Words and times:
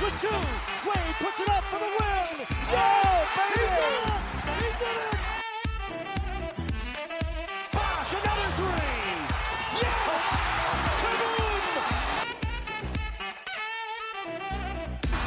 with 0.00 0.20
two. 0.20 0.28
Wade 0.88 1.16
puts 1.20 1.40
it 1.40 1.48
up 1.50 1.64
for 1.64 1.78
the 1.78 1.90
win. 1.98 2.46
Yeah, 2.72 3.26
baby! 3.36 3.60
He 3.60 3.64
did 3.64 3.82
it! 4.04 4.16
He 4.60 4.68
did 4.80 4.98
it! 5.04 5.18
Bosh, 7.72 8.12
another 8.12 8.50
three. 8.58 8.96
Yes! 9.80 10.24
Kaboom! 11.00 11.64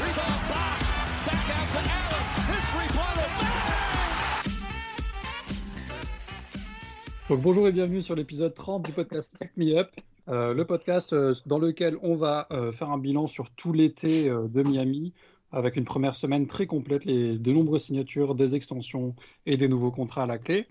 Rebound 0.01 0.41
box. 0.49 0.81
Back 1.27 1.47
out 1.57 1.67
to 1.73 1.81
Allen. 1.97 2.25
His. 2.47 2.65
Bang! 2.95 3.17
Donc 7.29 7.41
bonjour 7.41 7.67
et 7.67 7.71
bienvenue 7.73 8.01
sur 8.01 8.15
l'épisode 8.15 8.53
30 8.53 8.85
du 8.85 8.91
podcast 8.93 9.37
Tech 9.37 9.51
Me 9.57 9.77
Up, 9.77 9.91
euh, 10.29 10.53
le 10.53 10.65
podcast 10.65 11.13
euh, 11.13 11.33
dans 11.45 11.59
lequel 11.59 11.97
on 12.01 12.15
va 12.15 12.47
euh, 12.51 12.71
faire 12.71 12.91
un 12.91 12.97
bilan 12.97 13.27
sur 13.27 13.49
tout 13.51 13.73
l'été 13.73 14.29
de 14.29 14.63
Miami 14.63 15.13
avec 15.51 15.75
une 15.77 15.85
première 15.85 16.15
semaine 16.15 16.47
très 16.47 16.67
complète, 16.67 17.05
les, 17.05 17.37
de 17.37 17.51
nombreuses 17.51 17.85
signatures, 17.85 18.35
des 18.35 18.55
extensions 18.55 19.15
et 19.45 19.57
des 19.57 19.67
nouveaux 19.67 19.91
contrats 19.91 20.23
à 20.23 20.25
la 20.25 20.37
clé. 20.37 20.67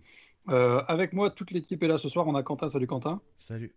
Euh, 0.48 0.82
avec 0.86 1.12
moi, 1.12 1.30
toute 1.30 1.50
l'équipe 1.50 1.82
est 1.82 1.88
là 1.88 1.98
ce 1.98 2.08
soir. 2.08 2.26
On 2.28 2.34
a 2.34 2.42
Quentin, 2.42 2.68
salut 2.68 2.86
Quentin. 2.86 3.20
Salut. 3.38 3.74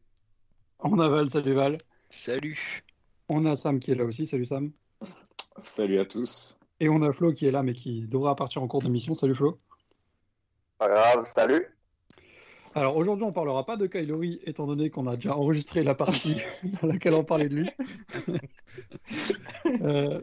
On 0.79 0.99
a 0.99 1.07
Val, 1.07 1.29
salut 1.29 1.53
Val. 1.53 1.77
Salut. 2.09 2.83
On 3.27 3.45
a 3.45 3.55
Sam 3.55 3.79
qui 3.79 3.91
est 3.91 3.95
là 3.95 4.05
aussi, 4.05 4.25
salut 4.25 4.45
Sam. 4.45 4.71
Salut 5.61 5.99
à 5.99 6.05
tous. 6.05 6.59
Et 6.79 6.89
on 6.89 7.01
a 7.01 7.11
Flo 7.11 7.33
qui 7.33 7.45
est 7.45 7.51
là 7.51 7.63
mais 7.63 7.73
qui 7.73 8.07
devra 8.07 8.35
partir 8.35 8.61
en 8.61 8.67
cours 8.67 8.81
d'émission, 8.81 9.13
salut 9.13 9.35
Flo. 9.35 9.57
Pas 10.77 10.89
grave, 10.89 11.25
salut. 11.25 11.78
Alors 12.79 12.95
aujourd'hui, 12.95 13.25
on 13.25 13.33
parlera 13.33 13.65
pas 13.65 13.75
de 13.75 13.87
Kylori, 13.87 14.39
étant 14.45 14.65
donné 14.65 14.89
qu'on 14.89 15.05
a 15.07 15.15
déjà 15.17 15.35
enregistré 15.35 15.83
la 15.83 15.95
partie 15.95 16.35
dans 16.81 16.87
laquelle 16.87 17.13
on 17.13 17.25
parlait 17.25 17.49
de 17.49 17.55
lui. 17.55 17.69
Euh, 19.81 20.21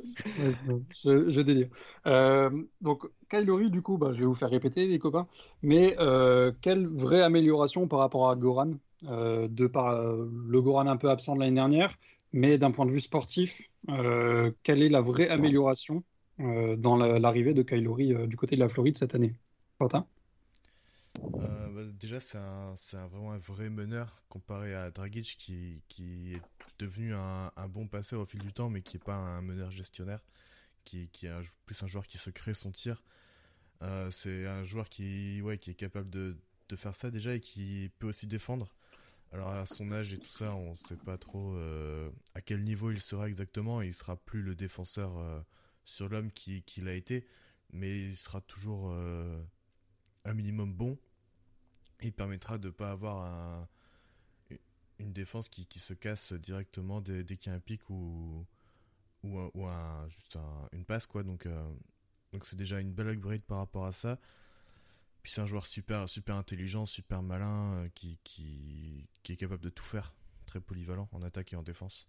je, 1.04 1.28
je 1.30 1.40
délire. 1.40 1.68
Euh, 2.06 2.50
donc 2.80 3.06
Kylori, 3.28 3.70
du 3.70 3.82
coup, 3.82 3.98
bah, 3.98 4.12
je 4.14 4.20
vais 4.20 4.24
vous 4.24 4.34
faire 4.34 4.48
répéter, 4.48 4.86
les 4.86 4.98
copains. 4.98 5.26
Mais 5.62 5.96
euh, 5.98 6.52
quelle 6.62 6.86
vraie 6.86 7.20
amélioration 7.20 7.86
par 7.86 7.98
rapport 7.98 8.30
à 8.30 8.36
Goran, 8.36 8.72
de 9.02 9.66
par 9.66 10.02
le 10.02 10.60
Goran 10.62 10.86
un 10.86 10.96
peu 10.96 11.10
absent 11.10 11.34
de 11.34 11.40
l'année 11.40 11.54
dernière, 11.54 11.96
mais 12.32 12.56
d'un 12.58 12.70
point 12.70 12.86
de 12.86 12.92
vue 12.92 13.00
sportif, 13.00 13.70
quelle 13.86 14.82
est 14.82 14.88
la 14.88 15.00
vraie 15.02 15.28
amélioration 15.28 16.02
dans 16.38 16.96
la- 16.96 17.18
l'arrivée 17.18 17.52
de 17.54 17.62
Kylori 17.62 18.14
du 18.26 18.36
côté 18.36 18.56
de 18.56 18.60
la 18.60 18.68
Floride 18.68 18.96
cette 18.96 19.14
année? 19.14 19.34
Quentin? 19.78 20.06
Euh, 21.40 21.70
bah, 21.70 21.92
déjà, 21.98 22.20
c'est 22.20 22.38
un, 22.38 22.74
vraiment 23.08 23.32
un 23.32 23.38
vrai 23.38 23.68
meneur 23.70 24.22
comparé 24.28 24.74
à 24.74 24.90
Dragic 24.90 25.36
qui, 25.38 25.82
qui 25.88 26.34
est 26.34 26.42
devenu 26.78 27.14
un, 27.14 27.50
bon 27.68 27.86
passeur 27.86 28.20
au 28.20 28.26
fil 28.26 28.40
du 28.40 28.52
temps, 28.52 28.70
mais 28.70 28.82
qui 28.82 28.96
n'est 28.96 29.02
pas 29.02 29.14
un 29.14 29.42
meneur 29.42 29.70
gestionnaire, 29.70 30.24
qui, 30.84 31.08
qui 31.08 31.26
est 31.26 31.32
plus 31.66 31.82
un 31.82 31.86
joueur 31.86 32.06
qui 32.06 32.18
se 32.18 32.30
crée 32.30 32.54
son 32.54 32.72
tir. 32.72 33.02
Euh, 33.82 34.10
c'est 34.10 34.46
un 34.46 34.64
joueur 34.64 34.88
qui, 34.88 35.42
qui 35.60 35.70
est 35.70 35.74
capable 35.74 36.10
de, 36.10 36.36
faire 36.74 36.94
ça 36.94 37.10
déjà 37.10 37.34
et 37.34 37.40
qui 37.40 37.90
peut 37.98 38.08
aussi 38.08 38.26
défendre. 38.26 38.74
Alors 39.32 39.48
à 39.48 39.66
son 39.66 39.92
âge 39.92 40.12
et 40.12 40.18
tout 40.18 40.30
ça, 40.30 40.54
on 40.54 40.70
ne 40.70 40.74
sait 40.74 40.96
pas 40.96 41.18
trop 41.18 41.54
euh, 41.54 42.10
à 42.34 42.40
quel 42.40 42.62
niveau 42.64 42.90
il 42.90 43.00
sera 43.00 43.28
exactement. 43.28 43.82
Il 43.82 43.94
sera 43.94 44.16
plus 44.16 44.42
le 44.42 44.54
défenseur 44.54 45.44
sur 45.84 46.08
l'homme 46.08 46.30
qui- 46.32 46.62
qu'il 46.62 46.88
a 46.88 46.94
été, 46.94 47.26
mais 47.72 47.98
il 47.98 48.16
sera 48.16 48.40
toujours 48.40 48.92
un 50.24 50.34
minimum 50.34 50.72
bon. 50.72 50.98
Il 52.02 52.12
permettra 52.12 52.58
de 52.58 52.70
pas 52.70 52.90
avoir 52.90 53.24
un- 53.24 53.68
une 54.98 55.12
défense 55.12 55.48
qui, 55.48 55.66
qui 55.66 55.78
se 55.78 55.94
casse 55.94 56.32
directement 56.32 57.00
dès, 57.00 57.22
dès 57.22 57.36
qu'il 57.36 57.50
y 57.50 57.54
a 57.54 57.56
un 57.56 57.60
pic 57.60 57.88
ou, 57.90 58.46
ou, 59.22 59.66
un, 59.66 60.08
juste 60.08 60.36
un- 60.36 60.68
une 60.72 60.84
passe 60.84 61.06
quoi. 61.06 61.22
Donc 61.22 61.46
euh, 61.46 61.68
donc 62.32 62.44
c'est 62.44 62.56
déjà 62.56 62.80
une 62.80 62.92
belle 62.92 63.08
upgrade 63.08 63.42
par 63.42 63.58
rapport 63.58 63.86
à 63.86 63.92
ça. 63.92 64.18
Puis 65.22 65.32
c'est 65.32 65.40
un 65.40 65.46
joueur 65.46 65.66
super 65.66 66.08
super 66.08 66.36
intelligent, 66.36 66.86
super 66.86 67.22
malin, 67.22 67.74
euh, 67.74 67.88
qui, 67.94 68.18
qui, 68.24 69.06
qui 69.22 69.32
est 69.32 69.36
capable 69.36 69.62
de 69.62 69.70
tout 69.70 69.84
faire, 69.84 70.14
très 70.46 70.60
polyvalent 70.60 71.08
en 71.12 71.22
attaque 71.22 71.52
et 71.52 71.56
en 71.56 71.62
défense. 71.62 72.06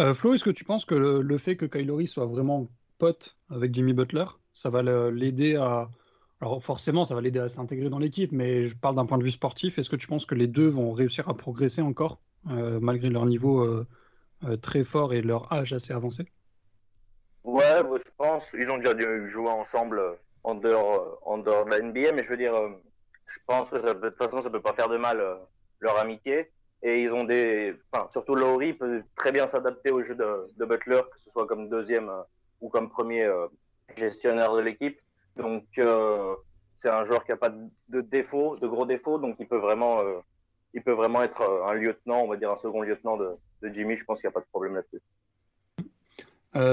Euh, 0.00 0.12
Flo, 0.12 0.34
est-ce 0.34 0.44
que 0.44 0.50
tu 0.50 0.64
penses 0.64 0.84
que 0.84 0.94
le, 0.94 1.22
le 1.22 1.38
fait 1.38 1.56
que 1.56 1.66
Kylori 1.66 2.06
soit 2.08 2.26
vraiment 2.26 2.68
pote 2.98 3.36
avec 3.48 3.72
Jimmy 3.74 3.92
Butler, 3.92 4.26
ça 4.52 4.68
va 4.70 4.82
l'aider 5.10 5.54
à... 5.56 5.88
Alors 6.40 6.62
forcément, 6.62 7.04
ça 7.04 7.14
va 7.14 7.20
l'aider 7.20 7.38
à 7.38 7.48
s'intégrer 7.48 7.88
dans 7.88 7.98
l'équipe, 7.98 8.32
mais 8.32 8.66
je 8.66 8.76
parle 8.76 8.96
d'un 8.96 9.06
point 9.06 9.18
de 9.18 9.24
vue 9.24 9.30
sportif. 9.30 9.78
Est-ce 9.78 9.88
que 9.88 9.96
tu 9.96 10.06
penses 10.06 10.26
que 10.26 10.34
les 10.34 10.46
deux 10.46 10.68
vont 10.68 10.92
réussir 10.92 11.28
à 11.28 11.34
progresser 11.34 11.80
encore, 11.80 12.18
euh, 12.50 12.80
malgré 12.80 13.08
leur 13.08 13.26
niveau 13.26 13.60
euh, 13.60 13.86
euh, 14.44 14.56
très 14.56 14.84
fort 14.84 15.14
et 15.14 15.22
leur 15.22 15.52
âge 15.52 15.72
assez 15.72 15.92
avancé? 15.92 16.26
Ouais, 17.44 17.82
je 17.82 18.10
pense, 18.16 18.50
ils 18.58 18.70
ont 18.70 18.78
déjà 18.78 18.94
dû 18.94 19.28
jouer 19.30 19.50
ensemble 19.50 20.02
en 20.42 20.54
dehors, 20.54 21.20
de 21.38 21.70
la 21.70 21.80
NBA, 21.80 22.12
mais 22.12 22.24
je 22.24 22.28
veux 22.28 22.36
dire, 22.36 22.54
je 23.26 23.38
pense 23.46 23.70
que 23.70 23.76
de 23.76 24.08
toute 24.08 24.18
façon, 24.18 24.42
ça 24.42 24.50
peut 24.50 24.62
pas 24.62 24.74
faire 24.74 24.88
de 24.88 24.96
mal 24.96 25.22
leur 25.80 25.98
amitié. 25.98 26.50
Et 26.82 27.02
ils 27.02 27.12
ont 27.12 27.24
des, 27.24 27.74
enfin, 27.90 28.08
surtout 28.12 28.34
Laurie 28.34 28.74
peut 28.74 29.02
très 29.14 29.32
bien 29.32 29.46
s'adapter 29.46 29.90
au 29.90 30.02
jeu 30.02 30.14
de, 30.14 30.64
Butler, 30.64 31.02
que 31.10 31.20
ce 31.20 31.30
soit 31.30 31.46
comme 31.46 31.68
deuxième 31.70 32.10
ou 32.60 32.68
comme 32.68 32.90
premier 32.90 33.30
gestionnaire 33.96 34.54
de 34.54 34.60
l'équipe. 34.60 34.98
Donc, 35.36 35.64
euh, 35.78 36.34
c'est 36.76 36.90
un 36.90 37.04
joueur 37.04 37.24
qui 37.24 37.32
a 37.32 37.36
pas 37.36 37.52
de, 37.88 38.00
défauts, 38.00 38.56
de 38.56 38.66
gros 38.66 38.86
défauts, 38.86 39.18
donc 39.18 39.36
il 39.38 39.46
peut 39.46 39.58
vraiment, 39.58 40.00
euh, 40.00 40.18
il 40.74 40.82
peut 40.82 40.92
vraiment 40.92 41.22
être 41.22 41.42
euh, 41.42 41.66
un 41.66 41.74
lieutenant, 41.74 42.20
on 42.22 42.28
va 42.28 42.36
dire 42.36 42.50
un 42.50 42.56
second 42.56 42.82
lieutenant 42.82 43.16
de, 43.16 43.36
Jimmy. 43.72 43.96
Je 43.96 44.04
pense 44.04 44.20
qu'il 44.20 44.28
n'y 44.28 44.32
a 44.32 44.34
pas 44.34 44.40
de 44.40 44.50
problème 44.50 44.74
là-dessus. 44.74 45.00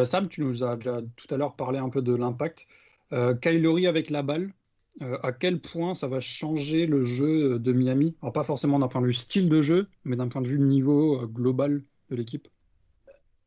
Sam, 0.06 0.28
tu 0.28 0.44
nous 0.44 0.64
as 0.64 0.76
déjà 0.76 1.02
tout 1.16 1.34
à 1.34 1.38
l'heure 1.38 1.56
parlé 1.56 1.80
un 1.80 1.90
peu 1.90 2.04
de 2.04 2.14
l'impact. 2.14 2.68
Euh, 3.14 3.34
Kylori 3.34 3.88
avec 3.88 4.12
la 4.12 4.22
balle, 4.22 4.54
à 5.00 5.32
quel 5.32 5.60
point 5.60 5.96
ça 5.96 6.08
va 6.08 6.20
changer 6.20 6.86
le 6.86 7.02
jeu 7.02 7.58
de 7.58 7.74
Miami? 7.74 8.16
Alors 8.22 8.34
pas 8.34 8.44
forcément 8.44 8.78
d'un 8.78 8.90
point 8.90 9.02
de 9.02 9.08
vue 9.08 9.14
style 9.14 9.50
de 9.50 9.62
jeu, 9.62 9.88
mais 10.04 10.18
d'un 10.18 10.28
point 10.28 10.42
de 10.42 10.48
vue 10.48 10.60
niveau 10.60 11.26
global 11.26 11.82
de 12.10 12.16
l'équipe. 12.16 12.48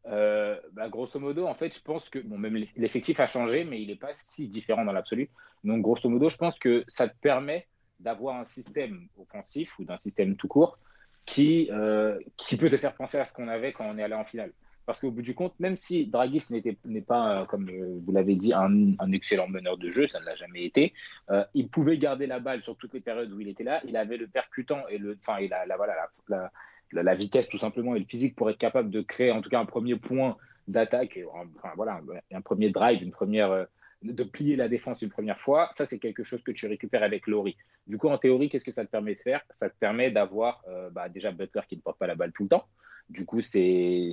Euh, 0.07 0.59
bah, 0.73 0.89
grosso 0.89 1.19
modo, 1.19 1.47
en 1.47 1.55
fait, 1.55 1.75
je 1.75 1.83
pense 1.83 2.09
que 2.09 2.19
bon, 2.19 2.39
même 2.39 2.63
l'effectif 2.77 3.21
a 3.21 3.27
changé, 3.27 3.65
mais 3.65 3.81
il 3.81 3.89
n'est 3.89 3.97
pas 3.97 4.13
si 4.17 4.49
différent 4.49 4.85
dans 4.85 4.93
l'absolu. 4.93 5.31
Donc, 5.65 5.83
grosso 5.83 6.09
modo, 6.09 6.29
je 6.29 6.37
pense 6.37 6.59
que 6.59 6.85
ça 6.89 7.09
te 7.09 7.17
permet 7.21 7.67
d'avoir 8.01 8.37
un 8.37 8.45
système 8.45 9.09
offensif 9.17 9.79
ou 9.79 9.85
d'un 9.85 9.97
système 9.97 10.37
tout 10.37 10.49
court 10.49 10.79
qui, 11.25 11.71
euh, 11.73 12.19
qui 12.37 12.57
peut 12.57 12.69
te 12.69 12.77
faire 12.77 12.95
penser 12.95 13.19
à 13.19 13.25
ce 13.25 13.33
qu'on 13.33 13.49
avait 13.49 13.73
quand 13.73 13.87
on 13.87 13.97
est 13.97 14.03
allé 14.03 14.15
en 14.15 14.25
finale. 14.25 14.53
Parce 14.85 15.01
qu'au 15.01 15.11
bout 15.11 15.23
du 15.23 15.35
compte, 15.35 15.59
même 15.59 15.77
si 15.79 16.13
n'était 16.51 16.77
n'est 16.85 17.01
pas, 17.01 17.41
euh, 17.41 17.45
comme 17.47 17.71
vous 18.05 18.13
l'avez 18.13 18.35
dit, 18.35 18.53
un, 18.53 19.13
excellent 19.13 19.49
meneur 19.49 19.79
de 19.79 19.89
jeu, 19.89 20.07
ça 20.09 20.21
ne 20.21 20.27
l'a 20.27 20.37
jamais 20.37 20.65
été, 20.65 20.93
il 21.55 21.69
pouvait 21.69 21.97
garder 21.97 22.27
la 22.27 22.41
balle 22.41 22.63
sur 22.63 22.77
toutes 22.77 22.93
les 22.93 23.01
périodes 23.01 23.33
où 23.33 23.41
il 23.41 23.49
était 23.49 23.65
là. 23.65 23.81
Il 23.87 23.97
avait 23.97 24.19
le 24.19 24.27
percutant 24.27 24.87
et 24.89 24.99
le, 24.99 25.17
enfin, 25.19 25.41
il 25.41 25.55
a 25.55 25.65
la, 25.65 25.79
voilà, 25.79 25.95
la, 26.29 26.53
la, 26.93 27.15
vitesse 27.15 27.49
tout 27.49 27.59
simplement 27.59 27.95
et 27.95 27.99
le 27.99 28.05
physique 28.05 28.37
pour 28.37 28.51
être 28.51 28.59
capable 28.59 28.91
de 28.91 29.01
créer 29.01 29.31
en 29.31 29.43
tout 29.43 29.51
cas 29.51 29.61
un 29.61 29.67
premier 29.67 29.97
point 29.97 30.37
d'attaque, 30.69 31.19
enfin 31.33 31.71
voilà, 31.77 32.01
un 32.33 32.41
premier 32.41 32.71
drive, 32.71 33.03
une 33.03 33.11
première, 33.11 33.51
euh, 33.51 33.65
de 34.03 34.25
plier 34.25 34.57
la 34.57 34.69
défense 34.69 35.03
une 35.03 35.11
première 35.11 35.41
fois. 35.41 35.69
Ça, 35.73 35.87
c'est 35.87 35.99
quelque 35.99 36.25
chose 36.25 36.43
que 36.43 36.53
tu 36.53 36.67
récupères 36.67 37.03
avec 37.03 37.27
Laurie. 37.27 37.57
Du 37.87 37.99
coup, 37.99 38.09
en 38.09 38.19
théorie, 38.19 38.49
qu'est-ce 38.49 38.65
que 38.65 38.73
ça 38.73 38.85
te 38.85 38.91
permet 38.91 39.15
de 39.15 39.21
faire? 39.21 39.43
Ça 39.55 39.71
te 39.71 39.77
permet 39.79 40.11
d'avoir 40.11 40.63
euh, 40.69 40.91
bah, 40.91 41.09
déjà 41.09 41.33
Butler 41.33 41.63
qui 41.69 41.77
ne 41.77 41.81
porte 41.81 41.99
pas 41.99 42.07
la 42.07 42.15
balle 42.15 42.33
tout 42.33 42.45
le 42.45 42.49
temps. 42.51 42.67
Du 43.11 43.27
coup, 43.27 43.43
c'est, 43.43 44.11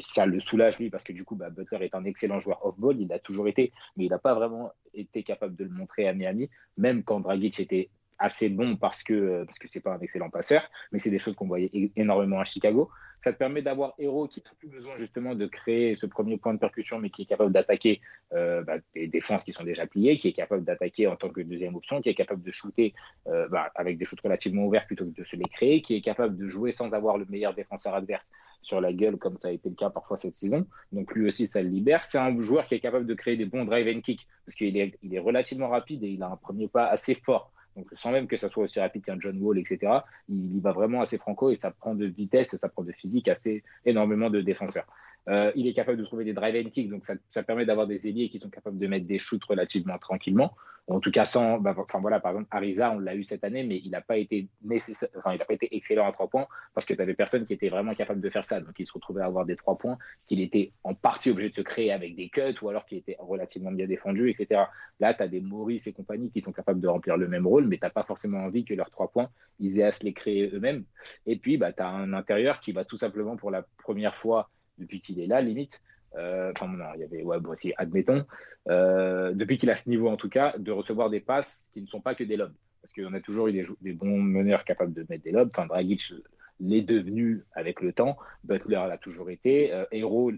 ça 0.00 0.26
le 0.26 0.40
soulage 0.40 0.78
lui 0.78 0.88
parce 0.88 1.02
que 1.02 1.12
du 1.12 1.24
coup, 1.24 1.34
bah, 1.34 1.50
Butler 1.50 1.84
est 1.84 1.94
un 1.94 2.04
excellent 2.04 2.40
joueur 2.40 2.64
off-ball. 2.64 3.00
Il 3.00 3.12
a 3.12 3.18
toujours 3.18 3.48
été, 3.48 3.72
mais 3.96 4.04
il 4.04 4.10
n'a 4.10 4.18
pas 4.18 4.34
vraiment 4.34 4.72
été 4.94 5.22
capable 5.22 5.56
de 5.56 5.64
le 5.64 5.70
montrer 5.70 6.06
à 6.08 6.12
Miami, 6.12 6.48
même 6.76 7.02
quand 7.02 7.20
Dragic 7.20 7.58
était 7.58 7.90
assez 8.18 8.48
bon 8.48 8.76
parce 8.76 9.02
que 9.02 9.44
parce 9.44 9.58
que 9.58 9.68
c'est 9.68 9.80
pas 9.80 9.94
un 9.94 10.00
excellent 10.00 10.30
passeur, 10.30 10.62
mais 10.92 10.98
c'est 10.98 11.10
des 11.10 11.18
choses 11.18 11.34
qu'on 11.34 11.46
voyait 11.46 11.70
énormément 11.96 12.40
à 12.40 12.44
Chicago. 12.44 12.90
Ça 13.24 13.32
te 13.32 13.38
permet 13.38 13.62
d'avoir 13.62 13.94
Hero 13.98 14.28
qui 14.28 14.42
n'a 14.44 14.50
plus 14.58 14.68
besoin 14.68 14.96
justement 14.96 15.34
de 15.34 15.46
créer 15.46 15.96
ce 15.96 16.06
premier 16.06 16.36
point 16.36 16.54
de 16.54 16.58
percussion, 16.58 17.00
mais 17.00 17.10
qui 17.10 17.22
est 17.22 17.26
capable 17.26 17.52
d'attaquer 17.52 18.00
euh, 18.32 18.62
bah, 18.62 18.76
des 18.94 19.08
défenses 19.08 19.44
qui 19.44 19.52
sont 19.52 19.64
déjà 19.64 19.86
pliées, 19.86 20.18
qui 20.18 20.28
est 20.28 20.32
capable 20.32 20.64
d'attaquer 20.64 21.08
en 21.08 21.16
tant 21.16 21.28
que 21.28 21.40
deuxième 21.40 21.74
option, 21.74 22.00
qui 22.00 22.10
est 22.10 22.14
capable 22.14 22.42
de 22.42 22.50
shooter 22.52 22.94
euh, 23.26 23.48
bah, 23.48 23.72
avec 23.74 23.98
des 23.98 24.04
shoots 24.04 24.20
relativement 24.20 24.66
ouverts 24.66 24.86
plutôt 24.86 25.04
que 25.04 25.20
de 25.20 25.24
se 25.24 25.34
les 25.34 25.44
créer, 25.46 25.82
qui 25.82 25.96
est 25.96 26.00
capable 26.00 26.36
de 26.36 26.48
jouer 26.48 26.72
sans 26.72 26.92
avoir 26.92 27.18
le 27.18 27.26
meilleur 27.28 27.54
défenseur 27.54 27.94
adverse 27.94 28.30
sur 28.62 28.80
la 28.80 28.92
gueule, 28.92 29.16
comme 29.16 29.36
ça 29.38 29.48
a 29.48 29.50
été 29.50 29.68
le 29.68 29.74
cas 29.74 29.90
parfois 29.90 30.18
cette 30.18 30.36
saison. 30.36 30.66
Donc 30.92 31.12
lui 31.14 31.26
aussi, 31.26 31.48
ça 31.48 31.60
le 31.60 31.68
libère. 31.68 32.04
C'est 32.04 32.18
un 32.18 32.40
joueur 32.40 32.66
qui 32.66 32.76
est 32.76 32.80
capable 32.80 33.06
de 33.06 33.14
créer 33.14 33.36
des 33.36 33.46
bons 33.46 33.64
drive 33.64 33.96
and 33.96 34.00
kick, 34.00 34.28
parce 34.46 34.54
qu'il 34.54 34.76
est, 34.76 34.96
il 35.02 35.14
est 35.14 35.18
relativement 35.18 35.68
rapide 35.68 36.04
et 36.04 36.08
il 36.08 36.22
a 36.22 36.28
un 36.28 36.36
premier 36.36 36.68
pas 36.68 36.86
assez 36.86 37.14
fort 37.14 37.52
donc 37.78 37.86
sans 37.96 38.10
même 38.10 38.26
que 38.26 38.36
ça 38.36 38.48
soit 38.48 38.64
aussi 38.64 38.80
rapide 38.80 39.04
qu'un 39.04 39.20
John 39.20 39.40
Wall, 39.40 39.58
etc., 39.58 40.00
il 40.28 40.56
y 40.56 40.60
va 40.60 40.72
vraiment 40.72 41.00
assez 41.00 41.16
franco 41.16 41.50
et 41.50 41.56
ça 41.56 41.70
prend 41.70 41.94
de 41.94 42.06
vitesse 42.06 42.56
ça 42.56 42.68
prend 42.68 42.82
de 42.82 42.92
physique 42.92 43.28
assez 43.28 43.62
énormément 43.84 44.30
de 44.30 44.40
défenseurs. 44.40 44.86
Euh, 45.28 45.52
il 45.54 45.66
est 45.66 45.74
capable 45.74 45.98
de 45.98 46.04
trouver 46.04 46.24
des 46.24 46.32
drive 46.32 46.66
and 46.66 46.70
kick, 46.70 46.88
donc 46.88 47.04
ça, 47.04 47.42
permet 47.42 47.66
d'avoir 47.66 47.86
des 47.86 48.08
ailiers 48.08 48.30
qui 48.30 48.38
sont 48.38 48.48
capables 48.48 48.78
de 48.78 48.86
mettre 48.86 49.06
des 49.06 49.18
shoots 49.18 49.44
relativement 49.44 49.98
tranquillement. 49.98 50.54
En 50.90 51.00
tout 51.00 51.10
cas, 51.10 51.26
sans, 51.26 51.58
bah, 51.58 51.74
enfin 51.76 52.00
voilà, 52.00 52.18
par 52.18 52.32
exemple, 52.32 52.48
Ariza, 52.50 52.90
on 52.90 52.98
l'a 52.98 53.14
eu 53.14 53.22
cette 53.22 53.44
année, 53.44 53.62
mais 53.62 53.76
il 53.84 53.90
n'a 53.90 54.00
pas 54.00 54.16
été 54.16 54.48
nécessaire, 54.62 55.10
enfin, 55.18 55.34
il 55.34 55.38
n'a 55.38 55.44
pas 55.44 55.52
été 55.52 55.76
excellent 55.76 56.08
à 56.08 56.12
trois 56.12 56.28
points 56.28 56.46
parce 56.72 56.86
que 56.86 56.94
tu 56.94 57.02
avais 57.02 57.12
personne 57.12 57.44
qui 57.44 57.52
était 57.52 57.68
vraiment 57.68 57.94
capable 57.94 58.22
de 58.22 58.30
faire 58.30 58.46
ça. 58.46 58.60
Donc, 58.60 58.72
il 58.78 58.86
se 58.86 58.92
retrouvait 58.94 59.20
à 59.20 59.26
avoir 59.26 59.44
des 59.44 59.54
trois 59.54 59.76
points 59.76 59.98
qu'il 60.26 60.40
était 60.40 60.72
en 60.84 60.94
partie 60.94 61.30
obligé 61.30 61.50
de 61.50 61.54
se 61.54 61.60
créer 61.60 61.92
avec 61.92 62.16
des 62.16 62.30
cuts 62.30 62.56
ou 62.62 62.70
alors 62.70 62.86
qu'il 62.86 62.96
était 62.96 63.16
relativement 63.18 63.70
bien 63.70 63.86
défendu, 63.86 64.30
etc. 64.30 64.62
Là, 64.98 65.12
tu 65.12 65.22
as 65.22 65.28
des 65.28 65.42
Maurice 65.42 65.86
et 65.86 65.92
compagnie 65.92 66.30
qui 66.30 66.40
sont 66.40 66.52
capables 66.52 66.80
de 66.80 66.88
remplir 66.88 67.18
le 67.18 67.28
même 67.28 67.46
rôle, 67.46 67.66
mais 67.66 67.76
tu 67.76 67.84
n'as 67.84 67.90
pas 67.90 68.04
forcément 68.04 68.38
envie 68.38 68.64
que 68.64 68.72
leurs 68.72 68.90
trois 68.90 69.08
points, 69.08 69.28
ils 69.60 69.78
aient 69.78 69.84
à 69.84 69.92
se 69.92 70.04
les 70.04 70.14
créer 70.14 70.48
eux-mêmes. 70.54 70.84
Et 71.26 71.36
puis, 71.36 71.58
bah, 71.58 71.74
tu 71.74 71.82
as 71.82 71.88
un 71.88 72.14
intérieur 72.14 72.60
qui 72.60 72.72
va 72.72 72.86
tout 72.86 72.96
simplement 72.96 73.36
pour 73.36 73.50
la 73.50 73.62
première 73.76 74.16
fois 74.16 74.48
depuis 74.78 75.00
qu'il 75.00 75.20
est 75.20 75.26
là, 75.26 75.40
limite, 75.40 75.82
euh, 76.16 76.52
enfin, 76.54 76.68
non, 76.68 76.84
il 76.94 77.00
y 77.00 77.04
avait, 77.04 77.22
ouais, 77.22 77.40
bon, 77.40 77.54
si, 77.54 77.72
admettons, 77.76 78.24
euh, 78.68 79.32
depuis 79.32 79.58
qu'il 79.58 79.70
a 79.70 79.76
ce 79.76 79.88
niveau 79.88 80.08
en 80.08 80.16
tout 80.16 80.28
cas, 80.28 80.54
de 80.58 80.72
recevoir 80.72 81.10
des 81.10 81.20
passes 81.20 81.70
qui 81.74 81.82
ne 81.82 81.86
sont 81.86 82.00
pas 82.00 82.14
que 82.14 82.24
des 82.24 82.36
lobes. 82.36 82.54
Parce 82.82 82.92
qu'on 82.94 83.14
a 83.14 83.20
toujours 83.20 83.48
eu 83.48 83.66
des, 83.80 83.92
bons 83.92 84.18
meneurs 84.18 84.64
capables 84.64 84.92
de 84.94 85.04
mettre 85.08 85.24
des 85.24 85.32
lobes. 85.32 85.50
Enfin, 85.52 85.66
Dragic 85.66 86.14
l'est 86.60 86.82
devenu 86.82 87.44
avec 87.52 87.80
le 87.80 87.92
temps. 87.92 88.16
Butler 88.44 88.82
l'a 88.88 88.98
toujours 88.98 89.30
été. 89.30 89.72
Euh, 89.72 89.84
Hero 89.92 90.32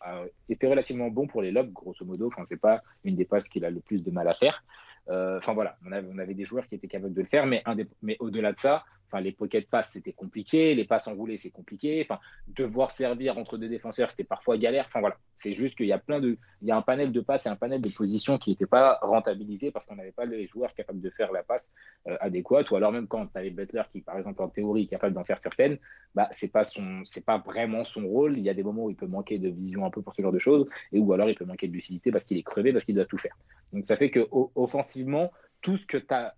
a, 0.00 0.24
été 0.48 0.66
relativement 0.66 1.08
bon 1.08 1.26
pour 1.26 1.42
les 1.42 1.50
lobes, 1.50 1.72
grosso 1.72 2.04
modo. 2.04 2.28
Enfin, 2.28 2.44
c'est 2.46 2.60
pas 2.60 2.82
une 3.04 3.16
des 3.16 3.24
passes 3.24 3.48
qu'il 3.48 3.64
a 3.64 3.70
le 3.70 3.80
plus 3.80 4.04
de 4.04 4.10
mal 4.10 4.28
à 4.28 4.34
faire. 4.34 4.64
Enfin 5.08 5.54
voilà, 5.54 5.78
on 5.86 6.18
avait, 6.18 6.34
des 6.34 6.44
joueurs 6.44 6.66
qui 6.66 6.74
étaient 6.74 6.88
capables 6.88 7.14
de 7.14 7.20
le 7.20 7.28
faire, 7.28 7.46
mais 7.46 7.62
au-delà 8.18 8.52
de 8.52 8.58
ça, 8.58 8.84
Enfin, 9.06 9.20
les 9.20 9.32
pocket 9.32 9.68
passes, 9.68 9.92
c'était 9.92 10.12
compliqué. 10.12 10.74
Les 10.74 10.84
passes 10.84 11.06
enroulées, 11.08 11.38
c'est 11.38 11.50
compliqué. 11.50 12.04
Enfin, 12.08 12.20
devoir 12.48 12.90
servir 12.90 13.38
entre 13.38 13.56
deux 13.58 13.68
défenseurs, 13.68 14.10
c'était 14.10 14.24
parfois 14.24 14.58
galère. 14.58 14.88
C'est 15.38 15.54
juste 15.54 15.76
qu'il 15.76 15.86
y 15.86 15.92
a 15.92 15.98
plein 15.98 16.20
de, 16.20 16.38
il 16.62 16.68
y 16.68 16.70
a 16.70 16.76
un 16.76 16.82
panel 16.82 17.12
de 17.12 17.20
passes 17.20 17.46
et 17.46 17.48
un 17.48 17.56
panel 17.56 17.80
de 17.80 17.88
positions 17.90 18.38
qui 18.38 18.50
n'étaient 18.50 18.66
pas 18.66 18.98
rentabilisés 19.02 19.70
parce 19.70 19.86
qu'on 19.86 19.96
n'avait 19.96 20.12
pas 20.12 20.24
les 20.24 20.46
joueurs 20.46 20.74
capables 20.74 21.00
de 21.00 21.10
faire 21.10 21.30
la 21.32 21.42
passe 21.42 21.72
euh, 22.08 22.16
adéquate. 22.20 22.70
Ou 22.70 22.76
alors, 22.76 22.92
même 22.92 23.06
quand 23.06 23.26
tu 23.26 23.38
avais 23.38 23.50
Butler 23.50 23.82
qui, 23.92 24.00
par 24.00 24.18
exemple, 24.18 24.42
en 24.42 24.48
théorie, 24.48 24.84
est 24.84 24.86
capable 24.86 25.14
d'en 25.14 25.24
faire 25.24 25.38
certaines, 25.38 25.78
bah, 26.14 26.28
c'est 26.32 26.50
pas 26.50 26.64
son, 26.64 27.02
c'est 27.04 27.24
pas 27.24 27.38
vraiment 27.38 27.84
son 27.84 28.06
rôle. 28.06 28.38
Il 28.38 28.44
y 28.44 28.50
a 28.50 28.54
des 28.54 28.62
moments 28.62 28.84
où 28.84 28.90
il 28.90 28.96
peut 28.96 29.06
manquer 29.06 29.38
de 29.38 29.48
vision 29.48 29.84
un 29.84 29.90
peu 29.90 30.02
pour 30.02 30.14
ce 30.14 30.22
genre 30.22 30.32
de 30.32 30.38
choses 30.38 30.66
et 30.92 30.98
ou 30.98 31.12
alors 31.12 31.28
il 31.28 31.34
peut 31.34 31.44
manquer 31.44 31.68
de 31.68 31.72
lucidité 31.72 32.10
parce 32.10 32.24
qu'il 32.24 32.38
est 32.38 32.42
crevé, 32.42 32.72
parce 32.72 32.84
qu'il 32.84 32.94
doit 32.94 33.04
tout 33.04 33.18
faire. 33.18 33.36
Donc, 33.72 33.86
ça 33.86 33.96
fait 33.96 34.10
que, 34.10 34.26
offensivement, 34.54 35.32
tout 35.60 35.76
ce 35.76 35.86
que 35.86 35.98
tu 35.98 36.14
as 36.14 36.34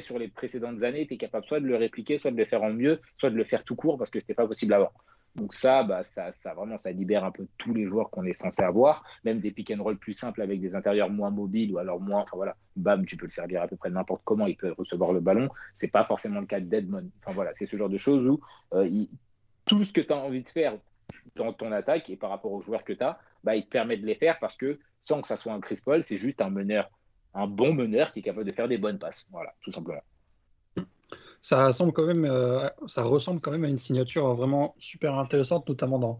sur 0.00 0.18
les 0.18 0.28
précédentes 0.28 0.82
années, 0.82 1.06
tu 1.06 1.14
es 1.14 1.16
capable 1.16 1.46
soit 1.46 1.60
de 1.60 1.66
le 1.66 1.76
répliquer, 1.76 2.18
soit 2.18 2.30
de 2.30 2.36
le 2.36 2.44
faire 2.44 2.62
en 2.62 2.72
mieux, 2.72 3.00
soit 3.18 3.30
de 3.30 3.36
le 3.36 3.44
faire 3.44 3.64
tout 3.64 3.76
court 3.76 3.98
parce 3.98 4.10
que 4.10 4.20
c'était 4.20 4.34
pas 4.34 4.46
possible 4.46 4.72
avant. 4.74 4.92
Donc 5.36 5.52
ça, 5.52 5.82
bah, 5.82 6.02
ça, 6.02 6.32
ça 6.32 6.54
vraiment, 6.54 6.78
ça 6.78 6.90
libère 6.90 7.22
un 7.24 7.30
peu 7.30 7.46
tous 7.58 7.74
les 7.74 7.84
joueurs 7.84 8.08
qu'on 8.08 8.24
est 8.24 8.34
censé 8.34 8.62
avoir, 8.62 9.04
même 9.22 9.38
des 9.38 9.50
pick 9.50 9.70
and 9.70 9.82
roll 9.82 9.98
plus 9.98 10.14
simples 10.14 10.40
avec 10.40 10.60
des 10.60 10.74
intérieurs 10.74 11.10
moins 11.10 11.30
mobiles 11.30 11.72
ou 11.72 11.78
alors 11.78 12.00
moins, 12.00 12.22
enfin 12.22 12.36
voilà, 12.36 12.56
bam, 12.74 13.04
tu 13.04 13.18
peux 13.18 13.26
le 13.26 13.30
servir 13.30 13.60
à 13.60 13.68
peu 13.68 13.76
près 13.76 13.90
n'importe 13.90 14.22
comment, 14.24 14.46
il 14.46 14.56
peut 14.56 14.72
recevoir 14.72 15.12
le 15.12 15.20
ballon. 15.20 15.50
C'est 15.74 15.90
pas 15.92 16.04
forcément 16.04 16.40
le 16.40 16.46
cas 16.46 16.58
de 16.58 16.66
Deadmon. 16.66 17.10
Enfin 17.22 17.34
voilà, 17.34 17.52
c'est 17.58 17.66
ce 17.66 17.76
genre 17.76 17.90
de 17.90 17.98
choses 17.98 18.26
où 18.26 18.40
euh, 18.72 19.04
tout 19.66 19.84
ce 19.84 19.92
que 19.92 20.00
tu 20.00 20.12
as 20.12 20.16
envie 20.16 20.42
de 20.42 20.48
faire 20.48 20.78
dans 21.34 21.52
ton 21.52 21.70
attaque 21.70 22.08
et 22.08 22.16
par 22.16 22.30
rapport 22.30 22.52
aux 22.52 22.62
joueurs 22.62 22.84
que 22.84 22.94
tu 22.94 23.04
as, 23.04 23.20
bah, 23.44 23.56
il 23.56 23.64
te 23.64 23.70
permet 23.70 23.98
de 23.98 24.06
les 24.06 24.14
faire 24.14 24.38
parce 24.38 24.56
que 24.56 24.78
sans 25.04 25.20
que 25.20 25.28
ça 25.28 25.36
soit 25.36 25.52
un 25.52 25.60
Chris 25.60 25.80
Paul, 25.84 26.02
c'est 26.02 26.18
juste 26.18 26.40
un 26.40 26.50
meneur 26.50 26.90
un 27.36 27.46
bon 27.46 27.74
meneur 27.74 28.12
qui 28.12 28.20
est 28.20 28.22
capable 28.22 28.46
de 28.46 28.52
faire 28.52 28.66
des 28.66 28.78
bonnes 28.78 28.98
passes. 28.98 29.26
Voilà, 29.30 29.54
tout 29.62 29.72
simplement. 29.72 30.00
Ça 31.42 31.66
ressemble 31.66 31.92
quand 31.92 32.06
même, 32.06 32.24
euh, 32.24 32.68
ça 32.88 33.04
ressemble 33.04 33.40
quand 33.40 33.52
même 33.52 33.64
à 33.64 33.68
une 33.68 33.78
signature 33.78 34.34
vraiment 34.34 34.74
super 34.78 35.16
intéressante, 35.16 35.68
notamment 35.68 35.98
dans, 35.98 36.18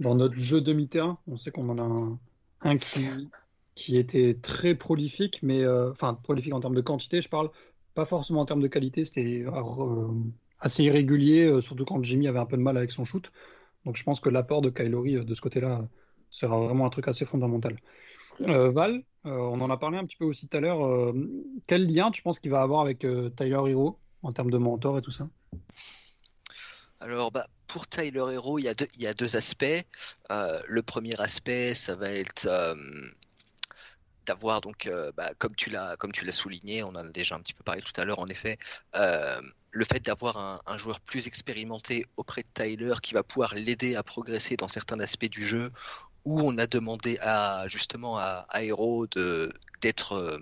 dans 0.00 0.14
notre 0.14 0.38
jeu 0.38 0.60
demi-terrain. 0.60 1.18
On 1.28 1.36
sait 1.36 1.50
qu'on 1.50 1.68
en 1.70 1.78
a 1.78 2.68
un, 2.68 2.76
qui, 2.76 3.06
qui, 3.74 3.96
était 3.96 4.34
très 4.34 4.74
prolifique, 4.74 5.38
mais 5.42 5.62
euh, 5.62 5.92
enfin 5.92 6.14
prolifique 6.14 6.52
en 6.52 6.60
termes 6.60 6.74
de 6.74 6.82
quantité, 6.82 7.22
je 7.22 7.28
parle, 7.28 7.50
pas 7.94 8.04
forcément 8.04 8.40
en 8.40 8.44
termes 8.44 8.60
de 8.60 8.68
qualité. 8.68 9.04
C'était 9.04 9.46
euh, 9.46 10.08
assez 10.58 10.82
irrégulier, 10.82 11.60
surtout 11.60 11.84
quand 11.84 12.02
Jimmy 12.02 12.28
avait 12.28 12.40
un 12.40 12.46
peu 12.46 12.56
de 12.56 12.62
mal 12.62 12.76
avec 12.76 12.90
son 12.90 13.04
shoot. 13.04 13.32
Donc 13.86 13.96
je 13.96 14.02
pense 14.02 14.20
que 14.20 14.28
l'apport 14.28 14.62
de 14.62 14.68
Kylori 14.68 15.24
de 15.24 15.34
ce 15.34 15.40
côté-là 15.40 15.88
sera 16.28 16.58
vraiment 16.58 16.84
un 16.86 16.90
truc 16.90 17.08
assez 17.08 17.24
fondamental. 17.24 17.78
Val, 18.40 19.02
on 19.26 19.60
en 19.60 19.70
a 19.70 19.76
parlé 19.76 19.98
un 19.98 20.04
petit 20.04 20.16
peu 20.16 20.24
aussi 20.24 20.48
tout 20.48 20.56
à 20.56 20.60
l'heure. 20.60 20.86
Euh, 20.86 21.12
quel 21.66 21.86
lien 21.86 22.10
tu 22.10 22.22
penses 22.22 22.38
qu'il 22.38 22.50
va 22.50 22.62
avoir 22.62 22.80
avec 22.80 23.00
Tyler 23.00 23.60
Hero 23.66 23.98
en 24.22 24.32
termes 24.32 24.50
de 24.50 24.58
mentor 24.58 24.98
et 24.98 25.02
tout 25.02 25.10
ça? 25.10 25.28
Alors, 27.00 27.30
bah, 27.30 27.46
pour 27.66 27.86
Tyler 27.86 28.24
Hero, 28.32 28.58
il 28.58 28.64
y, 28.64 29.06
a 29.06 29.14
deux, 29.14 29.36
aspects. 29.36 29.84
le 30.30 30.80
premier 30.80 31.20
aspect, 31.20 31.74
ça 31.74 31.94
va 31.94 32.10
être 32.10 32.48
d'avoir 34.26 34.60
donc, 34.60 34.90
bah, 35.16 35.30
comme 35.38 35.54
tu 35.54 35.70
l'as 35.70 35.96
comme 35.96 36.12
tu 36.12 36.24
l'as 36.24 36.32
souligné, 36.32 36.82
on 36.82 36.88
en 36.88 36.96
a 36.96 37.08
déjà 37.08 37.34
un 37.34 37.40
petit 37.40 37.54
peu 37.54 37.62
parlé 37.62 37.82
tout 37.82 38.00
à 38.00 38.04
l'heure, 38.04 38.18
en 38.18 38.28
effet, 38.28 38.58
le 39.76 39.84
fait 39.84 40.00
d'avoir 40.00 40.60
un, 40.66 40.78
joueur 40.78 41.00
plus 41.00 41.26
expérimenté 41.26 42.06
auprès 42.16 42.42
de 42.42 42.48
Tyler 42.54 42.94
qui 43.02 43.12
va 43.12 43.22
pouvoir 43.22 43.54
l'aider 43.54 43.94
à 43.94 44.02
progresser 44.02 44.56
dans 44.56 44.68
certains 44.68 44.98
aspects 45.00 45.28
du 45.28 45.46
jeu 45.46 45.70
où 46.26 46.40
on 46.40 46.58
a 46.58 46.66
demandé 46.66 47.18
à 47.22 47.66
justement 47.68 48.18
à, 48.18 48.44
Hero 48.60 49.06
d'être 49.80 50.12
euh, 50.12 50.38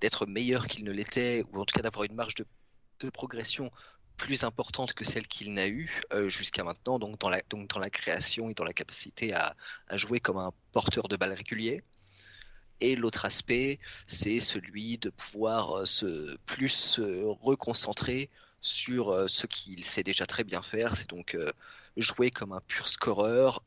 d'être 0.00 0.26
meilleur 0.26 0.66
qu'il 0.66 0.84
ne 0.84 0.90
l'était, 0.90 1.44
ou 1.52 1.60
en 1.60 1.64
tout 1.64 1.72
cas 1.72 1.82
d'avoir 1.82 2.04
une 2.04 2.14
marge 2.14 2.34
de, 2.34 2.44
de, 3.00 3.08
progression 3.08 3.70
plus 4.16 4.42
importante 4.42 4.92
que 4.92 5.04
celle 5.04 5.26
qu'il 5.28 5.54
n'a 5.54 5.68
eue 5.68 6.02
euh, 6.12 6.28
jusqu'à 6.28 6.64
maintenant, 6.64 6.98
donc 6.98 7.18
dans, 7.18 7.30
la, 7.30 7.40
donc 7.48 7.68
dans 7.68 7.78
la 7.78 7.90
création 7.90 8.50
et 8.50 8.54
dans 8.54 8.64
la 8.64 8.72
capacité 8.72 9.32
à, 9.32 9.54
à 9.88 9.96
jouer 9.96 10.18
comme 10.18 10.36
un 10.36 10.52
porteur 10.72 11.06
de 11.06 11.16
balles 11.16 11.32
régulier. 11.32 11.84
Et 12.80 12.96
l'autre 12.96 13.24
aspect, 13.24 13.78
c'est 14.06 14.40
celui 14.40 14.98
de 14.98 15.10
pouvoir 15.10 15.78
euh, 15.78 15.84
se 15.86 16.36
plus 16.44 16.68
se 16.68 17.22
reconcentrer 17.40 18.30
sur 18.60 19.30
ce 19.30 19.46
qu'il 19.46 19.84
sait 19.84 20.02
déjà 20.02 20.26
très 20.26 20.42
bien 20.42 20.60
faire, 20.60 20.96
c'est 20.96 21.08
donc 21.08 21.36
jouer 21.96 22.32
comme 22.32 22.52
un 22.52 22.60
pur 22.66 22.88
scoreur, 22.88 23.62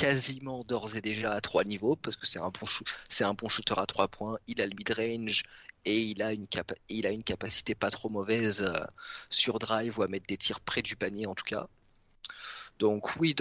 quasiment 0.00 0.64
d'ores 0.64 0.96
et 0.96 1.02
déjà 1.02 1.32
à 1.32 1.40
trois 1.42 1.62
niveaux, 1.64 1.94
parce 1.94 2.16
que 2.16 2.26
c'est 2.26 2.38
un, 2.38 2.50
bon 3.34 3.48
shooter 3.48 3.74
à 3.76 3.84
trois 3.84 4.08
points, 4.08 4.38
il 4.46 4.62
a 4.62 4.66
le 4.66 4.72
mid-range 4.74 5.42
et 5.84 6.00
il 6.00 6.22
a, 6.22 6.32
une 6.32 7.22
capacité 7.22 7.74
pas 7.74 7.90
trop 7.90 8.08
mauvaise 8.08 8.62
euh, 8.62 8.72
sur 9.28 9.58
drive 9.58 9.98
ou 9.98 10.02
à 10.02 10.08
mettre 10.08 10.26
des 10.26 10.38
tirs 10.38 10.60
près 10.60 10.80
du 10.80 10.96
panier 10.96 11.26
en 11.26 11.34
tout 11.34 11.44
cas. 11.44 11.68
Donc 12.78 13.16
oui, 13.16 13.34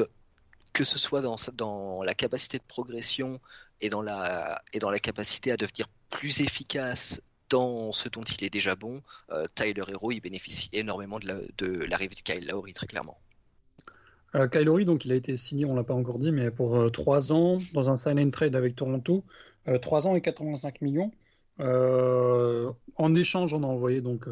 que 0.73 0.83
ce 0.83 0.99
soit 0.99 1.21
dans, 1.21 2.03
la 2.03 2.13
capacité 2.13 2.57
de 2.57 2.63
progression 2.67 3.39
et 3.79 3.87
dans 3.89 4.01
la, 4.01 4.61
capacité 5.01 5.51
à 5.53 5.57
devenir 5.57 5.87
plus 6.09 6.41
efficace 6.41 7.21
dans 7.49 7.93
ce 7.93 8.09
dont 8.09 8.23
il 8.23 8.43
est 8.43 8.49
déjà 8.49 8.75
bon, 8.75 9.01
euh, 9.31 9.47
Tyler 9.55 9.83
Hero 9.87 10.11
il 10.11 10.19
bénéficie 10.19 10.69
énormément 10.73 11.19
de 11.19 11.27
l'arrivée 11.85 12.15
la, 12.15 12.33
de, 12.33 12.35
de 12.35 12.41
Kyle 12.41 12.47
Lowry 12.47 12.73
très 12.73 12.87
clairement. 12.87 13.17
Euh, 14.35 14.83
donc, 14.83 15.05
il 15.05 15.11
a 15.11 15.15
été 15.15 15.37
signé, 15.37 15.65
on 15.65 15.75
l'a 15.75 15.83
pas 15.83 15.93
encore 15.93 16.19
dit, 16.19 16.31
mais 16.31 16.51
pour 16.51 16.75
euh, 16.75 16.89
3 16.89 17.33
ans 17.33 17.57
dans 17.73 17.89
un 17.89 17.97
sign 17.97 18.19
and 18.19 18.29
trade 18.29 18.55
avec 18.55 18.75
Toronto, 18.75 19.23
euh, 19.67 19.77
3 19.77 20.07
ans 20.07 20.15
et 20.15 20.21
85 20.21 20.81
millions. 20.81 21.11
Euh, 21.59 22.71
en 22.95 23.15
échange, 23.15 23.53
on 23.53 23.63
a 23.63 23.67
envoyé 23.67 24.01
donc 24.01 24.27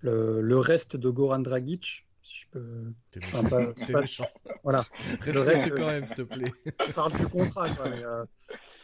le, 0.00 0.40
le, 0.40 0.58
reste 0.58 0.96
de 0.96 1.08
Goran 1.08 1.40
Dragic. 1.40 2.06
Si 2.22 2.40
je 2.42 2.46
peux. 2.50 2.92
T'es 3.10 3.20
méchant. 3.20 3.38
Enfin, 3.38 3.48
pas, 3.48 3.92
pas... 3.92 4.00
méchant. 4.00 4.28
Voilà. 4.64 4.84
Le 5.26 5.40
reste 5.40 5.70
quand 5.74 5.86
même, 5.86 6.06
s'il 6.06 6.16
te 6.16 6.22
plaît. 6.22 6.52
Je 6.86 6.92
parle 6.92 7.12
du 7.12 7.26
contrat, 7.28 7.68
quoi, 7.70 7.88
mais, 7.88 8.02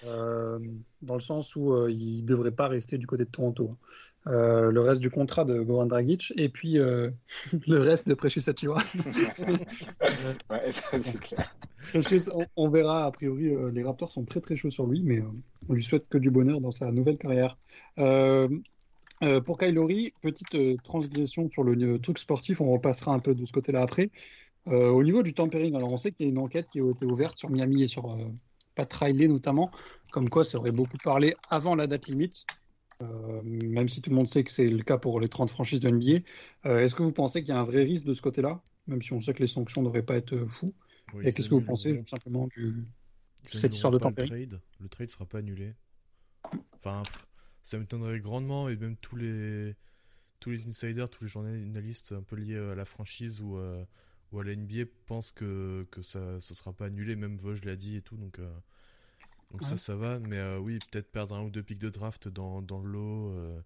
euh, 0.07 0.59
dans 1.03 1.15
le 1.15 1.21
sens 1.21 1.55
où 1.57 1.73
euh, 1.73 1.91
il 1.91 2.23
ne 2.23 2.27
devrait 2.27 2.51
pas 2.51 2.69
rester 2.69 2.99
du 2.99 3.07
côté 3.07 3.25
de 3.25 3.31
Toronto. 3.31 3.77
Euh, 4.27 4.71
le 4.71 4.81
reste 4.81 5.01
du 5.01 5.11
contrat 5.11 5.45
de 5.45 5.61
Goran 5.61 5.87
Dragic 5.87 6.33
et 6.37 6.49
puis 6.49 6.75
le 6.79 7.13
reste 7.69 8.09
de 8.09 8.15
Precious 8.15 8.49
Achiuwa. 8.49 8.83
ouais, 10.51 10.73
c'est 10.73 11.21
clair. 11.21 11.55
Precious, 11.93 12.31
on, 12.33 12.47
on, 12.57 12.69
verra, 12.71 13.05
a 13.05 13.11
priori, 13.11 13.53
les 13.73 13.83
Raptors 13.83 14.13
sont 14.13 14.25
très 14.25 14.41
très 14.41 14.57
chauds 14.57 14.71
sur 14.71 14.87
lui, 14.87 15.03
mais 15.03 15.23
on 15.69 15.75
lui 15.75 15.85
souhaite 15.85 16.09
que 16.09 16.19
du 16.19 16.31
bonheur 16.31 16.61
dans 16.61 16.71
sa 16.71 16.91
nouvelle 16.91 17.19
carrière. 17.19 17.59
pour 17.97 19.59
Kylori, 19.59 20.13
petite 20.23 20.83
transgression 20.83 21.51
sur 21.51 21.63
le 21.63 21.99
truc 21.99 22.19
sportif, 22.19 22.61
on 22.63 22.73
repassera 22.73 23.13
un 23.13 23.19
peu 23.19 23.35
de 23.35 23.45
ce 23.45 23.53
côté-là 23.53 23.83
après. 23.83 24.11
au 24.67 25.03
niveau 25.03 25.23
du 25.23 25.35
tampering, 25.35 25.75
alors 25.77 25.93
on 25.93 25.99
sait 25.99 26.11
qu'il 26.13 26.27
y 26.27 26.29
a 26.31 26.33
une 26.33 26.39
enquête 26.39 26.69
qui 26.73 26.81
a 26.81 26.91
été 26.91 27.05
ouverte 27.05 27.37
sur 27.37 27.51
Miami 27.51 27.83
et 27.83 27.89
sur 27.89 28.17
Pat 28.75 28.93
Riley 28.93 29.29
notamment, 29.29 29.71
comme 30.11 30.29
quoi 30.29 30.45
ça 30.45 30.59
aurait 30.59 30.73
beaucoup 30.73 30.99
parlé 30.99 31.35
avant 31.51 31.75
la 31.75 31.87
date 31.87 32.07
limite, 32.07 32.47
euh, 33.03 33.41
même 33.43 33.89
si 33.89 34.01
tout 34.01 34.11
le 34.11 34.17
monde 34.17 34.29
sait 34.29 34.45
que 34.45 34.51
c'est 34.51 34.69
le 34.69 34.83
cas 34.83 34.99
pour 34.99 35.21
les 35.21 35.29
30 35.29 35.51
franchises 35.51 35.81
de 35.81 35.91
NBA. 35.91 36.25
Euh, 36.67 36.81
Est-ce 36.81 36.95
que 36.95 37.03
vous 37.03 37.13
pensez 37.13 37.41
qu'il 37.41 37.51
y 37.51 37.57
a 37.57 37.61
un 37.61 37.65
vrai 37.65 37.83
risque 37.83 38.05
de 38.05 38.15
ce 38.15 38.23
côté-là, 38.23 38.63
même 38.87 39.03
si 39.03 39.13
on 39.13 39.21
sait 39.21 39.35
que 39.35 39.41
les 39.41 39.47
sanctions 39.47 39.83
ne 39.83 39.87
devraient 39.87 40.05
pas 40.05 40.17
être 40.17 40.47
fous 40.47 40.75
oui, 41.13 41.27
Et 41.27 41.33
qu'est-ce 41.33 41.49
que 41.49 41.55
vous 41.55 41.63
pensez 41.63 41.97
tout 41.97 42.07
simplement 42.07 42.47
du, 42.49 42.85
cette 43.43 43.75
histoire 43.75 43.93
de 43.93 43.99
température 43.99 44.35
le 44.35 44.47
trade. 44.49 44.61
le 44.81 44.89
trade 44.89 45.11
sera 45.11 45.27
pas 45.27 45.39
annulé. 45.39 45.75
Enfin, 46.77 47.03
ça 47.63 47.79
m'étonnerait 47.79 48.21
grandement, 48.21 48.69
et 48.69 48.77
même 48.77 48.97
tous 48.97 49.17
les, 49.17 49.75
tous 50.41 50.51
les 50.51 50.67
insiders, 50.67 51.11
tous 51.11 51.25
les 51.25 51.31
journalistes 51.31 52.13
un 52.13 52.23
peu 52.23 52.37
liés 52.37 52.57
à 52.57 52.75
la 52.75 52.85
franchise 52.85 53.41
ou, 53.41 53.59
ou 54.35 54.41
à 54.41 54.45
la 54.45 54.55
NBA 54.57 54.85
pense 55.07 55.31
que, 55.31 55.87
que 55.91 56.03
ça 56.03 56.19
ne 56.35 56.41
sera 56.41 56.73
pas 56.73 56.87
annulé, 56.87 57.15
même 57.17 57.37
Vosge 57.37 57.65
l'a 57.65 57.77
dit 57.77 57.97
et 57.97 58.03
tout, 58.03 58.17
donc, 58.17 58.39
euh, 58.41 58.53
donc 59.53 59.63
ça, 59.63 59.71
Ouais. 59.73 59.77
ça 59.77 59.95
va. 59.97 60.19
Mais 60.19 60.39
euh, 60.39 60.59
oui, 60.59 60.79
peut-être 60.91 61.11
perdre 61.11 61.35
un 61.37 61.43
ou 61.45 61.51
deux 61.51 61.63
pics 61.63 61.79
de 61.79 61.89
draft 61.91 62.29
dans, 62.29 62.61
dans 62.61 62.81
le 62.81 62.91
lot, 62.91 63.31
euh, 63.31 63.61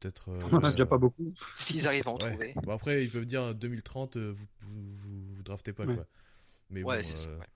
peut-être. 0.00 0.30
euh, 0.30 0.38
On 0.52 0.56
en 0.56 0.64
a 0.64 0.70
déjà 0.70 0.86
pas 0.86 0.98
beaucoup. 0.98 1.32
S'ils 1.54 1.86
arrivent 1.88 2.06
à 2.06 2.10
en 2.12 2.18
Ouais. 2.18 2.30
trouver. 2.30 2.54
Bon, 2.62 2.72
après, 2.72 3.02
ils 3.04 3.10
peuvent 3.10 3.26
dire 3.26 3.54
2030, 3.54 4.16
euh, 4.16 4.32
vous, 4.32 4.46
vous, 4.60 4.94
vous, 4.94 5.34
vous 5.34 5.42
draftez 5.42 5.72
pas, 5.72 5.84
Ouais. 5.84 5.96
quoi. 5.96 6.06
Mais 6.70 6.82
Ouais, 6.84 6.98
bon, 6.98 7.02
c'est 7.04 7.16
ça. 7.18 7.30
ouais. 7.30 7.46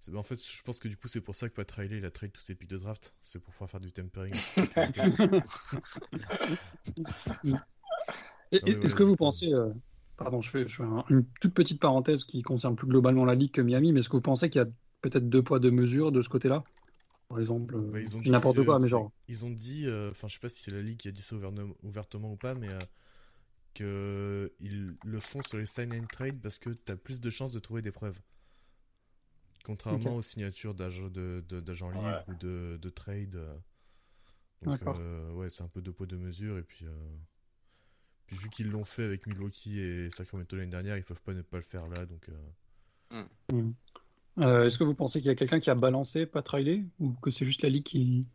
c'est- 0.00 0.14
en 0.14 0.22
fait, 0.22 0.40
je 0.40 0.62
pense 0.62 0.78
que 0.78 0.86
du 0.88 0.96
coup, 0.96 1.08
c'est 1.08 1.20
pour 1.20 1.34
ça 1.34 1.48
que 1.48 1.54
Pat 1.54 1.68
Riley, 1.70 1.98
il 1.98 2.04
a 2.04 2.10
trade 2.12 2.30
tous 2.32 2.40
ses 2.40 2.54
pics 2.54 2.70
de 2.70 2.78
draft. 2.78 3.12
C'est 3.22 3.40
pour 3.40 3.52
pouvoir 3.52 3.68
faire 3.70 3.80
du 3.80 3.90
tempering. 3.92 4.34
Est-ce 8.52 8.94
que 8.94 9.02
vous 9.02 9.16
pensez, 9.16 9.52
euh, 9.52 9.70
pardon, 10.18 10.42
je 10.42 10.50
fais, 10.50 10.68
je 10.68 10.76
fais 10.76 10.82
un- 10.82 11.04
une 11.08 11.24
toute 11.40 11.54
petite 11.54 11.80
parenthèse 11.80 12.24
qui 12.24 12.42
concerne 12.42 12.76
plus 12.76 12.86
globalement 12.86 13.24
la 13.24 13.34
ligue 13.34 13.52
que 13.52 13.62
Miami, 13.62 13.92
mais 13.92 14.00
est-ce 14.00 14.10
que 14.10 14.16
vous 14.16 14.22
pensez 14.22 14.50
qu'il 14.50 14.60
y 14.60 14.64
a 14.64 14.68
peut-être 15.00 15.28
deux 15.28 15.42
poids 15.42 15.60
deux 15.60 15.70
mesures 15.70 16.12
de 16.12 16.20
ce 16.20 16.28
côté-là? 16.28 16.62
Par 17.28 17.40
exemple, 17.40 17.74
euh, 17.76 17.90
Bah, 17.92 18.00
ils 18.00 18.06
ont 18.16 18.18
je 18.18 18.24
dis 18.24 18.24
dit, 18.24 18.30
n'importe 18.30 18.64
quoi, 18.64 18.78
mais 18.78 18.84
c'est- 18.84 18.90
genre. 18.90 19.12
Ils 19.28 19.46
ont 19.46 19.50
dit, 19.50 19.86
euh, 19.86 20.10
enfin, 20.10 20.28
je 20.28 20.34
sais 20.34 20.40
pas 20.40 20.48
si 20.48 20.62
c'est 20.62 20.70
la 20.70 20.82
ligue 20.82 20.98
qui 20.98 21.08
a 21.08 21.12
dit 21.12 21.22
ça 21.22 21.36
ouvertement, 21.82 22.32
ou 22.32 22.36
pas, 22.36 22.54
mais 22.54 22.68
euh, 22.68 22.78
que 23.74 24.52
ils 24.60 24.96
le 25.04 25.20
font 25.20 25.40
sur 25.46 25.58
les 25.58 25.66
sign 25.66 25.92
and 25.94 26.06
trade 26.06 26.40
parce 26.40 26.58
que 26.58 26.70
t'as 26.70 26.96
plus 26.96 27.20
de 27.20 27.30
chances 27.30 27.52
de 27.52 27.60
trouver 27.60 27.82
des 27.82 27.92
preuves. 27.92 28.18
Contrairement 29.64 30.16
aux 30.16 30.22
signatures 30.22 30.74
d'ag- 30.74 31.12
de- 31.12 31.44
de- 31.46 31.60
d'agents 31.60 31.90
libres 31.90 32.24
ou 32.28 32.34
de, 32.34 32.78
de 32.80 32.90
trade. 32.90 33.36
euh. 33.36 33.54
Donc, 34.62 34.78
D'accord. 34.78 34.96
euh, 34.98 35.30
ouais, 35.32 35.50
c'est 35.50 35.62
un 35.62 35.68
peu 35.68 35.82
deux 35.82 35.92
poids 35.92 36.06
deux 36.06 36.16
mesures. 36.16 36.58
Et 36.58 36.62
puis, 36.62 36.86
euh, 36.86 36.90
puis 38.28 38.36
vu 38.36 38.48
qu'ils 38.50 38.70
l'ont 38.70 38.84
fait 38.84 39.02
avec 39.04 39.26
Milwaukee 39.26 39.80
et 39.80 40.10
Sacramento 40.10 40.54
l'année 40.54 40.70
dernière, 40.70 40.96
ils 40.96 41.02
peuvent 41.02 41.20
pas 41.22 41.32
ne 41.34 41.42
pas 41.42 41.56
le 41.56 41.62
faire 41.64 41.82
là. 41.88 42.06
Donc, 42.06 42.28
euh, 42.28 43.24
Hmm. 43.50 43.72
Euh, 44.38 44.66
est-ce 44.66 44.76
que 44.78 44.84
vous 44.84 44.94
pensez 44.94 45.18
qu'il 45.20 45.28
y 45.28 45.32
a 45.32 45.34
quelqu'un 45.34 45.58
qui 45.60 45.70
a 45.70 45.74
balancé 45.74 46.26
Pat 46.26 46.46
Riley 46.46 46.84
ou 47.00 47.12
que 47.14 47.30
c'est 47.30 47.44
juste 47.46 47.62
la 47.62 47.70
ligue 47.70 47.84
qui. 47.84 48.26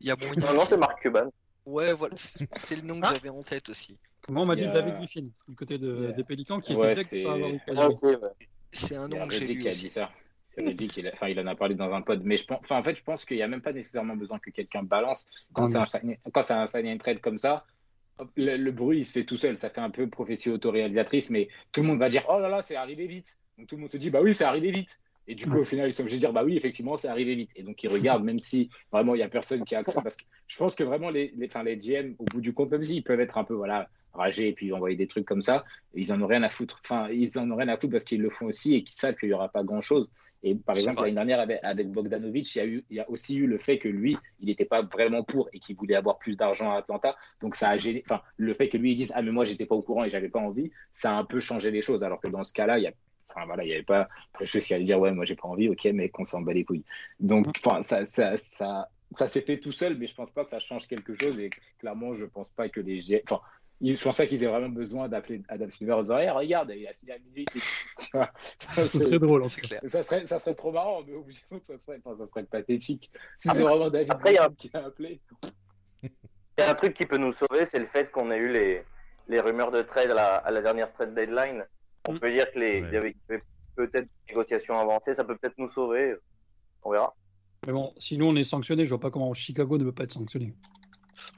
Il 0.00 0.06
y 0.08 0.10
a 0.10 0.16
moyen. 0.16 0.32
Non, 0.36 0.54
non, 0.54 0.64
c'est 0.64 0.78
Mark 0.78 0.98
Cuban. 1.00 1.30
Ouais, 1.66 1.92
voilà, 1.92 2.16
c'est 2.16 2.48
c'est 2.56 2.76
le 2.76 2.82
nom 2.82 3.00
que 3.00 3.06
Ah. 3.06 3.12
j'avais 3.14 3.28
en 3.28 3.42
tête 3.42 3.68
aussi. 3.68 3.98
Comment 4.22 4.42
on 4.42 4.46
m'a 4.46 4.56
dit 4.56 4.64
a- 4.64 4.72
David 4.72 4.94
Griffin 4.94 5.26
du 5.46 5.54
côté 5.54 5.76
de- 5.78 6.12
des 6.16 6.24
Pélicans 6.24 6.58
qui 6.60 6.74
Ouais, 6.74 6.92
était 6.92 7.04
c'est- 7.04 7.22
pas 7.22 7.32
un 7.34 7.38
nom 9.08 9.28
que 9.28 9.34
j'ai 9.34 9.46
lu 9.46 9.60
qui 9.60 9.68
a 9.68 9.70
dit 9.70 9.76
aussi. 9.76 9.88
ça. 9.90 10.10
C'est 10.48 10.64
Reddick, 10.64 10.96
il, 10.96 11.06
a- 11.08 11.12
enfin, 11.12 11.28
il 11.28 11.38
en 11.40 11.46
a 11.46 11.54
parlé 11.56 11.74
dans 11.74 11.92
un 11.92 12.00
pod. 12.00 12.22
Mais 12.24 12.36
je 12.38 12.44
pense, 12.46 12.60
enfin, 12.62 12.78
en 12.78 12.82
fait, 12.82 12.94
je 12.96 13.02
pense 13.02 13.24
qu'il 13.24 13.36
n'y 13.36 13.42
a 13.42 13.48
même 13.48 13.60
pas 13.62 13.72
nécessairement 13.72 14.16
besoin 14.16 14.38
que 14.38 14.50
quelqu'un 14.50 14.82
balance. 14.84 15.28
Quand 15.52 15.66
c'est 15.66 15.76
un, 15.78 15.84
sign- 15.84 16.16
quand 16.32 16.42
c'est 16.42 16.52
un 16.54 16.66
sign 16.66 16.86
and 16.88 16.98
trade 16.98 17.20
comme 17.20 17.38
ça, 17.38 17.66
le, 18.36 18.56
le 18.56 18.72
bruit, 18.72 19.00
il 19.00 19.06
se 19.06 19.12
fait 19.12 19.24
tout 19.24 19.36
seul. 19.36 19.56
Ça 19.56 19.70
fait 19.70 19.80
un 19.80 19.90
peu 19.90 20.08
prophétie 20.08 20.50
autoréalisatrice, 20.50 21.30
mais 21.30 21.48
tout 21.72 21.82
le 21.82 21.88
monde 21.88 21.98
va 21.98 22.08
dire 22.08 22.24
Oh 22.28 22.38
là 22.38 22.48
là, 22.48 22.62
c'est 22.62 22.76
arrivé 22.76 23.06
vite. 23.06 23.38
Donc 23.58 23.68
tout 23.68 23.76
le 23.76 23.82
monde 23.82 23.90
se 23.90 23.96
dit 23.96 24.10
Bah 24.10 24.20
oui, 24.22 24.34
c'est 24.34 24.44
arrivé 24.44 24.70
vite. 24.70 25.00
Et 25.26 25.34
du 25.34 25.46
coup, 25.46 25.58
au 25.58 25.64
final, 25.64 25.88
ils 25.88 25.92
sont 25.94 26.02
obligés 26.02 26.16
de 26.16 26.20
dire 26.20 26.32
Bah 26.32 26.44
oui, 26.44 26.56
effectivement, 26.56 26.96
c'est 26.96 27.08
arrivé 27.08 27.34
vite. 27.34 27.50
Et 27.56 27.62
donc, 27.62 27.82
ils 27.82 27.88
regardent, 27.88 28.24
même 28.24 28.40
si 28.40 28.70
vraiment, 28.92 29.14
il 29.14 29.18
n'y 29.18 29.24
a 29.24 29.28
personne 29.28 29.64
qui 29.64 29.74
a 29.74 29.78
accès. 29.78 30.00
Parce 30.02 30.16
que 30.16 30.24
je 30.48 30.56
pense 30.56 30.74
que 30.74 30.84
vraiment, 30.84 31.10
les, 31.10 31.32
les, 31.36 31.48
les 31.64 31.76
GM, 31.76 32.14
au 32.18 32.24
bout 32.24 32.40
du 32.40 32.52
compte, 32.52 32.70
même 32.70 32.84
s'ils 32.84 33.02
peuvent 33.02 33.20
être 33.20 33.38
un 33.38 33.44
peu 33.44 33.54
voilà, 33.54 33.88
ragés 34.12 34.48
et 34.48 34.52
puis 34.52 34.72
envoyer 34.72 34.96
des 34.96 35.06
trucs 35.06 35.26
comme 35.26 35.42
ça, 35.42 35.64
ils 35.94 36.12
en 36.12 36.20
ont 36.20 36.26
rien 36.26 36.42
à 36.42 36.50
foutre. 36.50 36.80
Enfin, 36.84 37.08
ils 37.10 37.38
en 37.38 37.50
ont 37.50 37.56
rien 37.56 37.68
à 37.68 37.76
foutre 37.76 37.92
parce 37.92 38.04
qu'ils 38.04 38.22
le 38.22 38.30
font 38.30 38.46
aussi 38.46 38.74
et 38.76 38.84
qu'ils 38.84 38.94
savent 38.94 39.16
qu'il 39.16 39.28
n'y 39.28 39.34
aura 39.34 39.48
pas 39.48 39.64
grand-chose. 39.64 40.08
Et 40.46 40.54
par 40.54 40.76
exemple, 40.76 41.00
l'année 41.00 41.14
dernière, 41.14 41.40
avec, 41.40 41.58
avec 41.62 41.90
Bogdanovic, 41.90 42.54
il 42.54 42.58
y, 42.58 42.60
a 42.60 42.66
eu, 42.66 42.84
il 42.90 42.96
y 42.96 43.00
a 43.00 43.08
aussi 43.08 43.36
eu 43.36 43.46
le 43.46 43.56
fait 43.56 43.78
que 43.78 43.88
lui, 43.88 44.18
il 44.40 44.46
n'était 44.46 44.66
pas 44.66 44.82
vraiment 44.82 45.24
pour 45.24 45.48
et 45.54 45.58
qu'il 45.58 45.74
voulait 45.74 45.94
avoir 45.94 46.18
plus 46.18 46.36
d'argent 46.36 46.70
à 46.70 46.76
Atlanta. 46.76 47.16
Donc, 47.40 47.56
ça 47.56 47.70
a 47.70 47.78
gêné. 47.78 48.04
Enfin, 48.06 48.20
le 48.36 48.52
fait 48.52 48.68
que 48.68 48.76
lui, 48.76 48.92
il 48.92 48.94
dise 48.94 49.10
Ah, 49.14 49.22
mais 49.22 49.30
moi, 49.30 49.46
j'étais 49.46 49.64
pas 49.64 49.74
au 49.74 49.80
courant 49.80 50.04
et 50.04 50.10
j'avais 50.10 50.28
pas 50.28 50.40
envie, 50.40 50.70
ça 50.92 51.16
a 51.16 51.18
un 51.18 51.24
peu 51.24 51.40
changé 51.40 51.70
les 51.70 51.80
choses. 51.80 52.04
Alors 52.04 52.20
que 52.20 52.28
dans 52.28 52.44
ce 52.44 52.52
cas-là, 52.52 52.78
il 52.78 52.82
y 52.82 52.86
a. 52.86 52.92
Enfin, 53.30 53.46
voilà, 53.46 53.64
il 53.64 53.68
n'y 53.68 53.72
avait 53.72 53.82
pas 53.82 54.06
Precious 54.34 54.60
qui 54.60 54.74
allait 54.74 54.84
dire 54.84 55.00
Ouais, 55.00 55.12
moi, 55.12 55.24
j'ai 55.24 55.34
pas 55.34 55.48
envie, 55.48 55.70
ok, 55.70 55.86
mais 55.94 56.10
qu'on 56.10 56.26
s'en 56.26 56.42
bat 56.42 56.52
les 56.52 56.64
couilles. 56.64 56.84
Donc, 57.20 57.46
enfin, 57.64 57.80
ça, 57.80 58.04
ça, 58.04 58.36
ça, 58.36 58.90
ça 59.16 59.28
s'est 59.28 59.40
fait 59.40 59.58
tout 59.58 59.72
seul, 59.72 59.96
mais 59.96 60.06
je 60.06 60.14
pense 60.14 60.30
pas 60.30 60.44
que 60.44 60.50
ça 60.50 60.60
change 60.60 60.86
quelque 60.86 61.14
chose. 61.18 61.38
Et 61.38 61.48
clairement, 61.78 62.12
je 62.12 62.26
pense 62.26 62.50
pas 62.50 62.68
que 62.68 62.80
les. 62.80 63.22
Enfin, 63.26 63.40
ils- 63.80 63.96
je 63.96 64.02
pense 64.02 64.16
pas 64.16 64.26
qu'ils 64.26 64.42
aient 64.44 64.48
vraiment 64.48 64.68
besoin 64.68 65.08
d'appeler 65.08 65.42
Adam 65.48 65.70
Silver 65.70 65.92
en 65.94 66.02
disant 66.02 66.18
Hey, 66.18 66.30
regarde, 66.30 66.72
il 66.76 66.86
a 66.86 66.92
signé 66.92 67.12
à 67.14 67.16
vois 68.12 68.30
Ce 68.76 68.86
C'est- 68.86 68.98
serait 68.98 69.18
drôle 69.18 69.48
C'est 69.48 69.60
clair. 69.60 69.80
ça 69.86 70.02
serait, 70.02 70.26
ça 70.26 70.38
serait 70.38 70.54
trop 70.54 70.72
marrant, 70.72 71.02
mais 71.06 71.14
au 71.14 71.22
bout 71.22 71.32
du 71.32 71.40
compte, 71.50 71.64
ça 71.64 71.78
serait, 71.78 72.00
enfin, 72.04 72.16
ça 72.16 72.26
serait 72.30 72.44
pathétique. 72.44 73.10
Si 73.36 73.48
c'est 73.48 73.62
vraiment 73.62 73.90
David 73.90 74.10
après, 74.12 74.32
il 74.32 74.36
y 74.36 74.38
a- 74.38 74.48
Griffin 74.48 74.54
qui 74.56 74.76
a 74.76 74.84
appelé. 74.86 75.20
Il 76.02 76.10
y 76.58 76.62
a 76.62 76.70
un 76.70 76.74
truc 76.74 76.94
qui 76.94 77.04
peut 77.06 77.16
nous 77.18 77.32
sauver, 77.32 77.66
c'est 77.66 77.78
le 77.80 77.86
fait 77.86 78.10
qu'on 78.10 78.30
ait 78.30 78.38
eu 78.38 78.52
les, 78.52 78.84
les 79.28 79.40
rumeurs 79.40 79.70
de 79.72 79.82
trade 79.82 80.10
à 80.10 80.14
la, 80.14 80.36
à 80.36 80.50
la 80.50 80.62
dernière 80.62 80.92
trade 80.92 81.14
deadline. 81.14 81.64
On 82.08 82.12
Mm. 82.12 82.20
peut 82.20 82.30
dire 82.32 82.50
que 82.52 82.58
les, 82.58 82.80
Ouais. 82.82 82.88
il 82.88 82.92
y 82.92 82.96
avait, 82.96 83.16
peut-être 83.74 84.04
des 84.04 84.10
négociations 84.28 84.78
avancées, 84.78 85.14
ça 85.14 85.24
peut 85.24 85.36
peut-être 85.36 85.58
nous 85.58 85.70
sauver. 85.70 86.14
On 86.84 86.92
verra. 86.92 87.14
Mais 87.66 87.72
bon, 87.72 87.92
si 87.98 88.18
nous 88.18 88.26
on 88.26 88.36
est 88.36 88.44
sanctionné, 88.44 88.84
je 88.84 88.90
vois 88.90 89.00
pas 89.00 89.10
comment 89.10 89.32
Chicago 89.34 89.78
ne 89.78 89.84
peut 89.84 89.92
pas 89.94 90.04
être 90.04 90.12
sanctionné. 90.12 90.54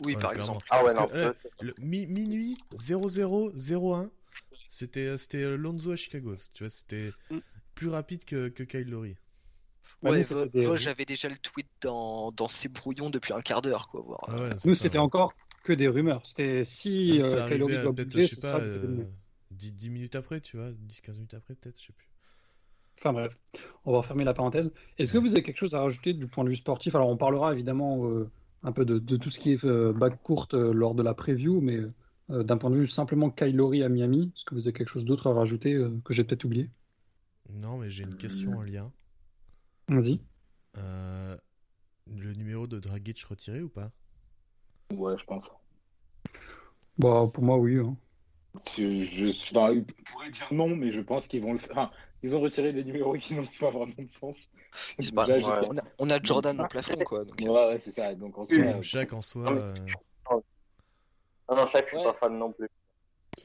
Oui, 0.00 0.14
Ouais, 0.14 0.21
par 0.21 0.33
clairement. 0.33 0.54
exemple. 0.54 0.66
Ah 0.71 0.85
ouais, 0.85 0.95
Parce 0.95 1.06
non. 1.06 1.09
que, 1.09 1.16
euh, 1.16 1.33
le, 1.62 1.75
mi- 1.78 2.06
minuit 2.06 2.56
0001, 2.75 4.11
c'était 4.68 5.16
c'était 5.16 5.42
euh, 5.42 5.56
Lonzo 5.56 5.92
à 5.92 5.97
Chicago. 5.97 6.35
Tu 6.52 6.64
vois, 6.64 6.71
c'était 6.71 7.11
Mm. 7.30 7.38
plus 7.75 7.88
rapide 7.88 8.25
que, 8.25 8.49
que 8.49 8.62
Kyle 8.62 8.88
Lowry. 8.88 9.16
Bah, 10.02 10.11
nous, 10.18 10.76
j'avais 10.76 11.04
déjà 11.04 11.28
le 11.28 11.37
tweet 11.38 11.68
dans, 11.80 12.33
dans 12.33 12.49
ses 12.49 12.68
brouillons 12.68 13.11
depuis 13.11 13.33
un 13.33 13.40
quart 13.40 13.62
d'heure, 13.62 13.88
quoi. 13.88 14.02
Voir. 14.02 14.21
Ah 14.28 14.35
ouais, 14.37 14.50
c'est 14.59 14.68
Nous, 14.68 14.75
c'était 14.75 14.99
encore 14.99 15.33
que 15.62 15.73
des 15.73 15.88
rumeurs. 15.88 16.25
C'était 16.26 16.64
si 16.64 17.21
euh, 17.21 17.49
Kyle 17.49 17.59
Lowry 17.59 17.83
doit 17.83 17.92
bouger, 17.92 18.23
je 18.23 18.26
sais 18.35 18.40
sera 18.40 18.59
pas, 18.59 18.64
le 18.64 18.73
côté 18.75 18.87
de 18.87 18.92
euh, 18.92 18.97
mieux. 18.97 19.09
10, 19.52 19.73
10 19.73 19.90
minutes 19.90 20.14
après, 20.16 20.40
tu 20.40 20.56
vois, 20.56 20.71
10-15 20.73 21.14
minutes 21.14 21.35
après, 21.35 21.54
peut-être, 21.54 21.80
je 21.80 21.87
sais 21.87 21.92
plus. 21.92 22.09
Enfin 22.99 23.12
bref, 23.12 23.38
on 23.85 23.92
va 23.92 23.99
refermer 23.99 24.25
la 24.25 24.33
parenthèse. 24.35 24.73
Est-ce 24.99 25.12
que 25.12 25.18
vous 25.18 25.33
avez 25.33 25.42
quelque 25.42 25.59
chose 25.59 25.75
à 25.75 25.80
rajouter 25.80 26.14
du 26.14 26.26
point 26.28 26.45
de 26.45 26.49
vue 26.50 26.56
sportif? 26.56 26.95
Alors 26.95 27.09
on 27.09 27.16
parlera 27.16 27.52
évidemment 27.52 28.09
euh, 28.09 28.30
un 28.62 28.72
peu 28.72 28.84
de, 28.84 28.98
de 28.98 29.16
tout 29.16 29.30
ce 29.30 29.38
qui 29.38 29.52
est 29.52 29.64
euh, 29.64 29.92
back 29.92 30.22
courte 30.22 30.54
euh, 30.54 30.72
lors 30.72 30.94
de 30.94 31.02
la 31.02 31.14
preview, 31.14 31.60
mais 31.60 31.80
euh, 32.30 32.42
d'un 32.42 32.56
point 32.56 32.70
de 32.70 32.76
vue 32.76 32.86
simplement 32.86 33.30
Kyle 33.30 33.54
Lowry 33.54 33.82
à 33.82 33.88
Miami, 33.88 34.32
est-ce 34.34 34.44
que 34.44 34.54
vous 34.54 34.66
avez 34.66 34.72
quelque 34.72 34.88
chose 34.88 35.04
d'autre 35.04 35.28
à 35.28 35.34
rajouter 35.34 35.75
euh, 35.75 35.90
que 36.04 36.12
j'ai 36.12 36.25
peut-être 36.25 36.44
oublié? 36.44 36.70
Non, 37.50 37.78
mais 37.78 37.90
j'ai 37.90 38.04
une 38.04 38.16
question 38.16 38.58
en 38.58 38.62
lien. 38.62 38.92
Vas-y. 39.88 40.20
Euh, 40.78 41.36
le 42.12 42.32
numéro 42.34 42.66
de 42.66 42.80
Dragic 42.80 43.22
retiré 43.22 43.62
ou 43.62 43.68
pas? 43.68 43.92
Ouais, 44.92 45.16
je 45.16 45.25
pense. 45.25 45.44
Bah 46.98 47.26
pour 47.32 47.44
moi 47.44 47.58
oui. 47.58 47.78
hein. 47.78 47.96
Je, 48.76 49.04
je, 49.04 49.26
enfin, 49.26 49.72
ils 49.72 49.84
pourraient 49.84 50.30
dire 50.30 50.48
non, 50.52 50.75
mais 50.75 50.90
je 50.92 51.00
pense 51.00 51.28
qu'ils 51.28 51.42
vont 51.42 51.52
le 51.52 51.58
faire. 51.58 51.72
Enfin, 51.72 51.90
ils 52.26 52.35
ont 52.37 52.40
retiré 52.40 52.73
des 52.73 52.83
numéros 52.85 53.14
qui 53.14 53.35
n'ont 53.35 53.47
pas 53.61 53.71
vraiment 53.71 53.92
de 53.99 54.06
sens. 54.09 54.49
Pas- 55.14 55.26
Déjà, 55.26 55.40
je 55.40 55.47
ouais. 55.47 55.52
sais- 55.52 55.68
on, 55.71 55.78
a, 55.78 55.83
on 55.99 56.11
a 56.11 56.23
Jordan 56.23 56.61
au 56.61 56.66
plafond, 56.66 56.97
quoi. 57.04 57.25
Donc, 57.25 57.38
Ouais, 57.40 57.49
ouais, 57.49 57.78
c'est 57.78 57.92
ça. 57.92 58.14
Donc, 58.14 58.37
en 58.37 58.42
soi, 58.42 58.59
Même 58.59 58.78
euh, 58.78 58.83
Shaq 58.83 59.12
en 59.12 59.21
soi. 59.21 59.45
Euh, 59.52 59.75
Non, 61.49 61.56
non, 61.56 61.66
chaque, 61.66 61.87
je 61.88 61.95
suis 61.97 62.04
pas 62.04 62.14
fan 62.14 62.37
non 62.37 62.52
plus. 62.52 62.68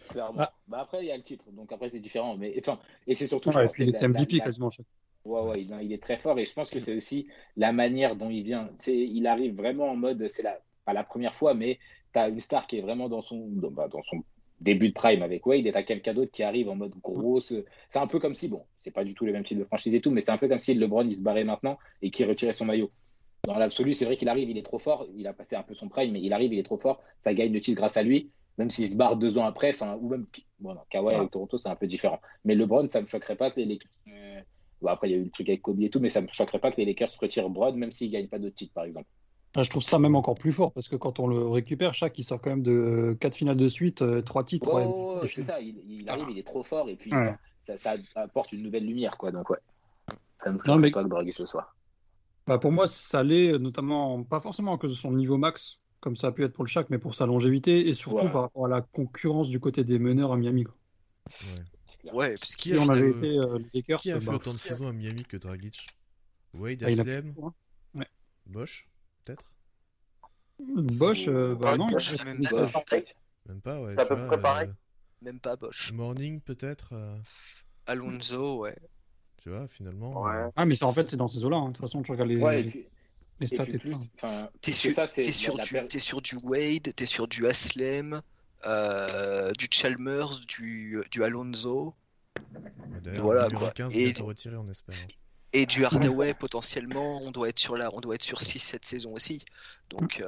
clairement. 0.09 0.41
Ah. 0.41 0.53
Bah, 0.67 0.79
après, 0.81 1.03
il 1.03 1.07
y 1.07 1.11
a 1.11 1.17
le 1.17 1.23
titre, 1.23 1.45
donc 1.51 1.71
après, 1.71 1.89
c'est 1.91 1.99
différent. 1.99 2.35
Mais, 2.35 2.55
enfin, 2.59 2.79
et 3.05 3.13
c'est 3.13 3.27
surtout. 3.27 3.51
je 3.51 3.57
Ouais, 3.57 3.63
et 3.63 3.67
pense, 3.67 3.73
puis 3.73 3.83
il 3.83 3.91
c'est 3.91 3.95
était 3.97 4.07
MVP 4.07 4.37
la- 4.37 4.45
quasiment 4.45 4.69
chaque. 4.71 4.85
Ouais, 5.23 5.41
ouais, 5.41 5.61
il, 5.61 5.77
il 5.83 5.93
est 5.93 6.01
très 6.01 6.17
fort 6.17 6.39
et 6.39 6.45
je 6.45 6.53
pense 6.53 6.71
que 6.71 6.79
c'est 6.79 6.95
aussi 6.95 7.27
la 7.55 7.71
manière 7.71 8.15
dont 8.15 8.31
il 8.31 8.41
vient. 8.43 8.69
Tu 8.79 8.85
sais, 8.85 8.97
il 8.97 9.27
arrive 9.27 9.55
vraiment 9.55 9.89
en 9.91 9.95
mode, 9.95 10.27
c'est 10.27 10.41
la, 10.41 10.59
pas 10.83 10.93
la 10.93 11.03
première 11.03 11.35
fois, 11.35 11.53
mais 11.53 11.77
tu 12.11 12.17
as 12.19 12.27
une 12.27 12.39
star 12.39 12.65
qui 12.65 12.79
est 12.79 12.81
vraiment 12.81 13.07
dans 13.07 13.21
son, 13.21 13.47
dans, 13.49 13.69
bah, 13.69 13.87
dans 13.87 14.01
son 14.01 14.23
début 14.61 14.89
de 14.89 14.93
prime 14.93 15.21
avec 15.23 15.45
Wade 15.45 15.65
et 15.65 15.71
tu 15.71 15.77
as 15.77 15.83
quelqu'un 15.83 16.13
d'autre 16.13 16.31
qui 16.31 16.43
arrive 16.43 16.69
en 16.69 16.75
mode 16.75 16.93
grosse. 17.01 17.53
C'est 17.89 17.99
un 17.99 18.07
peu 18.07 18.19
comme 18.19 18.35
si, 18.35 18.47
bon, 18.47 18.63
c'est 18.79 18.91
pas 18.91 19.03
du 19.03 19.13
tout 19.15 19.25
les 19.25 19.31
mêmes 19.31 19.43
types 19.43 19.57
de 19.59 19.65
franchise 19.65 19.93
et 19.93 20.01
tout, 20.01 20.11
mais 20.11 20.21
c'est 20.21 20.31
un 20.31 20.37
peu 20.37 20.47
comme 20.47 20.59
si 20.59 20.73
LeBron 20.73 21.05
il 21.07 21.15
se 21.15 21.23
barrait 21.23 21.43
maintenant 21.43 21.77
et 22.01 22.11
qu'il 22.11 22.27
retirait 22.27 22.53
son 22.53 22.65
maillot. 22.65 22.91
Dans 23.45 23.57
l'absolu, 23.57 23.93
c'est 23.93 24.05
vrai 24.05 24.17
qu'il 24.17 24.29
arrive, 24.29 24.49
il 24.49 24.57
est 24.57 24.63
trop 24.65 24.77
fort, 24.77 25.07
il 25.15 25.25
a 25.27 25.33
passé 25.33 25.55
un 25.55 25.63
peu 25.63 25.73
son 25.73 25.89
prime, 25.89 26.11
mais 26.11 26.21
il 26.21 26.31
arrive, 26.31 26.53
il 26.53 26.59
est 26.59 26.63
trop 26.63 26.77
fort, 26.77 27.01
ça 27.21 27.33
gagne 27.33 27.51
le 27.51 27.59
titre 27.59 27.77
grâce 27.77 27.97
à 27.97 28.03
lui, 28.03 28.29
même 28.59 28.69
s'il 28.69 28.87
se 28.89 28.95
barre 28.95 29.17
deux 29.17 29.39
ans 29.39 29.45
après, 29.45 29.71
enfin, 29.71 29.97
ou 29.99 30.09
même, 30.09 30.27
bon, 30.59 30.75
non, 30.75 30.81
Kawhi 30.91 31.15
avec 31.15 31.31
Toronto, 31.31 31.57
c'est 31.57 31.69
un 31.69 31.75
peu 31.75 31.87
différent. 31.87 32.19
Mais 32.45 32.53
LeBron, 32.53 32.87
ça 32.87 33.01
me 33.01 33.07
choquerait 33.07 33.35
pas 33.35 33.49
que 33.49 33.59
les 33.59 33.65
Lakers. 33.65 33.89
euh, 34.09 34.41
Bon, 34.81 34.89
après, 34.89 35.09
il 35.09 35.11
y 35.11 35.15
a 35.15 35.17
eu 35.17 35.23
le 35.23 35.29
truc 35.29 35.47
avec 35.49 35.61
Kobe 35.61 35.81
et 35.81 35.89
tout, 35.89 35.99
mais 35.99 36.09
ça 36.09 36.21
me 36.21 36.27
choquerait 36.27 36.59
pas 36.59 36.71
que 36.71 36.77
les 36.77 36.85
Lakers 36.85 37.11
retirent 37.19 37.49
Broad, 37.49 37.75
même 37.75 37.91
s'ils 37.91 38.11
gagnent 38.11 38.27
pas 38.27 38.39
d'autres 38.39 38.55
titres, 38.55 38.73
par 38.73 38.83
exemple. 38.83 39.07
Ah, 39.55 39.63
je 39.63 39.69
trouve 39.69 39.83
ça 39.83 39.99
même 39.99 40.15
encore 40.15 40.35
plus 40.35 40.53
fort 40.53 40.71
parce 40.71 40.87
que 40.87 40.95
quand 40.95 41.19
on 41.19 41.27
le 41.27 41.45
récupère, 41.47 41.93
chaque 41.93 42.17
il 42.17 42.23
sort 42.23 42.39
quand 42.39 42.51
même 42.51 42.63
de 42.63 43.17
4 43.19 43.35
finales 43.35 43.57
de 43.57 43.67
suite, 43.67 44.03
3 44.23 44.43
titres. 44.45 44.73
Ouais, 44.73 44.85
ouais, 44.85 44.87
ouais, 44.87 45.15
ouais, 45.15 45.21
des 45.23 45.27
c'est 45.27 45.43
ça, 45.43 45.59
il, 45.59 45.77
il 45.89 46.09
arrive, 46.09 46.27
il 46.29 46.37
est 46.39 46.43
trop 46.47 46.63
fort, 46.63 46.87
et 46.89 46.95
puis 46.95 47.13
Ouais. 47.13 47.35
ça, 47.61 47.75
ça 47.75 47.95
apporte 48.15 48.53
une 48.53 48.63
nouvelle 48.63 48.85
lumière, 48.85 49.17
quoi. 49.17 49.31
Donc, 49.31 49.49
ouais. 49.49 49.57
Ça 50.41 50.51
me 50.51 50.57
choquerait 50.57 50.77
mais- 50.77 50.91
pas 50.91 51.03
que 51.03 51.09
Dragic 51.09 51.33
ce 51.33 51.45
soir. 51.45 51.75
Bah, 52.47 52.57
pour 52.59 52.71
moi, 52.71 52.87
ça 52.87 53.23
l'est 53.23 53.59
notamment, 53.59 54.23
pas 54.23 54.39
forcément 54.39 54.73
à 54.73 54.77
cause 54.77 54.91
de 54.91 54.95
son 54.95 55.11
niveau 55.11 55.37
max, 55.37 55.79
comme 55.99 56.15
ça 56.15 56.27
a 56.27 56.31
pu 56.31 56.43
être 56.45 56.53
pour 56.53 56.63
le 56.63 56.69
Shaq, 56.69 56.89
mais 56.89 56.97
pour 56.97 57.13
sa 57.13 57.25
longévité 57.25 57.87
et 57.89 57.93
surtout 57.93 58.25
Ouais. 58.25 58.31
par 58.31 58.43
rapport 58.43 58.65
à 58.65 58.69
la 58.69 58.81
concurrence 58.81 59.49
du 59.49 59.59
côté 59.59 59.83
des 59.83 59.99
meneurs 59.99 60.31
à 60.31 60.37
Miami. 60.37 60.63
quoi. 60.63 60.73
ouais. 62.05 62.11
Ouais, 62.13 62.29
parce 62.29 62.55
Qui 62.55 62.69
Si 62.69 62.75
a 62.75 62.79
on 62.81 62.85
fait, 62.87 62.91
avait 62.93 63.03
euh, 63.03 63.17
été 63.17 63.27
euh, 63.37 63.57
les 63.59 63.69
Lakers, 63.81 63.99
Qui 63.99 64.11
a 64.11 64.19
fait 64.19 64.25
bah, 64.25 64.33
autant 64.35 64.53
de 64.53 64.57
saisons 64.57 64.87
à 64.87 64.91
Miami 64.93 65.23
que 65.23 65.37
Dragic? 65.37 65.87
Wade, 66.55 66.79
bah, 66.79 66.89
il 66.89 66.99
a 66.99 67.03
Aslem, 67.03 67.33
fait 67.35 67.41
hein. 67.99 68.03
Bosch, 68.47 68.87
peut-être 69.23 69.45
Bosch, 70.59 71.27
euh, 71.27 71.55
bah 71.55 71.75
non, 71.75 71.87
Bosch, 71.87 72.23
même 72.23 72.43
pas. 72.47 72.67
Même 73.47 73.61
pas, 73.61 73.81
ouais. 73.81 73.93
C'est 73.95 74.01
à 74.01 74.03
tu 74.05 74.09
peu 74.09 74.15
vois, 74.15 74.27
près 74.27 74.41
pareil. 74.41 74.67
euh, 74.69 74.73
Même 75.23 75.39
pas 75.39 75.55
Bosch. 75.55 75.91
Morning 75.91 76.39
peut-être 76.39 76.93
euh, 76.93 77.17
Alonso, 77.87 78.59
ouais. 78.59 78.77
Tu 79.37 79.49
vois, 79.49 79.67
finalement. 79.67 80.21
Ouais. 80.21 80.35
euh, 80.35 80.49
Ah, 80.55 80.65
mais 80.65 80.75
c'est 80.75 80.85
en 80.85 80.93
fait, 80.93 81.09
c'est 81.09 81.17
dans 81.17 81.27
ces 81.27 81.43
eaux-là. 81.43 81.57
hein. 81.57 81.69
De 81.69 81.73
toute 81.73 81.81
façon, 81.81 82.03
tu 82.03 82.11
regardes 82.11 82.29
les, 82.29 82.37
Ouais, 82.37 82.61
et 82.61 82.63
puis, 82.65 82.87
les 83.39 83.47
stats 83.47 83.63
et, 83.65 83.77
plus, 83.79 83.91
tout. 83.91 84.07
hein. 84.23 84.49
T'es 84.61 84.71
sur, 84.71 84.93
ça, 84.93 85.07
la- 85.17 85.31
sur, 85.31 85.57
la 85.57 85.63
du, 85.63 85.87
t'es 85.87 85.99
sur 85.99 86.21
du 86.21 86.35
Wade, 86.43 86.93
t'es 86.95 87.05
sur 87.07 87.27
du 87.27 87.47
Aslem, 87.47 88.21
euh, 88.67 89.51
du 89.53 89.67
Chalmers, 89.71 90.39
du, 90.47 91.01
du 91.09 91.23
Alonso 91.23 91.95
D'ailleurs, 93.03 93.23
Voilà, 93.23 93.47
quoi. 93.49 93.71
15 93.71 93.95
Et- 93.95 94.13
retiré, 94.21 94.55
on 94.57 94.69
espère. 94.69 94.95
Et 95.53 95.65
du 95.65 95.85
Hardaway 95.85 96.33
potentiellement. 96.33 97.21
On 97.23 97.31
doit 97.31 97.49
être 97.49 97.59
sur 97.59 97.75
la, 97.77 97.93
on 97.93 97.99
doit 97.99 98.15
être 98.15 98.23
sur 98.23 98.39
6-7 98.41 98.85
saisons 98.85 99.13
aussi. 99.13 99.43
Donc, 99.89 100.21
euh, 100.21 100.27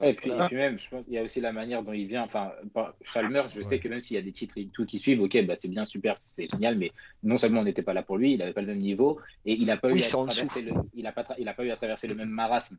Ouais, 0.00 0.10
et 0.10 0.14
puis, 0.14 0.30
Voilà. 0.30 0.46
et 0.46 0.48
puis 0.48 0.56
même, 0.56 0.78
je 0.78 0.88
pense 0.88 1.04
qu'il 1.04 1.14
y 1.14 1.18
a 1.18 1.22
aussi 1.22 1.40
la 1.40 1.52
manière 1.52 1.84
dont 1.84 1.92
il 1.92 2.08
vient. 2.08 2.24
Enfin, 2.24 2.52
Chalmers, 3.04 3.48
je 3.48 3.60
Ouais. 3.60 3.64
sais 3.64 3.78
que 3.78 3.86
même 3.88 4.00
s'il 4.00 4.16
y 4.16 4.18
a 4.18 4.22
des 4.22 4.32
titres 4.32 4.58
et 4.58 4.66
tout 4.72 4.84
qui 4.84 4.98
suivent, 4.98 5.20
ok, 5.22 5.46
bah, 5.46 5.54
c'est 5.56 5.68
bien, 5.68 5.84
super, 5.84 6.18
c'est 6.18 6.48
génial, 6.50 6.76
mais 6.76 6.90
non 7.22 7.38
seulement 7.38 7.60
on 7.60 7.64
n'était 7.64 7.82
pas 7.82 7.94
là 7.94 8.02
pour 8.02 8.16
lui, 8.18 8.32
il 8.32 8.38
n'avait 8.38 8.52
pas 8.52 8.60
le 8.60 8.66
même 8.66 8.80
niveau, 8.80 9.20
et 9.46 9.54
il 9.54 9.66
n'a 9.66 9.76
pas, 9.76 9.88
Oui, 9.92 10.00
eu 10.00 10.02
à 10.02 10.08
traverser 10.08 10.62
le, 10.62 10.72
il 10.94 11.06
a 11.06 11.12
pas, 11.12 11.22
tra- 11.22 11.36
il 11.38 11.48
a 11.48 11.54
pas 11.54 11.64
eu 11.64 11.70
à 11.70 11.76
traverser 11.76 12.08
le 12.08 12.16
même 12.16 12.28
marasme. 12.28 12.76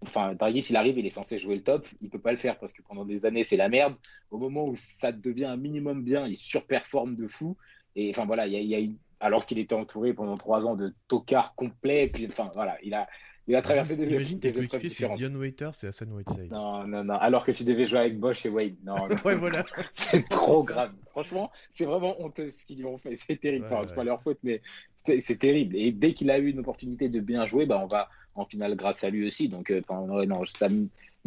Enfin, 0.00 0.34
Dragic, 0.34 0.70
il 0.70 0.76
arrive, 0.76 0.98
il 0.98 1.06
est 1.06 1.10
censé 1.10 1.38
jouer 1.38 1.56
le 1.56 1.62
top, 1.62 1.86
il 2.00 2.08
peut 2.08 2.18
pas 2.18 2.30
le 2.32 2.38
faire 2.38 2.58
parce 2.58 2.72
que 2.72 2.80
pendant 2.82 3.04
des 3.04 3.26
années, 3.26 3.44
c'est 3.44 3.56
la 3.58 3.68
merde. 3.68 3.94
Au 4.30 4.38
moment 4.38 4.64
où 4.66 4.76
ça 4.76 5.12
devient 5.12 5.44
un 5.46 5.56
minimum 5.58 6.02
bien, 6.04 6.26
il 6.26 6.36
surperforme 6.36 7.16
de 7.16 7.28
fou. 7.28 7.56
Et 7.96 8.10
enfin, 8.10 8.24
voilà, 8.24 8.46
il 8.46 8.54
y 8.54 8.66
y 8.66 8.74
a 8.74 8.78
une- 8.78 8.96
alors 9.20 9.46
qu'il 9.46 9.58
était 9.58 9.74
entouré 9.74 10.12
pendant 10.12 10.36
trois 10.36 10.64
ans 10.64 10.76
de 10.76 10.94
tocards 11.08 11.54
complets, 11.54 12.10
puis 12.12 12.26
enfin, 12.28 12.50
voilà, 12.54 12.76
il 12.82 12.94
a, 12.94 13.06
il 13.48 13.54
a 13.54 13.62
traversé 13.62 13.96
des 13.96 14.10
Imagine 14.10 14.40
tes 14.40 14.52
coéquipiers, 14.52 14.88
c'est. 14.88 15.08
Dion 15.10 15.34
Waiters 15.34 15.72
et 15.82 15.86
Hassan 15.86 16.12
Whiteside. 16.12 16.50
Non, 16.50 16.86
non, 16.86 17.04
non. 17.04 17.14
Alors 17.14 17.44
que 17.44 17.52
tu 17.52 17.64
devais 17.64 17.86
jouer 17.88 18.00
avec 18.00 18.18
Bosch 18.18 18.44
et 18.44 18.48
Wade. 18.48 18.76
Non, 18.84 18.94
non. 18.94 19.16
ouais, 19.24 19.36
voilà. 19.36 19.64
c'est 19.92 20.28
trop 20.28 20.62
grave. 20.62 20.92
Franchement, 21.10 21.50
c'est 21.72 21.84
vraiment 21.84 22.20
honteux 22.20 22.50
ce 22.50 22.64
qu'ils 22.64 22.78
lui 22.78 22.84
ont 22.86 22.98
fait. 22.98 23.16
C'est 23.18 23.40
terrible. 23.40 23.66
Ouais, 23.66 23.72
Enfin, 23.72 23.86
c'est 23.86 23.94
pas 23.94 24.04
leur 24.04 24.20
faute, 24.22 24.38
mais 24.42 24.60
c'est 25.04 25.20
c'est 25.20 25.36
terrible. 25.38 25.76
Et 25.76 25.92
dès 25.92 26.12
qu'il 26.12 26.30
a 26.30 26.38
eu 26.38 26.50
une 26.50 26.58
opportunité 26.58 27.08
de 27.08 27.20
bien 27.20 27.46
jouer, 27.46 27.66
bah, 27.66 27.80
on 27.82 27.86
va 27.86 28.08
en 28.34 28.44
finale 28.44 28.74
grâce 28.76 29.02
à 29.04 29.10
lui 29.10 29.26
aussi. 29.26 29.48
Donc, 29.48 29.70
euh, 29.70 29.80
enfin, 29.88 30.00
ouais, 30.12 30.26
non, 30.26 30.44
ça 30.44 30.68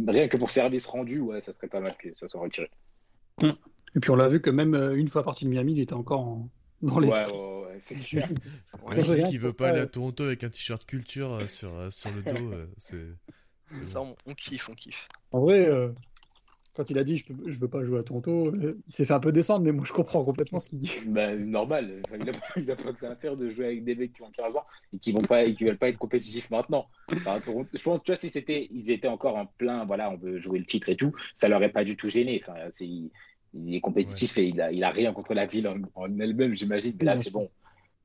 rien 0.07 0.27
que 0.27 0.37
pour 0.37 0.49
service 0.49 0.85
rendu, 0.85 1.19
ouais, 1.21 1.41
ça 1.41 1.53
serait 1.53 1.67
pas 1.67 1.79
mal 1.79 1.95
que 1.97 2.13
ça 2.13 2.27
soit 2.27 2.39
retiré. 2.41 2.69
Et 3.41 3.99
puis 3.99 4.11
on 4.11 4.15
l'a 4.15 4.27
vu 4.27 4.41
que 4.41 4.49
même 4.49 4.73
euh, 4.75 4.95
une 4.95 5.07
fois 5.07 5.23
parti 5.23 5.45
de 5.45 5.49
Miami, 5.49 5.73
il 5.73 5.79
était 5.79 5.93
encore 5.93 6.21
en- 6.21 6.49
dans 6.81 6.99
les. 6.99 7.09
Ouais, 7.09 7.25
ouais, 7.25 7.61
ouais, 7.67 7.77
c'est 7.79 7.95
clair. 7.99 8.29
ouais, 8.83 8.95
que 8.95 9.37
veut 9.37 9.53
pas 9.53 9.65
ça, 9.65 9.71
aller 9.71 9.81
à. 9.81 9.87
Toronto 9.87 10.23
avec 10.23 10.43
un 10.43 10.49
t-shirt 10.49 10.85
culture 10.85 11.33
euh, 11.33 11.45
sur, 11.47 11.73
euh, 11.75 11.89
sur 11.89 12.11
le 12.11 12.21
dos. 12.21 12.53
euh, 12.53 12.67
c'est. 12.77 13.05
c'est 13.73 13.85
ça, 13.85 13.99
bon. 13.99 14.15
on, 14.25 14.31
on 14.31 14.33
kiffe, 14.35 14.69
on 14.69 14.75
kiffe. 14.75 15.07
En 15.31 15.41
vrai, 15.41 15.67
euh, 15.67 15.89
quand 16.73 16.89
il 16.89 16.97
a 16.97 17.03
dit 17.03 17.17
je, 17.17 17.25
peux- 17.25 17.51
je 17.51 17.59
veux 17.59 17.67
pas 17.67 17.83
jouer 17.83 17.99
à 17.99 18.03
Toronto, 18.03 18.47
euh, 18.47 18.79
il 18.87 18.93
s'est 18.93 19.03
fait 19.05 19.13
un 19.13 19.19
peu 19.19 19.31
descendre, 19.31 19.65
mais 19.65 19.71
moi 19.71 19.83
je 19.85 19.91
comprends 19.91 20.23
complètement 20.23 20.59
ce 20.59 20.69
qu'il 20.69 20.77
dit. 20.79 20.93
Bah, 21.07 21.35
normal. 21.35 22.01
Enfin, 22.07 22.17
il, 22.21 22.29
a, 22.29 22.33
pas- 22.33 22.39
il 22.55 22.71
a 22.71 22.75
pas 22.75 22.93
que 22.93 22.99
ça 22.99 23.11
à 23.11 23.15
faire 23.15 23.35
de 23.35 23.49
jouer 23.51 23.65
avec 23.65 23.83
des 23.83 23.95
mecs 23.95 24.13
qui 24.13 24.21
ont 24.21 24.31
15 24.31 24.55
ans 24.55 24.65
et 24.93 24.99
qui 24.99 25.11
vont 25.11 25.21
pas 25.21 25.43
et 25.43 25.53
qui 25.53 25.65
veulent 25.65 25.77
pas 25.77 25.89
être 25.89 25.97
compétitifs 25.97 26.49
maintenant. 26.49 26.87
Enfin, 27.11 27.39
pour- 27.41 27.65
je 27.73 27.83
pense, 27.83 28.01
tu 28.01 28.11
vois, 28.11 28.15
si 28.15 28.29
c'était, 28.29 28.69
ils 28.71 28.91
étaient 28.91 29.07
encore 29.09 29.35
en 29.35 29.45
plein, 29.45 29.85
voilà, 29.85 30.09
on 30.09 30.17
veut 30.17 30.39
jouer 30.39 30.59
le 30.59 30.65
titre 30.65 30.89
et 30.89 30.95
tout, 30.95 31.13
ça 31.35 31.47
leur 31.49 31.57
aurait 31.59 31.71
pas 31.71 31.83
du 31.83 31.97
tout 31.97 32.07
gêné. 32.07 32.41
Enfin, 32.41 32.57
c'est, 32.69 32.87
il 33.53 33.75
est 33.75 33.81
compétitif 33.81 34.37
et 34.37 34.47
il 34.47 34.61
a, 34.61 34.71
il 34.71 34.83
a 34.83 34.91
rien 34.91 35.13
contre 35.13 35.33
la 35.33 35.45
ville 35.45 35.67
en, 35.67 35.77
en 35.95 36.19
elle-même, 36.19 36.55
j'imagine. 36.55 36.95
Mais 36.99 37.05
là, 37.05 37.17
c'est 37.17 37.31
bon. 37.31 37.49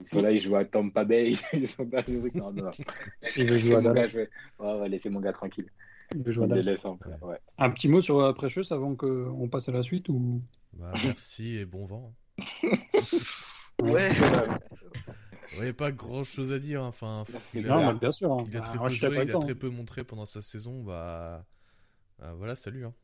Ils 0.00 0.08
sont 0.08 0.22
là, 0.22 0.32
ils 0.32 0.42
jouent 0.42 0.56
à 0.56 0.64
Tampa 0.64 1.04
Bay, 1.04 1.32
ils 1.52 1.68
sont 1.68 1.86
pas 1.86 2.02
non, 2.34 2.52
non. 2.52 2.70
Il 2.76 2.84
Laissez 3.22 3.58
jouer 3.58 3.76
à 3.76 3.80
mon 3.80 3.92
gars 3.92 4.02
jouer. 4.04 4.28
Ouais, 4.58 4.80
ouais, 4.80 4.88
laissez 4.88 5.10
mon 5.10 5.20
gars 5.20 5.32
tranquille. 5.32 5.70
Il 6.14 6.22
veut 6.22 6.30
jouer 6.32 6.44
à 6.44 6.56
Il 6.58 6.78
ouais. 7.22 7.38
Un 7.58 7.70
petit 7.70 7.88
mot 7.88 8.00
sur 8.00 8.18
euh, 8.18 8.32
Precious 8.32 8.72
avant 8.72 8.94
qu'on 8.96 9.48
passe 9.48 9.68
à 9.68 9.72
la 9.72 9.82
suite 9.82 10.08
ou? 10.08 10.42
Bah, 10.74 10.92
merci 11.04 11.56
et 11.56 11.64
bon 11.64 11.86
vent. 11.86 12.12
Ouais, 13.82 14.08
Ouais, 15.58 15.72
pas 15.72 15.92
grand 15.92 16.24
chose 16.24 16.52
à 16.52 16.58
dire. 16.58 16.82
hein. 16.82 16.88
Enfin, 16.88 17.24
il 17.54 17.62
bien. 17.62 17.76
a, 17.76 17.80
Non, 17.82 17.92
mais 17.92 17.98
bien 17.98 18.12
sûr. 18.12 18.32
hein. 18.32 18.44
il 18.48 18.56
a 18.56 18.60
Bah, 18.60 18.66
très 18.66 18.78
je 18.88 18.94
joué, 18.94 19.08
il 19.24 19.30
a 19.30 19.54
peu 19.54 19.68
montré 19.68 20.04
pendant 20.04 20.24
sa 20.24 20.42
saison. 20.42 20.82
Bah, 20.82 21.44
bah, 22.18 22.32
voilà, 22.36 22.56
salut. 22.56 22.86
Hein. 22.86 22.94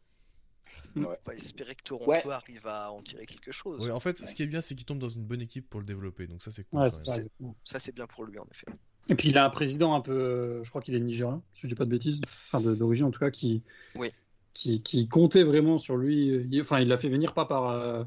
On 0.97 1.01
va 1.03 1.35
espérer 1.35 1.75
que 1.75 1.83
Toronto 1.85 2.11
Ouais. 2.11 2.23
arrive 2.31 2.67
à 2.67 2.91
en 2.93 3.01
tirer 3.03 3.27
quelque 3.27 3.53
chose. 3.53 3.85
Ouais, 3.87 3.93
en 3.93 4.01
fait, 4.01 4.19
ce 4.19 4.35
qui 4.35 4.43
est 4.43 4.47
bien, 4.47 4.61
c'est 4.61 4.75
qu'il 4.75 4.85
tombe 4.87 4.99
dans 4.99 5.09
une 5.09 5.25
bonne 5.25 5.41
équipe 5.41 5.69
pour 5.71 5.81
le 5.81 5.87
développer. 5.87 6.27
Donc 6.27 6.43
ça, 6.43 6.51
c'est 6.51 6.65
cool. 6.65 6.81
Ouais, 6.81 6.91
quand 6.91 6.97
c'est 7.05 7.19
même. 7.41 7.55
ça, 7.65 7.79
C'est- 7.79 7.93
bien 7.93 8.07
pour 8.07 8.25
lui, 8.25 8.39
en 8.39 8.47
effet. 8.51 8.67
Et 9.09 9.15
puis 9.15 9.31
il 9.31 9.39
a 9.39 9.45
un 9.45 9.51
président 9.51 9.95
un 9.95 10.01
peu, 10.01 10.13
euh, 10.13 10.63
je 10.65 10.71
crois 10.71 10.83
qu'il 10.83 10.95
est 10.95 11.01
nigérien, 11.01 11.43
si 11.55 11.63
je 11.63 11.67
dis 11.69 11.75
pas 11.75 11.85
de 11.85 11.91
bêtises, 11.91 12.21
enfin 12.53 12.61
d'origine 12.61 13.07
en 13.07 13.11
tout 13.11 13.19
cas, 13.19 13.31
qui, 13.31 13.63
Oui. 13.97 14.11
qui, 14.53 14.83
qui 14.83 15.09
comptait 15.09 15.43
vraiment 15.43 15.79
sur 15.79 15.97
lui. 15.97 16.27
Il- 16.51 16.61
enfin, 16.61 16.81
il 16.81 16.89
l'a 16.89 16.99
fait 16.99 17.09
venir 17.09 17.35
pas 17.35 17.45
par, 17.47 17.71
euh, 17.71 18.05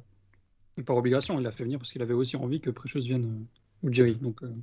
par 0.86 0.96
obligation, 0.96 1.40
il 1.40 1.44
l'a 1.44 1.52
fait 1.52 1.64
venir 1.64 1.80
parce 1.80 1.92
qu'il 1.92 2.02
avait 2.02 2.14
aussi 2.14 2.36
envie 2.38 2.62
que 2.62 2.70
Precious 2.70 3.00
vienne 3.02 3.46
euh, 3.84 3.88
au 3.90 3.92
Jerry. 3.92 4.16
Donc, 4.16 4.44
euh, 4.44 4.54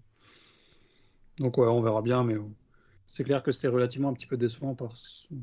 donc 1.38 1.58
ouais, 1.58 1.66
on 1.66 1.82
verra 1.82 2.00
bien, 2.02 2.22
mais 2.24 2.34
euh, 2.34 2.42
c'est 3.06 3.24
clair 3.24 3.42
que 3.42 3.52
c'était 3.52 3.68
relativement 3.68 4.08
un 4.08 4.14
petit 4.14 4.26
peu 4.26 4.36
décevant 4.36 4.74
par, 4.74 4.94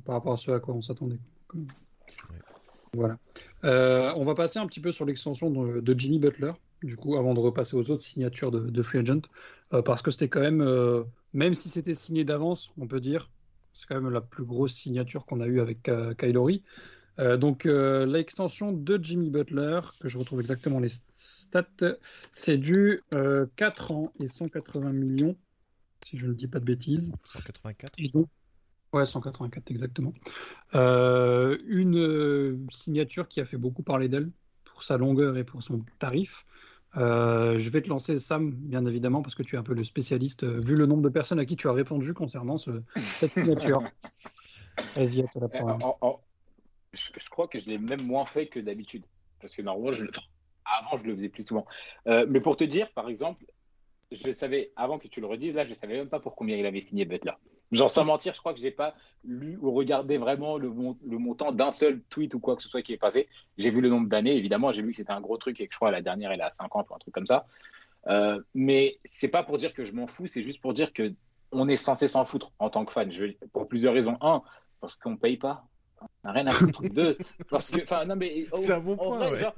par 0.05 0.15
rapport 0.15 0.34
à 0.34 0.38
ce 0.38 0.51
à 0.51 0.60
quoi 0.60 0.73
on 0.73 0.82
s'attendait. 0.82 1.19
Donc, 1.53 1.67
euh, 1.69 1.73
Ouais. 2.34 2.39
Voilà. 2.93 3.17
Euh, 3.63 4.12
on 4.15 4.23
va 4.23 4.36
passer 4.36 4.60
un 4.60 4.67
petit 4.67 4.80
peu 4.80 4.91
sur 4.91 5.06
l'extension 5.06 5.50
de, 5.50 5.82
de 5.82 6.00
Jimmy 6.00 6.19
Butler, 6.19 6.54
du 6.84 6.95
coup, 6.95 7.17
avant 7.17 7.34
de 7.34 7.39
repasser 7.39 7.76
aux 7.76 7.89
autres 7.89 8.04
signatures 8.04 8.52
de, 8.52 8.60
de 8.60 8.82
free 8.82 9.00
agent, 9.00 9.21
euh, 9.73 9.82
parce 9.82 10.02
que 10.02 10.12
c'était 10.12 10.30
quand 10.30 10.41
même, 10.41 10.62
euh, 10.62 11.04
même 11.34 11.54
si 11.54 11.69
c'était 11.69 11.93
signé 11.93 12.23
d'avance, 12.23 12.71
on 12.78 12.88
peut 12.88 13.00
dire, 13.00 13.30
c'est 13.73 13.88
quand 13.88 14.00
même 14.00 14.12
la 14.12 14.21
plus 14.21 14.43
grosse 14.43 14.73
signature 14.73 15.26
qu'on 15.26 15.39
a 15.39 15.47
eue 15.47 15.60
avec. 15.60 15.89
Euh, 17.19 17.36
donc 17.38 17.65
l'extension 17.65 18.71
de 18.71 19.00
Jimmy 19.02 19.30
Butler, 19.30 19.82
que 20.00 20.08
je 20.08 20.17
retrouve 20.17 20.39
exactement 20.39 20.80
les 20.80 20.89
stats, 21.10 21.65
c'est 22.32 22.58
du 22.58 23.02
euh, 23.13 23.45
4 23.56 23.91
ans 23.91 24.13
et 24.19 24.28
180 24.28 24.93
millions, 24.93 25.36
si 26.06 26.17
je 26.17 26.28
ne 26.28 26.34
dis 26.34 26.47
pas 26.47 26.60
de 26.60 26.65
bêtises. 26.65 27.12
184. 27.23 27.93
Et 27.97 28.10
donc, 28.10 28.28
ouais, 28.97 29.05
184 29.05 29.71
exactement. 29.71 30.13
Euh, 30.75 31.57
une 31.67 31.97
euh, 31.97 32.57
signature 32.71 33.27
qui 33.27 33.39
a 33.39 33.45
fait 33.45 33.57
beaucoup 33.57 33.83
parler 33.83 34.10
d'elle 34.10 34.31
pour 34.65 34.83
sa 34.83 34.97
longueur 34.97 35.38
et 35.38 35.43
pour 35.43 35.63
son 35.63 35.83
tarif. 35.99 36.45
Euh, 36.95 37.57
je 37.57 37.69
vais 37.69 37.81
te 37.81 37.89
lancer 37.89 38.17
Sam, 38.17 38.51
bien 38.51 38.86
évidemment, 38.86 39.21
parce 39.21 39.36
que 39.36 39.43
tu 39.43 39.55
es 39.55 39.57
un 39.57 39.63
peu 39.63 39.73
le 39.73 39.83
spécialiste, 39.83 40.45
vu 40.45 40.75
le 40.75 40.86
nombre 40.86 41.03
de 41.03 41.10
personnes 41.10 41.39
à 41.39 41.45
qui 41.45 41.55
tu 41.55 41.67
as 41.67 41.73
répondu 41.73 42.13
concernant 42.13 42.57
ce- 42.57 42.81
cette 42.95 43.33
signature. 43.33 43.81
Vas-y, 44.95 45.21
à 45.21 45.27
toi 45.27 45.41
la 45.41 45.49
parole. 45.49 45.83
en- 45.83 45.97
en- 46.01 46.21
je, 46.93 47.12
je 47.19 47.29
crois 47.29 47.47
que 47.47 47.60
je 47.60 47.65
l'ai 47.67 47.77
même 47.77 48.01
moins 48.01 48.25
fait 48.25 48.47
que 48.47 48.60
d'habitude. 48.60 49.05
Parce 49.39 49.55
que 49.55 49.62
normalement, 49.62 49.91
je, 49.91 50.05
avant, 50.65 50.97
je 50.97 51.03
le 51.07 51.15
faisais 51.15 51.29
plus 51.29 51.43
souvent. 51.43 51.65
Euh, 52.07 52.25
mais 52.27 52.41
pour 52.41 52.55
te 52.55 52.63
dire, 52.63 52.91
par 52.93 53.10
exemple, 53.10 53.45
je 54.12 54.31
savais, 54.31 54.71
avant 54.75 54.97
que 54.99 55.07
tu 55.07 55.21
le 55.21 55.27
redises, 55.27 55.53
là, 55.53 55.65
je 55.65 55.73
savais 55.73 55.95
même 55.97 56.10
pas 56.10 56.19
pour 56.19 56.36
combien 56.36 56.57
il 56.57 56.65
avait 56.65 56.81
signé 56.81 57.05
Butler. 57.05 57.33
Genre, 57.71 57.91
sans 57.91 58.06
mentir, 58.06 58.34
je 58.34 58.39
crois 58.39 58.53
que 58.53 58.60
j'ai 58.60 58.71
pas 58.71 58.95
lu 59.25 59.58
ou 59.62 59.71
regardé 59.73 60.17
vraiment 60.17 60.58
le, 60.58 60.69
mon- 60.69 60.97
le 61.06 61.17
montant 61.17 61.51
d'un 61.51 61.71
seul 61.71 62.01
tweet 62.10 62.34
ou 62.34 62.39
quoi 62.39 62.56
que 62.56 62.62
ce 62.62 62.69
soit 62.69 62.82
qui 62.82 62.93
est 62.93 62.97
passé. 62.97 63.27
J'ai 63.58 63.71
vu 63.71 63.82
le 63.82 63.89
nombre 63.89 64.08
d'années, 64.08 64.36
évidemment, 64.36 64.71
j'ai 64.71 64.82
vu 64.82 64.91
que 64.91 64.97
c'était 64.97 65.12
un 65.12 65.19
gros 65.21 65.38
truc 65.38 65.60
et 65.60 65.67
que 65.67 65.73
je 65.73 65.77
crois 65.77 65.91
la 65.91 66.01
dernière, 66.01 66.32
elle 66.32 66.39
est 66.39 66.43
à 66.43 66.49
50 66.51 66.89
ou 66.89 66.95
un 66.95 66.97
truc 66.97 67.13
comme 67.13 67.27
ça. 67.27 67.45
Euh, 68.08 68.41
mais 68.56 68.99
c'est 69.03 69.27
pas 69.27 69.43
pour 69.43 69.58
dire 69.58 69.73
que 69.73 69.84
je 69.84 69.91
m'en 69.91 70.08
fous, 70.08 70.27
c'est 70.27 70.43
juste 70.43 70.62
pour 70.62 70.73
dire 70.73 70.93
que 70.93 71.13
on 71.51 71.67
est 71.67 71.75
censé 71.77 72.08
s'en 72.08 72.23
foutre 72.25 72.51
en 72.60 72.69
tant 72.69 72.86
que 72.86 72.93
fan. 72.93 73.12
Je 73.12 73.25
pour 73.51 73.67
plusieurs 73.67 73.93
raisons. 73.93 74.17
Un, 74.21 74.41
parce 74.80 74.95
qu'on 74.95 75.17
paye 75.17 75.38
pas. 75.38 75.65
On 76.01 76.08
n'a 76.25 76.32
rien 76.32 76.47
à 76.47 76.51
foutre. 76.51 76.84
Deux, 76.84 77.17
parce 77.49 77.69
que, 77.69 77.82
enfin, 77.84 78.06
non, 78.06 78.15
mais. 78.15 78.45
oh, 78.51 78.58
C'est 78.58 78.73
un 78.73 78.80
bon 78.80 78.95
point, 78.95 79.17
vrai, 79.17 79.32
ouais. 79.32 79.39
genre, 79.39 79.53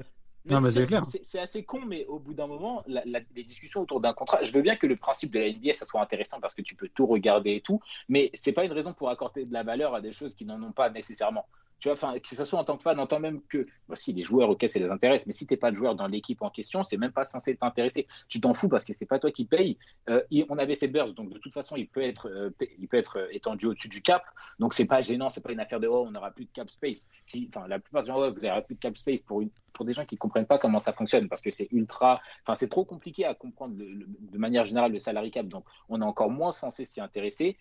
Non, 0.49 0.61
mais 0.61 0.71
c'est 0.71 0.85
clair. 0.85 1.03
c'est- 1.11 1.23
C'est 1.23 1.39
assez 1.39 1.63
con, 1.63 1.81
mais 1.85 2.05
au 2.05 2.19
bout 2.19 2.33
d'un 2.33 2.47
moment, 2.47 2.83
la- 2.87 3.03
la- 3.05 3.19
les 3.35 3.43
discussions 3.43 3.81
autour 3.81 3.99
d'un 4.01 4.13
contrat, 4.13 4.43
je 4.43 4.51
veux 4.51 4.61
bien 4.61 4.75
que 4.75 4.87
le 4.87 4.95
principe 4.95 5.31
de 5.31 5.39
la 5.39 5.47
NBA, 5.47 5.73
ça 5.73 5.85
soit 5.85 6.01
intéressant 6.01 6.39
parce 6.39 6.53
que 6.55 6.61
tu 6.61 6.75
peux 6.75 6.89
tout 6.89 7.05
regarder 7.05 7.51
et 7.55 7.61
tout, 7.61 7.79
mais 8.07 8.31
c'est 8.33 8.53
pas 8.53 8.65
une 8.65 8.71
raison 8.71 8.93
pour 8.93 9.09
accorder 9.09 9.45
de 9.45 9.53
la 9.53 9.63
valeur 9.63 9.93
à 9.93 10.01
des 10.01 10.11
choses 10.11 10.35
qui 10.35 10.45
n'en 10.45 10.61
ont 10.63 10.71
pas 10.71 10.89
nécessairement. 10.89 11.45
Tu 11.79 11.89
vois, 11.89 12.19
que 12.19 12.27
ce 12.27 12.45
soit 12.45 12.59
en 12.59 12.63
tant 12.63 12.77
que 12.77 12.83
fan, 12.83 12.99
en 12.99 13.07
tant 13.07 13.19
même 13.19 13.41
que, 13.43 13.65
bah, 13.87 13.95
si 13.95 14.11
les 14.13 14.23
joueurs, 14.23 14.49
ok, 14.49 14.65
ça 14.67 14.79
les 14.79 14.89
intéresse, 14.89 15.25
mais 15.25 15.31
si 15.31 15.47
t'es 15.47 15.57
pas 15.57 15.71
de 15.71 15.75
joueur 15.75 15.95
dans 15.95 16.07
l'équipe 16.07 16.41
en 16.41 16.49
question, 16.49 16.83
c'est 16.83 16.97
même 16.97 17.11
pas 17.11 17.25
censé 17.25 17.55
t'intéresser. 17.55 18.07
Tu 18.27 18.41
t'en 18.41 18.53
fous 18.53 18.67
parce 18.67 18.85
que 18.85 18.93
c'est 18.93 19.05
pas 19.05 19.19
toi 19.19 19.31
qui 19.31 19.45
paye. 19.45 19.77
Euh, 20.09 20.21
on 20.49 20.57
avait 20.57 20.75
ces 20.75 20.87
bursts, 20.87 21.15
donc 21.15 21.31
de 21.31 21.39
toute 21.39 21.53
façon, 21.53 21.75
il 21.75 21.87
peut 21.87 22.01
être, 22.01 22.27
euh, 22.29 22.49
il 22.77 22.87
peut 22.87 22.97
être 22.97 23.19
euh, 23.19 23.27
étendu 23.31 23.67
au-dessus 23.67 23.89
du 23.89 24.01
cap, 24.01 24.23
donc 24.59 24.73
c'est 24.73 24.85
pas 24.85 25.01
gênant, 25.01 25.29
c'est 25.29 25.41
pas 25.41 25.51
une 25.51 25.59
affaire 25.59 25.79
de 25.79 25.87
oh, 25.87 26.05
on 26.07 26.11
n'aura 26.11 26.31
plus 26.31 26.45
de 26.45 26.51
cap 26.51 26.69
space. 26.69 27.07
Enfin, 27.47 27.67
la 27.67 27.79
plupart 27.79 28.01
des 28.01 28.07
gens, 28.07 28.19
ouais, 28.19 28.31
vous 28.31 28.39
n'aurez 28.39 28.63
plus 28.63 28.75
de 28.75 28.79
cap 28.79 28.97
space 28.97 29.21
pour 29.21 29.43
pour 29.73 29.85
des 29.85 29.93
gens 29.93 30.05
qui 30.05 30.17
comprennent 30.17 30.47
pas 30.47 30.57
comment 30.57 30.79
ça 30.79 30.93
fonctionne 30.93 31.29
parce 31.29 31.41
que 31.41 31.51
c'est 31.51 31.67
ultra, 31.71 32.19
enfin, 32.43 32.55
c'est 32.55 32.67
trop 32.67 32.83
compliqué 32.85 33.25
à 33.25 33.33
comprendre 33.33 33.75
de 33.77 34.37
manière 34.37 34.65
générale 34.65 34.91
le 34.91 34.99
salary 34.99 35.31
cap, 35.31 35.47
donc 35.47 35.65
on 35.87 36.01
est 36.01 36.05
encore 36.05 36.29
moins 36.29 36.51
censé 36.51 36.85
s'y 36.85 36.99
intéresser. 36.99 37.57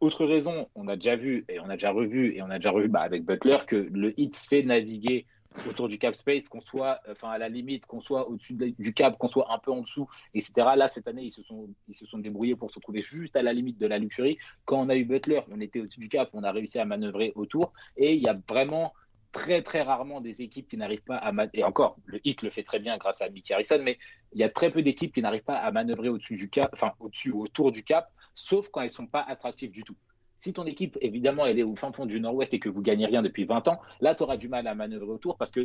Autre 0.00 0.24
raison, 0.26 0.68
on 0.74 0.86
a 0.86 0.94
déjà 0.94 1.16
vu 1.16 1.44
et 1.48 1.58
on 1.60 1.68
a 1.68 1.74
déjà 1.74 1.90
revu 1.90 2.34
et 2.34 2.42
on 2.42 2.50
a 2.50 2.58
déjà 2.58 2.70
revu 2.70 2.88
bah, 2.88 3.00
avec 3.00 3.24
Butler 3.24 3.58
que 3.66 3.76
le 3.76 4.18
hit 4.20 4.34
sait 4.34 4.62
naviguer 4.62 5.26
autour 5.68 5.88
du 5.88 5.98
cap 5.98 6.14
space, 6.14 6.48
qu'on 6.48 6.60
soit, 6.60 7.00
enfin 7.10 7.30
à 7.30 7.38
la 7.38 7.48
limite, 7.48 7.86
qu'on 7.86 8.00
soit 8.00 8.28
au-dessus 8.28 8.54
de- 8.54 8.74
du 8.78 8.94
cap, 8.94 9.18
qu'on 9.18 9.28
soit 9.28 9.52
un 9.52 9.58
peu 9.58 9.72
en 9.72 9.80
dessous, 9.80 10.08
etc. 10.34 10.52
Là 10.76 10.86
cette 10.86 11.08
année 11.08 11.24
ils 11.24 11.32
se 11.32 11.42
sont 11.42 11.68
ils 11.88 11.96
se 11.96 12.06
sont 12.06 12.18
débrouillés 12.18 12.54
pour 12.54 12.70
se 12.70 12.78
trouver 12.78 13.02
juste 13.02 13.34
à 13.34 13.42
la 13.42 13.52
limite 13.52 13.78
de 13.78 13.86
la 13.86 13.98
luxury. 13.98 14.38
Quand 14.66 14.80
on 14.80 14.88
a 14.88 14.94
eu 14.94 15.04
Butler, 15.04 15.40
on 15.50 15.60
était 15.60 15.80
au-dessus 15.80 16.00
du 16.00 16.08
cap, 16.08 16.30
on 16.32 16.44
a 16.44 16.52
réussi 16.52 16.78
à 16.78 16.84
manœuvrer 16.84 17.32
autour 17.34 17.72
et 17.96 18.14
il 18.14 18.22
y 18.22 18.28
a 18.28 18.38
vraiment 18.48 18.92
très 19.32 19.62
très 19.62 19.82
rarement 19.82 20.20
des 20.20 20.42
équipes 20.42 20.68
qui 20.68 20.76
n'arrivent 20.76 21.02
pas 21.02 21.16
à 21.16 21.32
et 21.52 21.64
encore 21.64 21.96
le 22.06 22.20
Heat 22.24 22.42
le 22.42 22.50
fait 22.50 22.62
très 22.62 22.78
bien 22.78 22.96
grâce 22.96 23.20
à 23.20 23.28
Mickey 23.28 23.52
Harrison, 23.52 23.80
mais 23.82 23.98
il 24.32 24.38
y 24.38 24.44
a 24.44 24.48
très 24.48 24.70
peu 24.70 24.82
d'équipes 24.82 25.12
qui 25.12 25.22
n'arrivent 25.22 25.44
pas 25.44 25.58
à 25.58 25.70
manœuvrer 25.70 26.08
au-dessus 26.08 26.36
du 26.36 26.48
cap, 26.48 26.70
enfin 26.72 26.92
au-dessus 27.00 27.32
ou 27.32 27.42
autour 27.42 27.72
du 27.72 27.82
cap, 27.82 28.10
sauf 28.38 28.68
quand 28.70 28.80
elles 28.82 28.90
sont 28.90 29.06
pas 29.06 29.22
attractives 29.22 29.72
du 29.72 29.82
tout. 29.82 29.96
Si 30.40 30.52
ton 30.52 30.64
équipe, 30.66 30.96
évidemment, 31.00 31.44
elle 31.46 31.58
est 31.58 31.64
au 31.64 31.74
fin 31.74 31.90
fond 31.92 32.06
du 32.06 32.20
Nord-Ouest 32.20 32.54
et 32.54 32.60
que 32.60 32.68
vous 32.68 32.80
gagnez 32.80 33.06
rien 33.06 33.22
depuis 33.22 33.44
20 33.44 33.66
ans, 33.66 33.80
là, 34.00 34.14
tu 34.14 34.22
auras 34.22 34.36
du 34.36 34.48
mal 34.48 34.68
à 34.68 34.74
manœuvrer 34.76 35.10
autour 35.10 35.36
parce 35.36 35.50
que 35.50 35.58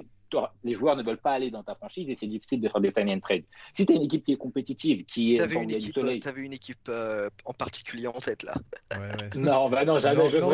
les 0.63 0.73
joueurs 0.73 0.95
ne 0.95 1.03
veulent 1.03 1.21
pas 1.21 1.33
aller 1.33 1.51
dans 1.51 1.61
ta 1.61 1.75
franchise 1.75 2.09
et 2.09 2.15
c'est 2.15 2.25
difficile 2.25 2.59
de 2.59 2.67
faire 2.67 2.81
des 2.81 2.89
sign 2.89 3.07
and 3.11 3.19
trade. 3.19 3.43
Si 3.75 3.85
tu 3.85 3.93
as 3.93 3.95
une 3.97 4.01
équipe 4.01 4.25
qui 4.25 4.31
est 4.31 4.37
compétitive, 4.37 5.05
qui 5.05 5.35
est. 5.35 5.35
Équipe, 5.35 5.95
avais 6.25 6.43
une 6.43 6.53
équipe 6.53 6.89
euh, 6.89 7.29
en 7.45 7.53
particulier 7.53 8.07
en 8.07 8.13
tête, 8.13 8.41
là. 8.41 8.55
Ouais, 8.93 8.97
ouais. 8.97 9.29
Non, 9.37 9.69
bah 9.69 9.85
non, 9.85 9.99
jamais, 9.99 10.27
je 10.31 10.37
ne 10.37 10.47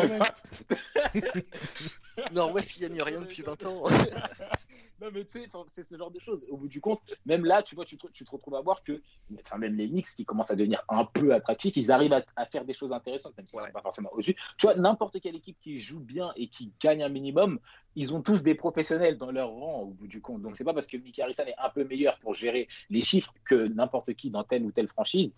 Nord-Ouest 2.34 2.72
qui 2.72 2.80
gagne 2.80 3.00
rien 3.00 3.22
depuis 3.22 3.40
20 3.40 3.64
ans. 3.64 3.84
non, 5.00 5.08
mais 5.12 5.24
tu 5.24 5.40
sais, 5.40 5.48
c'est 5.70 5.82
ce 5.82 5.96
genre 5.96 6.10
de 6.10 6.18
choses. 6.18 6.44
Au 6.50 6.56
bout 6.56 6.68
du 6.68 6.80
compte, 6.80 7.00
même 7.24 7.44
là, 7.44 7.62
tu 7.62 7.74
vois, 7.74 7.84
tu 7.84 7.96
te, 7.96 8.06
tu 8.08 8.24
te 8.24 8.30
retrouves 8.30 8.54
à 8.54 8.60
voir 8.60 8.82
que, 8.82 9.00
enfin, 9.44 9.56
même 9.56 9.74
les 9.74 9.88
Knicks 9.88 10.08
qui 10.14 10.24
commencent 10.24 10.50
à 10.50 10.56
devenir 10.56 10.82
un 10.88 11.04
peu 11.04 11.32
attractifs, 11.32 11.76
ils 11.76 11.90
arrivent 11.90 12.12
à, 12.12 12.22
à 12.36 12.44
faire 12.44 12.64
des 12.64 12.74
choses 12.74 12.92
intéressantes, 12.92 13.36
même 13.36 13.48
si 13.48 13.56
ouais. 13.56 13.72
pas 13.72 13.80
forcément 13.80 14.10
au-dessus. 14.12 14.36
Tu 14.58 14.66
vois, 14.66 14.74
n'importe 14.74 15.20
quelle 15.20 15.36
équipe 15.36 15.58
qui 15.58 15.78
joue 15.78 16.00
bien 16.00 16.32
et 16.36 16.48
qui 16.48 16.72
gagne 16.80 17.02
un 17.02 17.08
minimum, 17.08 17.60
ils 17.96 18.14
ont 18.14 18.22
tous 18.22 18.42
des 18.42 18.54
professionnels 18.54 19.18
dans 19.18 19.30
leur 19.30 19.50
rang 19.50 19.82
au 19.82 19.86
bout 19.86 20.06
du 20.06 20.20
compte. 20.20 20.42
Donc, 20.42 20.56
c'est 20.56 20.64
pas 20.64 20.72
parce 20.72 20.86
que 20.86 20.96
Mickey 20.96 21.22
Harrison 21.22 21.44
est 21.46 21.54
un 21.58 21.70
peu 21.70 21.84
meilleur 21.84 22.18
pour 22.20 22.34
gérer 22.34 22.68
les 22.88 23.02
chiffres 23.02 23.34
que 23.44 23.66
n'importe 23.66 24.14
qui 24.14 24.30
dans 24.30 24.44
telle 24.44 24.64
ou 24.64 24.70
telle 24.70 24.88
franchise. 24.88 25.34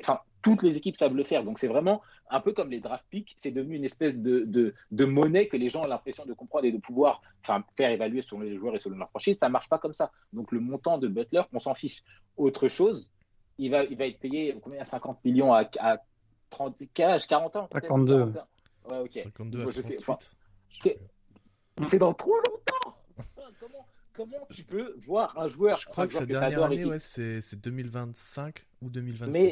Enfin, 0.00 0.20
toutes 0.40 0.62
les 0.62 0.76
équipes 0.76 0.96
savent 0.96 1.14
le 1.14 1.24
faire. 1.24 1.44
Donc, 1.44 1.58
c'est 1.58 1.68
vraiment 1.68 2.00
un 2.30 2.40
peu 2.40 2.52
comme 2.52 2.70
les 2.70 2.80
draft 2.80 3.04
picks. 3.10 3.34
C'est 3.36 3.50
devenu 3.50 3.76
une 3.76 3.84
espèce 3.84 4.16
de, 4.16 4.40
de, 4.40 4.74
de, 4.90 5.04
monnaie 5.04 5.48
que 5.48 5.56
les 5.56 5.68
gens 5.68 5.82
ont 5.82 5.86
l'impression 5.86 6.24
de 6.24 6.32
comprendre 6.32 6.64
et 6.64 6.72
de 6.72 6.78
pouvoir 6.78 7.20
enfin, 7.44 7.62
faire 7.76 7.90
évaluer 7.90 8.22
selon 8.22 8.40
les 8.40 8.56
joueurs 8.56 8.74
et 8.74 8.78
selon 8.78 8.96
leur 8.96 9.10
franchise. 9.10 9.38
Ça 9.38 9.50
marche 9.50 9.68
pas 9.68 9.78
comme 9.78 9.94
ça. 9.94 10.10
Donc, 10.32 10.50
le 10.50 10.60
montant 10.60 10.96
de 10.98 11.08
Butler, 11.08 11.42
on 11.52 11.60
s'en 11.60 11.74
fiche. 11.74 12.02
Autre 12.38 12.68
chose, 12.68 13.10
il 13.58 13.70
va, 13.70 13.84
il 13.84 13.98
va 13.98 14.06
être 14.06 14.18
payé 14.18 14.56
combien 14.62 14.82
50 14.82 15.22
millions 15.24 15.52
à, 15.52 15.68
à 15.78 15.98
30, 16.48 16.82
40 16.94 17.56
ans 17.56 17.68
52. 17.70 18.32
Ouais, 18.88 18.98
ok. 18.98 19.12
52 19.12 19.60
à 19.60 19.64
38. 19.64 19.96
Enfin, 19.98 20.18
c'est 21.86 21.98
dans 21.98 22.12
trop 22.12 22.36
longtemps. 22.36 22.96
comment, 23.60 23.86
comment 24.12 24.46
tu 24.50 24.64
peux 24.64 24.94
voir 24.98 25.36
un 25.38 25.48
joueur 25.48 25.78
Je 25.78 25.86
crois 25.86 26.06
que 26.06 26.12
sa 26.12 26.26
dernière 26.26 26.64
année, 26.64 26.84
ouais, 26.84 27.00
c'est 27.00 27.60
2025 27.60 28.66
ou 28.82 28.90
2026. 28.90 29.32
Mais 29.32 29.50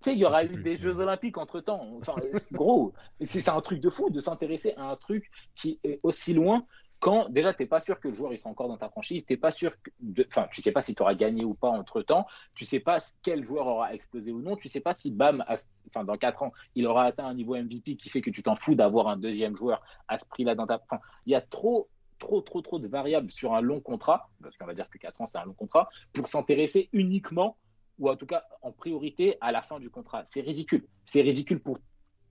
tu 0.00 0.10
sais, 0.10 0.14
il 0.14 0.18
y 0.18 0.24
aura 0.24 0.44
eu 0.44 0.48
plus, 0.48 0.62
des 0.62 0.76
Jeux 0.78 0.98
Olympiques 0.98 1.36
entre 1.36 1.60
temps. 1.60 1.86
Enfin, 1.98 2.14
gros, 2.52 2.94
c'est 3.22 3.48
un 3.48 3.60
truc 3.60 3.80
de 3.80 3.90
fou 3.90 4.08
de 4.08 4.20
s'intéresser 4.20 4.72
à 4.76 4.90
un 4.90 4.96
truc 4.96 5.30
qui 5.54 5.78
est 5.84 6.00
aussi 6.02 6.32
loin 6.32 6.64
quand 7.00 7.30
déjà 7.30 7.54
tu 7.54 7.62
n'es 7.62 7.66
pas 7.66 7.80
sûr 7.80 7.98
que 7.98 8.08
le 8.08 8.14
joueur 8.14 8.32
il 8.32 8.38
sera 8.38 8.50
encore 8.50 8.68
dans 8.68 8.76
ta 8.76 8.90
franchise, 8.90 9.24
t'es 9.24 9.38
pas 9.38 9.50
sûr, 9.50 9.72
de... 10.00 10.24
enfin 10.28 10.46
tu 10.52 10.60
sais 10.60 10.70
pas 10.70 10.82
si 10.82 10.94
tu 10.94 11.02
auras 11.02 11.14
gagné 11.14 11.44
ou 11.44 11.54
pas 11.54 11.70
entre 11.70 12.02
temps, 12.02 12.26
tu 12.54 12.66
sais 12.66 12.78
pas 12.78 12.98
quel 13.22 13.44
joueur 13.44 13.66
aura 13.66 13.94
explosé 13.94 14.30
ou 14.30 14.40
non, 14.40 14.54
tu 14.54 14.68
sais 14.68 14.80
pas 14.80 14.92
si 14.94 15.10
Bam, 15.10 15.42
a... 15.48 15.56
enfin 15.88 16.04
dans 16.04 16.16
4 16.16 16.42
ans, 16.42 16.52
il 16.74 16.86
aura 16.86 17.04
atteint 17.04 17.26
un 17.26 17.34
niveau 17.34 17.56
MVP 17.56 17.96
qui 17.96 18.10
fait 18.10 18.20
que 18.20 18.30
tu 18.30 18.42
t'en 18.42 18.54
fous 18.54 18.74
d'avoir 18.74 19.08
un 19.08 19.16
deuxième 19.16 19.56
joueur 19.56 19.82
à 20.08 20.18
ce 20.18 20.28
prix-là 20.28 20.54
dans 20.54 20.66
ta, 20.66 20.80
enfin 20.84 21.02
il 21.26 21.32
y 21.32 21.34
a 21.34 21.40
trop 21.40 21.88
trop 22.18 22.42
trop 22.42 22.60
trop 22.60 22.78
de 22.78 22.86
variables 22.86 23.32
sur 23.32 23.54
un 23.54 23.62
long 23.62 23.80
contrat, 23.80 24.28
parce 24.42 24.56
qu'on 24.58 24.66
va 24.66 24.74
dire 24.74 24.90
que 24.90 24.98
4 24.98 25.22
ans 25.22 25.26
c'est 25.26 25.38
un 25.38 25.46
long 25.46 25.54
contrat, 25.54 25.88
pour 26.12 26.28
s'intéresser 26.28 26.90
uniquement 26.92 27.56
ou 27.98 28.10
en 28.10 28.16
tout 28.16 28.26
cas 28.26 28.44
en 28.60 28.72
priorité 28.72 29.38
à 29.40 29.52
la 29.52 29.62
fin 29.62 29.78
du 29.78 29.88
contrat. 29.90 30.22
C'est 30.26 30.42
ridicule, 30.42 30.86
c'est 31.06 31.22
ridicule 31.22 31.60
pour 31.60 31.78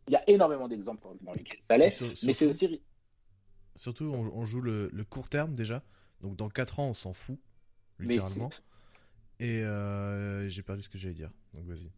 il 0.08 0.14
y 0.14 0.16
a 0.16 0.24
énormément 0.28 0.68
d'exemples 0.68 1.08
dans 1.22 1.34
lesquels 1.34 1.60
ça 1.68 1.78
l'est, 1.78 2.02
mais 2.24 2.34
c'est 2.34 2.48
aussi 2.48 2.82
Surtout, 3.80 4.12
on, 4.14 4.30
on 4.36 4.44
joue 4.44 4.60
le, 4.60 4.90
le, 4.92 5.04
court 5.06 5.30
terme 5.30 5.54
déjà. 5.54 5.82
Donc 6.20 6.36
dans 6.36 6.50
4 6.50 6.82
ans, 6.82 6.90
on 6.90 6.94
s'en 6.94 7.14
fout, 7.14 7.40
littéralement. 7.98 8.50
Et 9.40 9.64
euh, 9.64 10.50
j'ai 10.50 10.64
perdu 10.64 10.82
ce 10.82 10.90
que 10.90 10.98
j'allais 10.98 11.14
dire. 11.14 11.32
Donc 11.54 11.64
vas-y. 11.66 11.90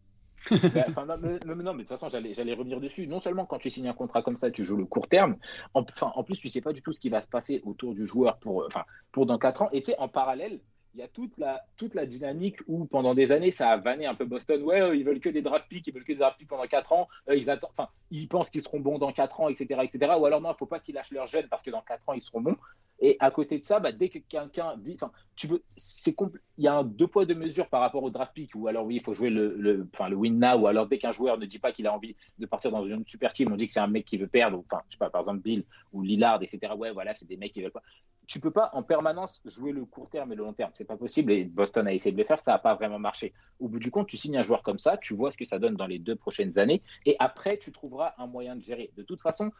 bah, 0.94 1.04
non, 1.04 1.16
mais, 1.20 1.64
non, 1.64 1.74
mais 1.74 1.82
de 1.82 1.88
toute 1.88 1.88
façon, 1.88 2.08
j'allais 2.08 2.54
revenir 2.54 2.80
dessus. 2.80 3.08
Non 3.08 3.18
seulement 3.18 3.46
quand 3.46 3.58
tu 3.58 3.68
signes 3.68 3.88
un 3.88 3.94
contrat 3.94 4.22
comme 4.22 4.38
ça, 4.38 4.48
tu 4.52 4.62
joues 4.62 4.76
le 4.76 4.84
court 4.84 5.08
terme, 5.08 5.36
en, 5.74 5.84
en 6.00 6.22
plus, 6.22 6.38
tu 6.38 6.48
sais 6.48 6.60
pas 6.60 6.72
du 6.72 6.82
tout 6.82 6.92
ce 6.92 7.00
qui 7.00 7.08
va 7.08 7.20
se 7.20 7.26
passer 7.26 7.60
autour 7.64 7.94
du 7.94 8.06
joueur 8.06 8.38
pour, 8.38 8.64
enfin, 8.64 8.84
pour 9.10 9.26
dans 9.26 9.40
4 9.40 9.62
ans. 9.62 9.68
Et 9.72 9.82
tu 9.82 9.90
sais, 9.90 9.98
en 9.98 10.06
parallèle, 10.06 10.60
il 10.94 11.00
y 11.00 11.02
a 11.02 11.08
toute 11.08 11.36
la, 11.38 11.62
toute 11.76 11.94
la 11.94 12.04
dynamique 12.04 12.58
où 12.66 12.84
pendant 12.84 13.14
des 13.14 13.32
années, 13.32 13.50
ça 13.50 13.70
a 13.70 13.76
vanné 13.78 14.06
un 14.06 14.14
peu 14.14 14.26
Boston. 14.26 14.62
Ouais, 14.62 14.80
euh, 14.80 14.94
ils 14.94 15.04
veulent 15.04 15.20
que 15.20 15.30
des 15.30 15.40
draft 15.40 15.66
picks, 15.68 15.86
ils 15.86 15.94
veulent 15.94 16.04
que 16.04 16.12
des 16.12 16.18
draft 16.18 16.38
picks 16.38 16.48
pendant 16.48 16.66
4 16.66 16.92
ans. 16.92 17.08
Euh, 17.28 17.34
ils, 17.34 17.48
attendent, 17.48 17.70
ils 18.10 18.28
pensent 18.28 18.50
qu'ils 18.50 18.62
seront 18.62 18.80
bons 18.80 18.98
dans 18.98 19.12
4 19.12 19.40
ans, 19.40 19.48
etc. 19.48 19.80
etc. 19.82 20.12
Ou 20.18 20.26
alors, 20.26 20.40
non, 20.40 20.50
il 20.50 20.52
ne 20.52 20.58
faut 20.58 20.66
pas 20.66 20.80
qu'ils 20.80 20.94
lâchent 20.94 21.12
leurs 21.12 21.26
jeunes 21.26 21.48
parce 21.48 21.62
que 21.62 21.70
dans 21.70 21.80
4 21.80 22.08
ans, 22.08 22.12
ils 22.12 22.20
seront 22.20 22.42
bons. 22.42 22.56
Et 23.00 23.16
à 23.18 23.30
côté 23.30 23.58
de 23.58 23.64
ça, 23.64 23.80
bah, 23.80 23.90
dès 23.90 24.10
que 24.10 24.18
quelqu'un 24.20 24.76
enfin, 24.94 25.10
tu 25.34 25.48
veux, 25.48 25.64
c'est 25.76 26.14
il 26.58 26.64
y 26.64 26.68
a 26.68 26.74
un 26.74 26.84
deux 26.84 27.08
poids 27.08 27.26
deux 27.26 27.34
mesures 27.34 27.68
par 27.68 27.80
rapport 27.80 28.02
au 28.04 28.10
draft 28.10 28.32
pick. 28.34 28.54
Ou 28.54 28.68
alors 28.68 28.84
oui, 28.84 28.96
il 28.96 29.02
faut 29.02 29.12
jouer 29.12 29.30
le, 29.30 29.56
le, 29.56 29.88
le 30.08 30.14
win 30.14 30.38
now. 30.38 30.58
Ou 30.58 30.66
alors 30.68 30.86
dès 30.86 30.98
qu'un 30.98 31.10
joueur 31.10 31.38
ne 31.38 31.46
dit 31.46 31.58
pas 31.58 31.72
qu'il 31.72 31.86
a 31.86 31.94
envie 31.94 32.14
de 32.38 32.46
partir 32.46 32.70
dans 32.70 32.86
une 32.86 33.04
super 33.06 33.32
team, 33.32 33.50
on 33.52 33.56
dit 33.56 33.66
que 33.66 33.72
c'est 33.72 33.80
un 33.80 33.88
mec 33.88 34.04
qui 34.04 34.18
veut 34.18 34.28
perdre. 34.28 34.62
Enfin, 34.70 34.82
je 34.88 34.94
sais 34.94 34.98
pas, 34.98 35.10
par 35.10 35.22
exemple 35.22 35.40
Bill 35.40 35.64
ou 35.92 36.02
Lillard, 36.02 36.40
etc. 36.42 36.74
Ouais, 36.76 36.92
voilà, 36.92 37.12
c'est 37.14 37.26
des 37.26 37.36
mecs 37.36 37.52
qui 37.52 37.62
veulent 37.62 37.72
pas. 37.72 37.82
Tu 38.26 38.40
peux 38.40 38.50
pas 38.50 38.70
en 38.72 38.82
permanence 38.82 39.42
jouer 39.44 39.72
le 39.72 39.84
court 39.84 40.08
terme 40.08 40.32
et 40.32 40.36
le 40.36 40.44
long 40.44 40.52
terme. 40.52 40.70
C'est 40.74 40.84
pas 40.84 40.96
possible. 40.96 41.32
Et 41.32 41.44
Boston 41.44 41.86
a 41.86 41.92
essayé 41.92 42.12
de 42.12 42.18
le 42.18 42.24
faire, 42.24 42.40
ça 42.40 42.52
n'a 42.52 42.58
pas 42.58 42.74
vraiment 42.74 42.98
marché. 42.98 43.32
Au 43.60 43.68
bout 43.68 43.78
du 43.78 43.90
compte, 43.90 44.08
tu 44.08 44.16
signes 44.16 44.38
un 44.38 44.42
joueur 44.42 44.62
comme 44.62 44.78
ça, 44.78 44.96
tu 44.96 45.14
vois 45.14 45.30
ce 45.30 45.36
que 45.36 45.44
ça 45.44 45.58
donne 45.58 45.74
dans 45.74 45.86
les 45.86 45.98
deux 45.98 46.16
prochaines 46.16 46.58
années, 46.58 46.82
et 47.04 47.16
après, 47.18 47.58
tu 47.58 47.72
trouveras 47.72 48.14
un 48.18 48.26
moyen 48.26 48.56
de 48.56 48.62
gérer. 48.62 48.90
De 48.96 49.02
toute 49.02 49.20
façon, 49.20 49.50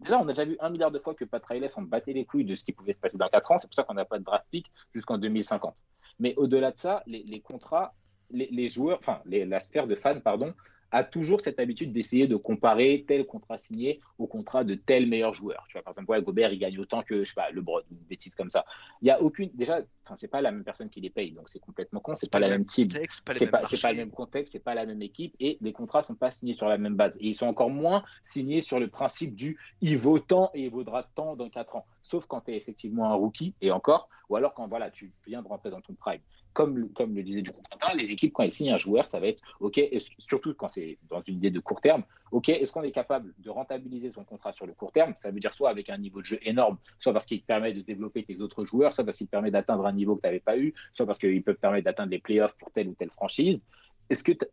déjà, 0.00 0.18
on 0.18 0.28
a 0.28 0.32
déjà 0.32 0.44
vu 0.44 0.56
un 0.60 0.70
milliard 0.70 0.90
de 0.90 0.98
fois 0.98 1.14
que 1.14 1.24
Pat 1.24 1.44
Riley 1.44 1.68
s'en 1.68 1.82
battait 1.82 2.12
les 2.12 2.24
couilles 2.24 2.44
de 2.44 2.56
ce 2.56 2.64
qui 2.64 2.72
pouvait 2.72 2.92
se 2.92 2.98
passer 2.98 3.18
dans 3.18 3.28
4 3.28 3.52
ans. 3.52 3.58
C'est 3.58 3.68
pour 3.68 3.74
ça 3.74 3.84
qu'on 3.84 3.94
n'a 3.94 4.04
pas 4.04 4.18
de 4.18 4.24
draft 4.24 4.46
pick 4.50 4.70
jusqu'en 4.92 5.18
2050. 5.18 5.74
Mais 6.18 6.34
au-delà 6.36 6.72
de 6.72 6.76
ça, 6.76 7.02
les, 7.06 7.40
contrats, 7.40 7.94
les, 8.30 8.68
joueurs, 8.68 8.98
enfin, 8.98 9.22
la 9.24 9.60
sphère 9.60 9.86
de 9.86 9.94
fans, 9.94 10.20
pardon, 10.20 10.54
a 10.90 11.04
toujours 11.04 11.40
cette 11.40 11.58
habitude 11.58 11.92
d'essayer 11.92 12.26
de 12.26 12.36
comparer 12.36 13.04
tel 13.06 13.26
contrat 13.26 13.58
signé 13.58 14.00
au 14.18 14.26
contrat 14.26 14.64
de 14.64 14.74
tel 14.74 15.06
meilleur 15.06 15.34
joueur. 15.34 15.64
Tu 15.68 15.74
vois, 15.74 15.82
par 15.82 15.92
exemple, 15.92 16.10
ouais, 16.10 16.22
Gobert, 16.22 16.52
il 16.52 16.58
gagne 16.58 16.78
autant 16.78 17.02
que, 17.02 17.24
je 17.24 17.28
sais 17.28 17.34
pas, 17.34 17.50
LeBron, 17.50 17.80
une 17.90 17.98
bêtise 18.08 18.34
comme 18.34 18.50
ça. 18.50 18.64
Il 19.02 19.08
y 19.08 19.10
a 19.10 19.20
aucune, 19.22 19.50
déjà, 19.54 19.80
enfin, 20.04 20.16
c'est 20.16 20.28
pas 20.28 20.40
la 20.40 20.50
même 20.50 20.64
personne 20.64 20.90
qui 20.90 21.00
les 21.00 21.10
paye, 21.10 21.32
donc 21.32 21.48
c'est 21.48 21.58
complètement 21.58 22.00
con, 22.00 22.14
c'est 22.14 22.30
pas, 22.30 22.40
pas 22.40 22.48
la 22.48 22.56
même 22.56 22.66
type, 22.66 22.92
c'est 22.92 23.50
pas, 23.50 23.62
pas 23.62 23.92
le 23.92 23.98
même 23.98 24.10
contexte, 24.10 24.52
c'est 24.52 24.64
pas 24.64 24.74
la 24.74 24.86
même 24.86 25.02
équipe, 25.02 25.34
et 25.40 25.58
les 25.60 25.72
contrats 25.72 26.02
sont 26.02 26.14
pas 26.14 26.30
signés 26.30 26.54
sur 26.54 26.68
la 26.68 26.78
même 26.78 26.96
base. 26.96 27.16
Et 27.20 27.28
ils 27.28 27.34
sont 27.34 27.46
encore 27.46 27.70
moins 27.70 28.02
signés 28.24 28.60
sur 28.60 28.80
le 28.80 28.88
principe 28.88 29.34
du 29.34 29.58
il 29.80 29.96
vaut 29.98 30.18
tant 30.18 30.50
et 30.54 30.64
il 30.64 30.70
vaudra 30.70 31.02
tant 31.14 31.36
dans 31.36 31.48
4 31.48 31.76
ans. 31.76 31.86
Sauf 32.02 32.26
quand 32.26 32.42
tu 32.42 32.52
es 32.52 32.56
effectivement 32.56 33.10
un 33.10 33.14
rookie, 33.14 33.54
et 33.60 33.70
encore, 33.70 34.08
ou 34.28 34.36
alors 34.36 34.54
quand 34.54 34.66
voilà, 34.66 34.90
tu 34.90 35.12
viens 35.26 35.42
de 35.42 35.48
rentrer 35.48 35.70
dans 35.70 35.80
ton 35.80 35.94
prime. 35.94 36.20
Comme, 36.52 36.88
comme 36.92 37.14
le 37.14 37.22
disait 37.22 37.42
du 37.42 37.52
Quentin, 37.52 37.94
les 37.94 38.10
équipes, 38.10 38.32
quand 38.32 38.42
elles 38.42 38.50
signent 38.50 38.72
un 38.72 38.76
joueur, 38.76 39.06
ça 39.06 39.20
va 39.20 39.28
être 39.28 39.40
OK, 39.60 39.80
surtout 40.18 40.52
quand 40.54 40.68
c'est 40.68 40.98
dans 41.08 41.20
une 41.22 41.36
idée 41.36 41.50
de 41.50 41.60
court 41.60 41.80
terme, 41.80 42.02
OK, 42.32 42.48
est-ce 42.48 42.72
qu'on 42.72 42.82
est 42.82 42.90
capable 42.90 43.32
de 43.38 43.50
rentabiliser 43.50 44.10
son 44.10 44.24
contrat 44.24 44.52
sur 44.52 44.66
le 44.66 44.72
court 44.72 44.90
terme? 44.90 45.14
Ça 45.18 45.30
veut 45.30 45.38
dire 45.38 45.52
soit 45.52 45.70
avec 45.70 45.90
un 45.90 45.98
niveau 45.98 46.20
de 46.20 46.26
jeu 46.26 46.38
énorme, 46.42 46.78
soit 46.98 47.12
parce 47.12 47.26
qu'il 47.26 47.40
te 47.40 47.46
permet 47.46 47.72
de 47.72 47.82
développer 47.82 48.24
tes 48.24 48.40
autres 48.40 48.64
joueurs, 48.64 48.92
soit 48.92 49.04
parce 49.04 49.16
qu'il 49.16 49.26
te 49.26 49.30
permet 49.30 49.50
d'atteindre 49.52 49.86
un 49.86 49.92
niveau 49.92 50.16
que 50.16 50.22
tu 50.22 50.26
n'avais 50.26 50.40
pas 50.40 50.56
eu, 50.56 50.74
soit 50.92 51.06
parce 51.06 51.18
qu'il 51.18 51.42
peut 51.42 51.54
te 51.54 51.60
permettre 51.60 51.84
d'atteindre 51.84 52.10
les 52.10 52.18
playoffs 52.18 52.56
pour 52.56 52.72
telle 52.72 52.88
ou 52.88 52.94
telle 52.94 53.12
franchise. 53.12 53.64
Est-ce 54.08 54.24
que 54.24 54.32
tu 54.32 54.46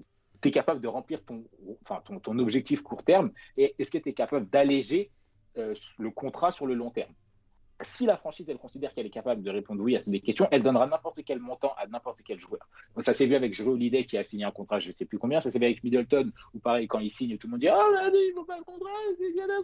es 0.50 0.52
capable 0.52 0.82
de 0.82 0.88
remplir 0.88 1.24
ton, 1.26 1.46
enfin, 1.84 2.02
ton 2.22 2.38
objectif 2.40 2.84
court 2.84 3.04
terme 3.04 3.32
et 3.58 3.74
est-ce 3.80 3.90
que 3.90 3.98
tu 3.98 4.10
es 4.10 4.14
capable 4.14 4.48
d'alléger 4.50 5.10
euh, 5.58 5.74
le 5.98 6.12
contrat 6.12 6.52
sur 6.52 6.68
le 6.68 6.76
long 6.76 6.92
terme? 6.92 7.14
Si 7.82 8.06
la 8.06 8.18
franchise 8.18 8.50
elle 8.50 8.58
considère 8.58 8.94
qu'elle 8.94 9.06
est 9.06 9.12
capable 9.12 9.44
de 9.44 9.52
répondre 9.52 9.84
oui 9.84 9.96
à 9.96 10.00
ces 10.00 10.20
questions, 10.20 10.48
elle 10.52 10.64
donnera 10.64 10.88
n'importe 10.88 11.20
quel 11.24 11.40
montant 11.40 11.74
à 11.78 11.86
n'importe 11.88 12.22
quel 12.24 12.40
joueur. 12.40 12.68
Donc, 12.96 13.04
ça 13.04 13.14
s'est 13.14 13.26
vu 13.26 13.36
avec 13.36 13.54
Jrue 13.54 13.70
Holiday 13.70 14.06
qui 14.06 14.18
a 14.18 14.24
signé 14.24 14.46
un 14.46 14.52
contrat, 14.52 14.80
je 14.80 14.90
ne 14.90 14.94
sais 14.94 15.06
plus 15.06 15.20
combien, 15.20 15.42
ça 15.42 15.52
s'est 15.52 15.60
vu 15.60 15.66
avec 15.66 15.84
Middleton, 15.84 16.32
où 16.54 16.60
pareil, 16.60 16.88
quand 16.88 17.00
il 17.00 17.12
signe, 17.12 17.38
tout 17.38 17.48
le 17.48 17.52
monde 17.52 17.60
dit 17.60 17.68
Ah, 17.68 17.80
oh, 17.80 18.10
mais 18.12 18.20
il 18.20 18.30
ne 18.30 18.34
faut 18.34 18.46
pas 18.46 18.58
ce 18.58 18.64
contrat, 18.64 18.90
c'est 19.20 19.32
bien 19.34 19.48
la 19.48 19.60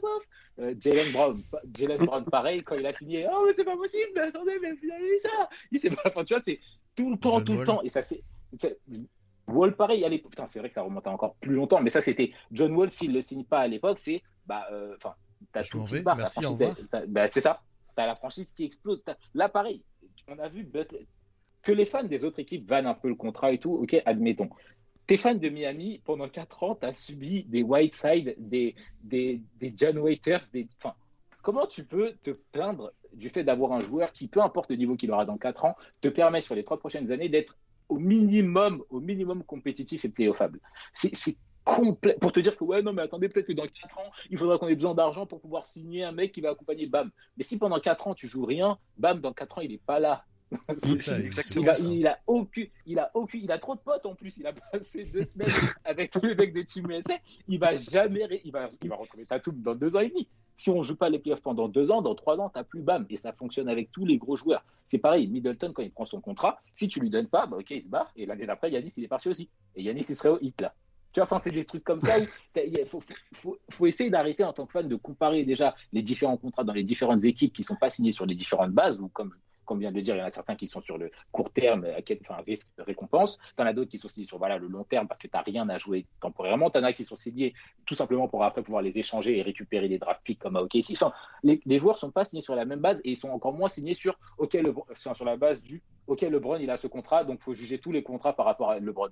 euh, 0.59 0.75
Jalen 0.79 1.11
Brown, 1.11 1.41
Jalen 1.75 2.05
Brown, 2.05 2.25
pareil, 2.25 2.61
quand 2.61 2.75
il 2.75 2.85
a 2.85 2.93
signé 2.93 3.27
Oh, 3.31 3.43
mais 3.47 3.53
c'est 3.55 3.63
pas 3.63 3.75
possible, 3.75 4.11
mais 4.15 4.21
attendez, 4.21 4.57
mais 4.61 4.73
il 4.83 4.91
a 4.91 4.99
eu 4.99 5.17
ça. 5.17 5.49
Il 5.71 5.79
sait 5.79 5.89
pas, 5.89 6.03
enfin, 6.05 6.23
tu 6.23 6.33
vois, 6.33 6.43
c'est 6.43 6.59
tout 6.95 7.09
le 7.09 7.17
temps, 7.17 7.33
John 7.33 7.43
tout 7.43 7.51
Wall. 7.53 7.59
le 7.61 7.65
temps. 7.65 7.81
Et 7.81 7.89
ça, 7.89 8.01
c'est. 8.03 8.23
Wall, 9.47 9.75
pareil, 9.75 10.05
allez, 10.05 10.19
putain, 10.19 10.45
c'est 10.47 10.59
vrai 10.59 10.69
que 10.69 10.75
ça 10.75 10.83
remonte 10.83 11.07
à 11.07 11.11
encore 11.11 11.35
plus 11.35 11.55
longtemps, 11.55 11.81
mais 11.81 11.89
ça, 11.89 12.01
c'était 12.01 12.31
John 12.51 12.73
Wall, 12.75 12.91
s'il 12.91 13.09
ne 13.09 13.15
le 13.15 13.21
signe 13.21 13.43
pas 13.43 13.59
à 13.59 13.67
l'époque, 13.67 13.97
c'est, 13.97 14.21
bah, 14.45 14.67
enfin, 14.95 15.15
euh, 15.15 15.45
t'as 15.51 15.63
tout 15.63 15.83
qui 15.85 16.01
part. 16.01 16.17
Bah, 17.07 17.27
c'est 17.27 17.41
ça 17.41 17.61
T'as 17.95 18.05
la 18.05 18.15
franchise 18.15 18.51
qui 18.51 18.63
explose. 18.63 19.03
Là, 19.33 19.49
pareil, 19.49 19.83
on 20.27 20.37
a 20.39 20.47
vu 20.47 20.69
que 21.61 21.71
les 21.71 21.85
fans 21.85 22.03
des 22.03 22.23
autres 22.23 22.39
équipes 22.39 22.67
vannent 22.67 22.87
un 22.87 22.93
peu 22.93 23.09
le 23.09 23.15
contrat 23.15 23.51
et 23.51 23.57
tout. 23.57 23.73
Ok, 23.73 23.95
admettons. 24.05 24.49
T'es 25.05 25.17
fan 25.17 25.37
de 25.37 25.49
Miami, 25.49 26.01
pendant 26.05 26.29
4 26.29 26.63
ans, 26.63 26.75
tu 26.75 26.85
as 26.85 26.93
subi 26.93 27.43
des 27.45 27.61
Whiteside, 27.61 28.35
des, 28.37 28.75
des, 29.03 29.41
John 29.75 29.97
Waiters. 29.97 30.43
Enfin, 30.77 30.95
comment 31.41 31.67
tu 31.67 31.83
peux 31.83 32.13
te 32.23 32.31
plaindre 32.31 32.93
du 33.11 33.29
fait 33.29 33.43
d'avoir 33.43 33.73
un 33.73 33.81
joueur 33.81 34.13
qui, 34.13 34.27
peu 34.27 34.41
importe 34.41 34.69
le 34.69 34.77
niveau 34.77 34.95
qu'il 34.95 35.11
aura 35.11 35.25
dans 35.25 35.37
4 35.37 35.65
ans, 35.65 35.75
te 35.99 36.07
permet 36.07 36.41
sur 36.41 36.55
les 36.55 36.63
3 36.63 36.79
prochaines 36.79 37.11
années 37.11 37.29
d'être 37.29 37.57
au 37.89 37.99
minimum, 37.99 38.83
au 38.89 39.01
minimum 39.01 39.43
compétitif 39.43 40.05
et 40.05 40.09
playoffable 40.09 40.59
C'est 40.93 41.37
complet 41.63 42.17
pour 42.19 42.31
te 42.31 42.39
dire 42.39 42.55
que 42.57 42.63
ouais 42.63 42.81
non 42.81 42.93
mais 42.93 43.01
attendez 43.01 43.29
peut-être 43.29 43.47
que 43.47 43.53
dans 43.53 43.63
4 43.67 43.97
ans 43.97 44.11
il 44.29 44.37
faudra 44.37 44.57
qu'on 44.57 44.67
ait 44.67 44.75
besoin 44.75 44.93
d'argent 44.93 45.25
pour 45.25 45.39
pouvoir 45.39 45.65
signer 45.65 46.03
un 46.03 46.11
mec 46.11 46.31
qui 46.31 46.41
va 46.41 46.49
accompagner 46.51 46.87
Bam. 46.87 47.09
Mais 47.37 47.43
si 47.43 47.57
pendant 47.57 47.79
4 47.79 48.07
ans 48.07 48.13
tu 48.13 48.27
joues 48.27 48.45
rien 48.45 48.77
Bam 48.97 49.19
dans 49.21 49.33
4 49.33 49.57
ans 49.57 49.61
il 49.61 49.71
est 49.71 49.81
pas 49.83 49.99
là. 49.99 50.25
Ça, 51.01 51.19
il- 51.19 51.25
exactement 51.25 51.63
il 51.63 51.69
a, 51.69 51.79
il 51.79 52.07
a 52.07 52.19
aucune 52.27 52.67
il 52.85 52.99
a 52.99 53.11
aucune 53.13 53.43
il 53.43 53.51
a 53.51 53.57
trop 53.57 53.75
de 53.75 53.79
potes 53.79 54.05
en 54.05 54.13
plus. 54.13 54.37
Il 54.37 54.45
a 54.45 54.53
passé 54.53 55.03
deux 55.05 55.25
semaines 55.25 55.47
avec 55.85 56.11
tous 56.11 56.21
les 56.25 56.35
mecs 56.35 56.53
des 56.53 56.63
teams 56.65 56.89
USA. 56.91 57.15
Il 57.47 57.59
va 57.59 57.75
jamais 57.75 58.41
il 58.43 58.51
va 58.51 58.69
il 58.83 58.89
va 58.89 58.95
retrouver 58.95 59.25
toupe 59.41 59.61
dans 59.61 59.73
deux 59.73 59.95
ans 59.95 60.01
et 60.01 60.09
demi. 60.09 60.27
Si 60.55 60.69
on 60.69 60.83
joue 60.83 60.95
pas 60.95 61.09
les 61.09 61.17
playoffs 61.17 61.41
pendant 61.41 61.67
deux 61.67 61.89
ans 61.89 62.01
dans 62.03 62.13
trois 62.13 62.37
ans 62.39 62.49
t'as 62.49 62.63
plus 62.63 62.81
Bam. 62.81 63.05
Et 63.09 63.15
ça 63.15 63.33
fonctionne 63.33 63.67
avec 63.69 63.91
tous 63.91 64.05
les 64.05 64.17
gros 64.17 64.35
joueurs. 64.35 64.63
C'est 64.85 64.99
pareil 64.99 65.27
Middleton 65.27 65.71
quand 65.73 65.81
il 65.81 65.91
prend 65.91 66.05
son 66.05 66.21
contrat 66.21 66.61
si 66.75 66.87
tu 66.87 66.99
lui 66.99 67.09
donnes 67.09 67.27
pas 67.29 67.47
bah 67.47 67.57
ok 67.57 67.71
il 67.71 67.81
se 67.81 67.89
barre. 67.89 68.11
Et 68.15 68.25
l'année 68.27 68.45
d'après 68.45 68.69
Yanis 68.69 68.93
il 68.97 69.05
est 69.05 69.07
parti 69.07 69.29
aussi. 69.29 69.49
Et 69.75 69.81
Yanis 69.81 70.05
il 70.07 70.15
serait 70.15 70.29
au 70.29 70.39
hit 70.39 70.59
là 70.61 70.75
tu 71.13 71.19
vois, 71.19 71.25
enfin, 71.25 71.37
c'est 71.39 71.51
des 71.51 71.63
trucs 71.63 71.83
comme 71.83 72.01
ça. 72.01 72.17
Il 72.55 72.85
faut, 72.87 73.85
essayer 73.85 74.09
d'arrêter 74.09 74.43
en 74.43 74.51
tant 74.51 74.65
que 74.65 74.71
fan 74.71 74.89
de 74.89 74.95
comparer 74.95 75.45
déjà 75.45 75.75
les 75.91 76.01
différents 76.01 76.37
contrats 76.37 76.63
dans 76.63 76.73
les 76.73 76.83
différentes 76.83 77.23
équipes 77.23 77.53
qui 77.53 77.63
sont 77.63 77.75
pas 77.75 77.91
signés 77.91 78.11
sur 78.11 78.25
les 78.25 78.33
différentes 78.33 78.71
bases, 78.71 78.99
ou 78.99 79.09
comme, 79.09 79.35
comme 79.65 79.79
vient 79.79 79.91
de 79.91 79.99
dire, 80.01 80.15
il 80.15 80.19
y 80.19 80.21
en 80.21 80.25
a 80.25 80.29
certains 80.29 80.55
qui 80.55 80.67
sont 80.67 80.81
sur 80.81 80.97
le 80.97 81.11
court 81.31 81.51
terme, 81.51 81.85
à 81.85 82.01
quel- 82.01 82.19
enfin, 82.21 82.37
risque 82.45 82.69
de 82.77 82.83
récompense. 82.83 83.37
T'en 83.55 83.65
as 83.65 83.73
d'autres 83.73 83.91
qui 83.91 83.97
sont 83.97 84.09
signés 84.09 84.25
sur 84.25 84.37
voilà, 84.37 84.57
le 84.57 84.67
long 84.67 84.83
terme 84.83 85.07
parce 85.07 85.19
que 85.19 85.27
t'as 85.27 85.41
rien 85.41 85.67
à 85.69 85.77
jouer 85.77 86.05
temporairement. 86.21 86.69
T'en 86.69 86.83
as 86.83 86.93
qui 86.93 87.05
sont 87.05 87.15
signés 87.15 87.53
tout 87.85 87.95
simplement 87.95 88.27
pour 88.27 88.43
après 88.43 88.63
pouvoir 88.63 88.81
les 88.81 88.91
échanger 88.95 89.37
et 89.37 89.41
récupérer 89.41 89.87
des 89.87 89.97
draft 89.99 90.21
picks 90.23 90.39
comme 90.39 90.55
à 90.55 90.61
OKC. 90.61 90.91
Enfin, 90.93 91.13
les, 91.43 91.61
les 91.65 91.79
joueurs 91.79 91.97
sont 91.97 92.11
pas 92.11 92.25
signés 92.25 92.41
sur 92.41 92.55
la 92.55 92.65
même 92.65 92.79
base 92.79 93.01
et 93.03 93.11
ils 93.11 93.17
sont 93.17 93.29
encore 93.29 93.53
moins 93.53 93.67
signés 93.67 93.93
sur, 93.93 94.17
OK, 94.37 94.57
sur 94.93 95.25
la 95.25 95.37
base 95.37 95.61
du, 95.61 95.81
OK, 96.07 96.21
LeBron, 96.21 96.57
il 96.57 96.69
a 96.69 96.77
ce 96.77 96.87
contrat, 96.87 97.23
donc 97.23 97.41
faut 97.41 97.53
juger 97.53 97.79
tous 97.79 97.91
les 97.91 98.03
contrats 98.03 98.33
par 98.33 98.45
rapport 98.45 98.71
à 98.71 98.79
LeBron. 98.79 99.09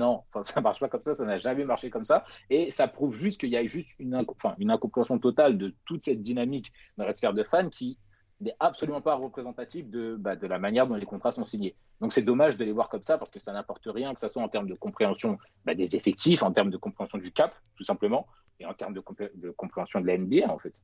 Non, 0.00 0.24
ça 0.42 0.60
marche 0.60 0.80
pas 0.80 0.88
comme 0.88 1.02
ça, 1.02 1.14
ça 1.14 1.24
n'a 1.24 1.38
jamais 1.38 1.64
marché 1.64 1.90
comme 1.90 2.04
ça. 2.04 2.24
Et 2.50 2.70
ça 2.70 2.88
prouve 2.88 3.16
juste 3.16 3.38
qu'il 3.38 3.50
y 3.50 3.56
a 3.56 3.64
juste 3.66 3.90
une, 4.00 4.26
une 4.58 4.70
incompréhension 4.70 5.18
totale 5.18 5.58
de 5.58 5.74
toute 5.84 6.02
cette 6.02 6.22
dynamique 6.22 6.72
dans 6.96 7.04
la 7.04 7.14
sphère 7.14 7.34
de 7.34 7.44
fans 7.44 7.70
qui 7.70 7.96
n'est 8.40 8.54
absolument 8.60 9.00
pas 9.00 9.14
représentative 9.14 9.88
de, 9.88 10.16
bah, 10.16 10.36
de 10.36 10.46
la 10.46 10.58
manière 10.58 10.86
dont 10.86 10.94
les 10.94 11.06
contrats 11.06 11.32
sont 11.32 11.44
signés. 11.44 11.74
Donc 12.00 12.12
c'est 12.12 12.22
dommage 12.22 12.56
de 12.56 12.64
les 12.64 12.72
voir 12.72 12.88
comme 12.88 13.02
ça 13.02 13.16
parce 13.16 13.30
que 13.30 13.38
ça 13.38 13.52
n'apporte 13.52 13.86
rien, 13.86 14.12
que 14.12 14.20
ce 14.20 14.28
soit 14.28 14.42
en 14.42 14.48
termes 14.48 14.68
de 14.68 14.74
compréhension 14.74 15.38
bah, 15.64 15.74
des 15.74 15.96
effectifs, 15.96 16.42
en 16.42 16.52
termes 16.52 16.70
de 16.70 16.76
compréhension 16.76 17.18
du 17.18 17.32
cap, 17.32 17.54
tout 17.76 17.84
simplement, 17.84 18.26
et 18.60 18.66
en 18.66 18.74
termes 18.74 18.92
de, 18.92 19.00
compré- 19.00 19.30
de 19.34 19.50
compréhension 19.50 20.00
de 20.00 20.06
la 20.06 20.18
NBA, 20.18 20.48
en 20.50 20.58
fait. 20.58 20.82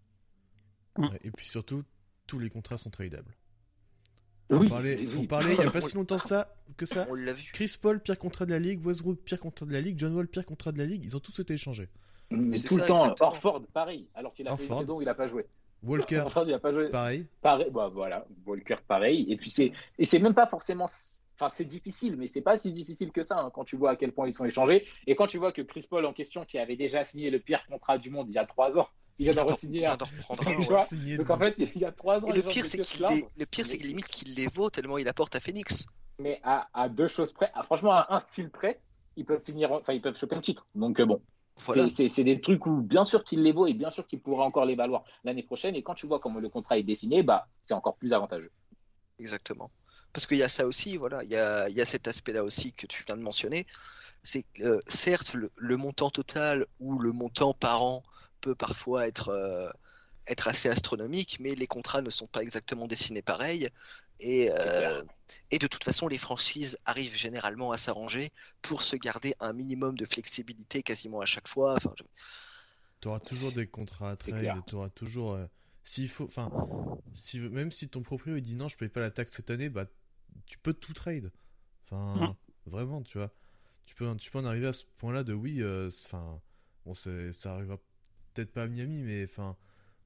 Et 1.23 1.31
puis 1.31 1.47
surtout, 1.47 1.83
tous 2.27 2.38
les 2.38 2.51
contrats 2.51 2.77
sont 2.79 2.91
tradables. 2.91 3.37
Oui, 4.51 4.67
on 4.67 4.69
parlait, 4.69 4.99
oui. 4.99 5.19
on 5.21 5.27
parlait 5.27 5.55
il 5.55 5.62
y 5.62 5.67
a 5.67 5.71
pas 5.71 5.81
si 5.83 5.95
longtemps 5.95 6.19
ça, 6.19 6.55
que 6.77 6.85
ça. 6.85 7.07
On 7.09 7.15
vu. 7.15 7.51
Chris 7.53 7.75
Paul, 7.81 8.01
pire 8.01 8.19
contrat 8.19 8.45
de 8.45 8.51
la 8.51 8.59
ligue. 8.59 8.85
Westbrook, 8.85 9.21
pire 9.21 9.41
contrat 9.41 9.65
de 9.65 9.73
la 9.73 9.81
ligue. 9.81 9.99
John 9.99 10.15
Wall, 10.15 10.29
pire 10.29 10.45
contrat 10.45 10.73
de 10.73 10.79
la 10.79 10.85
ligue. 10.85 11.05
Ils 11.05 11.17
ont 11.17 11.21
tous 11.21 11.38
été 11.41 11.55
échangés. 11.55 11.88
Tout 12.29 12.37
le 12.37 12.85
temps, 12.87 12.97
exactement. 12.97 13.29
Orford, 13.29 13.62
pareil, 13.73 14.09
alors 14.15 14.33
qu'il 14.35 14.47
a 14.49 14.57
fait 14.57 14.65
une 14.65 14.71
Orford. 14.71 14.81
saison 14.81 14.97
où 14.97 15.03
il 15.03 15.07
n'a 15.07 15.15
pas 15.15 15.27
joué. 15.29 15.47
Walker, 15.83 16.25
il 16.47 16.53
a 16.55 16.59
pas 16.59 16.73
joué. 16.73 16.88
pareil. 16.90 17.27
Pareil, 17.40 17.71
bah 17.71 17.88
voilà, 17.92 18.27
Walker 18.47 18.77
pareil. 18.87 19.27
Et 19.33 19.37
puis 19.37 19.51
c'est 19.51 19.73
et 19.99 20.05
c'est 20.05 20.18
même 20.21 20.35
pas 20.35 20.47
forcément, 20.47 20.87
enfin 21.35 21.49
c'est 21.49 21.64
difficile, 21.64 22.16
mais 22.16 22.29
c'est 22.29 22.40
pas 22.42 22.57
si 22.57 22.73
difficile 22.73 23.11
que 23.12 23.23
ça 23.23 23.38
hein, 23.38 23.51
quand 23.53 23.64
tu 23.64 23.77
vois 23.77 23.90
à 23.92 23.97
quel 23.97 24.12
point 24.12 24.27
ils 24.29 24.33
sont 24.33 24.45
échangés 24.45 24.87
et 25.07 25.16
quand 25.16 25.27
tu 25.27 25.38
vois 25.38 25.53
que 25.53 25.62
Chris 25.62 25.87
Paul 25.88 26.05
en 26.07 26.12
question, 26.12 26.45
qui 26.45 26.59
avait 26.59 26.77
déjà 26.77 27.05
signé 27.05 27.31
le 27.31 27.40
pire 27.40 27.64
contrat 27.66 27.99
du 27.99 28.11
monde 28.11 28.29
il 28.29 28.35
y 28.35 28.38
a 28.38 28.47
trois 28.47 28.77
ans, 28.79 28.88
il 29.18 29.25
vient 29.25 29.35
d'en 29.35 29.45
re-signer 29.53 29.87
un. 29.87 29.97
Donc 29.97 30.07
le- 31.27 31.31
en 31.33 31.38
fait, 31.38 31.55
il 31.59 31.81
y 31.81 31.85
a 31.85 31.92
trois 31.92 32.25
ans, 32.25 32.29
Et 32.29 32.33
les 32.33 32.42
le 32.42 32.49
pire, 32.49 32.64
c'est 32.66 32.79
qu'il 32.79 33.07
les... 33.09 33.27
le 33.37 33.47
pire, 33.47 33.66
c'est 33.66 33.79
que 33.79 33.87
limite 33.87 34.07
qu'il 34.09 34.35
les 34.35 34.47
vaut 34.47 34.71
tellement 34.71 34.99
il 34.99 35.09
apporte 35.09 35.35
à 35.35 35.40
Phoenix. 35.40 35.87
mais 36.18 36.40
à, 36.45 36.68
à 36.73 36.88
deux 36.88 37.09
choses 37.09 37.33
près, 37.33 37.51
à- 37.55 37.62
franchement 37.62 37.92
à 37.92 38.07
un 38.14 38.21
style 38.21 38.51
près, 38.51 38.81
ils 39.16 39.25
peuvent 39.25 39.42
finir, 39.45 39.73
enfin 39.73 39.92
ils 39.92 40.01
peuvent 40.03 40.16
choper 40.16 40.37
un 40.37 40.40
titre. 40.40 40.66
Donc 40.75 41.01
euh, 41.01 41.07
bon, 41.07 41.21
Voilà. 41.59 41.88
C'est- 41.91 42.25
des 42.25 42.41
trucs 42.41 42.67
où 42.67 42.81
bien 42.83 43.05
sûr 43.05 43.25
qu'il 43.25 43.43
les 43.43 43.53
vaut 43.53 43.67
et 43.67 43.75
bien 43.75 43.91
sûr 43.91 44.07
qu'il 44.07 44.21
pourra 44.21 44.45
encore 44.45 44.65
les 44.65 44.75
valoir 44.75 45.05
l'année 45.25 45.43
prochaine. 45.43 45.75
Et 45.77 45.83
quand 45.83 45.95
tu 45.95 46.07
vois 46.07 46.19
comment 46.21 46.41
le 46.41 46.49
contrat 46.49 46.79
est 46.79 46.83
dessiné, 46.83 47.23
bah 47.23 47.49
c'est 47.65 47.75
encore 47.75 47.97
plus 47.97 48.12
avantageux. 48.12 48.51
Exactement. 49.19 49.71
Parce 50.12 50.27
qu'il 50.27 50.38
y 50.38 50.43
a 50.43 50.49
ça 50.49 50.67
aussi, 50.67 50.97
voilà, 50.97 51.23
il 51.25 51.31
y 51.31 51.37
a, 51.37 51.69
y 51.71 51.81
a 51.81 51.87
cet 51.87 52.09
aspect-là 52.09 52.45
aussi 52.45 52.73
que 52.73 52.87
tu 52.87 53.05
viens 53.07 53.17
de 53.17 53.23
mentionner. 53.23 53.67
C'est 54.23 54.47
euh, 54.61 54.81
certes, 54.88 55.35
le, 55.35 55.51
le 55.57 55.77
montant 55.77 56.11
total 56.11 56.67
ou 56.81 56.99
le 56.99 57.12
montant 57.12 57.55
par 57.55 57.83
an 57.83 58.03
peut 58.41 58.55
parfois 58.55 59.07
être, 59.07 59.31
euh, 59.31 59.71
être 60.29 60.49
assez 60.49 60.69
astronomique, 60.69 61.38
mais 61.41 61.55
les 61.55 61.67
contrats 61.67 62.03
ne 62.03 62.11
sont 62.11 62.27
pas 62.27 62.43
exactement 62.43 62.87
dessinés 62.87 63.23
pareil. 63.23 63.69
Et, 64.22 64.50
euh, 64.50 65.02
et 65.50 65.58
de 65.58 65.66
toute 65.66 65.85
façon, 65.85 66.08
les 66.08 66.18
franchises 66.18 66.78
arrivent 66.87 67.16
généralement 67.16 67.72
à 67.72 67.78
s'arranger 67.78 68.30
pour 68.62 68.82
se 68.82 68.96
garder 68.96 69.35
un 69.40 69.52
minimum 69.52 69.96
de 69.96 70.06
flexibilité 70.06 70.82
quasiment 70.82 71.20
à 71.20 71.26
chaque 71.26 71.48
fois. 71.48 71.74
Enfin, 71.76 71.92
je- 71.98 72.04
Tu 73.00 73.08
auras 73.08 73.20
toujours 73.20 73.52
des 73.52 73.66
contrats 73.66 74.11
à 74.11 74.16
trade, 74.16 74.64
tu 74.66 74.74
auras 74.76 74.90
toujours. 74.90 75.32
euh, 75.32 75.46
s'il 75.85 76.08
faut, 76.08 76.24
enfin, 76.24 76.52
si, 77.14 77.40
même 77.40 77.72
si 77.72 77.88
ton 77.88 78.02
proprio 78.02 78.37
il 78.37 78.42
dit 78.42 78.56
non, 78.56 78.68
je 78.68 78.76
paye 78.76 78.88
pas 78.90 79.00
la 79.00 79.11
taxe 79.11 79.35
cette 79.37 79.50
année, 79.50 79.70
bah, 79.70 79.87
tu 80.46 80.58
peux 80.58 80.74
tout 80.74 80.92
trade. 80.94 81.32
Enfin, 81.87 82.28
Mhm. 82.28 82.37
vraiment, 82.66 83.02
tu 83.02 83.18
vois. 83.18 83.32
Tu 83.87 83.94
peux, 83.96 84.14
tu 84.18 84.30
peux 84.30 84.38
en 84.40 84.46
arriver 84.46 84.68
à 84.68 84.72
ce 84.74 84.85
point-là 84.98 85.24
de 85.24 85.35
oui, 85.35 85.62
euh, 85.62 85.90
enfin, 86.06 86.40
bon, 86.87 86.94
c'est- 86.94 87.32
ça 87.35 87.54
arrivera 87.54 87.78
peut-être 88.35 88.52
pas 88.52 88.64
à 88.64 88.68
Miami, 88.68 89.02
mais 89.02 89.24
enfin, 89.24 89.56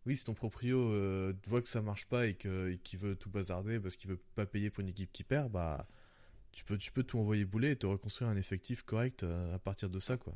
oui, 0.07 0.17
si 0.17 0.25
ton 0.25 0.35
proprio 0.35 0.91
euh, 0.93 1.35
voit 1.47 1.63
que 1.63 1.69
ça 1.69 1.83
marche 1.83 2.07
pas 2.07 2.27
et 2.27 2.35
qu'il 2.37 2.99
veut 2.99 3.17
tout 3.17 3.31
bazarder 3.31 3.81
parce 3.81 3.97
qu'il 3.97 4.11
veut 4.11 4.21
pas 4.35 4.47
payer 4.47 4.71
pour 4.71 4.81
une 4.83 4.89
équipe 4.89 5.13
qui 5.13 5.25
perd, 5.25 5.51
bah, 5.53 5.87
tu 6.53 6.65
peux, 6.65 6.79
tu 6.79 6.93
peux 6.93 7.05
tout 7.05 7.19
envoyer 7.21 7.45
bouler 7.47 7.73
et 7.73 7.77
te 7.77 7.87
reconstruire 7.87 8.31
un 8.31 8.37
effectif 8.37 8.83
correct 8.85 9.25
euh, 9.25 9.55
à 9.55 9.59
partir 9.61 9.91
de 9.91 10.01
ça, 10.01 10.17
quoi. 10.19 10.35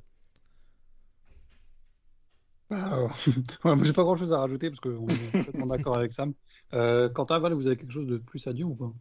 Bah, 2.68 3.02
ouais, 3.64 3.74
moi, 3.76 3.82
j'ai 3.82 3.92
pas 3.92 4.02
grand 4.04 4.16
chose 4.16 4.32
à 4.32 4.38
rajouter 4.38 4.70
parce 4.70 4.80
qu'on 4.80 5.18
est 5.18 5.32
complètement 5.34 5.66
d'accord 5.66 5.96
avec 5.96 6.12
Sam. 6.12 6.34
Euh, 6.72 7.08
Quentin, 7.08 7.38
Val, 7.40 7.52
vous 7.54 7.66
avez 7.66 7.76
quelque 7.76 7.92
chose 7.92 8.06
de 8.06 8.18
plus 8.18 8.46
à 8.46 8.52
dire 8.52 8.68
ou 8.70 8.76
pas? 8.76 8.92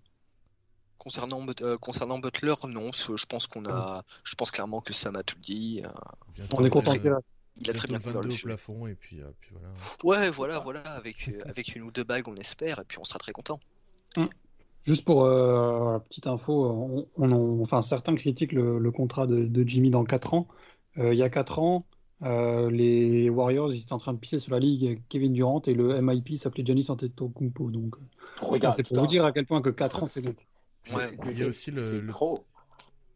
Concernant, 0.97 1.41
But- 1.43 1.61
euh, 1.61 1.77
concernant 1.77 2.19
Butler, 2.19 2.53
non, 2.67 2.91
je 2.91 3.25
pense 3.25 3.47
qu'on 3.47 3.65
a, 3.65 4.03
je 4.25 4.35
pense 4.35 4.51
clairement 4.51 4.81
que 4.81 4.91
Sam 4.93 5.15
a 5.15 5.23
tout 5.23 5.39
dit. 5.39 5.81
euh, 5.85 5.89
Bientôt, 6.33 6.57
On 6.57 6.65
est 6.65 6.69
content 6.69 6.93
euh, 6.95 7.15
Il 7.61 7.69
a 7.69 7.73
très 7.73 7.87
bien 7.87 7.97
couvert 7.99 8.13
22 8.13 8.27
le 8.27 8.27
au 8.29 8.31
sujet. 8.31 8.43
plafond 8.47 8.87
et 8.87 8.95
puis, 8.95 9.21
euh, 9.21 9.25
puis 9.39 9.51
voilà. 9.53 9.67
Ouais, 10.03 10.29
voilà, 10.29 10.59
voilà, 10.59 10.81
avec, 10.81 11.27
euh, 11.29 11.41
avec 11.45 11.75
une 11.75 11.83
ou 11.83 11.91
deux 11.91 12.03
bagues, 12.03 12.27
on 12.27 12.35
espère, 12.35 12.79
et 12.79 12.83
puis 12.87 12.97
on 12.99 13.03
sera 13.03 13.19
très 13.19 13.31
content. 13.33 13.59
Juste 14.85 15.05
pour 15.05 15.25
euh, 15.25 15.93
la 15.93 15.99
petite 15.99 16.25
info, 16.27 16.65
on, 16.65 17.07
on 17.17 17.31
en- 17.31 17.61
enfin, 17.61 17.81
certains 17.81 18.15
critiquent 18.15 18.53
le, 18.53 18.79
le 18.79 18.91
contrat 18.91 19.27
de, 19.27 19.43
de 19.45 19.67
Jimmy 19.67 19.89
dans 19.91 20.03
4 20.03 20.33
ans. 20.33 20.47
Euh, 20.97 21.13
il 21.13 21.17
y 21.17 21.23
a 21.23 21.29
4 21.29 21.59
ans, 21.59 21.85
euh, 22.23 22.71
les 22.71 23.29
Warriors 23.29 23.71
ils 23.73 23.81
étaient 23.81 23.93
en 23.93 23.97
train 23.99 24.13
de 24.13 24.17
pisser 24.19 24.39
sur 24.39 24.51
la 24.53 24.59
ligue 24.59 25.01
Kevin 25.09 25.33
Durant 25.33 25.61
et 25.67 25.73
le 25.73 26.01
MIP 26.01 26.37
s'appelait 26.37 26.65
Giannis 26.65 26.87
Antetokounmpo. 26.89 27.69
Donc, 27.69 27.95
euh, 27.95 27.99
Regarde, 28.45 28.73
c'est 28.75 28.83
pour 28.83 28.97
vous 28.99 29.07
dire 29.07 29.25
à 29.25 29.31
quel 29.31 29.45
point 29.45 29.61
que 29.61 29.69
4 29.69 30.03
ans 30.03 30.07
c'est 30.07 30.21
long. 30.21 30.33
Ouais, 30.95 31.03
il 31.25 31.37
y 31.37 31.43
a 31.43 31.47
aussi 31.47 31.71
le, 31.71 31.85
c'est 31.85 32.01
le, 32.01 32.07
trop. 32.07 32.45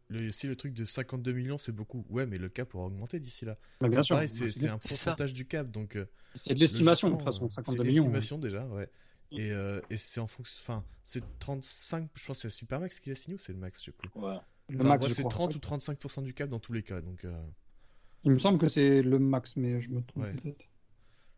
Le- 0.08 0.28
aussi 0.28 0.46
le 0.46 0.56
truc 0.56 0.72
de 0.74 0.84
52 0.84 1.32
millions, 1.32 1.58
c'est 1.58 1.72
beaucoup. 1.72 2.04
Ouais, 2.08 2.26
mais 2.26 2.36
le 2.38 2.48
cap 2.48 2.68
pourra 2.68 2.84
augmenter 2.86 3.20
d'ici 3.20 3.44
là. 3.44 3.56
Mais 3.80 3.88
bien 3.88 4.02
C'est 4.02 4.26
sûr, 4.28 4.52
c'est 4.52 4.68
un 4.68 4.78
pourcentage 4.78 5.32
du 5.32 5.46
cap, 5.46 5.70
donc. 5.70 5.96
euh, 5.96 6.06
c'est 6.34 6.54
de 6.54 6.60
l'estimation 6.60 7.08
de 7.10 7.14
toute 7.16 7.24
façon, 7.24 7.46
euh, 7.46 7.50
52 7.50 7.76
c'est 7.82 7.88
millions. 7.88 8.02
l'estimation 8.04 8.38
déjà, 8.38 8.66
ouais. 8.66 8.88
Et, 9.32 9.50
euh, 9.50 9.80
et 9.90 9.96
c'est 9.96 10.20
en 10.20 10.26
fonction. 10.26 10.62
Enfin, 10.62 10.84
c'est 11.02 11.22
35. 11.40 12.08
Je 12.14 12.26
pense 12.26 12.36
que 12.36 12.40
c'est 12.42 12.48
le 12.48 12.52
Supermax 12.52 13.00
qui 13.00 13.10
a 13.10 13.14
signé 13.14 13.34
ou 13.34 13.38
c'est 13.38 13.52
le 13.52 13.58
max, 13.58 13.80
je 13.80 13.86
sais 13.86 13.92
plus. 13.92 14.10
Ouais. 14.14 14.36
Le 14.68 14.78
Enfin, 14.78 14.88
max, 14.88 15.02
ouais, 15.02 15.08
je 15.10 15.14
c'est 15.14 15.22
crois. 15.22 15.30
30 15.48 15.56
ou 15.56 15.58
35% 15.58 16.22
du 16.22 16.34
cap 16.34 16.48
dans 16.48 16.60
tous 16.60 16.72
les 16.72 16.82
cas, 16.82 17.00
donc. 17.00 17.24
euh, 17.24 17.42
Il 18.24 18.30
me 18.32 18.38
semble 18.38 18.58
que 18.58 18.68
c'est 18.68 19.02
le 19.02 19.18
max, 19.18 19.56
mais 19.56 19.80
je 19.80 19.90
me 19.90 20.02
trompe 20.02 20.22
Ouais. 20.24 20.32
peut-être. 20.34 20.64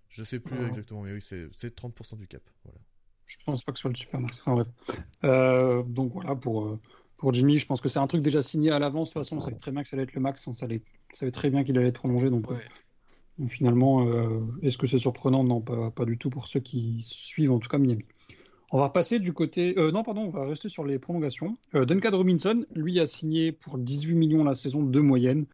je 0.08 0.22
sais 0.24 0.38
plus 0.40 0.56
Ouais. 0.58 0.66
exactement, 0.68 1.02
mais 1.02 1.12
oui, 1.12 1.22
c'est 1.22 1.48
c'est 1.56 1.74
30% 1.74 2.16
du 2.16 2.26
cap. 2.28 2.42
Voilà. 2.64 2.78
Je 3.24 3.36
pense 3.44 3.64
pas 3.64 3.72
que 3.72 3.78
ce 3.78 3.82
soit 3.82 3.90
le 3.90 3.96
Supermax. 3.96 4.40
Enfin 4.40 4.52
bref. 4.54 4.68
Euh, 5.24 5.82
donc 5.82 6.12
voilà, 6.12 6.36
pour, 6.36 6.64
euh, 6.66 6.80
pour 7.16 7.32
Jimmy, 7.32 7.58
je 7.58 7.66
pense 7.66 7.80
que 7.80 7.88
c'est 7.88 7.98
un 7.98 8.06
truc 8.06 8.22
déjà 8.22 8.42
signé 8.42 8.70
à 8.70 8.78
l'avance. 8.78 9.08
De 9.08 9.14
toute 9.14 9.22
façon, 9.22 9.36
on 9.36 9.40
savait 9.40 9.56
très 9.56 9.70
bien 9.72 9.82
que 9.82 9.88
ça 9.88 9.96
allait 9.96 10.04
être 10.04 10.14
le 10.14 10.20
max. 10.20 10.46
On 10.46 10.52
savait, 10.54 10.82
on 11.12 11.16
savait 11.16 11.32
très 11.32 11.50
bien 11.50 11.64
qu'il 11.64 11.76
allait 11.78 11.88
être 11.88 11.98
prolongé. 11.98 12.28
Donc, 12.30 12.50
Ouais. 12.50 12.56
euh, 12.56 13.38
donc 13.38 13.48
finalement, 13.48 14.06
euh, 14.06 14.40
est-ce 14.62 14.78
que 14.78 14.86
c'est 14.86 14.98
surprenant? 14.98 15.42
Non, 15.44 15.60
pas, 15.60 15.90
pas 15.90 16.04
du 16.04 16.18
tout 16.18 16.30
pour 16.30 16.46
ceux 16.46 16.60
qui 16.60 17.00
suivent 17.02 17.52
en 17.52 17.58
tout 17.58 17.68
cas 17.68 17.78
Miami. 17.78 18.04
On 18.70 18.78
va 18.78 18.84
repasser 18.88 19.18
du 19.18 19.32
côté. 19.32 19.78
euh, 19.78 19.92
non, 19.92 20.02
pardon, 20.02 20.22
on 20.22 20.28
va 20.30 20.44
rester 20.44 20.68
sur 20.68 20.84
les 20.84 20.98
prolongations. 20.98 21.56
Euh, 21.74 21.84
Duncan 21.84 22.10
Robinson, 22.16 22.64
lui, 22.74 22.98
a 23.00 23.06
signé 23.06 23.52
pour 23.52 23.78
18 23.78 24.14
millions 24.14 24.44
la 24.44 24.54
saison 24.54 24.82
de 24.82 25.00
moyenne, 25.00 25.46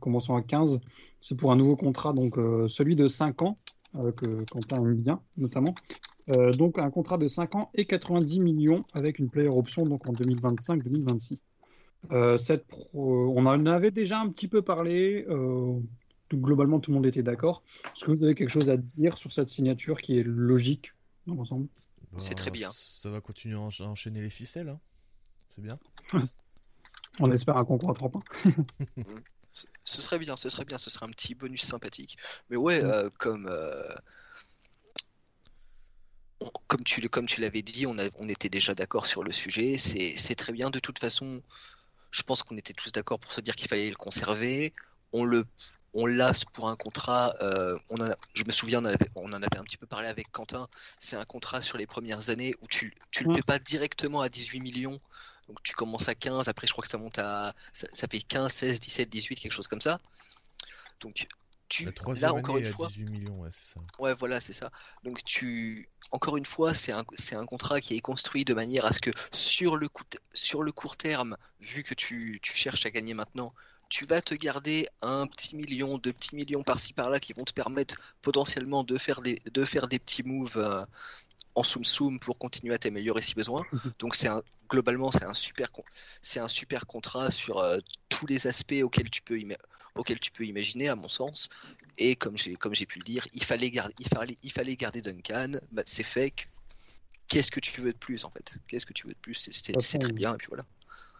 commençant 0.00 0.36
à 0.36 0.42
15. 0.42 0.80
C'est 1.20 1.36
pour 1.36 1.52
un 1.52 1.56
nouveau 1.56 1.76
contrat, 1.76 2.14
donc 2.14 2.36
celui 2.68 2.96
de 2.96 3.08
5 3.08 3.42
ans, 3.42 3.58
que 4.16 4.44
Quentin 4.44 4.76
aime 4.76 4.94
bien, 4.94 5.20
notamment. 5.36 5.74
Euh, 6.30 6.52
donc 6.52 6.78
un 6.78 6.90
contrat 6.90 7.18
de 7.18 7.28
5 7.28 7.54
ans 7.56 7.70
et 7.74 7.86
90 7.86 8.40
millions 8.40 8.84
avec 8.94 9.18
une 9.18 9.28
player 9.30 9.48
option 9.48 9.84
donc 9.84 10.06
en 10.08 10.12
2025-2026. 10.12 11.40
Euh, 12.12 12.38
cette 12.38 12.66
pro- 12.66 12.88
On 13.36 13.44
en 13.46 13.66
avait 13.66 13.90
déjà 13.90 14.20
un 14.20 14.28
petit 14.30 14.48
peu 14.48 14.62
parlé. 14.62 15.24
euh, 15.28 15.78
tout- 16.28 16.38
globalement, 16.38 16.78
tout 16.78 16.90
le 16.92 16.94
monde 16.96 17.06
était 17.06 17.22
d'accord. 17.24 17.62
Est-ce 17.86 18.04
que 18.04 18.10
vous 18.12 18.22
avez 18.22 18.34
quelque 18.36 18.50
chose 18.50 18.70
à 18.70 18.76
dire 18.76 19.18
sur 19.18 19.32
cette 19.32 19.48
signature 19.48 20.00
qui 20.00 20.16
est 20.18 20.22
logique 20.22 20.92
dans 21.26 21.34
l'ensemble? 21.34 21.66
C'est 22.18 22.34
très 22.36 22.50
bien. 22.52 22.68
Ça 22.72 23.10
va 23.10 23.20
continuer 23.20 23.56
à 23.56 23.60
encha- 23.60 23.84
enchaîner 23.84 24.20
les 24.22 24.30
ficelles, 24.30 24.68
hein. 24.68 24.78
C'est 25.48 25.62
bien. 25.62 25.78
On 27.18 27.30
espère 27.32 27.56
un 27.56 27.64
concours 27.64 27.90
à 27.90 27.94
trois 27.94 28.08
points. 28.08 28.22
Ce 29.84 30.00
serait 30.00 30.20
bien, 30.20 30.36
ce 30.36 30.48
serait 30.48 30.64
bien, 30.64 30.78
ce 30.78 30.90
serait 30.90 31.06
un 31.06 31.10
petit 31.10 31.34
bonus 31.34 31.62
sympathique. 31.62 32.16
Mais 32.50 32.56
ouais, 32.56 32.80
Mm. 32.80 32.86
euh, 32.86 33.10
comme, 33.18 33.48
euh, 33.50 33.82
comme 36.80 36.84
tu, 36.84 37.08
comme 37.10 37.26
tu 37.26 37.42
l'avais 37.42 37.60
dit, 37.60 37.86
on, 37.86 37.98
a, 37.98 38.04
on 38.18 38.28
était 38.30 38.48
déjà 38.48 38.74
d'accord 38.74 39.04
sur 39.04 39.22
le 39.22 39.32
sujet. 39.32 39.76
C'est 39.76 40.34
très 40.34 40.52
bien. 40.52 40.70
De 40.70 40.78
toute 40.78 40.98
façon, 40.98 41.42
je 42.10 42.22
pense 42.22 42.42
qu'on 42.42 42.56
était 42.56 42.72
tous 42.72 42.90
d'accord 42.90 43.20
pour 43.20 43.32
se 43.32 43.42
dire 43.42 43.54
qu'il 43.54 43.68
fallait 43.68 43.90
le 43.90 43.96
conserver. 43.96 44.72
On 45.12 45.24
le, 45.24 45.44
on 45.92 46.06
l'a 46.06 46.32
pour 46.54 46.70
un 46.70 46.76
contrat. 46.76 47.34
euh, 47.42 47.76
on 47.90 47.96
en 48.00 48.10
a- 48.10 48.16
je 48.32 48.44
me 48.44 48.50
souviens, 48.50 48.80
on 48.82 48.86
en, 48.86 48.94
avait, 48.94 49.10
on 49.14 49.30
en 49.30 49.42
avait 49.42 49.58
un 49.58 49.64
petit 49.64 49.76
peu 49.76 49.86
parlé 49.86 50.08
avec 50.08 50.30
Quentin. 50.32 50.68
C'est 51.00 51.16
un 51.16 51.24
contrat 51.24 51.60
sur 51.60 51.76
les 51.76 51.86
premières 51.86 52.30
années 52.30 52.54
où 52.62 52.66
tu, 52.66 52.94
tu 53.10 53.24
le 53.24 53.30
Mm. 53.30 53.36
paies 53.36 53.42
pas 53.42 53.58
directement 53.58 54.22
à 54.22 54.30
18 54.30 54.60
millions. 54.60 54.98
Donc 55.48 55.62
tu 55.62 55.74
commences 55.74 56.08
à 56.08 56.14
15, 56.14 56.48
après 56.48 56.66
je 56.66 56.72
crois 56.72 56.82
que 56.82 56.88
ça 56.88 56.96
monte 56.96 57.18
à. 57.18 57.52
Ça, 57.74 57.88
ça 57.92 58.06
fait 58.08 58.20
15, 58.20 58.50
16, 58.50 58.80
17, 58.80 59.10
18, 59.10 59.36
quelque 59.36 59.52
chose 59.52 59.68
comme 59.68 59.82
ça. 59.82 60.00
Donc 61.00 61.26
tu. 61.70 61.84
La 61.84 61.92
Là, 62.20 62.34
encore 62.34 62.58
une 62.58 62.66
fois. 62.66 62.88
18 62.88 63.10
millions, 63.10 63.40
ouais, 63.40 63.48
c'est 63.50 63.64
ça. 63.64 63.80
Ouais, 63.98 64.14
voilà, 64.14 64.40
c'est 64.40 64.52
ça. 64.52 64.70
Donc 65.04 65.24
tu, 65.24 65.88
encore 66.10 66.36
une 66.36 66.44
fois, 66.44 66.74
c'est 66.74 66.92
un, 66.92 67.04
c'est 67.16 67.36
un 67.36 67.46
contrat 67.46 67.80
qui 67.80 67.96
est 67.96 68.00
construit 68.00 68.44
de 68.44 68.52
manière 68.52 68.84
à 68.84 68.92
ce 68.92 68.98
que 68.98 69.10
sur 69.32 69.76
le, 69.76 69.88
coup- 69.88 70.04
sur 70.34 70.62
le 70.62 70.72
court 70.72 70.96
terme, 70.98 71.36
vu 71.60 71.82
que 71.82 71.94
tu, 71.94 72.38
tu 72.42 72.52
cherches 72.54 72.84
à 72.84 72.90
gagner 72.90 73.14
maintenant, 73.14 73.54
tu 73.88 74.04
vas 74.04 74.20
te 74.20 74.34
garder 74.34 74.86
un 75.02 75.26
petit 75.26 75.56
million, 75.56 75.98
deux 75.98 76.12
petits 76.12 76.36
millions 76.36 76.62
par-ci 76.62 76.92
par-là 76.92 77.18
qui 77.20 77.32
vont 77.32 77.44
te 77.44 77.52
permettre 77.52 77.96
potentiellement 78.22 78.84
de 78.84 78.98
faire 78.98 79.20
des, 79.20 79.40
de 79.50 79.64
faire 79.64 79.88
des 79.88 79.98
petits 79.98 80.22
moves 80.22 80.56
euh, 80.58 80.84
en 81.54 81.62
soum 81.62 81.84
soum 81.84 82.18
pour 82.20 82.38
continuer 82.38 82.74
à 82.74 82.78
t'améliorer 82.78 83.22
si 83.22 83.34
besoin. 83.34 83.62
Donc 83.98 84.14
c'est 84.14 84.28
un, 84.28 84.42
globalement 84.68 85.10
c'est 85.10 85.24
un 85.24 85.34
super, 85.34 85.68
c'est 86.22 86.40
un 86.40 86.48
super 86.48 86.86
contrat 86.86 87.30
sur 87.30 87.58
euh, 87.58 87.78
tous 88.08 88.26
les 88.26 88.46
aspects 88.46 88.80
auxquels 88.82 89.10
tu 89.10 89.22
peux 89.22 89.38
ima- 89.38 89.58
auxquels 89.96 90.20
tu 90.20 90.30
peux 90.30 90.44
imaginer 90.44 90.88
à 90.88 90.96
mon 90.96 91.08
sens. 91.08 91.48
Et 91.98 92.16
comme 92.16 92.36
j'ai 92.36 92.54
comme 92.54 92.74
j'ai 92.74 92.86
pu 92.86 92.98
le 92.98 93.04
dire, 93.04 93.26
il 93.32 93.44
fallait 93.44 93.70
garder, 93.70 93.94
il 93.98 94.08
fallait, 94.08 94.38
il 94.42 94.52
fallait 94.52 94.76
garder 94.76 95.02
Duncan. 95.02 95.52
Bah, 95.72 95.82
c'est 95.86 96.04
fait. 96.04 96.32
Qu'est-ce 97.28 97.50
que 97.50 97.60
tu 97.60 97.80
veux 97.80 97.92
de 97.92 97.98
plus 97.98 98.24
en 98.24 98.30
fait? 98.30 98.54
Qu'est-ce 98.66 98.86
que 98.86 98.92
tu 98.92 99.06
veux 99.06 99.12
de 99.12 99.18
plus? 99.18 99.34
C'est- 99.34 99.52
C'est 99.52 99.80
c'est 99.80 99.98
très 99.98 100.12
bien 100.12 100.34
et 100.34 100.36
puis 100.36 100.48
voilà. 100.48 100.62
De 100.62 100.68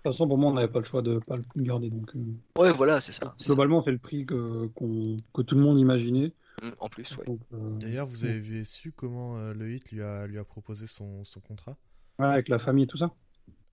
toute 0.08 0.12
façon, 0.14 0.26
pour 0.26 0.38
moi, 0.38 0.50
on 0.50 0.54
n'avait 0.54 0.72
pas 0.72 0.78
le 0.78 0.84
choix 0.84 1.02
de 1.02 1.18
pas 1.18 1.36
le 1.36 1.44
garder. 1.56 1.90
Donc, 1.90 2.10
euh, 2.16 2.60
Ouais, 2.60 2.72
voilà, 2.72 3.00
c'est 3.00 3.12
ça. 3.12 3.34
c'est 3.38 3.46
globalement, 3.46 3.82
fait 3.82 3.92
le 3.92 3.98
prix 3.98 4.24
que, 4.24 4.68
que 5.34 5.42
tout 5.42 5.54
le 5.56 5.60
monde 5.60 5.78
imaginait. 5.78 6.32
Mm, 6.62 6.70
En 6.78 6.88
plus, 6.88 7.16
ouais. 7.18 7.30
Euh, 7.52 7.80
D'ailleurs, 7.80 8.06
vous 8.06 8.24
avez 8.24 8.64
su 8.64 8.92
comment 8.92 9.36
euh, 9.38 9.52
le 9.54 9.72
hit 9.74 9.90
lui 9.90 10.02
a, 10.02 10.26
lui 10.26 10.38
a 10.38 10.44
proposé 10.44 10.86
son, 10.86 11.24
son 11.24 11.40
contrat? 11.40 11.76
Ouais, 12.20 12.26
avec 12.26 12.48
la 12.48 12.58
famille 12.60 12.84
et 12.84 12.86
tout 12.86 12.96
ça? 12.98 13.12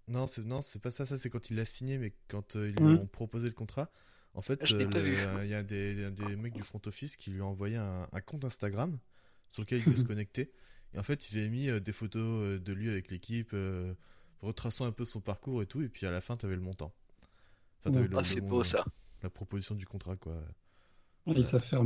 Non, 0.07 0.25
c'est 0.27 0.43
non, 0.45 0.61
c'est 0.61 0.79
pas 0.81 0.91
ça. 0.91 1.05
Ça, 1.05 1.17
c'est 1.17 1.29
quand 1.29 1.49
il 1.49 1.57
l'a 1.57 1.65
signé, 1.65 1.97
mais 1.97 2.13
quand 2.29 2.55
euh, 2.55 2.69
ils 2.69 2.75
lui 2.75 2.85
Mhm. 2.85 2.97
ont 2.97 3.07
proposé 3.07 3.47
le 3.47 3.53
contrat, 3.53 3.89
en 4.33 4.41
fait, 4.41 4.71
euh, 4.71 5.41
il 5.43 5.49
y 5.49 5.53
a 5.53 5.63
des, 5.63 6.11
des 6.11 6.35
mecs 6.35 6.53
du 6.53 6.63
front 6.63 6.81
office 6.85 7.17
qui 7.17 7.31
lui 7.31 7.41
ont 7.41 7.49
envoyé 7.49 7.75
un, 7.77 8.07
un 8.11 8.21
compte 8.21 8.45
Instagram 8.45 8.97
sur 9.49 9.63
lequel 9.63 9.79
il 9.79 9.83
pouvait 9.85 9.95
se 9.97 10.05
connecter. 10.05 10.51
Et 10.93 10.99
en 10.99 11.03
fait, 11.03 11.29
ils 11.31 11.37
avaient 11.39 11.49
mis 11.49 11.69
euh, 11.69 11.79
des 11.81 11.91
photos 11.91 12.21
euh, 12.23 12.59
de 12.59 12.73
lui 12.73 12.89
avec 12.89 13.11
l'équipe, 13.11 13.51
euh, 13.53 13.93
retraçant 14.41 14.85
un 14.85 14.91
peu 14.93 15.03
son 15.05 15.19
parcours 15.21 15.61
et 15.61 15.65
tout. 15.65 15.81
Et 15.81 15.89
puis 15.89 16.05
à 16.07 16.11
la 16.11 16.21
fin, 16.21 16.37
t'avais 16.37 16.55
le 16.55 16.61
montant. 16.61 16.93
Enfin, 17.81 17.91
t'avais 17.91 18.07
Ouais. 18.07 18.09
le- 18.09 18.19
Ah, 18.19 18.23
c'est 18.23 18.41
beau 18.41 18.63
ça. 18.63 18.85
La 19.23 19.29
proposition 19.29 19.75
du 19.75 19.85
contrat, 19.85 20.15
quoi. 20.17 20.35
Ils 21.27 21.43
savent 21.43 21.61
faire. 21.63 21.83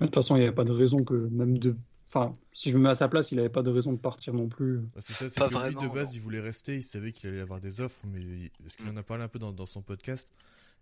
Mais- 0.00 0.06
De 0.06 0.10
toute 0.10 0.14
façon, 0.16 0.36
il 0.36 0.40
n'y 0.40 0.44
avait 0.46 0.54
pas 0.54 0.64
de 0.64 0.72
raison 0.72 1.04
que 1.04 1.14
même 1.14 1.58
de. 1.58 1.76
Enfin, 2.08 2.36
si 2.52 2.70
je 2.70 2.76
me 2.78 2.82
mets 2.84 2.90
à 2.90 2.94
sa 2.94 3.08
place, 3.08 3.32
il 3.32 3.36
n'avait 3.36 3.48
pas 3.48 3.62
de 3.62 3.70
raison 3.70 3.92
de 3.92 3.98
partir 3.98 4.34
non 4.34 4.48
plus. 4.48 4.78
Bah, 4.94 5.00
c'est 5.00 5.14
ça, 5.14 5.28
c'est 5.28 5.40
Pas 5.40 5.48
que 5.48 5.68
lui, 5.68 5.74
de 5.74 5.92
base, 5.92 6.08
non. 6.08 6.14
il 6.14 6.20
voulait 6.20 6.40
rester, 6.40 6.76
il 6.76 6.82
savait 6.84 7.10
qu'il 7.12 7.28
allait 7.30 7.40
avoir 7.40 7.60
des 7.60 7.80
offres, 7.80 7.98
mais 8.06 8.20
il- 8.20 8.50
parce 8.62 8.76
qu'il 8.76 8.88
en 8.88 8.96
a 8.96 9.02
parlé 9.02 9.24
un 9.24 9.28
peu 9.28 9.38
dans, 9.40 9.52
dans 9.52 9.66
son 9.66 9.82
podcast. 9.82 10.32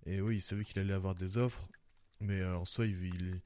Et 0.05 0.21
oui, 0.21 0.37
il 0.37 0.41
savait 0.41 0.65
qu'il 0.65 0.79
allait 0.81 0.93
avoir 0.93 1.15
des 1.15 1.39
offres, 1.39 1.67
mais 2.21 2.41
euh, 2.41 2.57
en 2.59 2.65
soi, 2.67 2.85
il, 2.87 3.03
il, 3.07 3.41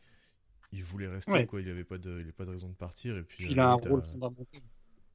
il 0.73 0.83
voulait 0.83 1.07
rester, 1.07 1.31
Ouais. 1.31 1.47
quoi. 1.47 1.61
Il 1.61 1.69
avait 1.69 1.85
pas 1.85 1.99
de, 1.99 2.11
il 2.11 2.23
avait 2.23 2.33
pas 2.33 2.45
de 2.47 2.51
raison 2.51 2.69
de 2.69 2.75
partir. 2.75 3.17
Et 3.19 3.23
puis, 3.23 3.45
Puis 3.45 3.53
il 3.53 3.61
a 3.61 3.65
le 3.65 3.69
un 3.69 3.75
rôle 3.75 4.03
fondamental. 4.03 4.47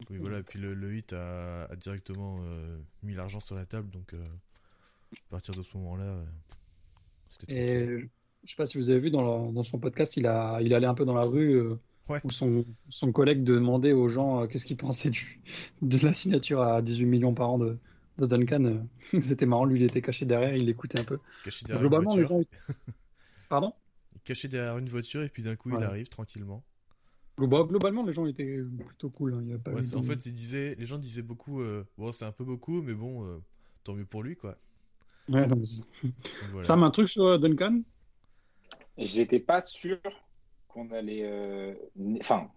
oui, 0.09 0.17
voilà. 0.19 0.37
Et 0.39 0.43
puis 0.43 0.59
le, 0.59 0.73
le 0.73 0.95
hit 0.95 1.11
a, 1.13 1.63
a 1.65 1.75
directement 1.75 2.39
euh, 2.45 2.79
mis 3.03 3.15
l'argent 3.15 3.39
sur 3.41 3.55
la 3.55 3.65
table, 3.65 3.89
donc 3.89 4.13
euh, 4.13 4.23
à 5.13 5.29
partir 5.31 5.53
de 5.55 5.61
ce 5.63 5.75
moment-là, 5.77 6.03
euh, 6.05 6.25
c'était 7.27 8.09
je 8.43 8.47
je 8.47 8.51
sais 8.51 8.55
pas 8.57 8.65
si 8.65 8.77
vous 8.77 8.89
avez 8.89 8.99
vu 8.99 9.11
dans, 9.11 9.63
son 9.63 9.79
podcast, 9.79 10.17
il 10.17 10.25
a, 10.27 10.59
il 10.61 10.73
allait 10.73 10.87
un 10.87 10.93
peu 10.93 11.05
dans 11.05 11.13
la 11.15 11.23
rue 11.23 11.53
euh, 11.55 11.75
Ouais. 12.09 12.19
où 12.25 12.29
son, 12.31 12.65
son 12.89 13.11
collègue 13.13 13.43
demandait 13.43 13.93
aux 13.93 14.09
gens 14.09 14.41
euh, 14.41 14.47
qu'est-ce 14.47 14.65
qu'ils 14.65 14.75
pensaient 14.77 15.11
du, 15.11 15.39
de 15.81 15.97
la 16.05 16.13
signature 16.13 16.61
à 16.61 16.81
18 16.81 17.05
millions 17.05 17.33
par 17.33 17.51
an 17.51 17.57
de, 17.57 17.77
de 18.17 18.25
Duncan. 18.25 18.65
euh. 18.65 19.19
C'était 19.21 19.45
marrant, 19.45 19.65
lui 19.65 19.79
il 19.79 19.83
était 19.83 20.01
caché 20.01 20.25
derrière, 20.25 20.55
il 20.55 20.67
écoutait 20.67 20.99
un 20.99 21.03
peu. 21.03 21.19
Caché 21.43 21.65
derrière 21.65 21.83
une 21.83 21.89
Globalement, 21.89 22.15
les 22.15 22.23
voiture, 22.23 22.49
gens. 22.67 22.73
Pardon? 23.49 23.73
caché 24.25 24.47
derrière 24.47 24.77
une 24.77 24.89
voiture, 24.89 25.23
et 25.23 25.29
puis 25.29 25.41
d'un 25.43 25.55
coup, 25.55 25.69
il 25.69 25.83
arrive 25.83 26.09
tranquillement. 26.09 26.63
Glo- 27.37 27.67
Globalement, 27.67 28.03
les 28.05 28.13
gens 28.13 28.25
étaient 28.25 28.59
plutôt 28.85 29.09
cool. 29.09 29.33
hein, 29.35 29.41
il 29.43 29.49
y 29.49 29.53
a 29.53 29.57
pas 29.57 29.71
Ouais, 29.71 29.79
eu 29.79 29.83
c'est- 29.83 29.93
de- 29.93 29.97
en 29.99 30.03
fait, 30.03 30.25
il 30.25 30.33
disait, 30.33 30.75
les 30.77 30.85
gens 30.85 30.97
disaient 30.97 31.21
beaucoup, 31.21 31.61
bon, 31.97 32.11
c'est 32.11 32.25
un 32.25 32.31
peu 32.31 32.43
beaucoup, 32.43 32.81
mais 32.81 32.93
bon, 32.93 33.41
tant 33.83 33.93
mieux 33.93 34.05
pour 34.05 34.23
lui, 34.23 34.35
quoi. 34.35 34.57
Ouais, 35.29 35.47
Donc, 35.47 35.63
voilà. 36.51 36.67
Sam, 36.67 36.83
un 36.83 36.91
truc 36.91 37.07
sur 37.07 37.39
Duncan? 37.39 37.81
J'étais 38.97 39.39
pas 39.39 39.61
sûr 39.61 39.99
qu'on 40.67 40.91
allait. 40.91 41.23
euh, 41.23 41.73
Enfin, 42.19 42.49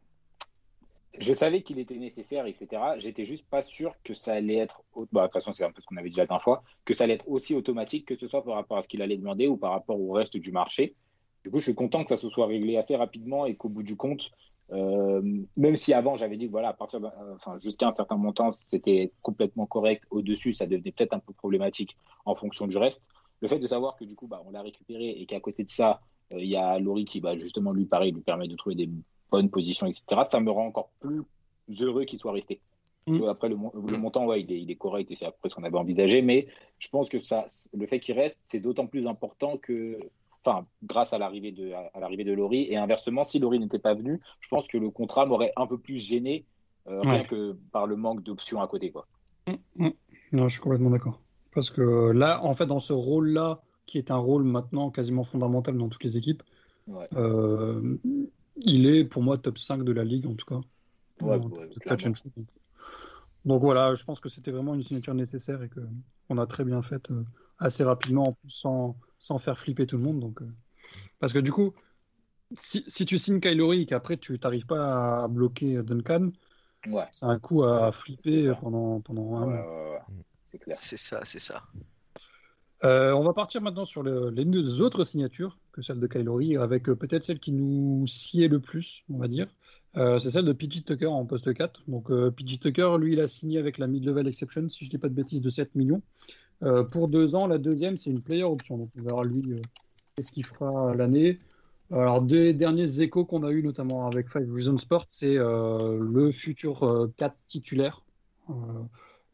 je 1.19 1.33
savais 1.33 1.63
qu'il 1.63 1.79
était 1.79 1.97
nécessaire, 1.97 2.47
etc. 2.47 2.83
J'étais 2.99 3.25
juste 3.25 3.47
pas 3.49 3.63
sûr 3.63 3.95
que 4.03 4.15
ça 4.15 4.35
allait 4.35 4.57
être. 4.57 4.83
Bah, 5.13 5.23
de 5.23 5.27
toute 5.27 5.33
façon, 5.35 5.53
c'est 5.53 5.65
un 5.65 5.71
peu 5.73 5.81
ce 5.81 5.87
qu'on 5.87 5.97
avait 5.97 6.11
dit 6.11 6.17
la 6.17 6.27
dernière 6.27 6.43
fois, 6.43 6.65
que 6.85 6.95
ça 6.95 7.05
allait 7.05 7.15
être 7.15 7.29
aussi 7.29 7.55
automatique, 7.55 8.07
que 8.07 8.17
ce 8.17 8.27
soit 8.27 8.45
par 8.45 8.55
rapport 8.55 8.79
à 8.79 8.83
ce 8.83 8.89
qu'il 8.89 9.01
allait 9.03 9.17
demander 9.17 9.47
ou 9.47 9.57
par 9.57 9.71
rapport 9.73 10.01
au 10.01 10.13
reste 10.13 10.37
du 10.37 10.51
marché. 10.51 10.97
Du 11.45 11.51
coup, 11.51 11.59
je 11.59 11.65
suis 11.65 11.75
content 11.75 12.03
que 12.03 12.11
ça 12.11 12.17
se 12.17 12.29
soit 12.29 12.47
réglé 12.47 12.77
assez 12.77 12.97
rapidement 12.97 13.47
et 13.47 13.55
qu'au 13.55 13.69
bout 13.69 13.83
du 13.83 13.97
compte, 13.97 14.31
euh, 14.73 15.23
même 15.57 15.77
si 15.77 15.93
avant 15.93 16.17
j'avais 16.17 16.37
dit 16.37 16.47
que 16.47 16.51
voilà, 16.51 16.77
euh, 16.81 17.35
enfin, 17.35 17.59
jusqu'à 17.59 17.87
un 17.87 17.91
certain 17.91 18.17
montant, 18.17 18.51
c'était 18.51 19.13
complètement 19.23 19.67
correct. 19.67 20.05
Au-dessus, 20.11 20.53
ça 20.53 20.67
devenait 20.67 20.91
peut-être 20.91 21.13
un 21.13 21.21
peu 21.21 21.33
problématique 21.33 21.97
en 22.25 22.35
fonction 22.35 22.67
du 22.67 22.77
reste. 22.77 23.09
Le 23.41 23.49
fait 23.49 23.59
de 23.59 23.67
savoir 23.67 23.95
que 23.97 24.05
du 24.05 24.17
coup, 24.17 24.27
bah, 24.27 24.43
on 24.47 24.51
l'a 24.51 24.63
récupéré 24.63 25.11
et 25.11 25.27
qu'à 25.27 25.39
côté 25.39 25.65
de 25.65 25.69
ça, 25.69 26.01
il 26.31 26.47
y 26.47 26.57
a 26.57 26.79
Laurie 26.79 27.05
qui, 27.05 27.21
bah, 27.21 27.37
justement, 27.37 27.73
lui, 27.73 27.87
pareil, 27.87 28.13
lui 28.13 28.21
permet 28.23 28.49
de 28.49 28.57
trouver 28.57 28.75
des 28.75 28.89
bonnes 29.31 29.51
positions, 29.51 29.87
etc. 29.87 30.23
Ça 30.25 30.41
me 30.41 30.51
rend 30.51 30.67
encore 30.67 30.91
plus 31.01 31.23
heureux 31.81 32.05
qu'il 32.05 32.19
soit 32.19 32.33
resté. 32.33 32.61
Mm. 33.07 33.23
Euh, 33.23 33.31
Après, 33.31 33.49
le, 33.49 33.57
mon- 33.57 33.73
le 33.75 33.99
montant, 33.99 34.27
ouais, 34.27 34.41
il 34.43 34.51
est, 34.53 34.61
il 34.61 34.71
est 34.71 34.77
correct 34.77 35.11
et 35.11 35.17
c'est 35.17 35.27
après 35.27 35.49
ce 35.49 35.55
qu'on 35.55 35.65
avait 35.65 35.77
envisagé, 35.77 36.23
mais 36.23 36.47
je 36.79 36.89
pense 36.89 37.09
que 37.09 37.19
ça, 37.19 37.47
le 37.73 37.87
fait 37.87 38.01
qu'il 38.01 38.19
reste, 38.19 38.39
c'est 38.47 38.61
d'autant 38.61 38.87
plus 38.87 39.07
important 39.07 39.59
que, 39.59 39.99
enfin, 40.45 40.67
grâce 40.83 41.13
à 41.13 41.19
l'arrivée 41.19 41.53
de, 41.53 41.73
à 41.73 42.01
l'arrivée 42.01 42.25
de 42.25 42.33
Laurie 42.33 42.67
et 42.71 42.77
inversement, 42.77 43.23
si 43.25 43.39
Laurie 43.39 43.59
n'était 43.59 43.79
pas 43.79 43.95
venu, 43.95 44.21
je 44.41 44.49
pense 44.49 44.67
que 44.69 44.79
le 44.79 44.91
contrat 44.91 45.27
m'aurait 45.27 45.53
un 45.57 45.67
peu 45.67 45.77
plus 45.79 45.99
gêné, 45.99 46.45
euh, 46.89 47.01
rien 47.03 47.21
Ouais. 47.21 47.27
que 47.27 47.57
par 47.73 47.87
le 47.87 47.97
manque 47.97 48.23
d'options 48.23 48.61
à 48.63 48.67
côté, 48.69 48.91
quoi. 48.91 49.07
Non, 50.33 50.49
je 50.49 50.55
suis 50.55 50.61
complètement 50.61 50.91
d'accord. 50.91 51.21
Parce 51.55 51.71
que 51.71 52.11
là, 52.11 52.43
en 52.43 52.55
fait, 52.55 52.67
dans 52.67 52.81
ce 52.81 52.93
rôle-là, 52.93 53.61
qui 53.87 53.99
est 53.99 54.11
un 54.11 54.17
rôle 54.17 54.45
maintenant 54.45 54.91
quasiment 54.91 55.25
fondamental 55.25 55.77
dans 55.79 55.89
toutes 55.89 56.05
les 56.05 56.17
équipes, 56.17 56.43
Ouais. 56.87 57.09
euh, 57.15 57.99
il 58.57 58.87
est 58.87 59.05
pour 59.05 59.23
moi 59.23 59.39
top 59.39 59.59
5 59.59 59.85
de 59.85 59.93
la 59.93 60.05
ligue, 60.05 60.27
en 60.27 60.35
tout 60.37 60.47
cas. 60.47 60.61
Ouais, 61.21 61.37
En 61.37 61.51
ouais, 61.51 61.51
termes 61.51 61.75
de 61.75 61.81
clairement. 61.81 61.97
catch 61.97 62.07
and 62.07 62.15
shoot. 62.15 62.33
Donc, 62.37 62.49
donc 63.45 63.63
voilà, 63.63 63.95
je 63.95 64.05
pense 64.05 64.21
que 64.21 64.29
c'était 64.29 64.51
vraiment 64.51 64.75
une 64.75 64.83
signature 64.83 65.15
nécessaire 65.15 65.63
et 65.63 65.69
que 65.69 65.81
on 66.31 66.39
a 66.39 66.47
très 66.47 66.65
bien 66.65 66.81
fait 66.83 67.11
euh, 67.11 67.25
assez 67.59 67.85
rapidement, 67.85 68.29
en 68.29 68.33
plus 68.33 68.51
sans, 68.51 68.97
sans 69.19 69.39
faire 69.39 69.59
flipper 69.59 69.87
tout 69.87 69.97
le 69.99 70.03
monde. 70.03 70.21
Donc, 70.21 70.41
euh, 70.43 70.47
Parce 71.21 71.33
que 71.33 71.39
du 71.41 71.53
coup, 71.53 71.75
si, 72.59 72.85
si 72.89 73.07
tu 73.07 73.19
signes 73.19 73.41
Kylori 73.41 73.83
et 73.83 73.87
qu'après 73.87 74.17
tu 74.19 74.39
n'arrives 74.43 74.67
pas 74.67 75.25
à 75.25 75.29
bloquer 75.29 75.83
Duncan, 75.83 76.33
Ouais. 76.87 77.11
c'est 77.11 77.27
un 77.27 77.39
coup 77.41 77.65
à 77.65 77.93
flipper 77.93 78.55
pendant, 78.61 79.01
pendant 79.03 79.37
un 79.39 79.47
Ouais, 79.47 79.47
mois. 79.49 79.67
ouais, 79.67 79.91
ouais. 79.93 80.01
C'est 80.47 80.59
clair. 80.59 80.79
C'est 80.79 80.97
ça, 80.97 81.25
c'est 81.25 81.39
ça. 81.39 81.63
Euh, 82.85 83.13
on 83.13 83.23
va 83.23 83.33
partir 83.33 83.63
maintenant 83.63 83.85
sur 83.85 84.03
le- 84.03 84.31
les 84.31 84.45
deux 84.45 84.81
autres 84.83 85.05
signatures 85.05 85.59
que 85.73 85.81
celle 85.81 86.01
de 86.01 86.07
Kylori, 86.07 86.57
avec 86.57 86.89
euh, 86.89 86.95
peut-être 86.95 87.25
celle 87.25 87.39
qui 87.39 87.53
nous 87.53 88.07
sied 88.07 88.49
le 88.49 88.61
plus, 88.61 89.05
on 89.11 89.17
va 89.19 89.29
dire. 89.29 89.47
Euh, 89.97 90.19
c'est 90.19 90.31
celle 90.31 90.45
de 90.45 90.53
PG 90.53 90.83
Tucker 90.83 91.07
en 91.07 91.25
poste 91.25 91.55
4. 91.55 91.83
Donc 91.89 92.11
Tucker, 92.61 92.97
lui, 92.99 93.15
il 93.15 93.21
a 93.21 93.29
signé 93.29 93.59
avec 93.59 93.79
la 93.79 93.87
mid-level 93.87 94.27
exception, 94.29 94.69
si 94.69 94.85
je 94.85 94.91
dis 94.91 94.99
pas 94.99 95.09
de 95.09 95.15
bêtises, 95.15 95.41
de 95.41 95.51
7 95.51 95.75
millions. 95.75 96.03
Pour 96.91 97.09
deux 97.09 97.35
ans, 97.35 97.47
la 97.47 97.59
deuxième, 97.59 97.97
c'est 97.97 98.11
une 98.11 98.23
player 98.23 98.43
option. 98.45 98.79
Donc 98.79 98.91
on 98.99 99.03
verra 99.03 99.23
lui 99.25 99.61
qu'est-ce 100.17 100.33
qu'il 100.33 100.45
fera 100.47 100.95
l'année. 100.95 101.39
Alors, 101.93 102.23
des 102.23 102.55
derniers 102.55 103.01
échos 103.01 103.25
qu'on 103.25 103.43
a 103.45 103.51
eu, 103.51 103.63
notamment 103.63 104.07
avec 104.07 104.31
Five 104.31 104.51
Reasons 104.53 104.79
Sport, 104.79 105.05
c'est 105.09 105.35
le 105.37 106.31
futur 106.33 106.83
euh, 106.85 107.13
4 107.17 107.37
titulaire. 107.47 108.03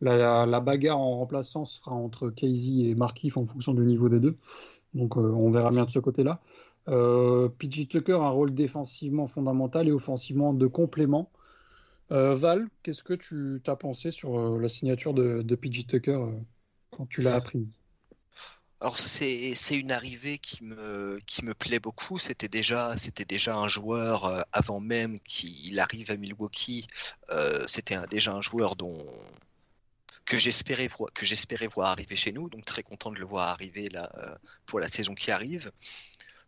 La, 0.00 0.60
bagarre 0.60 0.98
en 0.98 1.18
remplaçant 1.18 1.64
se 1.64 1.78
fera 1.78 1.92
entre 1.92 2.30
Casey 2.30 2.88
et 2.88 2.94
Markif 2.94 3.36
en 3.36 3.46
fonction 3.46 3.74
du 3.74 3.82
niveau 3.82 4.08
des 4.08 4.20
deux. 4.20 4.36
Donc 4.94 5.16
euh, 5.16 5.20
on 5.20 5.50
verra 5.50 5.70
bien 5.70 5.84
de 5.84 5.90
ce 5.90 5.98
côté-là. 5.98 6.40
Euh, 6.88 7.48
Tucker 7.58 8.14
a 8.14 8.26
un 8.26 8.30
rôle 8.30 8.54
défensivement 8.54 9.26
fondamental 9.26 9.88
et 9.88 9.92
offensivement 9.92 10.52
de 10.52 10.66
complément. 10.66 11.30
Euh, 12.10 12.34
Val, 12.34 12.68
qu'est-ce 12.82 13.04
que 13.04 13.14
tu 13.14 13.62
as 13.66 13.76
pensé 13.76 14.10
sur 14.10 14.38
euh, 14.38 14.58
la 14.58 14.68
signature 14.68 15.14
de, 15.14 15.42
de 15.42 15.54
Tucker 15.54 16.18
quand 16.90 17.06
tu 17.06 17.22
l'as 17.22 17.36
apprise? 17.36 17.80
Alors 18.80 18.98
c'est 18.98 19.54
une 19.78 19.92
arrivée 19.92 20.38
qui 20.38 20.64
me 20.64 21.52
plaît 21.52 21.78
beaucoup. 21.78 22.18
C'était 22.18 22.48
déjà 22.48 23.58
un 23.58 23.68
joueur 23.68 24.44
avant 24.52 24.80
même 24.80 25.20
qu'il 25.20 25.78
arrive 25.78 26.10
à 26.10 26.16
Milwaukee. 26.16 26.86
c'était 27.66 27.98
déjà 28.10 28.32
un 28.32 28.40
joueur 28.40 28.76
dont 28.76 28.96
que 30.30 30.38
j'espérais 30.38 30.88
que 31.12 31.26
j'espérais 31.26 31.66
voir 31.66 31.88
arriver 31.88 32.14
chez 32.14 32.30
nous. 32.30 32.48
Donc 32.48 32.64
très 32.64 32.84
content 32.84 33.10
de 33.10 33.18
le 33.18 33.26
voir 33.26 33.48
arriver 33.48 33.88
là 33.88 34.08
euh, 34.18 34.36
pour 34.64 34.78
la 34.78 34.86
saison 34.86 35.16
qui 35.16 35.32
arrive. 35.32 35.72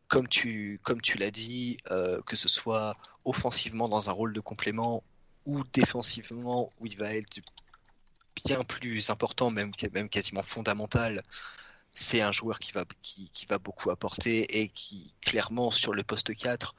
Comme 0.07 0.29
tu 0.29 0.79
comme 0.85 1.01
tu 1.01 1.19
l'as 1.19 1.33
dit, 1.33 1.79
euh, 1.91 2.23
que 2.23 2.37
ce 2.37 2.49
soit 2.49 2.95
offensivement 3.25 3.89
dans 3.89 4.09
un 4.09 4.13
rôle 4.13 4.33
de 4.33 4.41
complément 4.41 5.03
ou 5.47 5.65
défensivement 5.73 6.73
où 6.79 6.87
il 6.87 6.97
va 6.97 7.13
être 7.13 7.41
bien 8.45 8.63
plus 8.63 9.11
important, 9.11 9.51
même 9.51 9.73
même 9.93 10.09
quasiment 10.09 10.45
fondamental 10.45 11.21
c'est 11.95 12.23
un 12.23 12.33
joueur 12.33 12.59
qui 12.59 12.73
va, 12.73 12.85
qui, 13.03 13.29
qui 13.31 13.45
va 13.45 13.59
beaucoup 13.59 13.91
apporter 13.91 14.63
et 14.63 14.69
qui, 14.69 15.13
clairement, 15.21 15.71
sur 15.71 15.93
le 15.93 16.03
poste 16.03 16.35
4, 16.35 16.75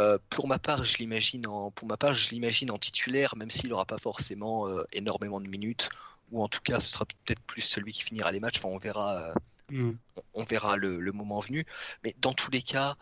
euh, 0.00 0.16
pour 0.30 0.48
ma 0.48 0.58
part, 0.58 0.84
je 0.84 0.96
l'imagine 0.96 1.46
en, 1.46 1.70
pour 1.70 1.86
ma 1.86 1.98
part, 1.98 2.14
je 2.14 2.30
l'imagine 2.30 2.70
en 2.70 2.78
titulaire, 2.78 3.36
même 3.36 3.50
s'il 3.50 3.68
n'aura 3.68 3.84
pas 3.84 3.98
forcément 3.98 4.66
énormément 4.94 5.38
de 5.38 5.48
minutes, 5.48 5.90
ou 6.32 6.42
en 6.42 6.48
tout 6.48 6.60
cas, 6.60 6.80
ce 6.80 6.88
sera 6.88 7.04
peut-être 7.04 7.42
plus 7.42 7.60
celui 7.60 7.92
qui 7.92 8.02
finira 8.02 8.32
les 8.32 8.40
matchs. 8.40 8.58
Enfin, 8.58 8.70
on 8.70 8.78
verra, 8.78 9.30
euh, 9.30 9.34
Mm. 9.70 9.92
on 10.34 10.44
verra 10.44 10.76
le, 10.76 11.00
le 11.00 11.12
moment 11.12 11.40
venu. 11.40 11.64
Mais 12.04 12.14
dans 12.18 12.34
tous 12.34 12.50
les 12.50 12.62
cas, 12.62 12.96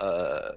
euh, 0.00 0.52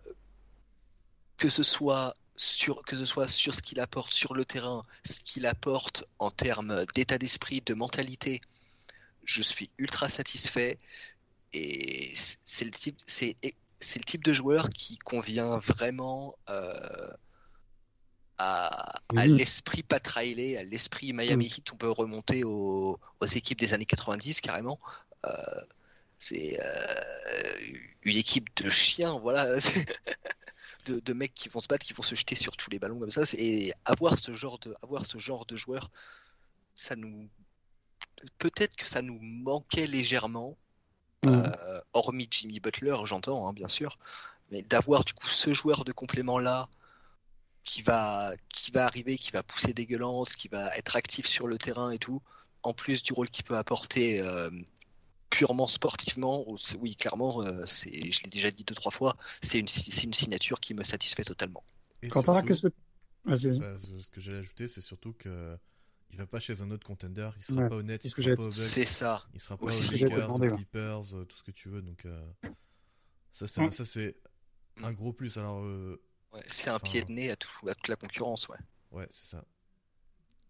que 1.38 1.49
ce 1.49 1.63
soit 1.63 2.13
sur, 2.36 2.82
que 2.84 2.95
ce 2.95 3.05
soit 3.05 3.27
sur 3.27 3.53
ce 3.53 3.61
qu'il 3.61 3.80
apporte 3.80 4.11
sur 4.11 4.34
le 4.34 4.45
terrain, 4.45 4.84
ce 5.05 5.19
qu'il 5.19 5.45
apporte 5.45 6.05
en 6.17 6.32
termes 6.32 6.86
d'état 6.95 7.17
d'esprit, 7.17 7.61
de 7.61 7.73
mentalité, 7.73 8.41
je 9.25 9.41
suis 9.41 9.69
ultra 9.77 10.09
satisfait 10.09 10.80
et 11.53 12.11
c'est 12.15 12.65
le 12.65 12.71
type 12.71 12.97
c'est 13.05 13.38
c'est 13.77 13.99
le 13.99 14.05
type 14.05 14.23
de 14.23 14.34
joueur 14.34 14.69
qui 14.69 14.97
convient 14.97 15.57
vraiment 15.59 16.36
euh, 16.49 17.11
à, 18.39 18.67
à 19.15 19.25
Mhm. 19.27 19.35
l'esprit 19.35 19.83
Pat 19.83 20.05
Riley, 20.07 20.57
à 20.57 20.63
l'esprit 20.63 21.13
Miami 21.13 21.45
Heat. 21.47 21.71
On 21.73 21.75
peut 21.75 21.91
remonter 21.91 22.43
aux, 22.43 22.99
aux 23.19 23.25
équipes 23.25 23.59
des 23.59 23.73
années 23.73 23.85
90 23.85 24.41
carrément. 24.41 24.79
Euh, 25.25 25.31
c'est 26.17 26.59
euh, 26.61 27.59
une 28.03 28.17
équipe 28.17 28.47
de 28.61 28.69
chiens, 28.69 29.19
voilà, 29.19 29.45
de, 30.85 30.99
de 30.99 31.13
mecs 31.13 31.33
qui 31.33 31.49
vont 31.49 31.59
se 31.59 31.67
battre, 31.67 31.85
qui 31.85 31.93
vont 31.93 32.03
se 32.03 32.15
jeter 32.15 32.35
sur 32.35 32.55
tous 32.57 32.69
les 32.69 32.79
ballons 32.79 32.99
comme 32.99 33.11
ça. 33.11 33.21
Et 33.37 33.73
avoir 33.85 34.17
ce 34.17 34.33
genre 34.33 34.57
de, 34.59 34.73
avoir 34.81 35.05
ce 35.05 35.17
genre 35.17 35.45
de 35.45 35.55
joueur, 35.55 35.91
ça 36.75 36.95
nous, 36.95 37.29
peut-être 38.37 38.75
que 38.75 38.85
ça 38.85 39.01
nous 39.01 39.19
manquait 39.21 39.87
légèrement, 39.87 40.57
Mm. 41.21 41.31
euh, 41.31 41.81
hormis 41.91 42.29
Jimmy 42.31 42.61
Butler, 42.61 42.95
j'entends, 43.03 43.45
hein, 43.45 43.51
bien 43.51 43.67
sûr, 43.67 43.97
mais 44.51 44.61
d'avoir 44.61 45.03
du 45.03 45.11
coup 45.11 45.27
ce 45.27 45.53
joueur 45.53 45.83
de 45.83 45.91
complément 45.91 46.39
là 46.39 46.69
qui 47.64 47.82
va, 47.82 48.34
qui 48.49 48.72
va 48.72 48.86
arriver, 48.86 49.18
qui 49.18 49.32
va 49.32 49.43
pousser 49.43 49.74
des 49.74 49.86
gueulantes, 49.86 50.34
qui 50.34 50.47
va 50.47 50.76
être 50.78 50.95
actif 50.95 51.28
sur 51.28 51.47
le 51.47 51.57
terrain 51.57 51.91
et 51.91 51.99
tout, 51.99 52.22
en 52.64 52.74
plus 52.74 53.03
du 53.03 53.14
rôle 53.14 53.30
qu'il 53.30 53.43
peut 53.45 53.57
apporter 53.57 54.22
euh, 54.22 54.49
purement 55.30 55.68
sportivement, 55.68 56.45
oui, 56.80 56.95
clairement, 56.95 57.43
euh, 57.43 57.66
c'est, 57.66 58.12
je 58.12 58.24
l'ai 58.24 58.30
déjà 58.30 58.49
dit 58.51 58.64
deux 58.64 58.76
trois 58.76 58.91
fois, 58.91 59.16
c'est 59.41 59.60
une, 59.60 59.68
c'est 59.68 60.03
une 60.03 60.14
signature 60.14 60.60
qui 60.60 60.74
me 60.74 60.84
satisfait 60.84 61.24
totalement. 61.24 61.64
Et 62.01 62.07
Quentin, 62.07 62.34
surtout- 62.34 62.47
qu'est-ce 62.47 62.62
que. 62.64 62.74
Vas-y, 63.26 63.47
vas-y. 63.49 63.60
Bah, 63.60 63.76
ce 63.78 63.99
ce 64.01 64.10
que 64.10 64.22
j'allais 64.22 64.39
ajouter, 64.39 64.68
c'est 64.68 64.82
surtout 64.82 65.14
que 65.14 65.57
il 66.12 66.18
va 66.18 66.26
pas 66.26 66.39
chez 66.39 66.62
un 66.64 66.72
autre 66.72 66.88
contender, 66.88 67.30
il 67.38 67.43
sera 67.43 67.62
Ouais, 67.64 67.70
pas 67.70 67.76
honnête, 67.76 68.03
il 68.03 68.10
sera 68.10 68.36
pas 68.36 68.43
aux 68.43 68.51
C'est 68.51 68.86
ça. 68.86 69.24
il 69.34 69.39
sera 69.39 69.57
pas 69.57 69.66
aussi. 69.66 69.89
aux 69.89 69.91
Lakers, 70.07 70.36
aux. 70.36 70.55
Clippers, 70.55 71.16
euh, 71.16 71.26
tout 71.26 71.38
ce 71.38 71.43
que 71.43 71.51
tu 71.51 71.70
veux. 71.70 71.82
Donc 71.84 72.05
euh, 72.05 72.32
ça, 73.32 73.45
c'est 73.45 73.70
ça 73.72 73.86
c'est 73.86 74.16
un 74.82 74.91
gros 74.93 75.14
plus. 75.14 75.38
Alors 75.38 75.60
euh, 75.60 76.01
Ouais, 76.34 76.41
c'est 76.47 76.71
un 76.71 76.80
Enfin, 76.80 76.80
pied 76.80 77.03
de 77.03 77.11
nez 77.11 77.30
à, 77.30 77.36
tout, 77.36 77.69
à 77.69 77.75
toute 77.75 77.88
la 77.88 77.95
concurrence, 77.95 78.47
ouais. 78.49 78.57
ouais, 78.91 79.07
c'est 79.09 79.25
ça. 79.25 79.43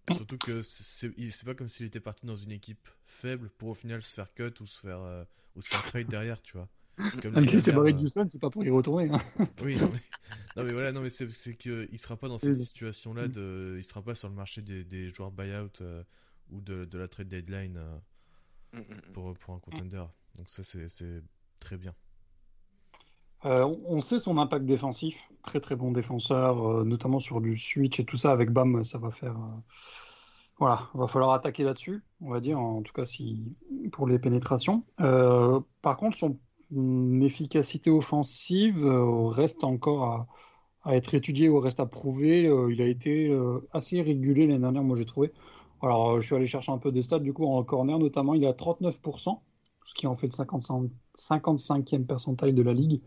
Surtout 0.08 0.40
que 0.40 0.62
c'est 0.64 1.46
pas 1.46 1.54
comme 1.54 1.70
s'il 1.70 1.86
était 1.86 2.00
parti 2.00 2.26
dans 2.26 2.36
une 2.36 2.52
équipe 2.52 2.90
faible 3.06 3.50
pour 3.52 3.70
au 3.70 3.74
final 3.76 4.02
se 4.04 4.14
faire 4.14 4.34
cut 4.34 4.52
ou 4.60 4.66
se 4.66 4.80
faire 4.80 5.00
euh, 5.02 5.24
ou 5.56 5.62
se 5.62 5.70
faire 5.70 5.84
trade 5.84 6.08
derrière, 6.08 6.42
tu 6.42 6.54
vois. 6.58 6.68
Comme 7.22 7.36
Même 7.36 7.48
l'année 7.48 7.48
si 7.48 7.62
c'est 7.62 7.72
barré 7.72 7.94
euh, 7.94 8.04
c'est 8.30 8.40
pas 8.40 8.50
pour 8.50 8.64
y 8.64 8.70
retourner. 8.70 9.10
hein. 9.12 9.22
Oui, 9.60 9.78
non 9.78 9.90
mais, 9.90 10.00
non, 10.56 10.64
mais 10.64 10.72
voilà, 10.74 10.92
non 10.94 11.02
mais 11.02 11.10
c'est 11.10 11.30
c'est 11.32 11.56
que 11.56 11.88
il 11.92 12.00
sera 12.00 12.16
pas 12.18 12.30
dans 12.30 12.38
cette 12.38 12.56
Oui. 12.56 12.56
situation-là 12.56 13.28
de, 13.28 13.76
il 13.78 13.84
sera 13.84 14.02
pas 14.02 14.16
sur 14.16 14.30
le 14.30 14.36
marché 14.36 14.62
des, 14.62 14.84
des 14.86 15.10
joueurs 15.14 15.32
buyout 15.32 15.82
euh, 15.82 16.04
ou 16.50 16.62
de, 16.62 16.86
de 16.86 16.98
la 16.98 17.08
trade 17.10 17.28
deadline 17.28 17.76
euh, 17.78 17.98
Mm, 18.74 18.80
mm, 18.82 18.96
mm. 18.96 19.14
pour 19.14 19.38
pour 19.38 19.54
un 19.54 19.60
contender. 19.60 20.04
Donc 20.36 20.50
ça 20.50 20.64
c'est 20.64 21.22
très 21.60 21.78
bien. 21.78 21.94
Euh, 23.46 23.64
on- 23.86 24.02
sait 24.02 24.20
son 24.20 24.38
impact 24.38 24.66
défensif, 24.66 25.30
très 25.44 25.60
très 25.62 25.76
bon 25.76 25.92
défenseur, 25.92 26.66
euh, 26.82 26.84
notamment 26.84 27.20
sur 27.20 27.40
du 27.42 27.58
switch 27.58 28.00
et 28.00 28.06
tout 28.06 28.18
ça. 28.18 28.32
Avec 28.32 28.52
Bam, 28.52 28.84
ça 28.84 28.98
va 28.98 29.12
faire. 29.12 29.38
euh, 29.38 29.62
Voilà, 30.60 30.90
va 30.94 31.08
falloir 31.08 31.32
attaquer 31.32 31.64
là-dessus, 31.64 32.04
on 32.22 32.30
va 32.32 32.42
dire, 32.42 32.60
en 32.60 32.82
tout 32.82 32.92
cas 32.94 33.06
si 33.06 33.56
pour 33.94 34.08
les 34.08 34.20
pénétrations. 34.20 34.84
Euh, 35.00 35.62
par 35.82 35.96
contre, 35.98 36.18
son 36.18 36.38
efficacité 37.22 37.90
offensive 37.90 38.86
reste 38.86 39.64
encore 39.64 40.28
à, 40.84 40.96
être 40.96 41.14
étudiée 41.16 41.48
ou 41.50 41.60
reste 41.60 41.80
à 41.80 41.86
prouver. 41.86 42.42
Il 42.72 42.82
a 42.82 42.86
été 42.88 43.32
assez 43.72 44.02
régulé 44.02 44.48
l'année 44.48 44.60
dernière, 44.60 44.84
moi 44.84 44.98
j'ai 44.98 45.06
trouvé. 45.06 45.32
Alors, 45.82 46.20
je 46.22 46.26
suis 46.26 46.36
allé 46.36 46.46
chercher 46.48 46.72
un 46.74 46.78
peu 46.78 46.92
des 46.92 47.04
stats, 47.04 47.20
du 47.20 47.34
coup, 47.34 47.46
en 47.46 47.64
corner 47.64 47.98
notamment, 48.00 48.34
il 48.34 48.44
est 48.44 48.48
à 48.48 48.54
39%, 48.54 49.44
ce 49.86 49.94
qui 49.94 50.08
en 50.08 50.16
fait 50.16 50.28
le 50.28 50.34
55, 50.34 50.92
55e 51.16 52.06
percentile 52.06 52.54
de 52.56 52.62
la 52.64 52.74
ligue. 52.74 53.02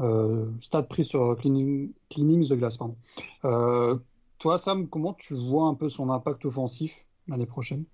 Euh, 0.00 0.46
stat 0.60 0.84
pris 0.84 1.04
sur 1.04 1.36
cleaning, 1.36 1.92
cleaning 2.08 2.46
the 2.48 2.52
glass, 2.52 2.76
pardon. 2.76 2.96
Euh, 3.44 3.98
toi, 4.38 4.58
Sam, 4.58 4.88
comment 4.88 5.14
tu 5.14 5.34
vois 5.34 5.64
un 5.64 5.74
peu 5.74 5.88
son 5.88 6.10
impact 6.10 6.44
offensif 6.44 7.06
l'année 7.26 7.46
prochaine? 7.46 7.84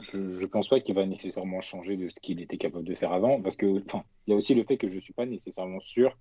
Je 0.00 0.18
ne 0.18 0.46
pense 0.46 0.68
pas 0.68 0.80
qu'il 0.80 0.94
va 0.94 1.06
nécessairement 1.06 1.60
changer 1.60 1.96
de 1.96 2.08
ce 2.08 2.16
qu'il 2.20 2.40
était 2.40 2.58
capable 2.58 2.84
de 2.84 2.94
faire 2.94 3.12
avant, 3.12 3.40
parce 3.40 3.56
que, 3.56 3.66
il 3.66 4.30
y 4.30 4.32
a 4.32 4.36
aussi 4.36 4.54
le 4.54 4.64
fait 4.64 4.76
que 4.76 4.88
je 4.88 4.96
ne 4.96 5.00
suis 5.00 5.14
pas 5.14 5.24
nécessairement 5.24 5.80
sûr, 5.80 6.16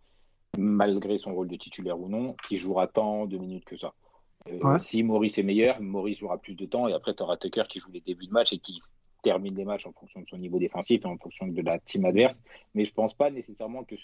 malgré 0.58 1.18
son 1.18 1.34
rôle 1.34 1.48
de 1.48 1.56
titulaire 1.56 2.00
ou 2.00 2.08
non, 2.08 2.36
qu'il 2.48 2.58
jouera 2.58 2.88
tant 2.88 3.26
de 3.26 3.38
minutes 3.38 3.66
que 3.66 3.78
ça. 3.78 3.94
Euh, 4.48 4.60
Ouais. 4.62 4.80
Si 4.80 5.04
Maurice 5.04 5.38
est 5.38 5.44
meilleur, 5.44 5.82
Maurice 5.82 6.20
jouera 6.20 6.38
plus 6.38 6.56
de 6.56 6.66
temps, 6.66 6.88
et 6.88 6.94
après, 6.94 7.16
tu 7.16 7.24
auras 7.24 7.38
Tucker 7.38 7.64
qui 7.68 7.80
joue 7.80 7.92
les 7.92 8.02
débuts 8.02 8.28
de 8.28 8.32
match 8.32 8.54
et 8.54 8.60
qui 8.60 8.80
termine 9.24 9.56
les 9.56 9.66
matchs 9.66 9.88
en 9.88 9.94
fonction 9.94 10.22
de 10.22 10.28
son 10.28 10.38
niveau 10.38 10.60
défensif 10.60 11.02
et 11.04 11.08
en 11.08 11.18
fonction 11.18 11.48
de 11.48 11.62
la 11.62 11.80
team 11.80 12.06
adverse. 12.06 12.44
Mais 12.76 12.86
je 12.86 12.94
pense 12.94 13.16
pas 13.16 13.32
nécessairement 13.32 13.84
que, 13.84 13.96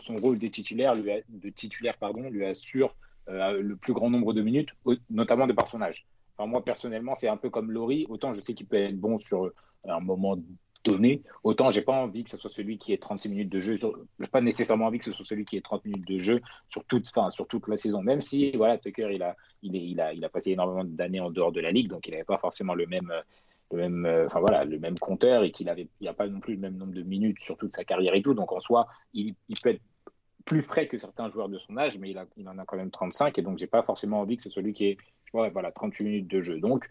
son 0.00 0.16
rôle 0.16 0.38
de 0.38 0.48
titulaire, 0.48 0.94
lui 0.94 1.12
de 1.28 1.50
titulaire 1.50 1.96
pardon, 1.98 2.22
lui 2.22 2.44
assure 2.44 2.96
euh, 3.28 3.60
le 3.60 3.76
plus 3.76 3.92
grand 3.92 4.10
nombre 4.10 4.32
de 4.32 4.42
minutes, 4.42 4.70
notamment 5.10 5.46
de 5.46 5.52
par 5.52 5.68
son 5.68 5.80
âge. 5.82 6.06
Enfin, 6.36 6.48
moi, 6.48 6.64
personnellement, 6.64 7.14
c'est 7.14 7.28
un 7.28 7.36
peu 7.36 7.50
comme 7.50 7.70
Laurie. 7.70 8.06
Autant 8.08 8.32
je 8.32 8.40
sais 8.40 8.54
qu'il 8.54 8.66
peut 8.66 8.76
être 8.76 8.98
bon 8.98 9.18
sur 9.18 9.44
euh, 9.44 9.52
un 9.84 10.00
moment 10.00 10.36
donné, 10.84 11.22
autant 11.42 11.72
j'ai 11.72 11.82
pas 11.82 11.92
envie 11.92 12.22
que 12.22 12.30
ce 12.30 12.38
soit 12.38 12.50
celui 12.50 12.78
qui 12.78 12.92
ait 12.92 12.98
36 12.98 13.28
minutes 13.28 13.48
de 13.48 13.60
jeu. 13.60 13.76
Sur... 13.76 13.98
Pas 14.30 14.40
nécessairement 14.40 14.86
envie 14.86 14.98
que 14.98 15.04
ce 15.04 15.12
soit 15.12 15.26
celui 15.26 15.44
qui 15.44 15.56
ait 15.56 15.60
30 15.60 15.84
minutes 15.84 16.06
de 16.06 16.18
jeu 16.18 16.40
sur 16.68 16.84
toute, 16.84 17.06
enfin, 17.08 17.30
sur 17.30 17.46
toute 17.48 17.66
la 17.68 17.76
saison. 17.76 18.02
Même 18.02 18.22
si, 18.22 18.52
voilà, 18.52 18.78
Tucker, 18.78 19.08
il 19.12 19.22
a, 19.22 19.36
il, 19.62 20.00
a, 20.00 20.12
il 20.12 20.24
a 20.24 20.28
passé 20.28 20.52
énormément 20.52 20.84
d'années 20.84 21.20
en 21.20 21.30
dehors 21.30 21.52
de 21.52 21.60
la 21.60 21.72
ligue, 21.72 21.88
donc 21.88 22.06
il 22.06 22.12
n'avait 22.12 22.24
pas 22.24 22.38
forcément 22.38 22.74
le 22.74 22.86
même, 22.86 23.10
euh, 23.10 23.20
le 23.72 23.78
même, 23.78 24.06
euh, 24.06 24.26
enfin 24.26 24.40
voilà, 24.40 24.64
le 24.64 24.78
même 24.78 24.98
compteur 24.98 25.42
et 25.42 25.50
qu'il 25.50 25.68
avait, 25.68 25.88
il 26.00 26.04
n'y 26.04 26.08
a 26.08 26.14
pas 26.14 26.28
non 26.28 26.40
plus 26.40 26.54
le 26.54 26.60
même 26.60 26.76
nombre 26.76 26.94
de 26.94 27.02
minutes 27.02 27.42
sur 27.42 27.56
toute 27.56 27.74
sa 27.74 27.84
carrière 27.84 28.14
et 28.14 28.22
tout. 28.22 28.34
Donc 28.34 28.52
en 28.52 28.60
soi, 28.60 28.86
il, 29.12 29.34
il 29.48 29.58
peut 29.60 29.70
être 29.70 29.82
plus 30.44 30.62
frais 30.62 30.86
que 30.86 30.98
certains 30.98 31.28
joueurs 31.28 31.48
de 31.48 31.58
son 31.58 31.76
âge, 31.76 31.98
mais 31.98 32.10
il, 32.10 32.18
a, 32.18 32.26
il 32.36 32.48
en 32.48 32.58
a 32.58 32.64
quand 32.64 32.76
même 32.76 32.90
35 32.90 33.36
et 33.38 33.42
donc 33.42 33.58
j'ai 33.58 33.66
pas 33.66 33.82
forcément 33.82 34.20
envie 34.20 34.36
que 34.36 34.42
c'est 34.42 34.50
celui 34.50 34.72
qui 34.72 34.96
ouais, 35.34 35.50
voilà, 35.50 35.72
38 35.72 36.04
minutes 36.04 36.28
de 36.28 36.40
jeu. 36.40 36.60
Donc 36.60 36.88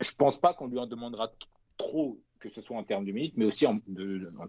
je 0.00 0.10
pense 0.16 0.38
pas 0.38 0.54
qu'on 0.54 0.66
lui 0.66 0.78
en 0.78 0.86
demandera 0.86 1.30
trop 1.78 2.18
que 2.38 2.48
ce 2.48 2.60
soit 2.60 2.76
en 2.76 2.84
termes 2.84 3.04
de 3.04 3.12
minutes, 3.12 3.34
mais 3.36 3.44
aussi 3.44 3.66
en, 3.66 3.80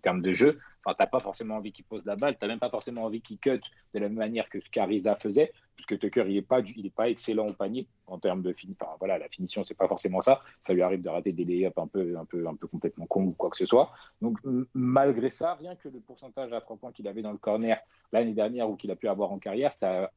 termes 0.01 0.21
de 0.21 0.31
jeu. 0.31 0.59
Enfin, 0.83 0.95
t'as 0.97 1.07
pas 1.07 1.19
forcément 1.19 1.55
envie 1.55 1.71
qu'il 1.71 1.85
pose 1.85 2.05
la 2.05 2.15
balle, 2.15 2.37
t'as 2.39 2.47
même 2.47 2.59
pas 2.59 2.69
forcément 2.69 3.03
envie 3.03 3.21
qu'il 3.21 3.39
cut 3.39 3.59
de 3.93 3.99
la 3.99 4.01
même 4.01 4.13
manière 4.13 4.49
que 4.49 4.59
ce 4.59 4.69
qu'Ariza 4.69 5.15
faisait, 5.15 5.51
puisque 5.75 5.99
Tucker 5.99 6.25
il 6.27 6.37
est 6.37 6.41
pas, 6.41 6.61
pas 6.95 7.09
excellent 7.09 7.47
au 7.47 7.53
panier 7.53 7.87
en 8.07 8.19
termes 8.19 8.41
de 8.41 8.53
fin. 8.53 8.69
Enfin 8.79 8.95
voilà, 8.99 9.17
la 9.17 9.27
finition 9.29 9.63
c'est 9.63 9.77
pas 9.77 9.87
forcément 9.87 10.21
ça. 10.21 10.41
Ça 10.61 10.73
lui 10.73 10.81
arrive 10.81 11.01
de 11.01 11.09
rater 11.09 11.31
des 11.31 11.45
layups 11.45 11.77
un 11.77 11.87
peu, 11.87 12.17
un 12.17 12.25
peu, 12.25 12.47
un 12.47 12.55
peu 12.55 12.67
complètement 12.67 13.05
con 13.05 13.23
ou 13.23 13.31
quoi 13.31 13.49
que 13.49 13.57
ce 13.57 13.65
soit. 13.65 13.91
Donc 14.21 14.37
malgré 14.73 15.29
ça, 15.29 15.55
rien 15.55 15.75
que 15.75 15.89
le 15.89 15.99
pourcentage 15.99 16.53
à 16.53 16.61
trois 16.61 16.77
points 16.77 16.91
qu'il 16.91 17.07
avait 17.07 17.21
dans 17.21 17.31
le 17.31 17.37
corner 17.37 17.79
l'année 18.11 18.33
dernière 18.33 18.69
ou 18.69 18.75
qu'il 18.75 18.91
a 18.91 18.95
pu 18.95 19.07
avoir 19.07 19.31
en 19.31 19.39
carrière, 19.39 19.73
ça 19.73 20.11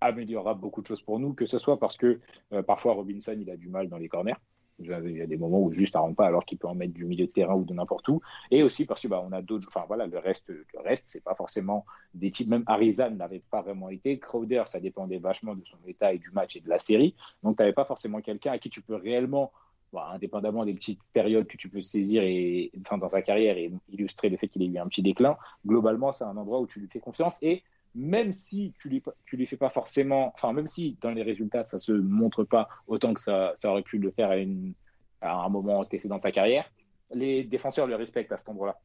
améliorera 0.00 0.54
beaucoup 0.54 0.80
de 0.80 0.86
choses 0.86 1.02
pour 1.02 1.18
nous, 1.18 1.34
que 1.34 1.46
ce 1.46 1.58
soit 1.58 1.78
parce 1.78 1.96
que 1.96 2.20
euh, 2.52 2.62
parfois 2.62 2.94
Robinson 2.94 3.36
il 3.38 3.50
a 3.50 3.56
du 3.56 3.68
mal 3.68 3.88
dans 3.88 3.98
les 3.98 4.08
corners. 4.08 4.36
Il 4.80 5.16
y 5.16 5.22
a 5.22 5.26
des 5.26 5.36
moments 5.36 5.60
où 5.60 5.72
juste 5.72 5.92
ça 5.92 6.00
rentre 6.00 6.16
pas 6.16 6.26
alors 6.26 6.44
qu'il 6.44 6.58
peut 6.58 6.68
en 6.68 6.74
mettre 6.74 6.94
du 6.94 7.04
milieu 7.04 7.26
de 7.26 7.32
terrain 7.32 7.54
ou 7.54 7.64
de 7.64 7.74
n'importe 7.74 8.08
où. 8.08 8.20
Et 8.50 8.62
aussi 8.62 8.84
parce 8.84 9.00
que 9.00 9.08
bah, 9.08 9.24
on 9.26 9.32
a 9.32 9.42
d'autres. 9.42 9.66
Enfin 9.68 9.84
voilà, 9.88 10.06
le 10.06 10.18
reste, 10.18 10.48
le 10.48 10.64
reste, 10.84 11.08
c'est 11.08 11.22
pas 11.22 11.34
forcément 11.34 11.84
des 12.14 12.30
titres. 12.30 12.50
Même 12.50 12.64
Arizan 12.66 13.10
n'avait 13.10 13.42
pas 13.50 13.62
vraiment 13.62 13.88
été. 13.88 14.18
Crowder, 14.18 14.64
ça 14.66 14.80
dépendait 14.80 15.18
vachement 15.18 15.54
de 15.54 15.64
son 15.64 15.78
état 15.86 16.12
et 16.12 16.18
du 16.18 16.30
match 16.30 16.56
et 16.56 16.60
de 16.60 16.68
la 16.68 16.78
série. 16.78 17.14
Donc 17.42 17.56
tu 17.56 17.62
n'avais 17.62 17.72
pas 17.72 17.84
forcément 17.84 18.20
quelqu'un 18.20 18.52
à 18.52 18.58
qui 18.58 18.70
tu 18.70 18.82
peux 18.82 18.94
réellement 18.94 19.52
indépendamment 19.96 20.64
des 20.64 20.74
petites 20.74 21.00
périodes 21.12 21.46
que 21.46 21.56
tu 21.56 21.68
peux 21.68 21.82
saisir 21.82 22.22
et, 22.22 22.70
enfin, 22.80 22.98
dans 22.98 23.08
sa 23.08 23.22
carrière 23.22 23.56
et 23.56 23.72
illustrer 23.88 24.28
le 24.28 24.36
fait 24.36 24.48
qu'il 24.48 24.62
ait 24.62 24.66
eu 24.66 24.78
un 24.78 24.86
petit 24.86 25.02
déclin, 25.02 25.36
globalement, 25.66 26.12
c'est 26.12 26.24
un 26.24 26.36
endroit 26.36 26.60
où 26.60 26.66
tu 26.66 26.80
lui 26.80 26.88
fais 26.88 27.00
confiance. 27.00 27.42
Et 27.42 27.62
même 27.98 28.32
si 28.32 28.72
tu 28.78 28.88
lui, 28.88 29.02
tu 29.26 29.46
fais 29.46 29.56
pas 29.56 29.70
forcément, 29.70 30.32
enfin, 30.34 30.52
même 30.52 30.68
si 30.68 30.96
dans 31.00 31.10
les 31.10 31.22
résultats, 31.22 31.64
ça 31.64 31.78
se 31.78 31.90
montre 31.92 32.44
pas 32.44 32.68
autant 32.86 33.12
que 33.12 33.20
ça, 33.20 33.54
ça 33.56 33.70
aurait 33.70 33.82
pu 33.82 33.98
le 33.98 34.12
faire 34.12 34.30
à, 35.20 35.32
un 35.44 35.48
moment 35.48 35.84
testé 35.84 36.08
dans 36.08 36.18
sa 36.18 36.30
carrière, 36.30 36.70
les 37.12 37.42
défenseurs 37.42 37.88
le 37.88 37.96
respectent 37.96 38.32
à 38.32 38.36
cet 38.36 38.48
endroit-là. 38.48 38.78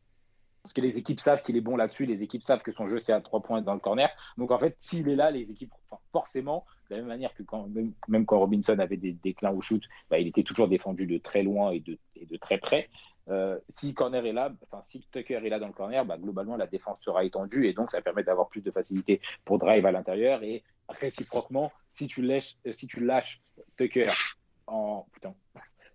Parce 0.64 0.74
que 0.74 0.82
les 0.82 0.98
équipes 0.98 1.20
savent 1.20 1.42
qu'il 1.42 1.58
est 1.58 1.62
bon 1.62 1.76
là-dessus, 1.76 2.06
les 2.06 2.24
équipes 2.24 2.44
savent 2.44 2.64
que 2.64 2.72
son 2.72 2.88
jeu 2.88 3.02
c'est 3.02 3.12
à 3.12 3.22
trois 3.22 3.42
points 3.42 3.62
dans 3.62 3.74
le 3.74 3.80
corner. 3.80 4.10
Donc 4.38 4.50
en 4.50 4.58
fait, 4.58 4.78
s'il 4.80 5.10
est 5.10 5.16
là, 5.16 5.30
les 5.30 5.52
équipes, 5.52 5.74
forcément, 6.12 6.66
de 6.90 6.96
la 6.96 7.02
même 7.02 7.10
manière 7.10 7.34
que 7.36 7.44
quand, 7.44 7.68
même, 8.08 8.26
quand 8.26 8.40
Robinson 8.40 8.80
avait 8.80 8.98
des 8.98 9.12
déclins 9.12 9.52
au 9.52 9.62
shoot, 9.62 9.84
bah, 10.10 10.20
il 10.20 10.28
était 10.28 10.44
toujours 10.44 10.70
défendu 10.70 11.06
de 11.06 11.18
très 11.18 11.44
loin 11.44 11.72
et 11.72 11.82
de, 11.82 12.00
et 12.16 12.26
de 12.26 12.38
très 12.38 12.58
près. 12.58 12.90
Euh, 13.30 13.58
si 13.76 13.94
corner 13.94 14.26
est 14.26 14.34
là, 14.34 14.52
enfin 14.64 14.82
si 14.82 15.08
Tucker 15.12 15.36
est 15.46 15.50
là 15.50 15.60
dans 15.60 15.68
le 15.68 15.74
corner, 15.74 16.06
bah, 16.06 16.18
globalement 16.18 16.58
la 16.58 16.68
défense 16.68 17.02
sera 17.02 17.24
étendue 17.24 17.68
et 17.68 17.74
donc 17.74 17.90
ça 17.90 18.02
permet 18.02 18.24
d'avoir 18.24 18.50
plus 18.50 18.62
de 18.62 18.70
facilité 18.70 19.22
pour 19.46 19.60
drive 19.60 19.86
à 19.86 19.94
l'intérieur 19.94 20.44
et 20.44 20.62
réciproquement, 20.90 21.72
si 21.90 22.08
tu 22.08 22.22
lâches, 22.22 22.58
euh, 22.68 22.74
si 22.74 22.86
tu 22.86 23.00
lâches 23.00 23.42
Tucker 23.78 24.10
en 24.68 25.06
putain, 25.14 25.34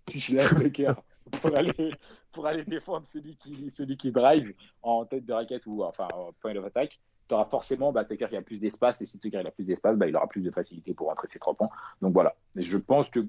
si 0.07 0.19
tu 0.19 0.35
lâches 0.35 0.55
Tucker 0.55 0.93
pour 1.39 1.55
aller 1.55 1.93
pour 2.31 2.47
aller 2.47 2.63
défendre 2.65 3.05
celui 3.05 3.35
qui 3.35 3.69
celui 3.69 3.95
qui 3.95 4.11
drive 4.11 4.55
en 4.81 5.05
tête 5.05 5.25
de 5.25 5.33
raquette 5.33 5.67
ou 5.67 5.83
enfin 5.83 6.07
en 6.15 6.31
point 6.41 6.55
of 6.55 6.65
attack, 6.65 6.99
tu 7.27 7.35
auras 7.35 7.45
forcément 7.45 7.91
bah, 7.91 8.05
Tucker 8.05 8.27
qui 8.27 8.37
a 8.37 8.41
plus 8.41 8.57
d'espace 8.57 9.01
et 9.03 9.05
si 9.05 9.19
Tucker 9.19 9.37
a 9.45 9.51
plus 9.51 9.65
d'espace, 9.65 9.95
bah, 9.97 10.07
il 10.07 10.15
aura 10.15 10.27
plus 10.27 10.41
de 10.41 10.49
facilité 10.49 10.95
pour 10.95 11.07
rentrer 11.09 11.27
ses 11.27 11.37
trois 11.37 11.53
points. 11.53 11.69
Donc 12.01 12.13
voilà, 12.13 12.35
je 12.55 12.77
pense 12.77 13.07
que 13.11 13.19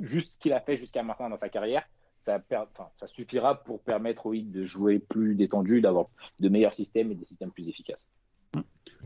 juste 0.00 0.32
ce 0.32 0.38
qu'il 0.38 0.54
a 0.54 0.60
fait 0.60 0.78
jusqu'à 0.78 1.02
maintenant 1.02 1.28
dans 1.28 1.36
sa 1.36 1.50
carrière 1.50 1.86
ça, 2.22 2.42
ça 2.96 3.06
suffira 3.06 3.62
pour 3.62 3.82
permettre 3.82 4.26
au 4.26 4.34
Heat 4.34 4.50
de 4.50 4.62
jouer 4.62 4.98
plus 4.98 5.34
détendu, 5.34 5.80
d'avoir 5.80 6.06
de 6.40 6.48
meilleurs 6.48 6.74
systèmes 6.74 7.10
et 7.10 7.14
des 7.14 7.24
systèmes 7.24 7.50
plus 7.50 7.68
efficaces. 7.68 8.08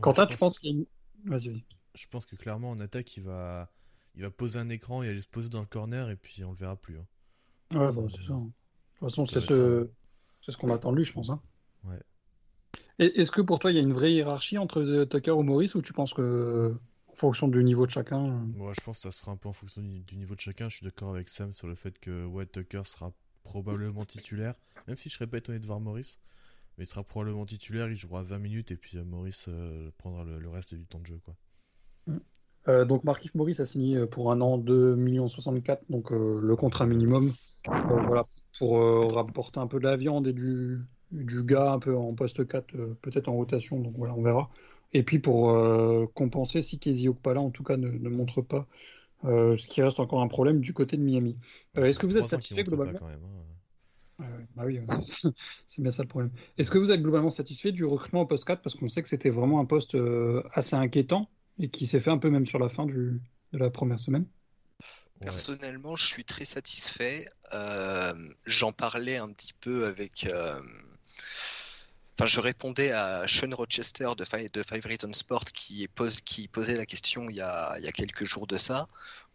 Quentin, 0.01 0.27
tu 0.27 0.37
penses 0.37 0.59
qu'il 0.59 0.85
Vas-y. 1.25 1.63
Je 1.95 2.07
pense 2.07 2.25
que 2.25 2.35
clairement 2.35 2.69
en 2.69 2.79
attaque, 2.79 3.17
il 3.17 3.23
va, 3.23 3.71
il 4.15 4.21
va 4.21 4.29
poser 4.29 4.59
un 4.59 4.69
écran 4.69 5.01
et 5.01 5.09
aller 5.09 5.21
se 5.21 5.27
poser 5.27 5.49
dans 5.49 5.61
le 5.61 5.65
corner 5.65 6.09
et 6.09 6.15
puis 6.15 6.43
on 6.43 6.51
le 6.51 6.57
verra 6.57 6.75
plus. 6.75 6.97
Hein. 6.97 7.05
Ouais, 7.71 7.87
bah, 7.87 8.03
c'est 8.09 8.23
ça. 8.23 8.33
De 8.33 8.39
toute 8.39 8.53
façon, 8.99 9.25
c'est 9.25 9.39
ce, 9.39 9.89
c'est 10.41 10.51
ce 10.51 10.57
qu'on 10.57 10.69
attend 10.69 10.91
de 10.91 10.97
lui, 10.97 11.05
je 11.05 11.13
pense. 11.13 11.29
Hein. 11.29 11.41
Ouais. 11.83 11.99
Est-ce 12.99 13.31
que 13.31 13.41
pour 13.41 13.59
toi, 13.59 13.71
il 13.71 13.75
y 13.75 13.77
a 13.77 13.81
une 13.81 13.93
vraie 13.93 14.13
hiérarchie 14.13 14.57
entre 14.57 15.03
Tucker 15.05 15.31
ou 15.31 15.43
Maurice 15.43 15.75
ou 15.75 15.81
tu 15.81 15.93
penses 15.93 16.13
que 16.13 16.73
en 16.73 16.77
fonction 17.17 17.47
du 17.47 17.63
niveau 17.63 17.85
de 17.85 17.91
chacun. 17.91 18.19
Moi, 18.55 18.73
je 18.77 18.83
pense 18.83 18.97
que 18.97 19.03
ça 19.03 19.11
sera 19.11 19.31
un 19.31 19.37
peu 19.37 19.49
en 19.49 19.53
fonction 19.53 19.81
du, 19.81 20.15
niveau 20.15 20.35
de 20.35 20.39
chacun. 20.39 20.69
Je 20.69 20.77
suis 20.77 20.85
d'accord 20.85 21.09
avec 21.09 21.29
Sam 21.29 21.53
sur 21.53 21.67
le 21.67 21.75
fait 21.75 21.97
que 21.99 22.25
White 22.25 22.51
Tucker 22.51 22.83
sera 22.85 23.11
probablement 23.43 24.05
titulaire, 24.05 24.53
même 24.87 24.97
si 24.97 25.09
je 25.09 25.15
serais 25.15 25.27
pas 25.27 25.37
étonné 25.37 25.59
de 25.59 25.65
voir 25.65 25.79
Maurice. 25.79 26.19
Mais 26.77 26.83
il 26.83 26.87
sera 26.87 27.03
probablement 27.03 27.45
titulaire, 27.45 27.89
il 27.89 27.97
jouera 27.97 28.21
20 28.21 28.37
minutes 28.37 28.71
et 28.71 28.75
puis 28.75 28.99
euh, 28.99 29.03
Maurice 29.03 29.45
euh, 29.47 29.89
prendra 29.97 30.23
le, 30.23 30.49
reste 30.49 30.75
du 30.75 30.85
temps 30.85 30.99
de 30.99 31.07
jeu. 31.07 31.19
Quoi. 31.25 31.33
Euh, 32.67 32.85
donc 32.85 33.03
Markif 33.03 33.33
Maurice 33.33 33.61
a 33.61 33.65
signé 33.65 34.05
pour 34.05 34.31
un 34.31 34.39
an 34.41 34.59
2 34.59 34.95
millions 34.95 35.27
64, 35.27 35.85
donc 35.89 36.11
le 36.11 36.55
contrat 36.55 36.85
minimum. 36.85 37.33
voilà, 37.65 38.27
pour 38.59 38.77
rapporter 39.11 39.59
un 39.59 39.67
peu 39.67 39.79
de 39.79 39.85
la 39.85 39.95
viande 39.95 40.27
et 40.27 40.33
du, 40.33 40.81
du 41.11 41.43
gars 41.43 41.71
un 41.71 41.79
peu 41.79 41.97
en 41.97 42.13
poste 42.13 42.47
4, 42.47 42.75
peut-être 43.01 43.27
en 43.27 43.33
rotation, 43.33 43.79
donc 43.79 43.95
voilà, 43.97 44.13
on 44.13 44.21
verra. 44.21 44.51
Et 44.93 45.03
puis 45.03 45.19
pour 45.19 45.51
euh, 45.51 46.05
compenser 46.13 46.61
si 46.61 46.79
Kezi 46.79 47.07
Okpala 47.09 47.41
en 47.41 47.49
tout 47.49 47.63
cas 47.63 47.77
ne, 47.77 47.89
ne 47.89 48.09
montre 48.09 48.41
pas, 48.41 48.67
euh, 49.25 49.57
ce 49.57 49.67
qui 49.67 49.81
reste 49.81 49.99
encore 49.99 50.21
un 50.21 50.27
problème 50.27 50.61
du 50.61 50.73
côté 50.73 50.97
de 50.97 51.01
Miami. 51.01 51.37
Euh, 51.77 51.85
est-ce 51.85 51.99
que 51.99 52.05
vous 52.05 52.17
êtes 52.17 52.27
satisfait 52.27 52.63
globalement 52.63 52.99
hein. 54.19 54.25
bah 54.55 54.63
oui, 54.65 54.79
c'est 55.67 55.81
bien 55.81 55.91
ça 55.91 56.03
le 56.03 56.07
problème. 56.07 56.31
Est-ce 56.57 56.71
que 56.71 56.77
vous 56.77 56.91
êtes 56.91 57.01
globalement 57.01 57.31
satisfait 57.31 57.71
du 57.71 57.83
recrutement 57.85 58.21
au 58.21 58.25
poste 58.25 58.45
4 58.45 58.61
parce 58.61 58.75
qu'on 58.75 58.89
sait 58.89 59.01
que 59.01 59.09
c'était 59.09 59.29
vraiment 59.29 59.59
un 59.59 59.65
poste 59.65 59.97
assez 60.53 60.75
inquiétant 60.75 61.29
et 61.59 61.69
qui 61.69 61.85
s'est 61.85 61.99
fait 61.99 62.11
un 62.11 62.17
peu 62.17 62.29
même 62.29 62.45
sur 62.45 62.59
la 62.59 62.69
fin 62.69 62.85
du, 62.85 63.21
de 63.53 63.57
la 63.57 63.69
première 63.69 63.99
semaine 63.99 64.25
Personnellement, 65.19 65.95
je 65.95 66.05
suis 66.05 66.23
très 66.25 66.45
satisfait. 66.45 67.27
J'en 68.45 68.71
parlais 68.71 69.17
un 69.17 69.29
petit 69.29 69.53
peu 69.53 69.85
avec 69.85 70.27
Enfin, 72.19 72.25
je 72.25 72.39
répondais 72.39 72.91
à 72.93 73.27
Sean 73.27 73.53
Rochester 73.53 74.09
de 74.17 74.25
Five, 74.25 74.49
de 74.51 74.63
Five 74.63 74.83
Reasons 74.87 75.13
Sport 75.13 75.45
qui, 75.45 75.87
posait 75.87 76.75
la 76.75 76.87
question 76.87 77.29
il 77.29 77.35
y, 77.35 77.41
a, 77.41 77.77
quelques 77.93 78.25
jours 78.25 78.47
de 78.47 78.57
ça, 78.57 78.87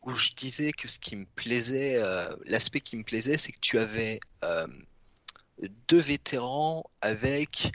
où 0.02 0.12
je 0.12 0.32
disais 0.32 0.72
que 0.72 0.88
ce 0.88 0.98
qui 0.98 1.14
me 1.14 1.24
plaisait, 1.36 2.02
euh, 2.02 2.34
l'aspect 2.44 2.80
qui 2.80 2.96
me 2.96 3.04
plaisait, 3.04 3.38
c'est 3.38 3.52
que 3.52 3.60
tu 3.60 3.78
avais 3.78 4.18
euh, 4.42 4.66
deux 5.86 6.00
vétérans 6.00 6.82
avec 7.02 7.70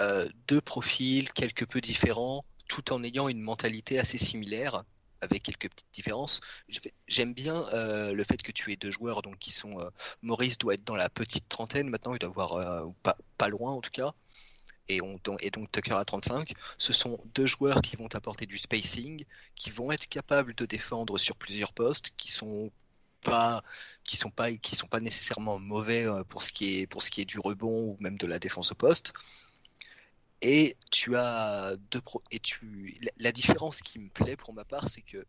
euh, 0.00 0.26
deux 0.46 0.62
profils 0.62 1.30
quelque 1.30 1.66
peu 1.66 1.82
différents, 1.82 2.42
tout 2.68 2.90
en 2.90 3.04
ayant 3.04 3.28
une 3.28 3.42
mentalité 3.42 3.98
assez 3.98 4.16
similaire 4.16 4.82
avec 5.20 5.42
quelques 5.42 5.68
petites 5.68 5.92
différences. 5.92 6.40
J'aime 7.06 7.34
bien 7.34 7.64
le 7.74 8.24
fait 8.24 8.40
que 8.40 8.52
tu 8.52 8.72
aies 8.72 8.76
deux 8.76 8.92
joueurs 8.92 9.20
donc 9.20 9.38
qui 9.38 9.50
sont 9.50 9.76
Maurice 10.22 10.56
doit 10.56 10.74
être 10.74 10.84
dans 10.84 10.94
la 10.94 11.10
petite 11.10 11.48
trentaine 11.50 11.90
maintenant, 11.90 12.14
il 12.14 12.18
doit 12.20 12.30
avoir 12.30 12.86
pas 13.36 13.48
loin 13.48 13.72
en 13.72 13.80
tout 13.80 13.90
cas 13.90 14.14
et, 14.88 15.00
donc 15.00 15.70
Tucker 15.72 15.94
à 15.94 16.04
35, 16.04 16.52
ce 16.78 16.92
sont 16.92 17.20
deux 17.34 17.46
joueurs 17.46 17.82
qui 17.82 17.96
vont 17.96 18.08
apporter 18.14 18.46
du 18.46 18.58
spacing, 18.58 19.24
qui 19.54 19.70
vont 19.70 19.92
être 19.92 20.08
capables 20.08 20.54
de 20.54 20.64
défendre 20.64 21.18
sur 21.18 21.36
plusieurs 21.36 21.72
postes, 21.72 22.12
qui 22.16 22.30
sont 22.30 22.70
pas 23.22 23.62
qui 24.04 24.16
sont 24.16 24.30
pas 24.30 24.52
qui 24.52 24.76
sont 24.76 24.86
pas 24.86 25.00
nécessairement 25.00 25.58
mauvais 25.58 26.06
euh, 26.06 26.24
pour 26.24 26.42
ce 26.42 26.52
qui 26.52 26.78
est 26.78 26.86
pour 26.86 27.02
ce 27.02 27.10
qui 27.10 27.20
est 27.20 27.24
du 27.24 27.38
rebond 27.38 27.90
ou 27.90 27.96
même 28.00 28.16
de 28.16 28.26
la 28.26 28.38
défense 28.38 28.72
au 28.72 28.74
poste. 28.74 29.12
Et 30.40 30.76
tu 30.90 31.16
as 31.16 31.74
deux 31.90 32.00
pro 32.00 32.22
et 32.30 32.38
tu 32.38 32.96
la, 33.18 33.32
différence 33.32 33.82
qui 33.82 33.98
me 33.98 34.08
plaît 34.08 34.36
pour 34.36 34.54
ma 34.54 34.64
part, 34.64 34.88
c'est 34.88 35.02
que 35.02 35.26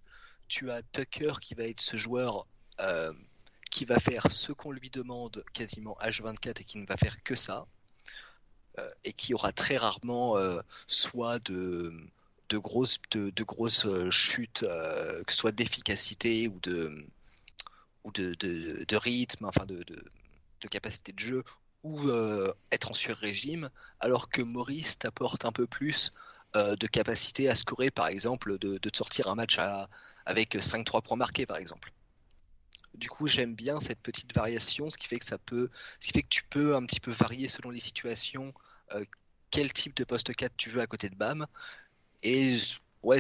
tu 0.48 0.70
as 0.72 0.84
Tucker 0.84 1.34
qui 1.42 1.56
va 1.56 1.64
être 1.64 1.82
ce 1.82 1.98
joueur 1.98 2.46
euh, 2.80 3.12
qui 3.72 3.86
va 3.86 4.00
faire 4.00 4.32
ce 4.32 4.52
qu'on 4.52 4.72
lui 4.72 4.90
demande 4.90 5.44
quasiment 5.54 5.98
H24 6.02 6.62
et 6.62 6.64
qui 6.64 6.78
ne 6.78 6.86
va 6.86 6.98
faire 6.98 7.22
que 7.24 7.36
ça. 7.36 7.68
Euh, 8.80 8.92
et 9.04 9.14
qui 9.14 9.34
aura 9.34 9.52
très 9.52 9.78
rarement 9.78 10.38
euh, 10.38 10.62
soit 10.88 11.40
de, 11.40 11.94
grosses, 12.54 13.00
euh, 13.86 14.12
chutes, 14.12 14.66
soit 15.30 15.52
d'efficacité 15.52 16.48
ou 16.48 16.60
de, 16.60 17.06
rythme, 18.98 19.46
enfin 19.46 19.66
de, 19.66 19.84
capacité 20.70 21.12
de 21.14 21.20
jeu, 21.20 21.44
ou 21.84 22.10
être 22.72 22.92
en 22.92 22.94
sur-régime, 22.94 23.70
alors 24.00 24.30
que 24.30 24.42
Maurice 24.42 25.00
t'apporte 25.00 25.46
un 25.46 25.52
peu 25.52 25.66
plus 25.66 26.14
de 26.54 26.88
capacité 26.88 27.50
à 27.50 27.56
scorer, 27.56 27.92
par 27.92 28.08
exemple, 28.08 28.58
de, 28.58 28.78
te 28.78 28.98
sortir 28.98 29.28
un 29.28 29.36
match 29.36 29.60
avec 30.26 30.56
5-3 30.56 31.02
points 31.02 31.18
marqués, 31.18 31.46
par 31.46 31.58
exemple. 31.58 31.94
Du 32.96 33.10
coup, 33.10 33.28
j'aime 33.28 33.56
bien 33.56 33.80
cette 33.80 34.02
petite 34.02 34.36
variation, 34.36 34.90
ce 34.90 34.98
qui 34.98 35.08
fait 35.08 35.20
que 35.20 35.26
tu 36.28 36.44
peux 36.50 36.76
un 36.76 36.86
petit 36.86 37.00
peu 37.00 37.12
varier 37.12 37.48
selon 37.48 37.70
les 37.70 37.80
situations 37.80 38.54
quel 39.52 39.74
type 39.74 39.96
de 39.96 40.04
poste 40.04 40.34
4 40.36 40.54
tu 40.58 40.70
veux 40.70 40.82
à 40.82 40.88
côté 40.88 41.10
de 41.10 41.16
BAM. 41.16 41.46
Et 42.24 42.56
ouais, 43.04 43.20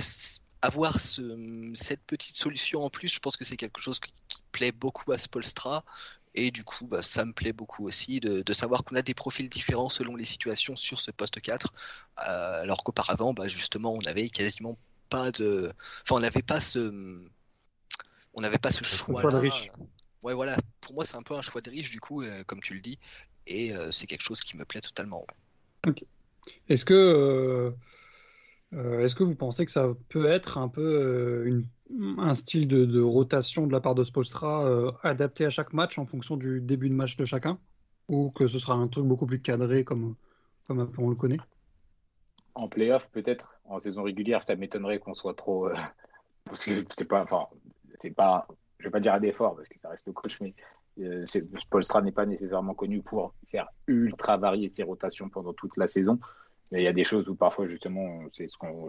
avoir 0.62 1.00
cette 1.00 2.02
petite 2.06 2.36
solution 2.36 2.84
en 2.84 2.90
plus, 2.90 3.08
je 3.08 3.20
pense 3.20 3.38
que 3.38 3.46
c'est 3.46 3.58
quelque 3.58 3.82
chose 3.82 4.00
qui, 4.00 4.14
plaît 4.52 4.72
beaucoup 4.72 5.12
à 5.12 5.18
Spolstra. 5.18 5.84
Et 6.36 6.52
du 6.52 6.64
coup, 6.64 6.86
bah, 6.86 7.02
ça 7.02 7.26
me 7.26 7.34
plaît 7.34 7.54
beaucoup 7.54 7.88
aussi 7.88 8.20
de, 8.20 8.54
savoir 8.54 8.84
qu'on 8.84 8.96
a 8.96 9.02
des 9.02 9.14
profils 9.14 9.50
différents 9.50 9.90
selon 9.90 10.16
les 10.16 10.26
situations 10.26 10.76
sur 10.76 11.00
ce 11.00 11.12
poste 11.12 11.40
4. 11.42 11.72
Euh, 12.28 12.62
alors 12.62 12.84
qu'auparavant, 12.84 13.34
bah, 13.34 13.48
justement, 13.48 13.94
on 13.94 14.02
avait 14.02 14.30
quasiment 14.30 14.78
pas 15.10 15.32
de. 15.32 15.72
Enfin, 16.04 16.16
on 16.16 16.20
n'avait 16.20 16.42
pas 16.42 16.60
ce. 16.60 17.24
On 18.34 18.42
n'avait 18.42 18.60
pas 18.60 18.72
ce 18.72 18.84
choix. 18.84 19.24
de 19.32 19.38
riche. 19.38 19.70
Ouais, 20.22 20.34
voilà. 20.34 20.58
Pour 20.82 20.94
moi, 20.94 21.06
c'est 21.06 21.16
un 21.16 21.24
peu 21.24 21.36
un 21.36 21.42
choix 21.42 21.62
de 21.62 21.70
riche, 21.70 21.90
du 21.90 22.00
coup, 22.00 22.22
euh, 22.22 22.44
comme 22.44 22.62
tu 22.62 22.74
le 22.74 22.82
dis. 22.82 23.00
Et 23.48 23.74
c'est 23.92 24.06
quelque 24.06 24.22
chose 24.22 24.42
qui 24.42 24.58
me 24.58 24.64
plaît 24.64 24.82
totalement. 24.82 25.26
Est-ce 26.68 26.86
que, 26.86 26.94
euh, 26.94 27.72
euh, 28.74 29.04
est-ce 29.04 29.16
que 29.16 29.24
vous 29.24 29.36
pensez 29.36 29.66
que 29.66 29.72
ça 29.72 29.90
peut 30.10 30.26
être 30.26 30.58
un 30.58 30.68
peu 30.68 30.82
euh, 30.82 31.64
un 32.18 32.36
style 32.36 32.68
de, 32.68 33.02
rotation 33.02 33.68
de 33.68 33.72
la 33.72 33.82
part 33.82 33.96
de 33.96 34.04
Spolstra 34.04 34.94
adapté 35.04 35.46
à 35.46 35.50
chaque 35.50 35.74
match 35.74 35.98
en 35.98 36.06
fonction 36.06 36.38
du 36.38 36.62
début 36.62 36.90
de 36.90 36.96
match 36.96 37.18
de 37.18 37.26
chacun? 37.26 37.60
Ou 38.08 38.32
que 38.32 38.48
ce 38.48 38.58
sera 38.58 38.74
un 38.74 38.88
truc 38.88 39.06
beaucoup 39.06 39.28
plus 39.28 39.42
cadré 39.42 39.84
comme, 39.84 40.16
comme 40.68 40.92
on 40.98 41.10
le 41.10 41.16
connaît? 41.16 41.38
En 42.56 42.68
playoff, 42.68 43.10
peut-être. 43.12 43.56
En 43.66 43.80
saison 43.80 44.04
régulière, 44.04 44.44
ça 44.44 44.56
m'étonnerait 44.56 45.00
qu'on 45.00 45.14
soit 45.14 45.36
trop. 45.36 45.70
parce 46.46 46.66
que 46.66 46.84
c'est 46.90 47.08
pas. 47.08 47.24
Enfin, 47.24 47.48
c'est 48.00 48.12
pas. 48.12 48.48
Je 48.80 48.86
vais 48.86 48.92
pas 48.92 49.00
dire 49.00 49.14
à 49.14 49.20
d'effort 49.20 49.56
parce 49.56 49.70
que 49.70 49.78
ça 49.78 49.90
reste 49.90 50.08
le 50.08 50.14
coach, 50.14 50.40
mais 50.42 50.56
euh, 51.00 51.26
Polstra 51.70 52.02
n'est 52.02 52.12
pas 52.12 52.26
nécessairement 52.26 52.74
connu 52.74 53.02
pour 53.02 53.34
faire 53.52 53.68
ultra 53.88 54.38
varier 54.38 54.70
ses 54.74 54.84
rotations 54.84 55.30
pendant 55.30 55.54
toute 55.54 55.76
la 55.78 55.88
saison. 55.88 56.20
Il 56.72 56.84
y 56.84 56.88
a 56.88 56.94
des 56.94 57.04
choses 57.04 57.28
où 57.28 57.36
parfois, 57.36 57.66
justement, 57.66 58.22
c'est 58.34 58.48
ce 58.48 58.58
qu'on, 58.58 58.88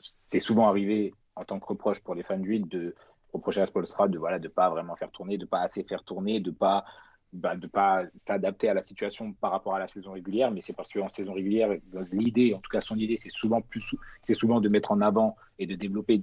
c'est 0.00 0.40
souvent 0.40 0.68
arrivé 0.68 1.14
en 1.36 1.44
tant 1.44 1.60
que 1.60 1.66
reproche 1.66 2.00
pour 2.00 2.14
les 2.14 2.24
fans 2.24 2.38
d'huile 2.38 2.66
de 2.68 2.94
reprocher 3.32 3.60
à 3.60 3.66
Spolstra 3.66 4.08
de 4.08 4.18
voilà 4.18 4.38
de 4.38 4.48
pas 4.48 4.68
vraiment 4.70 4.96
faire 4.96 5.10
tourner, 5.10 5.38
de 5.38 5.46
pas 5.46 5.60
assez 5.60 5.84
faire 5.84 6.02
tourner, 6.02 6.40
de 6.40 6.50
pas 6.50 6.84
bah, 7.32 7.56
de 7.56 7.66
pas 7.66 8.04
s'adapter 8.14 8.70
à 8.70 8.74
la 8.74 8.82
situation 8.82 9.34
par 9.34 9.50
rapport 9.50 9.74
à 9.74 9.78
la 9.78 9.86
saison 9.86 10.12
régulière, 10.12 10.50
mais 10.50 10.62
c'est 10.62 10.72
parce 10.72 10.90
qu'en 10.90 11.10
saison 11.10 11.34
régulière, 11.34 11.70
l'idée, 12.10 12.54
en 12.54 12.58
tout 12.58 12.70
cas 12.70 12.80
son 12.80 12.96
idée, 12.96 13.18
c'est 13.18 13.30
souvent 13.30 13.60
plus, 13.60 13.94
c'est 14.22 14.34
souvent 14.34 14.60
de 14.60 14.68
mettre 14.70 14.92
en 14.92 15.02
avant 15.02 15.36
et 15.58 15.66
de 15.66 15.74
développer 15.74 16.22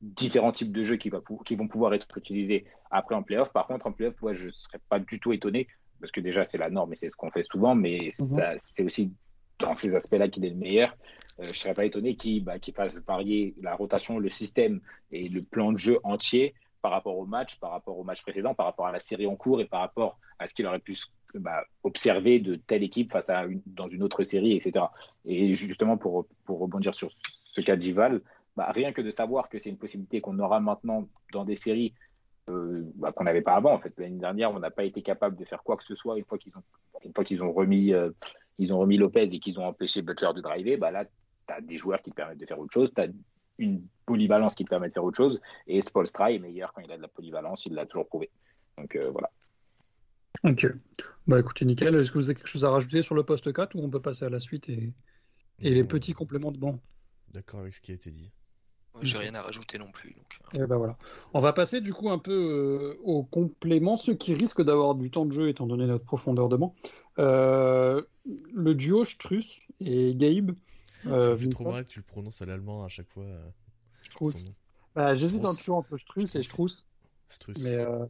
différents 0.00 0.52
types 0.52 0.72
de 0.72 0.82
jeux 0.82 0.96
qui, 0.96 1.10
va, 1.10 1.20
qui 1.44 1.56
vont 1.56 1.68
pouvoir 1.68 1.94
être 1.94 2.06
utilisés 2.16 2.64
après 2.90 3.14
en 3.14 3.22
playoff. 3.22 3.52
Par 3.52 3.66
contre, 3.66 3.86
en 3.86 3.92
playoff, 3.92 4.14
je 4.32 4.46
ne 4.46 4.52
serais 4.52 4.80
pas 4.88 4.98
du 4.98 5.20
tout 5.20 5.32
étonné, 5.32 5.68
parce 6.00 6.12
que 6.12 6.20
déjà 6.20 6.44
c'est 6.44 6.58
la 6.58 6.70
norme 6.70 6.92
et 6.92 6.96
c'est 6.96 7.08
ce 7.08 7.16
qu'on 7.16 7.30
fait 7.30 7.42
souvent, 7.42 7.74
mais 7.74 8.08
mhm. 8.18 8.40
c'est 8.56 8.82
aussi 8.82 9.12
dans 9.58 9.74
ces 9.74 9.94
aspects-là 9.94 10.28
qu'il 10.28 10.44
est 10.44 10.50
le 10.50 10.56
meilleur. 10.56 10.96
Euh, 11.38 11.44
je 11.44 11.48
ne 11.50 11.54
serais 11.54 11.74
pas 11.74 11.84
étonné 11.84 12.16
qu'il 12.16 12.44
bah, 12.44 12.54
fasse 12.74 13.02
varier 13.04 13.54
la 13.60 13.74
rotation, 13.74 14.18
le 14.18 14.30
système 14.30 14.80
et 15.12 15.28
le 15.28 15.40
plan 15.42 15.72
de 15.72 15.78
jeu 15.78 15.98
entier 16.02 16.54
par 16.82 16.92
rapport 16.92 17.18
au 17.18 17.26
match, 17.26 17.56
par 17.56 17.72
rapport 17.72 17.98
au 17.98 18.04
match 18.04 18.22
précédent, 18.22 18.54
par 18.54 18.66
rapport 18.66 18.86
à 18.86 18.92
la 18.92 18.98
série 18.98 19.26
en 19.26 19.36
cours 19.36 19.60
et 19.60 19.66
par 19.66 19.80
rapport 19.80 20.18
à 20.38 20.46
ce 20.46 20.54
qu'il 20.54 20.66
aurait 20.66 20.78
pu 20.78 20.96
bah, 21.34 21.62
observer 21.82 22.40
de 22.40 22.54
telle 22.56 22.82
équipe 22.82 23.12
face 23.12 23.28
à 23.28 23.44
une, 23.44 23.60
dans 23.66 23.88
une 23.88 24.02
autre 24.02 24.24
série, 24.24 24.56
etc. 24.56 24.86
Et 25.26 25.52
justement, 25.52 25.98
pour, 25.98 26.26
pour 26.46 26.58
rebondir 26.58 26.94
sur 26.94 27.10
ce 27.12 27.60
cas 27.60 27.76
d'Ival, 27.76 28.22
bah, 28.56 28.70
rien 28.72 28.92
que 28.92 29.00
de 29.00 29.10
savoir 29.10 29.48
que 29.48 29.58
c'est 29.58 29.70
une 29.70 29.78
possibilité 29.78 30.20
qu'on 30.20 30.38
aura 30.38 30.60
maintenant 30.60 31.08
dans 31.32 31.44
des 31.44 31.56
séries 31.56 31.94
euh, 32.48 32.82
bah, 32.96 33.12
qu'on 33.12 33.24
n'avait 33.24 33.42
pas 33.42 33.54
avant. 33.54 33.72
En 33.72 33.78
fait, 33.78 33.92
l'année 33.98 34.18
dernière, 34.18 34.50
on 34.50 34.58
n'a 34.58 34.70
pas 34.70 34.84
été 34.84 35.02
capable 35.02 35.36
de 35.36 35.44
faire 35.44 35.62
quoi 35.62 35.76
que 35.76 35.84
ce 35.84 35.94
soit 35.94 36.18
une 36.18 36.24
fois 36.24 36.38
qu'ils 36.38 36.56
ont, 36.56 36.62
une 37.04 37.12
fois 37.14 37.24
qu'ils 37.24 37.42
ont 37.42 37.52
remis, 37.52 37.92
euh, 37.92 38.10
ils 38.58 38.72
ont 38.72 38.78
remis 38.78 38.96
Lopez 38.96 39.28
et 39.32 39.38
qu'ils 39.38 39.58
ont 39.60 39.66
empêché 39.66 40.02
Butler 40.02 40.30
de 40.34 40.40
driver. 40.40 40.76
Bah 40.76 40.90
là, 40.90 41.04
tu 41.04 41.54
as 41.54 41.60
des 41.60 41.78
joueurs 41.78 42.02
qui 42.02 42.10
te 42.10 42.16
permettent 42.16 42.38
de 42.38 42.46
faire 42.46 42.58
autre 42.58 42.72
chose. 42.72 42.92
Tu 42.94 43.02
as 43.02 43.08
une 43.58 43.86
polyvalence 44.06 44.54
qui 44.54 44.64
te 44.64 44.70
permet 44.70 44.88
de 44.88 44.92
faire 44.92 45.04
autre 45.04 45.16
chose. 45.16 45.40
Et 45.66 45.80
Spolstra 45.82 46.32
est 46.32 46.38
meilleur 46.38 46.72
quand 46.72 46.82
il 46.82 46.90
a 46.90 46.96
de 46.96 47.02
la 47.02 47.08
polyvalence, 47.08 47.66
il 47.66 47.74
l'a 47.74 47.86
toujours 47.86 48.08
prouvé. 48.08 48.30
Donc 48.76 48.96
euh, 48.96 49.10
voilà. 49.10 49.30
Ok. 50.44 50.66
Bah 51.26 51.38
écoutez, 51.38 51.64
nickel. 51.64 51.94
Est-ce 51.94 52.10
que 52.10 52.18
vous 52.18 52.28
avez 52.28 52.34
quelque 52.34 52.48
chose 52.48 52.64
à 52.64 52.70
rajouter 52.70 53.02
sur 53.02 53.14
le 53.14 53.22
poste 53.22 53.52
4 53.52 53.76
ou 53.76 53.82
on 53.82 53.90
peut 53.90 54.00
passer 54.00 54.24
à 54.24 54.30
la 54.30 54.40
suite 54.40 54.68
et, 54.68 54.92
et 55.60 55.70
les 55.70 55.84
petits 55.84 56.14
compléments 56.14 56.52
de 56.52 56.58
banc? 56.58 56.78
D'accord 57.32 57.60
avec 57.60 57.74
ce 57.74 57.80
qui 57.80 57.92
a 57.92 57.94
été 57.94 58.10
dit. 58.10 58.32
J'ai 59.02 59.18
rien 59.18 59.34
à 59.34 59.42
rajouter 59.42 59.78
non 59.78 59.90
plus. 59.90 60.14
Donc... 60.14 60.40
Et 60.52 60.58
euh. 60.58 60.64
eh 60.64 60.66
ben 60.66 60.76
voilà. 60.76 60.96
On 61.32 61.40
va 61.40 61.52
passer 61.52 61.80
du 61.80 61.94
coup 61.94 62.10
un 62.10 62.18
peu 62.18 62.32
euh, 62.32 63.00
aux 63.02 63.22
compléments, 63.22 63.96
ceux 63.96 64.14
qui 64.14 64.34
risquent 64.34 64.62
d'avoir 64.62 64.94
du 64.94 65.10
temps 65.10 65.24
de 65.24 65.32
jeu 65.32 65.48
étant 65.48 65.66
donné 65.66 65.86
notre 65.86 66.04
profondeur 66.04 66.48
de 66.48 66.56
banc. 66.56 66.74
le 67.16 68.72
duo 68.74 69.04
Struss 69.04 69.60
et 69.80 70.14
Gabe 70.14 70.54
euh, 71.06 71.20
ça 71.20 71.36
fait 71.36 71.48
trop 71.48 71.72
mal 71.72 71.84
que 71.84 71.90
tu 71.90 72.00
le 72.00 72.04
prononces 72.04 72.42
à 72.42 72.46
l'allemand 72.46 72.84
à 72.84 72.88
chaque 72.88 73.08
fois. 73.08 73.24
Euh, 73.24 73.48
Struss. 74.02 74.44
Bah, 74.94 75.14
J'hésite 75.14 75.42
toujours 75.42 75.78
entre 75.78 75.96
Struss 75.96 76.34
et 76.34 76.42
Struss. 76.42 76.86
Struss. 77.26 77.62
Mais 77.62 77.74
euh... 77.74 78.04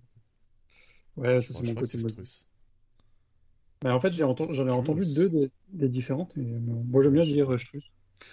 ouais, 1.16 1.40
ça 1.42 1.54
c'est 1.54 1.66
mon 1.66 1.74
côté 1.74 1.98
Struss. 1.98 2.48
Mais 3.84 3.90
en 3.90 4.00
fait, 4.00 4.12
j'en 4.12 4.34
ai 4.34 4.70
entendu 4.70 5.06
deux 5.14 5.28
des, 5.28 5.50
des 5.68 5.88
différentes. 5.88 6.36
Et, 6.36 6.40
euh, 6.40 6.58
moi, 6.60 7.02
j'aime 7.02 7.12
bien 7.12 7.22
dire 7.22 7.58
Struss. 7.58 7.84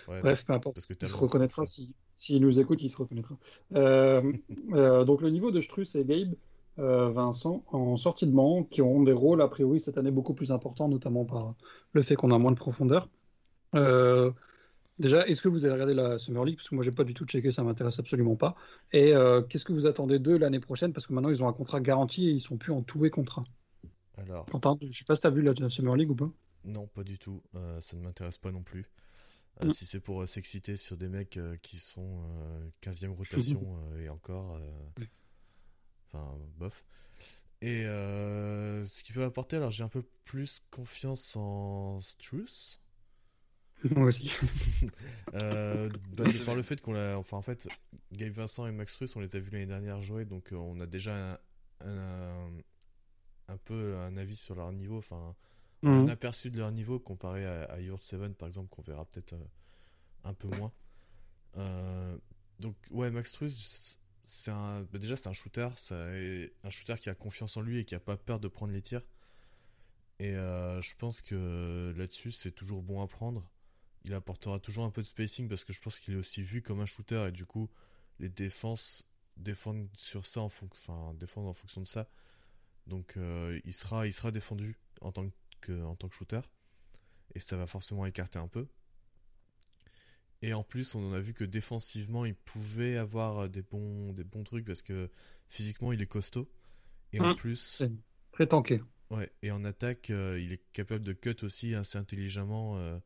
Ouais, 0.08 0.22
Bref, 0.22 0.46
peu 0.46 0.54
importe. 0.54 0.76
Parce 0.76 0.86
que 0.86 0.94
il 1.00 1.08
se 1.08 1.16
reconnaîtra. 1.16 1.66
S'il 1.66 1.90
si, 2.16 2.40
nous 2.40 2.60
écoute, 2.60 2.82
il 2.82 2.90
se 2.90 2.98
reconnaîtra. 2.98 3.38
Euh, 3.76 4.34
euh, 4.74 5.04
donc, 5.04 5.22
le 5.22 5.30
niveau 5.30 5.52
de 5.52 5.62
Struss 5.62 5.96
et 5.96 6.06
Gabe, 6.06 6.34
euh, 6.80 7.10
Vincent, 7.10 7.64
en 7.68 7.96
sortie 7.96 8.28
de 8.28 8.32
banc, 8.32 8.64
qui 8.64 8.82
ont 8.82 9.04
des 9.04 9.14
rôles, 9.14 9.42
a 9.42 9.48
priori, 9.48 9.80
cette 9.80 9.98
année 9.98 10.12
beaucoup 10.12 10.34
plus 10.34 10.52
importants, 10.52 10.88
notamment 10.88 11.26
par 11.26 11.56
le 11.94 12.02
fait 12.02 12.16
qu'on 12.16 12.32
a 12.32 12.38
moins 12.38 12.52
de 12.52 12.58
profondeur. 12.58 13.10
Déjà, 15.00 15.28
est-ce 15.28 15.44
que 15.44 15.48
vous 15.48 15.64
avez 15.64 15.76
regardé 15.76 15.94
la 15.94 16.18
Summer 16.18 16.44
League? 16.44 16.58
Parce 16.58 16.70
que 16.70 16.76
moi, 16.76 16.84
j'ai 16.84 16.92
pas 16.92 17.04
du 17.04 17.14
tout 17.14 17.24
checké, 17.26 17.52
ça 17.52 17.64
m'intéresse 17.64 18.00
absolument 18.00 18.36
pas. 18.36 18.56
Et 18.92 19.14
qu'est-ce 19.48 19.64
que 19.64 19.74
vous 19.74 19.86
attendez 19.86 20.18
d'eux 20.18 20.40
l'année 20.40 20.60
prochaine? 20.60 20.92
Parce 20.92 21.06
que 21.06 21.14
maintenant, 21.14 21.30
ils 21.30 21.44
ont 21.44 21.48
un 21.48 21.54
contrat 21.54 21.80
garanti 21.82 22.28
et 22.28 22.32
ils 22.32 22.42
sont 22.42 22.58
plus 22.58 22.74
en 22.74 22.82
tout 22.82 23.06
et 23.06 23.12
contrat. 23.12 23.44
Alors. 24.18 24.48
Quentin, 24.48 24.76
je 24.82 24.98
sais 24.98 25.06
pas 25.06 25.14
si 25.14 25.22
tu 25.22 25.28
as 25.28 25.30
vu 25.30 25.44
la 25.44 25.70
Summer 25.70 25.96
League 25.96 26.10
ou 26.10 26.16
pas 26.16 26.32
Non, 26.66 26.88
pas 26.88 27.04
du 27.04 27.20
tout. 27.20 27.44
Ça 27.80 27.96
ne 27.96 28.02
m'intéresse 28.02 28.40
pas 28.40 28.52
non 28.52 28.64
plus. 28.64 28.88
Euh, 29.62 29.68
mm. 29.68 29.72
Si 29.72 29.86
c'est 29.86 30.00
pour 30.00 30.28
s'exciter 30.28 30.78
sur 30.78 30.98
des 30.98 31.08
mecs 31.08 31.40
qui 31.62 31.80
sont 31.80 32.24
15e 32.82 33.10
rotation 33.10 33.80
et 34.00 34.10
encore. 34.10 34.60
Enfin, 36.08 36.38
bof. 36.58 36.84
Et 37.62 37.84
ce 37.84 39.04
qui 39.04 39.14
peut 39.14 39.24
apporter, 39.24 39.58
alors 39.58 39.72
j'ai 39.72 39.84
un 39.84 39.90
peu 39.90 40.04
plus 40.26 40.62
confiance 40.70 41.36
en 41.36 42.00
Struce 42.02 42.80
Moi 43.96 44.08
aussi. 44.08 44.32
euh, 45.36 45.90
bah, 46.12 46.26
par 46.46 46.56
le 46.56 46.64
fait 46.64 46.82
qu'on 46.82 46.96
a. 46.96 47.16
Enfin, 47.16 47.38
en 47.38 47.42
fait, 47.42 47.68
Gabe 48.12 48.32
Vincent 48.32 48.66
et 48.68 48.72
Max 48.72 48.96
Russ, 48.98 49.16
on 49.16 49.20
les 49.20 49.36
a 49.36 49.40
vus 49.40 49.52
l'année 49.52 49.68
dernière 49.68 50.02
jouer, 50.02 50.26
donc 50.26 50.52
euh, 50.52 50.56
on 50.56 50.80
a 50.80 50.88
déjà 50.88 51.40
un, 51.82 52.50
un, 53.48 53.58
peu 53.66 53.98
un 53.98 54.18
avis 54.18 54.36
sur 54.36 54.56
leur 54.56 54.72
niveau, 54.72 54.98
enfin, 54.98 55.36
un 55.84 56.04
mhm. 56.04 56.10
aperçu 56.10 56.50
de 56.50 56.58
leur 56.58 56.72
niveau 56.72 57.00
comparé 57.00 57.46
à, 57.46 57.64
à 57.66 57.80
Your 57.80 58.02
7, 58.02 58.36
par 58.36 58.48
exemple, 58.48 58.70
qu'on 58.70 58.82
verra 58.82 59.06
peut-être 59.06 59.34
euh, 59.34 59.46
un 60.24 60.34
peu 60.34 60.48
moins. 60.58 60.72
Euh, 61.58 62.18
donc, 62.60 62.76
ouais, 62.92 63.12
Max 63.12 63.32
Truss, 63.32 64.00
c'est 64.24 64.52
un, 64.52 64.82
bah, 64.84 65.00
déjà, 65.00 65.16
c'est 65.16 65.30
un 65.30 65.34
shooter, 65.34 65.70
c'est 65.76 66.54
un 66.64 66.70
shooter 66.70 66.96
qui 67.00 67.10
a 67.10 67.16
confiance 67.16 67.58
en 67.58 67.62
lui 67.62 67.80
et 67.80 67.86
qui 67.86 67.96
a 67.96 68.00
pas 68.00 68.18
peur 68.18 68.40
de 68.40 68.48
prendre 68.48 68.74
les 68.74 68.82
tirs. 68.82 69.06
Et 70.20 70.34
je 70.34 70.96
pense 70.96 71.22
que 71.22 71.94
là-dessus, 71.96 72.32
c'est 72.32 72.52
toujours 72.52 72.82
bon 72.82 73.04
à 73.04 73.08
prendre 73.08 73.48
il 74.08 74.14
apportera 74.14 74.60
toujours 74.60 74.86
un 74.86 74.90
peu 74.90 75.02
de 75.02 75.08
spacing 75.08 75.48
parce 75.48 75.64
que 75.64 75.74
je 75.74 75.82
pense 75.82 76.00
qu'il 76.00 76.14
est 76.14 76.18
aussi 76.18 76.42
vu 76.42 76.62
comme 76.62 76.80
un 76.80 76.86
shooter 76.86 77.28
et 77.28 77.32
du 77.32 77.46
coup 77.46 77.70
les 78.20 78.30
défenses 78.30 79.04
défendent 79.36 79.90
sur 79.96 80.26
ça 80.26 80.42
en 80.42 80.46
enfin 80.46 81.14
défendent 81.16 81.48
en 81.48 81.54
fonction 81.54 81.82
de 81.82 81.88
ça. 81.88 82.10
Donc 82.88 83.18
euh, 83.18 83.60
il 83.66 83.74
sera 83.74 84.08
il 84.08 84.14
sera 84.14 84.32
défendu 84.32 84.78
en 85.02 85.12
tant 85.12 85.28
que 85.28 85.34
en 85.70 85.96
tant 85.96 86.08
que 86.08 86.16
shooter 86.16 86.42
et 87.36 87.40
ça 87.40 87.58
va 87.58 87.68
forcément 87.68 88.06
écarter 88.06 88.40
un 88.40 88.48
peu. 88.48 88.68
Et 90.42 90.54
en 90.54 90.64
plus, 90.64 90.96
on 90.96 91.10
en 91.10 91.14
a 91.14 91.20
vu 91.20 91.34
que 91.34 91.44
défensivement, 91.44 92.26
il 92.26 92.36
pouvait 92.36 92.98
avoir 92.98 93.50
des 93.50 93.64
bons 93.64 94.14
des 94.14 94.24
bons 94.24 94.44
trucs 94.44 94.66
parce 94.66 94.82
que 94.82 95.10
physiquement, 95.50 95.92
il 95.92 96.02
est 96.02 96.08
costaud 96.08 96.50
et 97.14 97.20
en 97.20 97.32
mmh. 97.32 97.36
plus 97.36 97.84
très 98.32 98.48
tanké. 98.48 98.82
Ouais, 99.10 99.32
et 99.42 99.52
en 99.52 99.64
attaque, 99.64 100.10
euh, 100.10 100.40
il 100.40 100.52
est 100.52 100.62
capable 100.74 101.04
de 101.04 101.14
cut 101.14 101.38
aussi 101.44 101.74
assez 101.76 101.98
intelligemment 101.98 102.78
euh, 102.78 103.00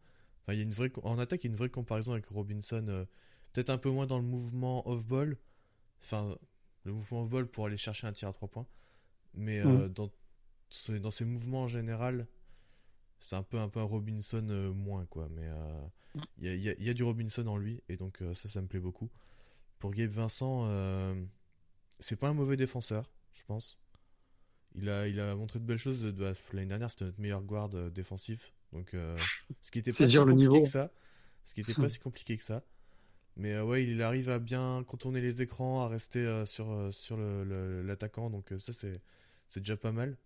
il 0.48 0.56
y 0.56 0.60
a 0.60 0.64
une 0.64 0.74
vraie, 0.74 0.92
en 1.04 1.20
attaque, 1.20 1.44
il 1.44 1.48
y 1.48 1.50
a 1.50 1.52
une 1.52 1.58
vraie 1.58 1.70
comparaison 1.70 2.12
avec 2.12 2.26
Robinson. 2.26 2.86
Euh, 2.90 3.06
peut-être 3.54 3.70
un 3.70 3.78
peu 3.78 3.90
moins 3.90 4.06
dans 4.06 4.18
le 4.18 4.26
mouvement 4.26 4.86
off-ball. 4.86 5.38
Enfin, 6.02 6.36
le 6.84 6.92
mouvement 6.92 7.22
off-ball 7.22 7.48
pour 7.48 7.68
aller 7.68 7.78
chercher 7.78 8.08
un 8.08 8.12
tir 8.12 8.28
à 8.28 8.34
3 8.34 8.50
points. 8.50 8.68
Mais 9.34 9.64
mm. 9.64 9.90
dans, 9.90 10.10
dans 11.00 11.12
ses 11.12 11.24
mouvements 11.24 11.64
en 11.64 11.68
général, 11.68 12.28
c'est 13.22 13.38
un 13.38 13.44
peu, 13.44 13.58
un 13.58 13.70
peu 13.70 13.80
un 13.80 13.86
Robinson 13.86 14.46
euh, 14.50 14.74
moins, 14.74 15.06
quoi. 15.06 15.30
Mais 15.32 15.48
il 16.40 16.62
y, 16.62 16.70
a, 16.70 16.74
y, 16.78 16.90
a, 16.90 16.94
du 16.94 17.04
Robinson 17.04 17.48
en 17.48 17.56
lui. 17.56 17.82
Et 17.88 17.96
donc, 17.96 18.22
ça, 18.34 18.50
ça 18.50 18.62
me 18.62 18.68
plaît 18.68 18.82
beaucoup. 18.82 19.10
Pour 19.80 19.92
Gabe 19.92 20.12
Vincent, 20.12 20.68
c'est 22.00 22.18
pas 22.18 22.28
un 22.28 22.34
mauvais 22.34 22.58
défenseur, 22.58 23.10
je 23.32 23.44
pense. 23.44 23.80
Il 24.76 24.90
a, 24.90 25.08
il 25.08 25.20
a 25.20 25.36
montré 25.36 25.60
de 25.60 25.66
belles 25.66 25.78
choses. 25.78 26.06
L'année 26.54 26.68
dernière, 26.68 26.92
c'était 26.92 27.06
notre 27.06 27.22
meilleur 27.22 27.42
guard 27.42 27.70
défensif. 27.70 28.54
Donc, 28.74 28.94
euh, 28.94 29.18
ce 29.62 29.72
qui 29.72 29.80
était 29.80 29.92
pas 29.92 30.08
si 30.08 30.18
compliqué 30.18 30.62
que 30.62 30.68
ça. 30.68 30.92
Ce 31.44 31.54
qui 31.54 31.62
était 31.62 31.74
pas 31.74 31.90
si 31.90 32.00
compliqué 32.00 32.38
que 32.38 32.44
ça. 32.44 32.64
Mais 33.38 33.54
euh, 33.54 33.64
ouais, 33.64 33.84
il 33.84 34.02
arrive 34.02 34.30
à 34.30 34.40
bien 34.40 34.84
contourner 34.88 35.22
les 35.22 35.42
écrans, 35.42 35.84
à 35.84 35.88
rester 35.88 36.20
euh, 36.20 36.46
sur, 36.46 36.94
sur 36.94 37.18
l'attaquant. 37.18 38.30
donc 38.30 38.54
ça, 38.58 38.74
c'est, 38.74 39.02
c'est 39.48 39.60
déjà 39.62 39.78
pas 39.78 39.92
mal. 39.92 40.18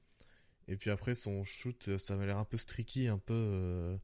Et 0.67 0.77
puis 0.77 0.89
après, 0.89 1.15
son 1.15 1.43
shoot, 1.43 1.97
ça 1.97 2.15
m'a 2.15 2.25
l'air 2.25 2.37
un 2.37 2.45
peu 2.45 2.57
streaky, 2.57 3.07
un 3.07 3.19
peu, 3.19 3.97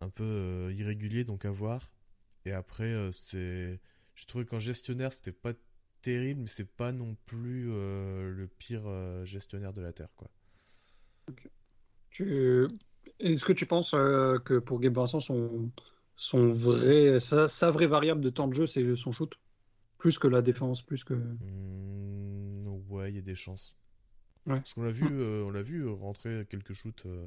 un 0.00 0.08
peu 0.08 0.72
irrégulier, 0.76 1.24
donc 1.24 1.44
à 1.44 1.50
voir. 1.50 1.90
Et 2.44 2.52
après, 2.52 3.10
c'est, 3.12 3.80
je 4.14 4.26
trouvais 4.26 4.44
qu'en 4.44 4.58
gestionnaire, 4.58 5.12
c'était 5.12 5.32
pas 5.32 5.52
terrible, 6.02 6.42
mais 6.42 6.48
c'est 6.48 6.70
pas 6.70 6.90
non 6.90 7.16
plus 7.26 7.66
le 7.66 8.48
pire 8.58 8.82
gestionnaire 9.24 9.72
de 9.72 9.80
la 9.80 9.92
Terre, 9.92 10.12
quoi. 10.16 10.30
Tu, 12.10 12.66
est-ce 13.20 13.44
que 13.44 13.52
tu 13.52 13.66
penses 13.66 13.94
euh, 13.94 14.38
que 14.38 14.58
pour 14.58 14.80
Gabe 14.80 14.94
Vincent, 14.94 15.20
son, 15.20 15.70
son 16.16 16.50
vrai, 16.50 17.20
sa, 17.20 17.70
vraie 17.70 17.86
variable 17.86 18.20
de 18.20 18.30
temps 18.30 18.48
de 18.48 18.54
jeu, 18.54 18.66
c'est 18.66 18.96
son 18.96 19.12
shoot? 19.12 19.32
Plus 19.98 20.18
que 20.18 20.28
la 20.28 20.42
défense, 20.42 20.82
plus 20.82 21.04
que. 21.04 21.14
Mmh, 21.14 22.66
ouais, 22.88 23.10
il 23.10 23.16
y 23.16 23.18
a 23.18 23.22
des 23.22 23.34
chances. 23.34 23.74
Parce 24.46 24.74
qu'on 24.74 24.82
l'a 24.82 24.90
vu, 24.90 25.06
euh, 25.10 25.44
on 25.44 25.50
l'a 25.50 25.62
vu 25.62 25.86
rentrer 25.88 26.46
quelques 26.48 26.72
shoots 26.72 27.06
euh, 27.06 27.26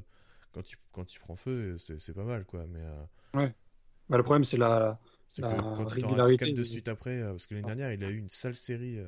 quand, 0.52 0.70
il, 0.70 0.76
quand 0.92 1.14
il 1.14 1.18
prend 1.18 1.36
feu, 1.36 1.76
c'est 1.78 2.14
pas 2.14 2.24
mal, 2.24 2.44
quoi. 2.44 2.66
Mais, 2.66 2.82
Ouais. 3.34 3.54
Bah, 4.08 4.16
le 4.16 4.22
problème, 4.22 4.44
c'est 4.44 4.56
la. 4.56 4.98
C'est 5.28 5.42
que 5.42 5.48
quand 5.48 5.84
régularité. 5.84 6.52
de 6.52 6.62
suite 6.62 6.88
après, 6.88 7.20
parce 7.22 7.46
que 7.46 7.54
l'année 7.54 7.66
dernière, 7.66 7.92
il 7.92 8.04
a 8.04 8.10
eu 8.10 8.18
une 8.18 8.28
sale 8.28 8.54
série 8.54 9.00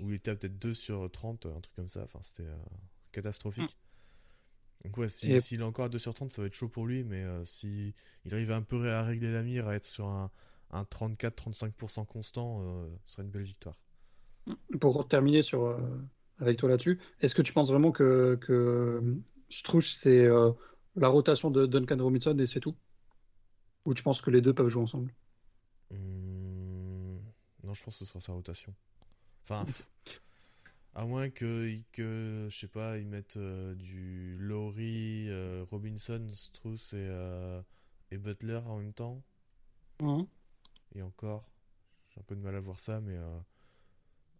où 0.00 0.10
il 0.10 0.16
était 0.16 0.34
peut-être 0.34 0.58
2 0.58 0.74
sur 0.74 1.08
30, 1.10 1.46
un 1.46 1.60
truc 1.60 1.74
comme 1.76 1.88
ça. 1.88 2.02
Enfin, 2.02 2.18
c'était 2.22 2.48
catastrophique. 3.12 3.76
Donc 4.84 4.96
ouais, 4.96 5.08
s'il 5.08 5.40
si, 5.42 5.56
est 5.56 5.62
encore 5.62 5.86
à 5.86 5.88
2 5.88 5.98
sur 5.98 6.14
30, 6.14 6.30
ça 6.30 6.42
va 6.42 6.46
être 6.46 6.54
chaud 6.54 6.68
pour 6.68 6.86
lui, 6.86 7.02
mais 7.02 7.22
euh, 7.22 7.44
si 7.44 7.94
il 8.24 8.34
arrive 8.34 8.52
un 8.52 8.62
peu 8.62 8.90
à 8.90 9.02
régler 9.02 9.32
la 9.32 9.42
mire, 9.42 9.66
à 9.68 9.74
être 9.74 9.84
sur 9.84 10.06
un, 10.06 10.30
un 10.70 10.82
34-35% 10.82 12.06
constant, 12.06 12.62
euh, 12.62 12.88
ce 13.06 13.14
serait 13.14 13.24
une 13.24 13.30
belle 13.30 13.42
victoire. 13.42 13.76
Pour 14.80 15.06
terminer 15.08 15.42
sur, 15.42 15.64
euh, 15.64 15.78
avec 16.40 16.58
toi 16.58 16.68
là-dessus, 16.68 16.98
est-ce 17.20 17.34
que 17.34 17.42
tu 17.42 17.52
penses 17.52 17.70
vraiment 17.70 17.92
que, 17.92 18.38
que 18.40 19.02
c'est 19.80 20.24
euh, 20.26 20.52
la 20.96 21.08
rotation 21.08 21.50
de 21.50 21.66
Duncan 21.66 21.98
Robinson 22.00 22.36
et 22.38 22.46
c'est 22.46 22.60
tout? 22.60 22.76
Ou 23.86 23.92
tu 23.92 24.04
penses 24.04 24.20
que 24.22 24.30
les 24.30 24.40
deux 24.40 24.54
peuvent 24.54 24.68
jouer 24.68 24.82
ensemble? 24.84 25.12
Hum, 25.90 27.20
Non, 27.62 27.74
je 27.74 27.82
pense 27.84 27.94
que 27.98 28.04
ce 28.04 28.04
sera 28.06 28.20
sa 28.20 28.32
rotation. 28.32 28.74
Enfin, 29.44 29.66
à 30.94 31.04
moins 31.04 31.30
que, 31.30 31.70
que 31.92 32.48
je 32.50 32.56
sais 32.58 32.68
pas, 32.68 32.98
ils 32.98 33.06
mettent 33.06 33.36
euh, 33.36 33.74
du 33.74 34.36
Lowry, 34.38 35.26
euh, 35.28 35.64
Robinson, 35.70 36.26
Strauss 36.34 36.92
et, 36.94 37.08
et 38.10 38.18
Butler 38.18 38.60
en 38.66 38.78
même 38.78 38.92
temps. 38.92 39.22
Mhm. 40.00 40.28
Et 40.94 41.00
encore, 41.00 41.50
j'ai 42.10 42.20
un 42.20 42.24
peu 42.24 42.36
de 42.36 42.40
mal 42.42 42.54
à 42.56 42.60
voir 42.60 42.80
ça, 42.80 43.00
mais 43.00 43.16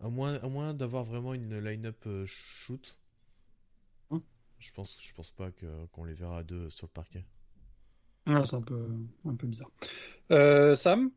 à 0.01 0.09
moins, 0.09 0.35
à 0.43 0.49
moins 0.49 0.75
d'avoir 0.75 1.05
vraiment 1.05 1.35
une 1.35 1.59
line-up 1.61 2.05
euh, 2.07 2.25
shoot, 2.27 2.99
Hmm. 4.11 4.19
je 4.59 4.73
pense, 4.73 4.99
je 5.01 5.13
pense 5.13 5.31
pas 5.31 5.51
que 5.51 5.67
qu'on 5.93 6.05
les 6.05 6.15
verra 6.15 6.39
à 6.39 6.43
deux 6.43 6.71
sur 6.71 6.87
le 6.87 6.93
parquet. 6.93 7.25
Ouais, 8.27 8.45
c'est 8.45 8.57
un 8.57 8.63
peu, 8.63 8.87
un 9.27 9.35
peu 9.35 9.47
bizarre. 9.47 9.71
Euh, 10.31 10.75
Sam, 10.75 11.11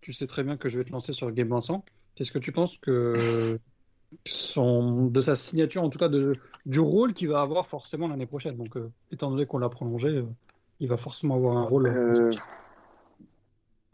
tu 0.00 0.12
sais 0.12 0.26
très 0.26 0.44
bien 0.44 0.56
que 0.56 0.68
je 0.68 0.78
vais 0.78 0.84
te 0.84 0.90
lancer 0.92 1.12
sur 1.12 1.30
Game 1.32 1.48
Vincent. 1.48 1.84
Qu'est-ce 2.14 2.32
que 2.32 2.38
tu 2.38 2.52
penses 2.52 2.76
que 2.78 3.58
son, 4.26 5.06
de 5.06 5.20
sa 5.20 5.34
signature, 5.34 5.82
en 5.82 5.90
tout 5.90 5.98
cas 5.98 6.08
de, 6.08 6.34
du 6.66 6.80
rôle 6.80 7.14
qu'il 7.14 7.28
va 7.28 7.40
avoir 7.40 7.66
forcément 7.66 8.08
l'année 8.08 8.26
prochaine? 8.26 8.56
Donc, 8.56 8.76
euh, 8.76 8.92
étant 9.10 9.30
donné 9.30 9.46
qu'on 9.46 9.58
l'a 9.58 9.68
prolongé, 9.68 10.08
euh, 10.08 10.26
il 10.80 10.88
va 10.88 10.96
forcément 10.96 11.36
avoir 11.36 11.56
un 11.56 11.64
rôle. 11.64 12.30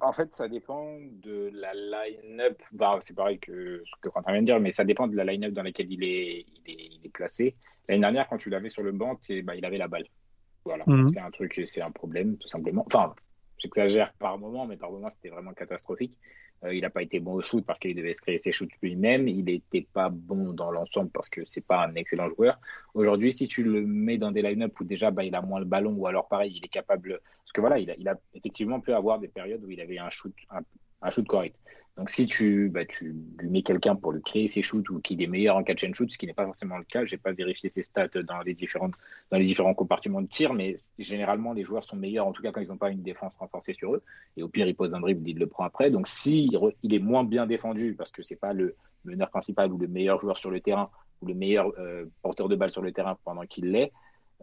En 0.03 0.13
fait, 0.13 0.35
ça 0.35 0.49
dépend 0.49 0.99
de 1.01 1.51
la 1.55 1.73
line-up. 1.75 2.61
Bah, 2.73 2.99
c'est 3.03 3.15
pareil 3.17 3.39
que 3.39 3.83
ce 3.87 4.01
que 4.01 4.09
Quentin 4.09 4.33
vient 4.33 4.41
de 4.43 4.47
dire, 4.47 4.61
mais 4.61 4.73
ça 4.73 4.85
dépend 4.85 5.07
de 5.07 5.17
la 5.17 5.25
line-up 5.25 5.53
dans 5.53 5.63
laquelle 5.63 5.91
il 5.93 6.03
est, 6.03 6.41
il 6.41 6.63
est, 6.73 6.89
il 6.97 7.01
est 7.07 7.09
placé. 7.09 7.55
L'année 7.89 8.01
dernière, 8.01 8.29
quand 8.29 8.37
tu 8.37 8.51
l'avais 8.51 8.69
sur 8.69 8.83
le 8.83 8.91
banc, 8.93 9.19
bah, 9.45 9.55
il 9.55 9.65
avait 9.65 9.79
la 9.79 9.89
balle. 9.89 10.07
Voilà, 10.65 10.85
Mhm. 10.87 11.11
c'est 11.13 11.21
un 11.21 11.31
truc, 11.31 11.63
c'est 11.67 11.81
un 11.83 11.91
problème, 11.91 12.37
tout 12.37 12.49
simplement. 12.49 12.85
Enfin, 12.87 13.15
j'exagère 13.63 14.13
par 14.15 14.39
moment, 14.39 14.67
mais 14.67 14.77
par 14.77 14.91
moment, 14.91 15.11
c'était 15.11 15.29
vraiment 15.29 15.53
catastrophique. 15.53 16.13
Euh, 16.65 16.75
il 16.75 16.83
n'a 16.83 16.91
pas 16.91 17.03
été 17.03 17.19
bon 17.19 17.35
au 17.35 17.43
shoot 17.43 17.65
parce 17.65 17.79
qu'il 17.79 17.97
devait 17.97 18.13
se 18.13 18.21
créer 18.21 18.39
ses 18.39 18.53
shoots 18.53 18.71
lui-même. 18.83 19.29
Il 19.29 19.45
n'était 19.45 19.87
pas 19.93 20.11
bon 20.11 20.53
dans 20.53 20.71
l'ensemble 20.71 21.11
parce 21.11 21.29
que 21.29 21.45
c'est 21.45 21.65
pas 21.65 21.85
un 21.85 21.95
excellent 21.95 22.29
joueur. 22.29 22.61
Aujourd'hui, 22.95 23.33
si 23.33 23.49
tu 23.49 23.63
le 23.63 23.85
mets 23.85 24.19
dans 24.19 24.31
des 24.31 24.43
line-up 24.43 24.79
où 24.79 24.85
déjà 24.85 25.11
bah, 25.11 25.25
il 25.25 25.35
a 25.35 25.43
moins 25.43 25.61
le 25.61 25.67
ballon 25.67 25.95
ou 25.95 26.07
alors 26.07 26.29
pareil, 26.29 26.53
il 26.57 26.65
est 26.65 26.69
capable. 26.69 27.21
Parce 27.21 27.53
que 27.53 27.61
voilà, 27.61 27.79
il 27.79 28.09
a, 28.09 28.15
effectivement 28.35 28.81
pu 28.81 28.93
avoir 28.93 29.19
des 29.19 29.29
périodes 29.29 29.65
où 29.65 29.71
il 29.71 29.81
avait 29.81 29.99
un 29.99 30.11
shoot, 30.11 30.35
un 31.03 31.11
shoot 31.11 31.27
correct. 31.27 31.57
Donc 31.99 32.09
si 32.09 32.27
tu, 32.27 32.71
bah, 32.71 32.87
tu 32.87 33.15
lui 33.39 33.51
mets 33.51 33.63
quelqu'un 33.63 33.95
pour 33.95 34.13
lui 34.13 34.23
créer 34.23 34.49
ses 34.49 34.63
shoots 34.63 34.89
ou 34.89 35.01
qu'il 35.01 35.23
est 35.23 35.27
meilleur 35.27 35.57
en 35.57 35.63
catch 35.63 35.85
and 35.85 35.93
shoot, 35.93 36.11
ce 36.11 36.17
qui 36.17 36.27
n'est 36.27 36.33
pas 36.33 36.47
forcément 36.47 36.79
le 36.79 36.85
cas, 36.85 37.05
j'ai 37.05 37.19
pas 37.19 37.33
vérifié 37.33 37.69
ses 37.69 37.83
stats 37.83 38.09
dans 38.25 38.41
les 38.41 38.55
différents 38.55 39.75
compartiments 39.75 40.23
de 40.23 40.27
tir, 40.27 40.55
mais 40.55 40.75
généralement 40.99 41.53
les 41.53 41.65
joueurs 41.65 41.85
sont 41.85 41.97
meilleurs, 41.97 42.27
en 42.27 42.33
tout 42.33 42.43
cas 42.43 42.51
quand 42.51 42.63
ils 42.63 42.69
n'ont 42.69 42.79
pas 42.79 42.91
une 42.91 43.03
défense 43.03 43.37
renforcée 43.37 43.75
sur 43.75 43.95
eux. 43.95 44.03
Et 44.39 44.43
au 44.43 44.49
pire, 44.49 44.67
il 44.67 44.75
pose 44.75 44.95
un 44.95 45.01
dribble, 45.01 45.29
il 45.29 45.39
le 45.39 45.47
prend 45.47 45.65
après. 45.65 45.91
Donc 45.91 46.09
si 46.09 46.51
il 46.83 46.95
est 46.95 46.99
moins 46.99 47.25
bien 47.25 47.47
défendu 47.47 47.95
parce 47.95 48.11
que 48.11 48.23
c'est 48.23 48.37
pas 48.37 48.55
le 48.55 48.75
meneur 49.05 49.29
principal 49.29 49.71
ou 49.71 49.77
le 49.77 49.89
meilleur 49.89 50.19
joueur 50.19 50.39
sur 50.39 50.51
le 50.51 50.61
terrain 50.61 50.89
ou 51.21 51.27
le 51.27 51.35
meilleur 51.35 51.73
euh, 51.79 52.07
porteur 52.23 52.49
de 52.49 52.57
balle 52.57 52.71
sur 52.71 52.83
le 52.83 52.93
terrain 52.93 53.19
pendant 53.25 53.45
qu'il 53.45 53.71
l'est, 53.71 53.93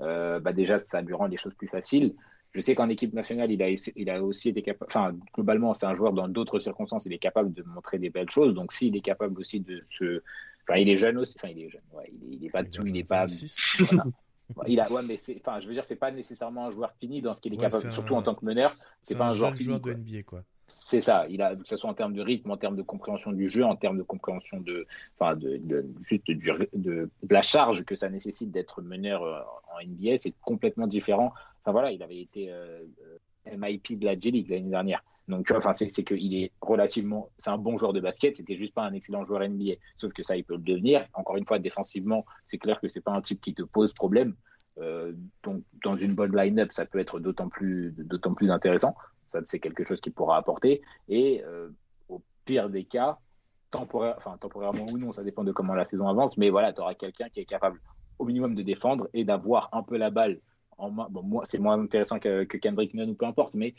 euh, 0.02 0.40
bah 0.40 0.54
déjà 0.54 0.80
ça 0.82 1.02
lui 1.02 1.14
rend 1.16 1.26
les 1.26 1.38
choses 1.38 1.56
plus 1.56 1.68
faciles. 1.68 2.14
Je 2.54 2.62
sais 2.62 2.74
qu'en 2.74 2.90
équipe 2.90 3.14
nationale, 3.14 3.52
il 3.52 3.62
a, 3.62 3.70
il 3.96 4.10
a 4.10 4.24
aussi 4.24 4.50
été 4.50 4.62
capable. 4.64 4.90
Enfin, 4.90 5.16
globalement, 5.36 5.74
c'est 5.76 5.86
un 5.86 5.94
joueur 5.94 6.14
dans 6.14 6.28
d'autres 6.28 6.60
circonstances, 6.60 7.06
il 7.06 7.14
est 7.14 7.20
capable 7.20 7.54
de 7.54 7.62
montrer 7.64 8.00
des 8.00 8.10
belles 8.10 8.30
choses. 8.30 8.54
Donc, 8.56 8.74
s'il 8.74 8.96
est 8.96 9.02
capable 9.02 9.40
aussi 9.40 9.60
de 9.60 9.84
se. 9.90 10.24
Enfin, 10.68 10.80
il 10.80 10.90
est 10.90 10.98
jeune 10.98 11.18
aussi. 11.18 11.36
Enfin, 11.38 11.50
il 11.50 11.60
est 11.62 11.70
jeune. 11.70 11.82
Ouais, 11.94 12.12
il, 12.12 12.34
est, 12.34 12.36
il 12.38 12.46
est 12.46 12.50
pas 12.50 12.64
tout. 12.64 12.86
Il 12.88 12.98
est 12.98 13.04
pas. 13.04 13.22
26. 13.28 13.84
Voilà. 14.56 14.70
Il 14.70 14.80
a, 14.80 14.92
ouais, 14.92 15.04
mais 15.04 15.18
c'est, 15.18 15.40
enfin, 15.46 15.60
je 15.60 15.68
veux 15.68 15.74
dire, 15.74 15.86
c'est 15.86 15.96
pas 15.96 16.10
nécessairement 16.12 16.66
un 16.66 16.72
joueur 16.72 16.92
fini 17.00 17.22
dans 17.22 17.36
ce 17.36 17.42
qu'il 17.42 17.54
est 17.54 17.58
Ouais, 17.58 17.70
capable, 17.70 17.92
surtout 17.92 18.16
un- 18.16 18.20
en 18.20 18.22
tant 18.24 18.34
que 18.34 18.44
meneur. 18.46 18.72
C'est 19.04 19.16
pas 19.16 19.26
un 19.28 19.36
joueur 19.36 19.52
fini, 19.54 19.66
joueur 19.66 19.80
de 19.80 19.92
NBA, 19.92 20.24
quoi. 20.24 20.44
C'est 20.66 21.02
ça. 21.02 21.26
Il 21.30 21.42
a, 21.42 21.56
que 21.56 21.68
ce 21.68 21.78
soit 21.78 21.90
en 21.90 21.94
termes 21.96 22.14
de 22.14 22.22
rythme, 22.22 22.50
en 22.52 22.58
termes 22.58 22.76
de 22.76 22.82
compréhension 22.84 23.32
du 23.32 23.48
jeu, 23.48 23.64
en 23.64 23.76
termes 23.76 23.98
de 23.98 24.04
compréhension 24.04 24.60
de, 24.60 24.86
enfin, 25.20 25.36
de, 25.36 25.58
de- 25.58 25.86
juste 26.02 26.26
du- 26.26 26.38
de, 26.74 27.10
de 27.24 27.34
la 27.34 27.42
charge 27.42 27.86
que 27.86 27.96
ça 27.96 28.10
nécessite 28.10 28.52
d'être 28.52 28.82
meneur 28.82 29.24
euh, 29.24 29.40
en 29.76 29.80
NBA, 29.80 30.18
c'est 30.18 30.34
complètement 30.42 30.88
différent. 30.88 31.32
Enfin 31.64 31.72
voilà, 31.72 31.92
il 31.92 32.02
avait 32.04 32.20
été 32.20 32.52
euh, 32.52 32.84
euh, 33.48 33.58
MIP 33.58 34.00
de 34.00 34.06
la 34.06 34.18
J 34.18 34.32
League 34.32 34.50
l'année 34.50 34.70
dernière. 34.70 35.04
Donc 35.28 35.46
tu 35.46 35.54
vois, 35.54 35.60
enfin 35.60 35.74
c'est, 35.74 35.88
qu'il 35.88 36.36
est 36.36 36.52
relativement, 36.62 37.30
c'est 37.38 37.52
un 37.52 37.58
bon 37.58 37.78
joueur 37.78 37.94
de 37.94 38.00
basket. 38.00 38.38
C'était 38.38 38.58
juste 38.58 38.74
pas 38.74 38.84
un 38.84 38.94
excellent 38.94 39.24
joueur 39.24 39.48
NBA. 39.48 39.74
Sauf 39.98 40.12
que 40.14 40.24
ça, 40.24 40.36
il 40.36 40.44
peut 40.44 40.56
le 40.56 40.62
devenir. 40.62 41.08
Encore 41.14 41.38
une 41.38 41.46
fois, 41.46 41.60
défensivement, 41.60 42.26
c'est 42.46 42.58
clair 42.58 42.80
que 42.80 42.88
c'est 42.88 43.02
pas 43.02 43.12
un 43.12 43.22
type 43.22 43.42
qui 43.42 43.54
te 43.54 43.62
pose 43.62 43.94
problème. 43.94 44.36
Euh, 44.80 45.14
donc 45.44 45.64
dans 45.84 45.98
une 45.98 46.16
bonne 46.16 46.36
line-up, 46.36 46.72
ça 46.72 46.86
peut 46.86 47.00
être 47.00 47.20
d'autant 47.20 47.50
plus, 47.50 47.94
d'autant 47.98 48.34
plus 48.34 48.50
intéressant. 48.50 48.96
Ça, 49.32 49.40
c'est 49.46 49.60
quelque 49.60 49.84
chose 49.84 50.02
qu'il 50.02 50.14
pourra 50.14 50.38
apporter. 50.38 50.82
Et 51.08 51.44
au 52.08 52.22
pire 52.46 52.70
des 52.70 52.86
cas, 52.86 53.20
temporairement 53.70 54.86
ou 54.86 54.98
non, 54.98 55.12
ça 55.12 55.24
dépend 55.24 55.44
de 55.44 55.52
comment 55.52 55.76
la 55.76 55.86
saison 55.86 56.08
avance, 56.08 56.38
mais 56.38 56.50
voilà, 56.50 56.74
tu 56.74 56.82
auras 56.82 56.96
quelqu'un 56.96 57.30
qui 57.30 57.40
est 57.40 57.46
capable 57.46 57.80
au 58.18 58.26
minimum 58.26 58.56
de 58.56 58.62
défendre 58.62 59.08
et 59.14 59.24
d'avoir 59.24 59.70
un 59.72 59.84
peu 59.84 59.98
la 59.98 60.10
balle 60.10 60.40
moi, 60.80 61.42
c'est 61.46 61.58
moins 61.60 61.80
intéressant 61.80 62.20
que, 62.20 62.44
que 62.46 62.58
Kendrick 62.58 62.94
Nunn 62.94 63.10
ou 63.10 63.16
peu 63.16 63.26
importe, 63.26 63.54
mais 63.54 63.76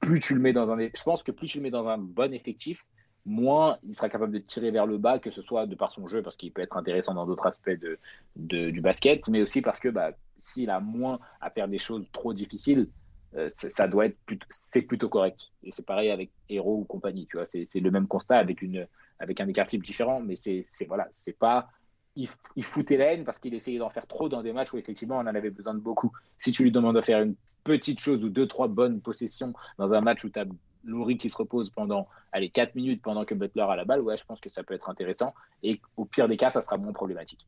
plus 0.00 0.20
tu 0.20 0.34
le 0.34 0.40
mets 0.40 0.52
dans 0.52 0.70
un. 0.70 0.78
Je 0.78 1.02
pense 1.02 1.22
que 1.22 1.32
plus 1.32 1.48
tu 1.48 1.58
le 1.58 1.62
mets 1.62 1.70
dans 1.70 1.86
un 1.86 1.98
bon 1.98 2.32
effectif, 2.32 2.84
moins 3.26 3.78
il 3.82 3.94
sera 3.94 4.08
capable 4.08 4.32
de 4.32 4.38
tirer 4.38 4.70
vers 4.70 4.86
le 4.86 4.98
bas, 4.98 5.18
que 5.18 5.30
ce 5.30 5.42
soit 5.42 5.66
de 5.66 5.74
par 5.74 5.90
son 5.90 6.06
jeu, 6.06 6.22
parce 6.22 6.36
qu'il 6.36 6.52
peut 6.52 6.62
être 6.62 6.76
intéressant 6.76 7.14
dans 7.14 7.26
d'autres 7.26 7.46
aspects 7.46 7.70
de, 7.70 8.70
du 8.70 8.80
basket, 8.80 9.28
mais 9.28 9.42
aussi 9.42 9.60
parce 9.62 9.80
que 9.80 9.88
bah, 9.88 10.12
s'il 10.36 10.70
a 10.70 10.80
moins 10.80 11.18
à 11.40 11.50
faire 11.50 11.68
des 11.68 11.78
choses 11.78 12.06
trop 12.12 12.32
difficiles, 12.32 12.88
euh, 13.36 13.50
ça 13.56 13.86
doit 13.86 14.06
être 14.06 14.18
c'est 14.48 14.82
plutôt 14.82 15.08
correct. 15.08 15.40
Et 15.62 15.70
c'est 15.70 15.84
pareil 15.86 16.10
avec 16.10 16.32
Hero 16.48 16.78
ou 16.78 16.84
compagnie, 16.84 17.26
tu 17.26 17.36
vois, 17.36 17.46
c'est 17.46 17.66
le 17.80 17.90
même 17.90 18.08
constat 18.08 18.38
avec 18.38 18.62
une 18.62 18.86
avec 19.18 19.38
un 19.40 19.48
écart 19.48 19.66
type 19.66 19.84
différent, 19.84 20.20
mais 20.20 20.34
c'est- 20.34 20.62
voilà, 20.88 21.06
c'est 21.10 21.38
pas 21.38 21.68
il, 22.16 22.64
foutait 22.64 22.96
la 22.96 23.12
haine 23.12 23.24
parce 23.24 23.38
qu'il 23.38 23.54
essayait 23.54 23.78
d'en 23.78 23.90
faire 23.90 24.06
trop 24.06 24.28
dans 24.28 24.42
des 24.42 24.52
matchs 24.52 24.72
où 24.72 24.78
effectivement 24.78 25.16
on 25.16 25.20
en 25.20 25.26
avait 25.26 25.50
besoin 25.50 25.74
de 25.74 25.80
beaucoup. 25.80 26.12
Si 26.38 26.52
tu 26.52 26.62
lui 26.62 26.72
demandes 26.72 26.96
de 26.96 27.00
faire 27.00 27.22
une 27.22 27.34
petite 27.64 28.00
chose 28.00 28.22
ou 28.24 28.28
deux 28.28 28.46
trois 28.46 28.68
bonnes 28.68 29.00
possessions 29.00 29.52
dans 29.78 29.92
un 29.92 30.00
match 30.00 30.24
où 30.24 30.30
tu 30.30 30.38
as 30.38 30.44
Laurie 30.84 31.18
qui 31.18 31.28
se 31.28 31.36
repose 31.36 31.70
pendant 31.70 32.08
allez 32.32 32.48
4 32.48 32.74
minutes 32.74 33.02
pendant 33.02 33.24
que 33.24 33.34
Butler 33.34 33.66
a 33.68 33.76
la 33.76 33.84
balle, 33.84 34.00
ouais, 34.00 34.16
je 34.16 34.24
pense 34.24 34.40
que 34.40 34.48
ça 34.48 34.62
peut 34.62 34.74
être 34.74 34.88
intéressant 34.88 35.34
et 35.62 35.80
au 35.96 36.04
pire 36.04 36.26
des 36.26 36.36
cas, 36.36 36.50
ça 36.50 36.62
sera 36.62 36.78
moins 36.78 36.92
problématique. 36.92 37.46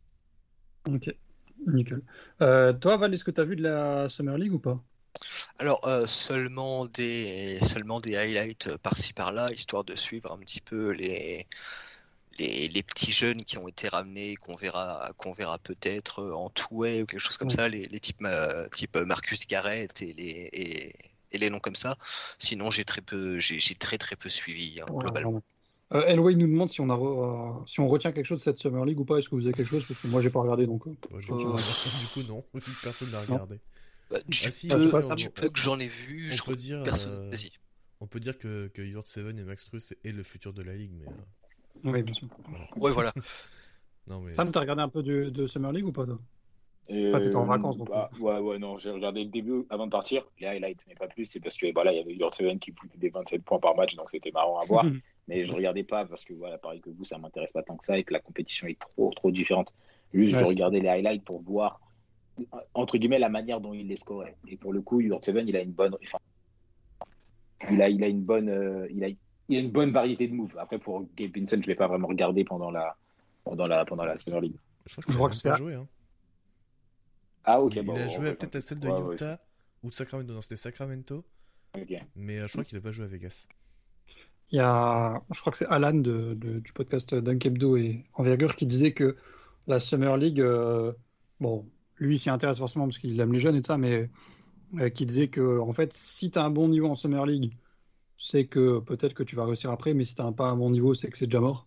Ok, 0.86 1.14
nickel. 1.66 2.02
Euh, 2.40 2.72
toi, 2.72 2.96
Val, 2.96 3.14
est-ce 3.14 3.24
que 3.24 3.30
tu 3.30 3.40
as 3.40 3.44
vu 3.44 3.56
de 3.56 3.62
la 3.62 4.08
Summer 4.08 4.36
League 4.36 4.52
ou 4.52 4.58
pas? 4.58 4.82
Alors, 5.58 5.86
euh, 5.86 6.06
seulement 6.06 6.86
des, 6.86 7.58
seulement 7.62 8.00
des 8.00 8.16
highlights 8.16 8.76
par-ci 8.78 9.12
par-là, 9.12 9.46
histoire 9.52 9.84
de 9.84 9.94
suivre 9.94 10.32
un 10.32 10.38
petit 10.38 10.60
peu 10.60 10.90
les, 10.90 11.46
les, 12.46 12.68
les 12.68 12.82
petits 12.82 13.12
jeunes 13.12 13.42
qui 13.44 13.58
ont 13.58 13.68
été 13.68 13.88
ramenés, 13.88 14.36
qu'on 14.36 14.56
verra, 14.56 15.10
qu'on 15.16 15.32
verra 15.32 15.58
peut-être 15.58 16.20
euh, 16.20 16.32
en 16.34 16.50
two-way 16.50 17.02
ou 17.02 17.06
quelque 17.06 17.20
chose 17.20 17.36
comme 17.38 17.50
ça, 17.50 17.68
les, 17.68 17.84
les 17.86 18.00
types, 18.00 18.18
euh, 18.24 18.68
type 18.70 18.96
Marcus 18.96 19.46
Garrett 19.46 20.00
et 20.02 20.12
les, 20.12 20.48
et, 20.52 20.94
et 21.32 21.38
les 21.38 21.50
noms 21.50 21.60
comme 21.60 21.74
ça. 21.76 21.96
Sinon, 22.38 22.70
j'ai 22.70 22.84
très 22.84 23.00
peu, 23.00 23.38
j'ai 23.38 23.58
j'ai 23.58 23.74
très 23.74 23.98
très 23.98 24.16
peu 24.16 24.28
suivi 24.28 24.80
hein, 24.80 24.86
Ouais, 24.90 25.00
globalement. 25.04 25.42
Euh, 25.94 26.04
Elway 26.06 26.34
nous 26.36 26.46
demande 26.46 26.70
si 26.70 26.80
on, 26.80 26.88
a 26.88 26.94
re- 26.94 27.60
euh, 27.60 27.66
si 27.66 27.80
on 27.80 27.86
retient 27.86 28.12
quelque 28.12 28.24
chose 28.24 28.38
de 28.38 28.44
cette 28.44 28.58
Summer 28.58 28.84
League 28.86 28.98
ou 28.98 29.04
pas. 29.04 29.18
Est-ce 29.18 29.28
que 29.28 29.34
vous 29.34 29.44
avez 29.44 29.52
quelque 29.52 29.68
chose? 29.68 29.84
Parce 29.86 30.00
que 30.00 30.06
moi, 30.08 30.22
j'ai 30.22 30.30
pas 30.30 30.40
regardé 30.40 30.66
donc. 30.66 30.86
euh, 30.86 30.90
Ouais, 31.12 31.20
du, 31.20 31.30
Euh, 31.32 31.34
coup, 31.34 31.58
du 32.00 32.22
coup, 32.24 32.28
non. 32.32 32.42
Personne 32.82 33.10
n'a 33.10 33.20
regardé. 33.20 33.58
Bah, 34.10 34.18
du 34.26 34.40
Ah 34.46 34.50
si, 34.50 34.68
peu, 34.68 34.76
on- 34.94 35.02
ça, 35.02 35.14
du 35.14 35.28
peu 35.28 35.48
que 35.50 35.58
j'en 35.60 35.78
ai 35.78 35.88
vu, 35.88 36.30
on 36.32 36.36
je 36.36 36.42
peut 36.42 36.56
dire, 36.56 36.82
personne. 36.82 37.12
euh. 37.30 37.36
On 38.00 38.06
peut 38.06 38.20
dire 38.20 38.36
que, 38.38 38.68
que 38.68 38.82
Yurt 38.82 39.06
Seven 39.06 39.38
et 39.38 39.42
Max 39.44 39.64
Truss 39.66 39.92
est 40.02 40.10
le 40.10 40.22
futur 40.22 40.52
de 40.52 40.62
la 40.62 40.74
ligue, 40.74 40.92
mais 40.98 41.06
euh, 41.06 41.10
Oui, 41.84 42.02
bien 42.02 42.14
sûr. 42.14 42.28
Ouais, 42.76 42.92
voilà. 42.92 43.12
non 44.06 44.20
mais 44.20 44.32
Sam, 44.32 44.50
t'as 44.50 44.60
regardé 44.60 44.82
un 44.82 44.88
peu 44.88 45.02
de, 45.02 45.30
de 45.30 45.46
Summer 45.46 45.72
League 45.72 45.86
ou 45.86 45.92
pas 45.92 46.06
toi? 46.06 46.18
Euh, 46.90 47.18
t'étais 47.20 47.36
en 47.36 47.44
vacances, 47.46 47.76
donc. 47.76 47.88
bah, 47.88 48.10
ouais, 48.20 48.38
ouais, 48.38 48.58
non, 48.58 48.76
j'ai 48.76 48.90
regardé 48.90 49.22
le 49.22 49.30
début 49.30 49.64
avant 49.70 49.86
de 49.86 49.92
partir, 49.92 50.26
les 50.40 50.46
highlights, 50.46 50.84
mais 50.88 50.94
pas 50.94 51.06
plus. 51.06 51.26
C'est 51.26 51.40
parce 51.40 51.56
que 51.56 51.72
voilà, 51.72 51.92
il 51.92 51.98
y 51.98 52.00
avait 52.00 52.14
Your 52.14 52.34
Seven 52.34 52.58
qui 52.58 52.72
foutait 52.72 52.98
des 52.98 53.08
27 53.08 53.42
points 53.44 53.60
par 53.60 53.76
match, 53.76 53.94
donc 53.94 54.10
c'était 54.10 54.32
marrant 54.32 54.58
à 54.58 54.64
voir. 54.64 54.84
mais 55.28 55.44
je 55.44 55.54
regardais 55.54 55.84
pas 55.84 56.04
parce 56.04 56.24
que 56.24 56.34
voilà, 56.34 56.58
pareil 56.58 56.80
que 56.80 56.90
vous, 56.90 57.04
ça 57.04 57.18
m'intéresse 57.18 57.52
pas 57.52 57.62
tant 57.62 57.76
que 57.76 57.84
ça 57.84 57.96
et 57.96 58.04
que 58.04 58.12
la 58.12 58.20
compétition 58.20 58.66
est 58.66 58.78
trop, 58.78 59.10
trop 59.14 59.30
différente. 59.30 59.72
Juste, 60.12 60.34
Ouais, 60.34 60.40
je 60.40 60.44
regardais 60.44 60.80
les 60.80 60.88
highlights 60.88 61.24
pour 61.24 61.40
voir 61.40 61.80
entre 62.74 62.98
guillemets 62.98 63.18
la 63.18 63.28
manière 63.28 63.60
dont 63.60 63.74
il 63.74 63.88
les 63.88 63.96
scorait. 63.96 64.36
Et 64.48 64.56
pour 64.56 64.72
le 64.72 64.82
coup, 64.82 65.00
Your 65.00 65.22
Seven, 65.22 65.48
il 65.48 65.56
a 65.56 65.60
une 65.60 65.72
bonne, 65.72 65.96
enfin, 66.02 66.18
il 67.70 67.82
a, 67.82 67.88
il 67.88 68.02
a 68.02 68.08
une 68.08 68.22
bonne, 68.22 68.48
euh, 68.48 68.86
il 68.90 69.04
a, 69.04 69.08
il 69.48 69.56
a 69.56 69.60
une 69.60 69.70
bonne 69.70 69.90
variété 69.92 70.28
de 70.28 70.34
moves. 70.34 70.56
Après, 70.58 70.78
pour 70.78 71.06
Gabe 71.16 71.36
Vincent, 71.36 71.60
je 71.60 71.66
l'ai 71.66 71.74
pas 71.74 71.88
vraiment 71.88 72.08
regardé 72.08 72.44
pendant 72.44 72.70
la, 72.70 72.96
pendant 73.44 73.66
la, 73.66 73.84
pendant 73.84 74.04
la 74.04 74.16
Summer 74.18 74.40
League. 74.40 74.56
je 74.86 74.94
crois 75.00 75.30
je 75.30 75.38
a 75.38 75.40
que 75.42 75.48
pas 75.48 75.54
à- 75.54 75.58
joué. 75.58 75.74
Hein. 75.74 75.86
Ah 77.44 77.60
ok, 77.60 77.74
il 77.76 77.82
bon, 77.84 77.94
a 77.96 78.06
joué 78.08 78.34
peut-être 78.34 78.56
à 78.56 78.60
celle 78.60 78.78
de 78.80 78.88
ouais, 78.88 79.00
ouais, 79.00 79.14
Utah 79.14 79.40
ou 79.82 79.88
de 79.88 79.94
Sacramento. 79.94 80.32
Non, 80.32 80.40
c'était 80.40 80.56
Sacramento, 80.56 81.24
mais 82.14 82.38
euh, 82.38 82.46
je 82.46 82.52
crois 82.52 82.64
qu'il 82.64 82.78
a 82.78 82.80
pas 82.80 82.92
joué 82.92 83.04
à 83.04 83.08
Vegas. 83.08 83.48
il 84.52 84.56
y 84.56 84.60
a, 84.60 85.20
je 85.32 85.40
crois 85.40 85.50
que 85.50 85.58
c'est 85.58 85.66
Alan 85.66 85.92
de, 85.94 86.34
de- 86.34 86.60
du 86.60 86.72
podcast 86.72 87.14
Dunkebdo 87.14 87.76
et 87.76 88.04
Envergure 88.14 88.54
qui 88.54 88.66
disait 88.66 88.92
que 88.92 89.16
la 89.66 89.80
Summer 89.80 90.16
League, 90.16 90.40
euh, 90.40 90.92
bon, 91.40 91.66
lui 91.96 92.14
il 92.14 92.18
s'y 92.18 92.30
intéresse 92.30 92.58
forcément 92.58 92.84
parce 92.86 92.98
qu'il 92.98 93.18
aime 93.18 93.32
les 93.32 93.40
jeunes 93.40 93.56
et 93.56 93.60
tout 93.60 93.66
ça, 93.68 93.78
mais 93.78 94.08
euh, 94.78 94.88
qui 94.90 95.04
disait 95.04 95.26
que 95.28 95.58
en 95.58 95.72
fait, 95.72 95.92
si 95.92 96.30
tu 96.30 96.38
as 96.38 96.44
un 96.44 96.50
bon 96.50 96.68
niveau 96.68 96.86
en 96.88 96.94
Summer 96.94 97.26
League, 97.26 97.56
c'est 98.16 98.46
que 98.46 98.78
peut-être 98.80 99.14
que 99.14 99.22
tu 99.22 99.36
vas 99.36 99.44
réussir 99.44 99.70
après, 99.70 99.94
mais 99.94 100.04
si 100.04 100.14
tu 100.14 100.22
pas 100.36 100.46
un 100.46 100.56
bon 100.56 100.70
niveau, 100.70 100.94
c'est 100.94 101.10
que 101.10 101.18
c'est 101.18 101.26
déjà 101.26 101.40
mort. 101.40 101.66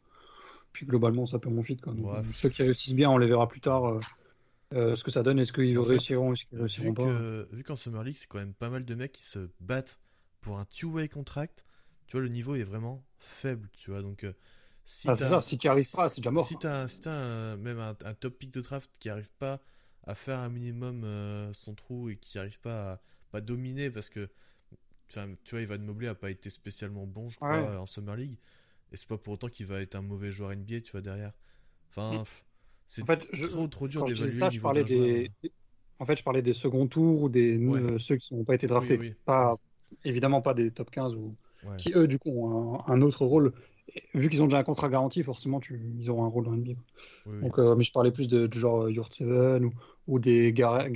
Puis 0.73 0.85
globalement, 0.85 1.25
ça 1.25 1.39
peut 1.39 1.49
mon 1.49 1.61
fit. 1.61 1.77
Quoi. 1.77 1.93
Donc, 1.93 2.25
Ceux 2.33 2.49
qui 2.49 2.63
réussissent 2.63 2.95
bien, 2.95 3.09
on 3.09 3.17
les 3.17 3.27
verra 3.27 3.47
plus 3.47 3.61
tard. 3.61 3.85
euh, 3.85 3.99
euh, 4.73 4.95
ce 4.95 5.03
que 5.03 5.11
ça 5.11 5.23
donne, 5.23 5.39
est-ce 5.39 5.53
qu'ils 5.53 5.77
réussiront, 5.79 6.33
est-ce 6.33 6.45
qu'ils 6.45 6.57
Vu 6.57 6.61
réussiront 6.61 6.93
pas. 6.93 7.03
que- 7.05 7.47
vu 7.51 7.63
qu'en 7.63 7.75
Summer 7.75 8.03
League, 8.03 8.17
c'est 8.17 8.27
quand 8.27 8.39
même 8.39 8.53
pas 8.53 8.69
mal 8.69 8.83
de 8.85 8.95
mecs 8.95 9.11
qui 9.11 9.25
se 9.25 9.49
battent 9.59 9.99
pour 10.41 10.59
un 10.59 10.65
two-way 10.65 11.07
contract, 11.09 11.65
tu 12.07 12.13
vois, 12.17 12.21
le 12.21 12.29
niveau 12.29 12.55
est 12.55 12.63
vraiment 12.63 13.03
faible, 13.17 13.69
tu 13.77 13.91
vois. 13.91 14.01
Donc, 14.01 14.23
euh, 14.23 14.33
si 14.85 15.07
Ah, 15.07 15.15
c'est 15.15 15.23
t'as- 15.23 15.29
ça, 15.29 15.41
si 15.41 15.57
tu 15.57 15.67
n'y 15.67 15.71
arrives 15.71 15.91
pas, 15.91 16.09
c'est 16.09 16.17
déjà 16.21 16.31
mort. 16.31 16.47
Si 16.47 16.55
t'as 16.57 16.87
si 16.87 17.01
t'as 17.01 17.11
un- 17.13 17.57
même 17.57 17.79
un, 17.79 17.95
un 18.03 18.13
top 18.13 18.37
pick 18.37 18.51
de 18.51 18.61
draft 18.61 18.89
qui 18.99 19.09
arrive 19.09 19.31
pas 19.39 19.61
à 20.05 20.15
faire 20.15 20.39
un 20.39 20.49
minimum 20.49 21.03
euh, 21.03 21.51
son 21.53 21.73
trou 21.73 22.09
et 22.09 22.17
qui 22.17 22.37
arrive 22.37 22.59
pas 22.59 22.93
à 22.93 23.01
pas 23.31 23.41
dominer 23.41 23.89
parce 23.89 24.09
que 24.09 24.29
enfin, 25.09 25.27
tu 25.43 25.55
vois, 25.55 25.61
Ivan 25.61 25.79
Mobley 25.79 26.07
a 26.07 26.15
pas 26.15 26.29
été 26.31 26.49
spécialement 26.49 27.05
bon, 27.05 27.29
je 27.29 27.35
crois, 27.37 27.61
Ouais. 27.61 27.77
en 27.77 27.85
Summer 27.85 28.15
League. 28.15 28.37
Et 28.91 28.97
c'est 28.97 29.07
pas 29.07 29.17
pour 29.17 29.33
autant 29.33 29.47
qu'il 29.47 29.65
va 29.65 29.81
être 29.81 29.95
un 29.95 30.01
mauvais 30.01 30.31
joueur 30.31 30.51
NBA, 30.51 30.81
tu 30.81 30.91
vois, 30.91 31.01
derrière. 31.01 31.31
Enfin, 31.89 32.19
Mm. 32.21 32.23
c'est 32.85 33.01
En 33.01 33.05
fait, 33.05 33.27
je- 33.33 33.45
trop, 33.45 33.67
trop 33.67 33.87
dur 33.87 34.07
je 34.07 34.59
parlais 34.59 34.85
joueur. 34.85 35.03
des. 35.03 35.31
En 35.99 36.05
fait, 36.05 36.17
je 36.17 36.23
parlais 36.23 36.41
des 36.41 36.53
seconds 36.53 36.87
tours 36.87 37.23
ou 37.23 37.29
des 37.29 37.57
Ouais. 37.57 37.79
euh, 37.79 37.97
ceux 37.97 38.17
qui 38.17 38.35
n'ont 38.35 38.43
pas 38.43 38.55
été 38.55 38.67
draftés. 38.67 38.97
Oui, 38.97 39.09
oui. 39.09 39.15
Pas, 39.25 39.55
évidemment 40.03 40.41
pas 40.41 40.53
des 40.53 40.71
top 40.71 40.91
15 40.91 41.15
ou 41.15 41.35
Ouais. 41.65 41.77
qui 41.77 41.91
eux 41.95 42.07
du 42.07 42.19
coup 42.19 42.29
ont 42.31 42.79
un, 42.87 42.93
un 42.93 43.01
autre 43.01 43.25
rôle. 43.25 43.53
Et 43.95 44.03
vu 44.13 44.29
qu'ils 44.29 44.41
ont 44.41 44.45
déjà 44.45 44.57
un 44.59 44.63
contrat 44.63 44.89
garanti, 44.89 45.23
forcément 45.23 45.59
tu, 45.59 45.79
ils 45.99 46.09
auront 46.09 46.25
un 46.25 46.27
rôle 46.27 46.45
dans 46.45 46.53
NBA. 46.53 46.73
Oui. 47.27 47.39
Donc, 47.41 47.57
euh, 47.59 47.75
mais 47.75 47.83
je 47.83 47.91
parlais 47.91 48.11
plus 48.11 48.27
de, 48.27 48.45
du 48.47 48.59
genre 48.59 48.89
Yurt 48.89 49.13
Seven 49.13 49.65
ou, 49.65 49.71
ou 50.07 50.19
des 50.19 50.51
Garrett- 50.53 50.91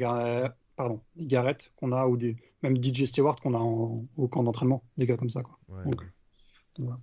pardon, 0.80 1.02
des 1.18 1.26
Garrett 1.26 1.74
qu'on 1.76 1.92
a 1.92 2.08
ou 2.08 2.16
des 2.16 2.38
même 2.64 2.82
DJ 2.82 3.04
Stewart 3.04 3.36
qu'on 3.42 3.54
a 3.54 3.58
en- 3.58 4.06
au 4.16 4.28
camp 4.30 4.44
d'entraînement, 4.44 4.82
des 4.98 5.06
gars 5.06 5.18
comme 5.18 5.30
ça 5.30 5.44
quoi. 5.44 5.60
Ouais, 5.68 5.84
donc, 5.84 6.02
ouais. 6.80 6.96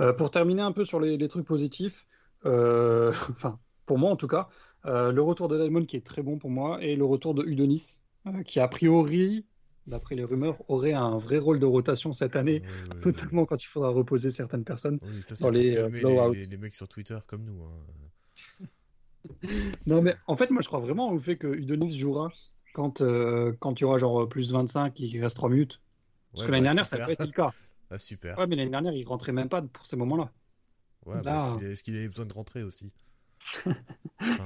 Euh, 0.00 0.12
pour 0.12 0.30
terminer 0.30 0.60
un 0.60 0.72
peu 0.72 0.84
sur 0.84 1.00
les, 1.00 1.16
les 1.16 1.28
trucs 1.28 1.46
positifs, 1.46 2.06
euh, 2.44 3.10
enfin 3.30 3.58
pour 3.86 3.96
moi 3.98 4.10
en 4.10 4.16
tout 4.16 4.26
cas, 4.26 4.48
euh, 4.84 5.10
le 5.10 5.22
retour 5.22 5.48
de 5.48 5.56
Delmon 5.56 5.86
qui 5.86 5.96
est 5.96 6.04
très 6.06 6.22
bon 6.22 6.36
pour 6.38 6.50
moi 6.50 6.82
et 6.84 6.96
le 6.96 7.04
retour 7.06 7.32
de 7.34 7.42
Udonis 7.44 8.02
qui 8.44 8.60
a 8.60 8.68
priori, 8.68 9.46
d'après 9.86 10.16
les 10.16 10.24
rumeurs, 10.24 10.58
aurait 10.68 10.92
un 10.92 11.16
vrai 11.16 11.38
rôle 11.38 11.58
de 11.60 11.66
rotation 11.66 12.12
cette 12.12 12.36
année, 12.36 12.60
Ouais, 12.60 12.66
ouais, 12.66 12.94
ouais, 12.96 13.00
notamment 13.06 13.46
quand 13.46 13.62
il 13.62 13.66
faudra 13.66 13.88
reposer 13.88 14.30
certaines 14.30 14.64
personnes. 14.64 14.98
Oui, 15.02 15.22
ça, 15.22 15.34
dans 15.42 15.48
les, 15.50 15.78
euh, 15.78 15.88
blowouts. 15.88 16.32
les, 16.34 16.40
les- 16.40 16.46
les 16.46 16.56
mecs 16.58 16.74
sur 16.74 16.88
Twitter 16.88 17.18
comme 17.26 17.44
nous. 17.44 17.62
hein. 17.64 18.66
Non 19.86 20.02
mais 20.02 20.14
en 20.26 20.36
fait 20.36 20.50
moi 20.50 20.60
je 20.60 20.68
crois 20.68 20.80
vraiment 20.80 21.10
au 21.10 21.18
fait 21.18 21.36
que 21.36 21.46
Udonis 21.46 21.98
jouera 21.98 22.28
quand 22.74 23.00
euh, 23.00 23.54
quand 23.60 23.80
il 23.80 23.82
y 23.82 23.84
aura 23.84 23.96
genre 23.96 24.28
plus 24.28 24.52
25 24.52 25.00
et 25.00 25.06
qu'il 25.06 25.22
reste 25.22 25.36
3 25.36 25.48
minutes. 25.48 25.80
Parce 26.32 26.42
Ouais, 26.42 26.46
que 26.48 26.52
l'année 26.52 26.62
bah, 26.64 26.74
dernière 26.74 26.86
ça 26.86 26.96
super. 26.96 26.98
n'a 26.98 27.06
pas 27.06 27.12
été 27.24 27.26
le 27.26 27.32
cas. 27.32 27.52
Ah, 27.90 27.98
super. 27.98 28.38
Ouais 28.38 28.46
mais 28.46 28.56
l'année 28.56 28.70
dernière 28.70 28.92
il 28.94 29.04
rentrait 29.04 29.32
même 29.32 29.48
pas 29.48 29.62
pour 29.62 29.86
ces 29.86 29.94
moments-là. 29.96 30.32
Ouais, 31.06 31.20
bah, 31.22 31.22
Là- 31.22 31.36
est-ce 31.36 31.56
qu'il 31.56 31.66
a- 31.66 31.70
est-ce 31.70 31.82
qu'il 31.84 31.96
avait 31.96 32.08
besoin 32.08 32.26
de 32.26 32.32
rentrer 32.32 32.62
aussi 32.62 32.90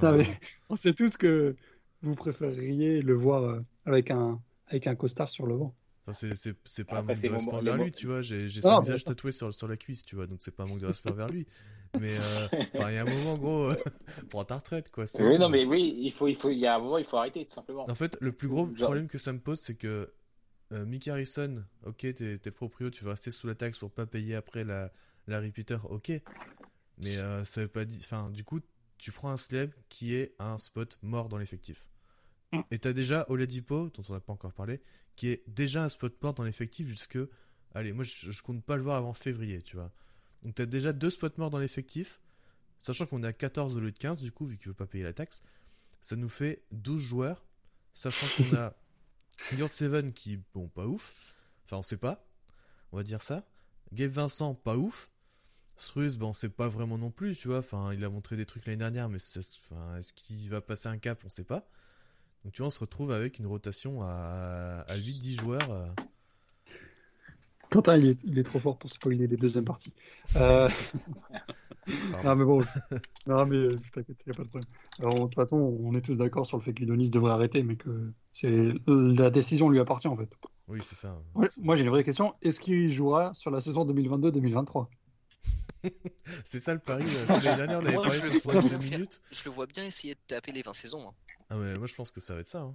Non, 0.03 0.12
mais 0.12 0.26
on 0.68 0.76
sait 0.76 0.93
tous 0.93 1.16
que 1.16 1.57
vous 2.03 2.14
préféreriez 2.14 3.01
le 3.01 3.14
voir 3.14 3.45
euh, 3.45 3.61
avec 3.87 4.11
un 4.11 4.41
avec 4.66 4.87
un 4.87 4.97
costard 4.97 5.31
sur 5.31 5.47
le 5.47 5.55
vent. 5.55 5.74
Enfin, 6.07 6.35
c'est, 6.64 6.85
pas 6.85 6.99
un 6.99 7.03
manque 7.03 7.20
de 7.20 7.29
respect 7.29 7.53
envers 7.53 7.76
lui, 7.76 7.91
tu 7.91 8.07
vois. 8.07 8.22
J'ai, 8.22 8.49
son 8.49 8.81
visage 8.81 9.05
tatoué 9.05 9.33
sur, 9.33 9.53
sur 9.53 9.68
la 9.68 9.76
cuisse, 9.76 10.05
tu 10.05 10.16
vois, 10.16 10.26
donc 10.26 10.41
c'est 10.41 10.51
pas 10.51 10.64
un 10.64 10.66
manque 10.66 10.81
de 10.81 10.87
respect 10.87 11.11
envers 11.11 11.29
lui. 11.29 11.47
Mais 11.99 12.16
euh, 12.16 12.49
enfin, 12.74 12.91
il 12.91 12.95
y 12.95 12.99
a 12.99 13.03
un 13.03 13.05
moment, 13.05 13.36
gros, 13.36 13.72
prends 14.30 14.45
ta 14.45 14.57
retraite, 14.57 14.91
quoi. 14.91 15.05
Oui, 15.20 15.39
non, 15.39 15.49
mais 15.49 15.64
oui, 15.64 15.97
il 15.99 16.12
faut, 16.12 16.28
il 16.28 16.36
faut, 16.36 16.51
il 16.51 16.59
y 16.59 16.66
a 16.66 16.76
un 16.76 16.78
moment, 16.78 16.99
il 16.99 17.05
faut 17.05 17.16
arrêter, 17.16 17.45
tout 17.45 17.53
simplement. 17.53 17.89
En 17.89 17.95
fait, 17.95 18.16
le 18.20 18.32
plus 18.32 18.49
gros 18.49 18.66
Genre- 18.74 18.89
problème 18.89 19.09
que 19.09 19.18
ça 19.18 19.32
me 19.32 19.39
pose, 19.41 19.61
c'est 19.61 19.76
que 19.76 20.12
euh, 20.72 20.84
Mick 20.84 21.09
Harrison, 21.09 21.64
ok, 21.86 22.14
t'es, 22.14 22.51
proprio, 22.51 22.91
tu 22.91 23.05
vas 23.05 23.11
rester 23.11 23.30
sous 23.30 23.47
la 23.47 23.55
taxe 23.55 23.78
pour 23.78 23.91
pas 23.91 24.07
payer 24.07 24.34
après 24.34 24.64
la, 24.64 24.93
la 25.26 25.41
repeater, 25.41 25.91
ok. 25.91 26.12
Mais 27.03 27.16
euh, 27.16 27.45
ça 27.45 27.62
veut 27.62 27.68
pas 27.68 27.84
dire. 27.84 28.01
Enfin, 28.03 28.30
du 28.30 28.45
coup, 28.45 28.61
tu 28.99 29.12
prends 29.12 29.30
un 29.30 29.36
slab 29.36 29.70
qui 29.89 30.14
est 30.14 30.34
un 30.39 30.59
spot 30.59 30.99
mort 31.03 31.28
dans 31.28 31.39
l'effectif. 31.39 31.89
Mm. 32.53 32.61
Et 32.70 32.78
t'as 32.78 32.93
déjà 32.93 33.24
Oladipo, 33.28 33.89
dont 33.91 34.03
on 34.09 34.12
n'a 34.12 34.20
pas 34.20 34.32
encore 34.32 34.53
parlé, 34.53 34.80
qui 35.16 35.28
est 35.28 35.43
déjà 35.49 35.84
un 35.84 35.89
spot 35.89 36.20
mort 36.22 36.34
dans 36.34 36.45
l'effectif 36.45 36.89
jusque. 36.89 37.18
Allez, 37.74 37.93
moi 37.93 38.05
je, 38.05 38.30
je 38.30 38.43
compte 38.43 38.64
pas 38.64 38.76
le 38.76 38.82
voir 38.82 38.97
avant 38.97 39.12
février, 39.14 39.62
tu 39.62 39.76
vois. 39.76 39.93
Donc 40.43 40.55
t'as 40.55 40.66
déjà 40.66 40.93
deux 40.93 41.11
spots 41.11 41.28
morts 41.36 41.51
dans 41.51 41.59
l'effectif, 41.59 42.20
sachant 42.78 43.07
qu'on 43.07 43.22
est 43.22 43.26
à 43.26 43.32
14 43.32 43.76
au 43.76 43.80
lieu 43.80 43.93
de 43.93 43.99
15, 43.99 44.20
du 44.22 44.32
coup, 44.32 44.47
vu 44.47 44.57
qu'il 44.57 44.68
veut 44.68 44.74
pas 44.74 44.86
payer 44.86 45.05
la 45.05 45.12
taxe. 45.12 45.43
Ça 46.01 46.16
nous 46.16 46.28
fait 46.28 46.62
12 46.72 47.01
joueurs, 47.01 47.45
sachant 47.93 48.26
qu'on 48.36 48.57
a 48.57 48.74
Yurt 49.57 49.72
Seven 49.72 50.12
qui, 50.12 50.41
bon, 50.55 50.68
pas 50.68 50.86
ouf. 50.86 51.34
Enfin, 51.64 51.78
on 51.78 51.82
sait 51.82 51.97
pas, 51.97 52.24
on 52.93 52.97
va 52.97 53.03
dire 53.03 53.22
ça. 53.22 53.47
Gabe 53.93 54.11
Vincent, 54.11 54.55
pas 54.55 54.76
ouf. 54.76 55.11
Struz, 55.76 56.16
bon, 56.16 56.32
c'est 56.32 56.49
pas 56.49 56.68
vraiment 56.68 56.99
non 56.99 57.11
plus, 57.11 57.36
tu 57.36 57.49
vois. 57.49 57.59
Enfin, 57.59 57.93
il 57.93 58.05
a 58.05 58.09
montré 58.09 58.36
des 58.36 58.47
trucs 58.47 58.66
l'année 58.66 58.78
dernière, 58.78 59.09
mais 59.09 59.18
enfin, 59.39 59.97
est-ce 59.97 60.12
qu'il 60.12 60.51
va 60.51 60.61
passer 60.61 60.89
un 60.89 60.99
cap? 60.99 61.20
On 61.24 61.28
sait 61.28 61.45
pas. 61.45 61.68
Donc, 62.45 62.53
tu 62.53 62.62
vois, 62.62 62.66
on 62.68 62.70
se 62.70 62.80
retrouve 62.80 63.12
avec 63.12 63.39
une 63.39 63.47
rotation 63.47 64.03
à, 64.03 64.84
à 64.89 64.97
8-10 64.97 65.41
joueurs. 65.41 65.95
Euh. 67.69 67.75
Quentin 67.75 67.97
il 67.97 68.07
est, 68.07 68.25
il 68.25 68.39
est 68.39 68.43
trop 68.45 68.59
fort 68.59 68.79
pour 68.79 68.91
spoiler 68.91 69.27
les 69.27 69.37
deuxièmes 69.37 69.64
parties. 69.64 69.93
Euh, 70.37 70.69
non 72.25 72.35
mais 72.37 72.45
bon, 72.45 72.59
non 73.27 73.47
mais 73.47 73.57
euh, 73.57 73.69
t'inquiète, 73.95 74.16
y 74.27 74.31
a 74.31 74.35
pas 74.35 74.43
de 74.43 74.49
problème. 74.49 74.69
Alors, 74.99 75.14
de 75.14 75.21
toute 75.21 75.35
façon 75.35 75.57
on 75.57 75.95
est 75.95 76.01
tous 76.03 76.16
d'accord 76.16 76.47
sur 76.47 76.57
le 76.59 76.62
fait 76.62 76.73
qu'Udonis 76.75 77.11
devrait 77.11 77.33
arrêter, 77.33 77.62
mais 77.62 77.77
que 77.77 78.12
c'est 78.33 78.51
la 78.87 79.31
décision 79.31 79.69
lui 79.71 79.81
appartient 79.81 80.09
en 80.09 80.16
fait. 80.16 80.31
Oui, 80.69 80.81
c'est 80.83 80.97
ça. 80.97 81.16
Ouais, 81.35 81.49
moi 81.62 81.77
j'ai 81.77 81.85
une 81.85 81.91
vraie 81.91 82.05
question. 82.05 82.35
Est-ce 82.43 82.61
qu'il 82.61 82.93
jouera 82.93 83.33
sur 83.35 83.51
la 83.51 83.61
saison 83.61 83.87
2022-2023 83.87 84.87
C'est 86.45 86.61
ça 86.61 86.75
le 86.75 86.81
pari. 86.81 87.05
L'année 87.29 87.57
dernière, 87.57 87.81
on 87.81 87.87
avait 87.87 87.95
parlé 87.95 88.19
je 88.19 88.27
de 88.29 88.33
le 88.35 88.39
vois 88.41 88.55
62 88.55 88.69
bien 88.69 88.81
faire. 88.81 88.99
minutes. 88.99 89.21
Je 89.31 89.45
le 89.45 89.51
vois 89.51 89.66
bien 89.66 89.85
essayer 89.85 90.14
de 90.14 90.21
taper 90.27 90.53
les 90.53 90.62
20 90.62 90.73
saisons. 90.75 91.09
hein. 91.09 91.12
Ah, 91.51 91.57
mais 91.57 91.75
moi, 91.77 91.87
je 91.87 91.95
pense 91.95 92.11
que 92.11 92.21
ça 92.21 92.35
va 92.35 92.41
être 92.41 92.49
ça. 92.49 92.62
hein. 92.62 92.75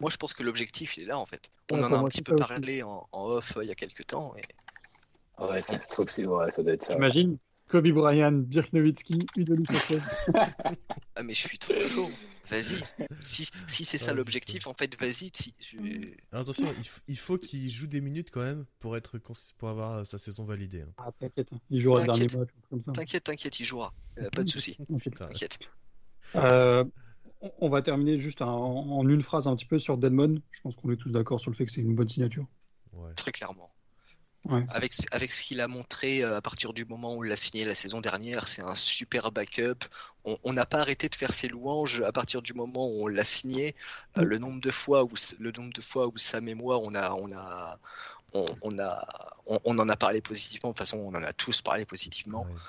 Moi, 0.00 0.10
je 0.10 0.16
pense 0.16 0.32
que 0.32 0.42
l'objectif, 0.42 0.96
il 0.96 1.04
est 1.04 1.06
là, 1.06 1.18
en 1.18 1.26
fait. 1.26 1.50
On 1.70 1.76
Ouais, 1.78 1.84
en 1.84 1.92
a 1.92 1.98
un 1.98 2.04
petit 2.08 2.22
peu 2.22 2.34
parlé 2.36 2.82
en, 2.82 3.06
en 3.12 3.24
off 3.26 3.56
euh, 3.56 3.64
il 3.64 3.68
y 3.68 3.70
a 3.70 3.74
quelques 3.74 4.06
temps. 4.06 4.34
et- 4.36 5.42
Ouais, 5.42 5.62
ça, 5.62 5.78
je 5.82 5.88
trouve 5.88 6.06
que 6.06 6.12
c'est- 6.12 6.26
ouais, 6.26 6.50
ça 6.50 6.62
doit 6.62 6.72
être 6.72 6.82
ça. 6.82 6.94
T'imagines 6.94 7.38
Kobe 7.68 7.88
Bryant, 7.88 8.32
Dirk 8.32 8.72
Nowitzki, 8.72 9.18
Udonis 9.36 9.64
Haslem. 9.68 10.02
Ah, 11.14 11.22
mais 11.22 11.34
je 11.34 11.46
suis 11.48 11.58
trop 11.58 11.80
chaud. 11.86 12.10
Vas-y. 12.48 12.82
Si, 13.20 13.48
si 13.68 13.84
c'est 13.84 13.96
ça 13.96 14.12
l'objectif, 14.12 14.66
en 14.66 14.74
fait, 14.74 14.98
vas-y. 15.00 15.30
Si, 15.34 15.54
je- 15.60 15.76
Alors, 16.32 16.42
attention, 16.42 16.66
il, 17.06 17.16
faut 17.16 17.38
qu'il 17.38 17.70
joue 17.70 17.86
des 17.86 18.00
minutes 18.00 18.30
quand 18.32 18.42
même 18.42 18.64
pour, 18.80 18.96
être 18.96 19.18
pour 19.58 19.68
avoir 19.68 19.98
euh, 19.98 20.04
sa 20.04 20.18
saison 20.18 20.44
validée. 20.44 20.82
hein. 20.82 20.92
Ah 20.98 21.10
t'inquiète, 21.18 21.48
hein. 21.52 21.58
il 21.70 21.80
jouera 21.80 22.00
le 22.00 22.06
dernier 22.06 22.26
match. 22.36 22.48
T'inquiète, 22.92 23.24
t'inquiète, 23.24 23.60
il 23.60 23.64
jouera. 23.64 23.92
Euh, 24.18 24.28
pas 24.30 24.42
de 24.42 24.48
souci. 24.50 24.76
T'inquiète. 25.14 25.58
Euh, 26.34 26.84
on- 27.60 27.68
va 27.68 27.82
terminer 27.82 28.18
juste 28.18 28.42
en, 28.42 28.48
en 28.48 29.08
une 29.08 29.22
phrase 29.22 29.46
un 29.48 29.56
petit 29.56 29.66
peu 29.66 29.78
sur 29.78 29.96
Deadmon. 29.98 30.40
Je 30.50 30.60
pense 30.60 30.76
qu'on 30.76 30.90
est 30.92 30.96
tous 30.96 31.10
d'accord 31.10 31.40
sur 31.40 31.50
le 31.50 31.56
fait 31.56 31.64
que 31.66 31.72
c'est 31.72 31.80
une 31.80 31.94
bonne 31.94 32.08
signature. 32.08 32.46
Ouais. 32.92 33.14
Très 33.14 33.32
clairement. 33.32 33.70
Ouais. 34.46 34.64
Avec, 34.70 34.94
avec 35.12 35.32
ce 35.32 35.44
qu'il 35.44 35.60
a 35.60 35.68
montré 35.68 36.22
euh, 36.24 36.36
à 36.36 36.40
partir 36.40 36.72
du 36.72 36.86
moment 36.86 37.14
où 37.14 37.24
il 37.24 37.28
l'a 37.28 37.36
signé 37.36 37.66
la 37.66 37.74
saison 37.74 38.00
dernière, 38.00 38.48
c'est 38.48 38.62
un 38.62 38.74
super 38.74 39.32
backup. 39.32 39.84
On 40.24 40.52
n'a 40.54 40.64
pas 40.66 40.80
arrêté 40.80 41.08
de 41.10 41.14
faire 41.14 41.30
ses 41.32 41.48
louanges 41.48 42.00
à 42.02 42.12
partir 42.12 42.40
du 42.40 42.54
moment 42.54 42.88
où 42.88 43.04
on 43.04 43.06
l'a 43.06 43.24
signé. 43.24 43.74
Euh, 44.16 44.22
Mm. 44.22 44.24
le 44.24 44.38
nombre 44.38 44.60
de 44.62 44.70
fois 44.70 45.04
où 45.04 45.10
le 45.38 45.52
nombre 45.52 45.72
de 45.74 45.80
fois 45.82 46.06
où 46.08 46.16
Sam 46.16 46.48
et 46.48 46.54
moi 46.54 46.78
on 46.78 46.94
a 46.94 47.12
on 47.12 47.30
a 47.32 47.78
on, 48.32 48.44
on 48.62 48.78
a 48.78 49.06
on, 49.46 49.60
on 49.64 49.78
en 49.78 49.88
a 49.90 49.96
parlé 49.96 50.20
positivement. 50.22 50.70
De 50.70 50.74
toute 50.74 50.80
façon, 50.86 50.98
on 50.98 51.10
en 51.10 51.22
a 51.22 51.32
tous 51.34 51.60
parlé 51.62 51.84
positivement. 51.84 52.44
Ouais. 52.44 52.60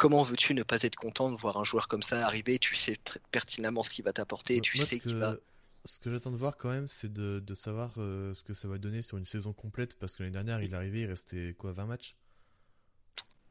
Comment 0.00 0.24
veux-tu 0.24 0.54
ne 0.54 0.64
pas 0.64 0.82
être 0.82 0.96
content 0.96 1.30
de 1.30 1.36
voir 1.36 1.58
un 1.58 1.62
joueur 1.64 1.86
comme 1.86 2.02
ça 2.02 2.26
arriver? 2.26 2.58
Tu 2.58 2.74
sais 2.74 2.96
très 3.04 3.20
pertinemment 3.30 3.82
ce 3.84 3.90
qu'il 3.90 4.04
va 4.04 4.12
t'apporter. 4.12 4.54
Moi- 4.56 4.62
Tu 4.62 4.76
moi, 4.76 4.86
sais 4.86 4.96
ce 4.96 5.02
qu'il 5.02 5.12
que, 5.12 5.20
va. 5.20 5.36
ce 5.84 5.98
que 5.98 6.10
j'attends 6.10 6.30
de 6.30 6.36
voir 6.36 6.56
quand 6.56 6.70
même, 6.70 6.86
c'est 6.88 7.12
de, 7.12 7.40
de 7.40 7.54
savoir 7.54 7.94
euh, 7.98 8.34
ce 8.34 8.42
que 8.44 8.54
ça 8.54 8.68
va 8.68 8.78
donner 8.78 9.02
sur 9.02 9.18
une 9.18 9.24
saison 9.26 9.52
complète. 9.52 9.98
Parce 9.98 10.16
que 10.16 10.22
l'année 10.22 10.32
dernière, 10.32 10.62
il 10.62 10.72
est 10.72 10.76
arrivé, 10.76 11.00
il 11.02 11.06
restait 11.06 11.54
quoi, 11.58 11.72
20 11.72 11.86
matchs? 11.86 12.16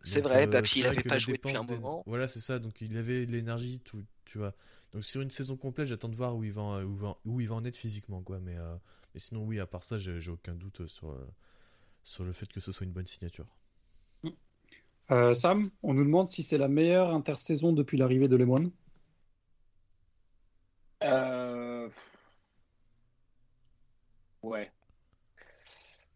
C'est 0.02 0.22
vrai, 0.22 0.46
euh, 0.46 0.48
bah, 0.48 0.62
puis 0.62 0.80
il 0.82 0.88
vrai 0.88 0.92
avait 0.92 1.04
que 1.04 1.10
pas 1.10 1.18
joué 1.18 1.38
depuis 1.38 1.56
un 1.58 1.64
moment. 1.64 2.06
Voilà, 2.06 2.28
c'est 2.28 2.40
ça. 2.42 2.60
Donc 2.60 2.82
il 2.82 2.98
avait 2.98 3.26
l'énergie, 3.26 3.80
tout, 3.80 4.04
tu 4.26 4.38
vois. 4.38 4.56
Donc 4.94 5.04
sur 5.04 5.22
une 5.22 5.30
saison 5.32 5.58
complète, 5.58 5.88
j'attends 5.88 6.10
de 6.10 6.16
voir 6.16 6.36
où 6.36 6.44
il 6.44 6.52
va, 6.52 6.62
en- 6.62 6.84
où 6.84 6.94
il 6.96 7.00
va, 7.00 7.18
où 7.26 7.42
il 7.42 7.48
va 7.48 7.56
en 7.56 7.64
être 7.66 7.78
physiquement, 7.78 8.22
quoi. 8.22 8.40
Mais, 8.40 8.58
euh, 8.58 8.76
mais 9.14 9.20
sinon, 9.20 9.44
oui, 9.44 9.60
à 9.60 9.68
part 9.68 9.84
ça, 9.84 10.00
j'ai 10.00 10.32
aucun 10.32 10.56
doute 10.56 10.88
sur, 10.88 11.16
sur 12.04 12.26
le 12.26 12.34
fait 12.34 12.48
que 12.52 12.60
ce 12.62 12.72
soit 12.74 12.86
une 12.86 12.94
bonne 12.94 13.08
signature. 13.08 13.48
Euh, 15.12 15.34
Sam, 15.34 15.70
on 15.82 15.94
nous 15.94 16.04
demande 16.04 16.30
si 16.30 16.44
c'est 16.44 16.58
la 16.58 16.68
meilleure 16.68 17.14
intersaison 17.14 17.74
depuis 17.74 17.98
l'arrivée 17.98 18.28
de 18.28 18.36
Lemon. 18.36 18.72
Euh... 21.04 21.90
Ouais. 24.44 24.72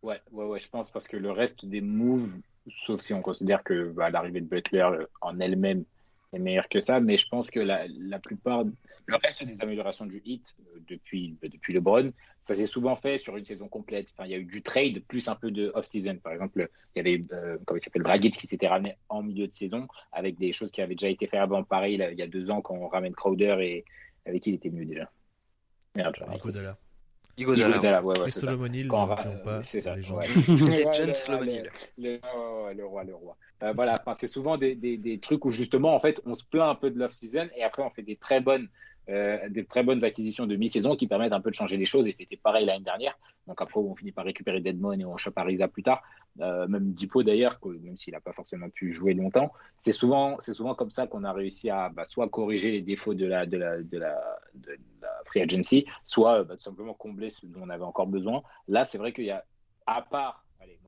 Ouais, 0.04 0.22
ouais, 0.32 0.46
ouais, 0.46 0.60
je 0.60 0.70
pense 0.70 0.92
parce 0.92 1.08
que 1.08 1.18
le 1.18 1.32
reste 1.32 1.66
des 1.66 1.82
moves, 1.82 2.30
sauf 2.86 3.00
si 3.00 3.14
on 3.14 3.22
considère 3.22 3.64
que 3.64 3.90
bah, 3.92 4.10
l'arrivée 4.10 4.42
de 4.42 4.46
Butler 4.46 4.82
euh, 4.82 5.06
en 5.22 5.40
elle-même 5.40 5.86
est 6.34 6.40
meilleure 6.40 6.68
que 6.70 6.82
ça, 6.82 7.00
mais 7.00 7.18
je 7.18 7.28
pense 7.28 7.50
que 7.50 7.60
la, 7.60 7.86
la 7.88 8.20
plupart, 8.20 8.64
le 9.06 9.16
reste 9.18 9.44
des 9.44 9.62
améliorations 9.62 10.06
du 10.06 10.22
hit 10.26 10.56
euh, 10.60 10.80
depuis, 10.88 11.38
bah, 11.42 11.48
depuis 11.52 11.74
LeBron, 11.74 12.12
ça 12.42 12.56
s'est 12.56 12.66
souvent 12.66 12.96
fait 12.96 13.18
sur 13.18 13.38
une 13.38 13.46
saison 13.46 13.68
complète. 13.68 14.14
Enfin, 14.14 14.26
il 14.26 14.32
y 14.32 14.36
a 14.36 14.38
eu 14.38 14.46
du 14.46 14.62
trade 14.62 15.02
plus 15.08 15.28
un 15.28 15.36
peu 15.36 15.52
de 15.52 15.72
off-season. 15.76 16.18
Par 16.18 16.34
exemple, 16.34 16.70
il 16.96 16.98
y 16.98 17.00
avait, 17.00 17.22
euh, 17.32 17.58
comment 17.66 17.78
il 17.78 17.82
s'appelle, 17.82 18.04
Dragic 18.04 18.38
qui 18.38 18.48
s'était 18.48 18.68
ramené 18.68 18.96
en 19.10 19.24
milieu 19.24 19.48
de 19.48 19.54
saison 19.54 19.88
avec 20.12 20.38
des 20.38 20.54
choses 20.54 20.72
qui 20.72 20.82
avaient 20.82 20.96
déjà 20.96 21.10
été 21.10 21.28
faites 21.28 21.40
avant. 21.40 21.64
Pareil, 21.64 21.96
il 22.12 22.20
y 22.20 22.22
a 22.22 22.28
deux 22.28 22.50
ans, 22.52 22.62
quand 22.62 22.76
on 22.76 22.88
ramène 22.88 23.14
Crowder 23.14 23.58
et 23.62 23.86
avec 24.26 24.44
qui 24.44 24.52
il 24.52 24.56
était 24.56 24.70
mieux 24.70 24.86
déjà. 24.86 25.10
Merde, 25.96 26.16
Nico 26.32 26.52
Dalla. 26.52 26.78
Iguodala, 27.38 27.68
ouais. 27.70 27.76
Iguodala, 27.76 28.04
ouais, 28.04 28.20
ouais, 28.20 28.28
Et 28.28 28.30
c'est 28.32 28.40
ça. 28.42 28.46
Solomon 28.48 28.66
Hill, 28.74 28.88
Quand 28.88 29.04
on 29.04 29.08
n'oublions 29.08 29.32
ra- 29.32 29.44
pas 29.44 29.64
c'est 29.64 29.82
ça, 29.82 29.96
les 29.96 30.02
gens. 30.02 30.18
ouais. 30.18 30.26
John 30.94 31.08
le- 31.08 31.14
Solomon 31.16 31.46
le- 31.46 31.52
Hill. 31.52 31.70
le, 31.98 32.12
ouais, 32.66 32.74
le 32.76 32.86
roi, 32.86 33.04
le 33.04 33.16
roi. 33.16 33.38
Euh, 33.64 33.72
voilà, 33.74 34.04
c'est 34.20 34.28
souvent 34.28 34.58
des, 34.58 34.76
des, 34.76 34.98
des 34.98 35.20
trucs 35.20 35.46
où 35.46 35.50
justement, 35.52 35.96
en 35.96 36.00
fait, 36.00 36.22
on 36.26 36.36
se 36.36 36.44
plaint 36.44 36.70
un 36.70 36.76
peu 36.76 36.92
de 36.92 37.00
l'off-season 37.00 37.48
et 37.56 37.64
après 37.64 37.82
on 37.84 37.90
fait 37.90 38.02
des 38.04 38.18
très 38.18 38.42
bonnes, 38.42 38.68
euh, 39.10 39.50
des 39.50 39.66
très 39.66 39.84
bonnes 39.84 40.04
acquisitions 40.04 40.46
de 40.46 40.56
mi-saison 40.56 40.96
qui 40.96 41.08
permettent 41.08 41.34
un 41.34 41.42
peu 41.42 41.50
de 41.50 41.56
changer 41.56 41.78
les 41.78 41.86
choses 41.86 42.08
et 42.08 42.14
c'était 42.14 42.38
pareil 42.38 42.66
l'année 42.66 42.84
dernière. 42.84 43.18
Donc 43.48 43.62
après, 43.62 43.80
on 43.80 43.96
finit 43.96 44.14
par 44.14 44.24
récupérer 44.24 44.62
Deadmon 44.62 44.94
et 44.94 45.06
on 45.06 45.18
chope 45.18 45.38
Ariza 45.38 45.68
plus 45.68 45.84
tard. 45.84 46.02
Euh, 46.40 46.68
même 46.68 46.94
Dipo 46.94 47.22
d'ailleurs, 47.22 47.60
même 47.66 47.98
s'il 47.98 48.14
n'a 48.14 48.22
pas 48.22 48.32
forcément 48.32 48.70
pu 48.70 48.94
jouer 48.94 49.14
longtemps, 49.14 49.52
c'est 49.80 49.92
souvent, 49.92 50.38
c'est 50.40 50.54
souvent 50.54 50.74
comme 50.74 50.90
ça 50.90 51.06
qu'on 51.06 51.26
a 51.26 51.34
réussi 51.34 51.70
à 51.70 51.90
bah, 51.90 52.06
soit 52.06 52.30
corriger 52.30 52.72
les 52.72 52.82
défauts 52.82 53.14
de 53.14 53.26
la, 53.26 53.46
de 53.46 53.58
la, 53.58 53.84
de 53.84 53.98
la, 53.98 54.20
free 55.26 55.42
agency, 55.42 55.86
soit 56.06 56.44
bah, 56.44 56.56
tout 56.56 56.64
simplement 56.64 56.94
combler 56.94 57.30
ce 57.30 57.46
dont 57.46 57.60
on 57.62 57.70
avait 57.70 57.84
encore 57.84 58.08
besoin. 58.08 58.42
Là, 58.68 58.86
c'est 58.86 58.98
vrai 58.98 59.12
qu'il 59.12 59.26
y 59.26 59.32
a, 59.32 59.44
à 59.86 60.02
part, 60.02 60.46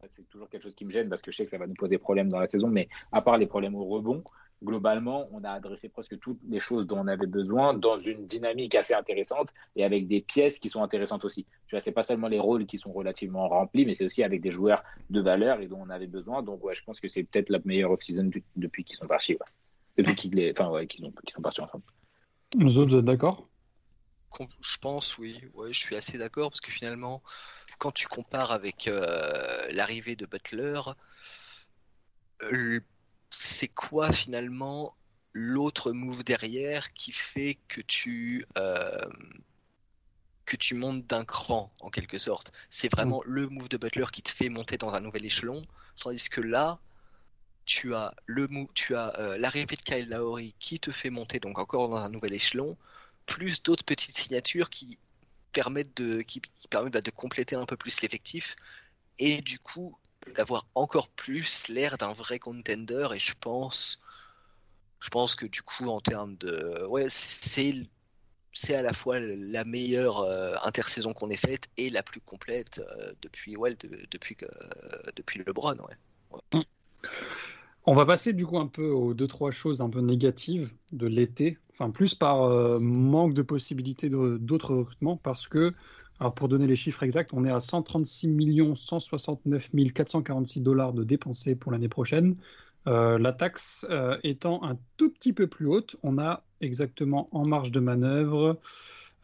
c'est 0.07 0.27
toujours 0.29 0.49
quelque 0.49 0.63
chose 0.63 0.75
qui 0.75 0.85
me 0.85 0.91
gêne 0.91 1.09
parce 1.09 1.21
que 1.21 1.31
je 1.31 1.37
sais 1.37 1.45
que 1.45 1.51
ça 1.51 1.57
va 1.57 1.67
nous 1.67 1.73
poser 1.73 1.97
problème 1.97 2.29
dans 2.29 2.39
la 2.39 2.47
saison, 2.47 2.67
mais 2.67 2.87
à 3.11 3.21
part 3.21 3.37
les 3.37 3.47
problèmes 3.47 3.75
au 3.75 3.85
rebond, 3.85 4.23
globalement, 4.63 5.27
on 5.31 5.43
a 5.43 5.51
adressé 5.51 5.89
presque 5.89 6.19
toutes 6.19 6.39
les 6.49 6.59
choses 6.59 6.87
dont 6.87 6.99
on 6.99 7.07
avait 7.07 7.27
besoin 7.27 7.73
dans 7.73 7.97
une 7.97 8.25
dynamique 8.25 8.75
assez 8.75 8.93
intéressante 8.93 9.53
et 9.75 9.83
avec 9.83 10.07
des 10.07 10.21
pièces 10.21 10.59
qui 10.59 10.69
sont 10.69 10.81
intéressantes 10.81 11.25
aussi. 11.25 11.45
Tu 11.67 11.75
vois, 11.75 11.79
c'est 11.79 11.91
pas 11.91 12.03
seulement 12.03 12.27
les 12.27 12.39
rôles 12.39 12.65
qui 12.65 12.77
sont 12.77 12.91
relativement 12.91 13.47
remplis, 13.47 13.85
mais 13.85 13.95
c'est 13.95 14.05
aussi 14.05 14.23
avec 14.23 14.41
des 14.41 14.51
joueurs 14.51 14.83
de 15.09 15.21
valeur 15.21 15.59
et 15.61 15.67
dont 15.67 15.81
on 15.81 15.89
avait 15.89 16.07
besoin. 16.07 16.41
Donc, 16.41 16.63
ouais, 16.63 16.75
je 16.75 16.83
pense 16.83 16.99
que 16.99 17.07
c'est 17.07 17.23
peut-être 17.23 17.49
la 17.49 17.59
meilleure 17.65 17.91
off-season 17.91 18.29
depuis 18.55 18.83
qu'ils 18.83 18.97
sont 18.97 19.07
partis. 19.07 19.33
ouais. 19.33 19.39
Depuis 19.97 20.15
qu'ils 20.15 20.35
les... 20.35 20.51
enfin, 20.51 20.69
ouais, 20.69 20.87
qu'ils 20.87 21.05
ont... 21.05 21.11
qu'ils 21.11 21.33
sont 21.33 21.41
partis 21.41 21.61
ensemble. 21.61 21.83
Vous 22.57 22.79
autres, 22.79 22.91
vous 22.91 22.97
êtes 22.97 23.05
d'accord? 23.05 23.47
Je 24.61 24.77
pense, 24.77 25.17
oui. 25.17 25.39
Ouais, 25.53 25.71
je 25.71 25.79
suis 25.79 25.95
assez 25.95 26.17
d'accord 26.17 26.49
parce 26.49 26.61
que 26.61 26.71
finalement, 26.71 27.21
quand 27.77 27.91
tu 27.91 28.07
compares 28.07 28.51
avec 28.51 28.87
euh, 28.87 29.01
l'arrivée 29.71 30.15
de 30.15 30.25
Butler, 30.25 30.79
euh, 32.41 32.79
c'est 33.39 33.67
quoi 33.67 34.11
finalement 34.11 34.95
l'autre 35.33 35.91
move 35.91 36.23
derrière 36.23 36.93
qui 36.93 37.11
fait 37.11 37.57
que 37.67 37.81
tu 37.81 38.45
euh, 38.57 39.09
que 40.45 40.55
tu 40.55 40.75
montes 40.75 41.05
d'un 41.07 41.25
cran 41.25 41.73
en 41.79 41.89
quelque 41.89 42.17
sorte? 42.17 42.51
C'est 42.69 42.91
vraiment 42.91 43.21
le 43.25 43.49
move 43.49 43.69
de 43.69 43.77
Butler 43.77 44.05
qui 44.11 44.21
te 44.21 44.29
fait 44.29 44.49
monter 44.49 44.77
dans 44.77 44.93
un 44.93 44.99
nouvel 44.99 45.25
échelon, 45.25 45.65
tandis 45.99 46.29
que 46.29 46.41
là, 46.41 46.79
tu 47.65 47.95
as 47.95 48.13
le 48.27 48.47
move, 48.47 48.67
tu 48.73 48.95
as 48.95 49.17
euh, 49.19 49.37
l'arrivée 49.37 49.75
de 49.75 49.81
Kyle 49.81 50.09
Lowry 50.09 50.55
qui 50.59 50.79
te 50.79 50.91
fait 50.91 51.09
monter 51.09 51.39
donc 51.39 51.57
encore 51.59 51.89
dans 51.89 51.97
un 51.97 52.09
nouvel 52.09 52.33
échelon, 52.33 52.77
plus 53.25 53.63
d'autres 53.63 53.83
petites 53.83 54.17
signatures 54.17 54.69
qui 54.69 54.99
permettent 55.51 55.97
de 55.97 56.21
qui, 56.21 56.41
qui 56.41 56.67
permettent 56.67 56.93
bah, 56.93 57.01
de 57.01 57.11
compléter 57.11 57.55
un 57.55 57.65
peu 57.65 57.77
plus 57.77 58.01
l'effectif 58.01 58.55
et 59.17 59.41
du 59.41 59.59
coup 59.59 59.97
d'avoir 60.35 60.67
encore 60.75 61.09
plus 61.09 61.67
l'air 61.69 61.97
d'un 61.97 62.13
vrai 62.13 62.39
contender 62.39 63.07
et 63.13 63.19
je 63.19 63.33
pense 63.39 63.99
je 64.99 65.09
pense 65.09 65.35
que 65.35 65.45
du 65.45 65.61
coup 65.61 65.85
en 65.87 66.01
termes 66.01 66.35
de 66.37 66.85
ouais 66.87 67.05
c'est 67.09 67.87
c'est 68.53 68.75
à 68.75 68.81
la 68.81 68.93
fois 68.93 69.19
la 69.19 69.65
meilleure 69.65 70.19
euh, 70.19 70.55
intersaison 70.63 71.13
qu'on 71.13 71.29
ait 71.29 71.35
faite 71.35 71.67
et 71.77 71.89
la 71.89 72.01
plus 72.01 72.21
complète 72.21 72.79
euh, 72.79 73.11
depuis 73.21 73.57
ouais, 73.57 73.75
de- 73.75 73.99
depuis 74.09 74.37
depuis 75.15 75.43
LeBron 75.45 75.77
ouais. 75.77 75.95
On 77.87 77.93
va 77.93 78.05
passer 78.05 78.33
du 78.33 78.45
coup 78.47 78.57
un 78.57 78.67
peu 78.67 78.89
aux 78.89 79.13
deux 79.13 79.27
trois 79.27 79.51
choses 79.51 79.81
un 79.81 79.89
peu 79.89 79.99
négatives 79.99 80.71
de 80.91 81.05
l'été, 81.05 81.59
enfin 81.71 81.91
plus 81.91 82.15
par 82.15 82.41
euh, 82.43 82.79
manque 82.79 83.35
de 83.35 83.43
possibilités 83.43 84.09
d'autres 84.09 84.73
recrutements 84.73 85.17
parce 85.17 85.47
que, 85.47 85.73
alors 86.19 86.33
pour 86.33 86.47
donner 86.47 86.67
les 86.67 86.75
chiffres 86.75 87.03
exacts, 87.03 87.31
on 87.33 87.43
est 87.43 87.51
à 87.51 87.59
136 87.59 88.75
169 88.75 89.69
446 89.93 90.61
dollars 90.61 90.93
de 90.93 91.03
dépensés 91.03 91.55
pour 91.55 91.71
l'année 91.71 91.89
prochaine. 91.89 92.35
Euh, 92.87 93.17
la 93.17 93.33
taxe 93.33 93.85
euh, 93.89 94.17
étant 94.23 94.63
un 94.63 94.77
tout 94.97 95.09
petit 95.09 95.33
peu 95.33 95.47
plus 95.47 95.67
haute, 95.67 95.97
on 96.03 96.17
a 96.17 96.43
exactement 96.61 97.27
en 97.31 97.45
marge 97.45 97.71
de 97.71 97.79
manœuvre 97.79 98.59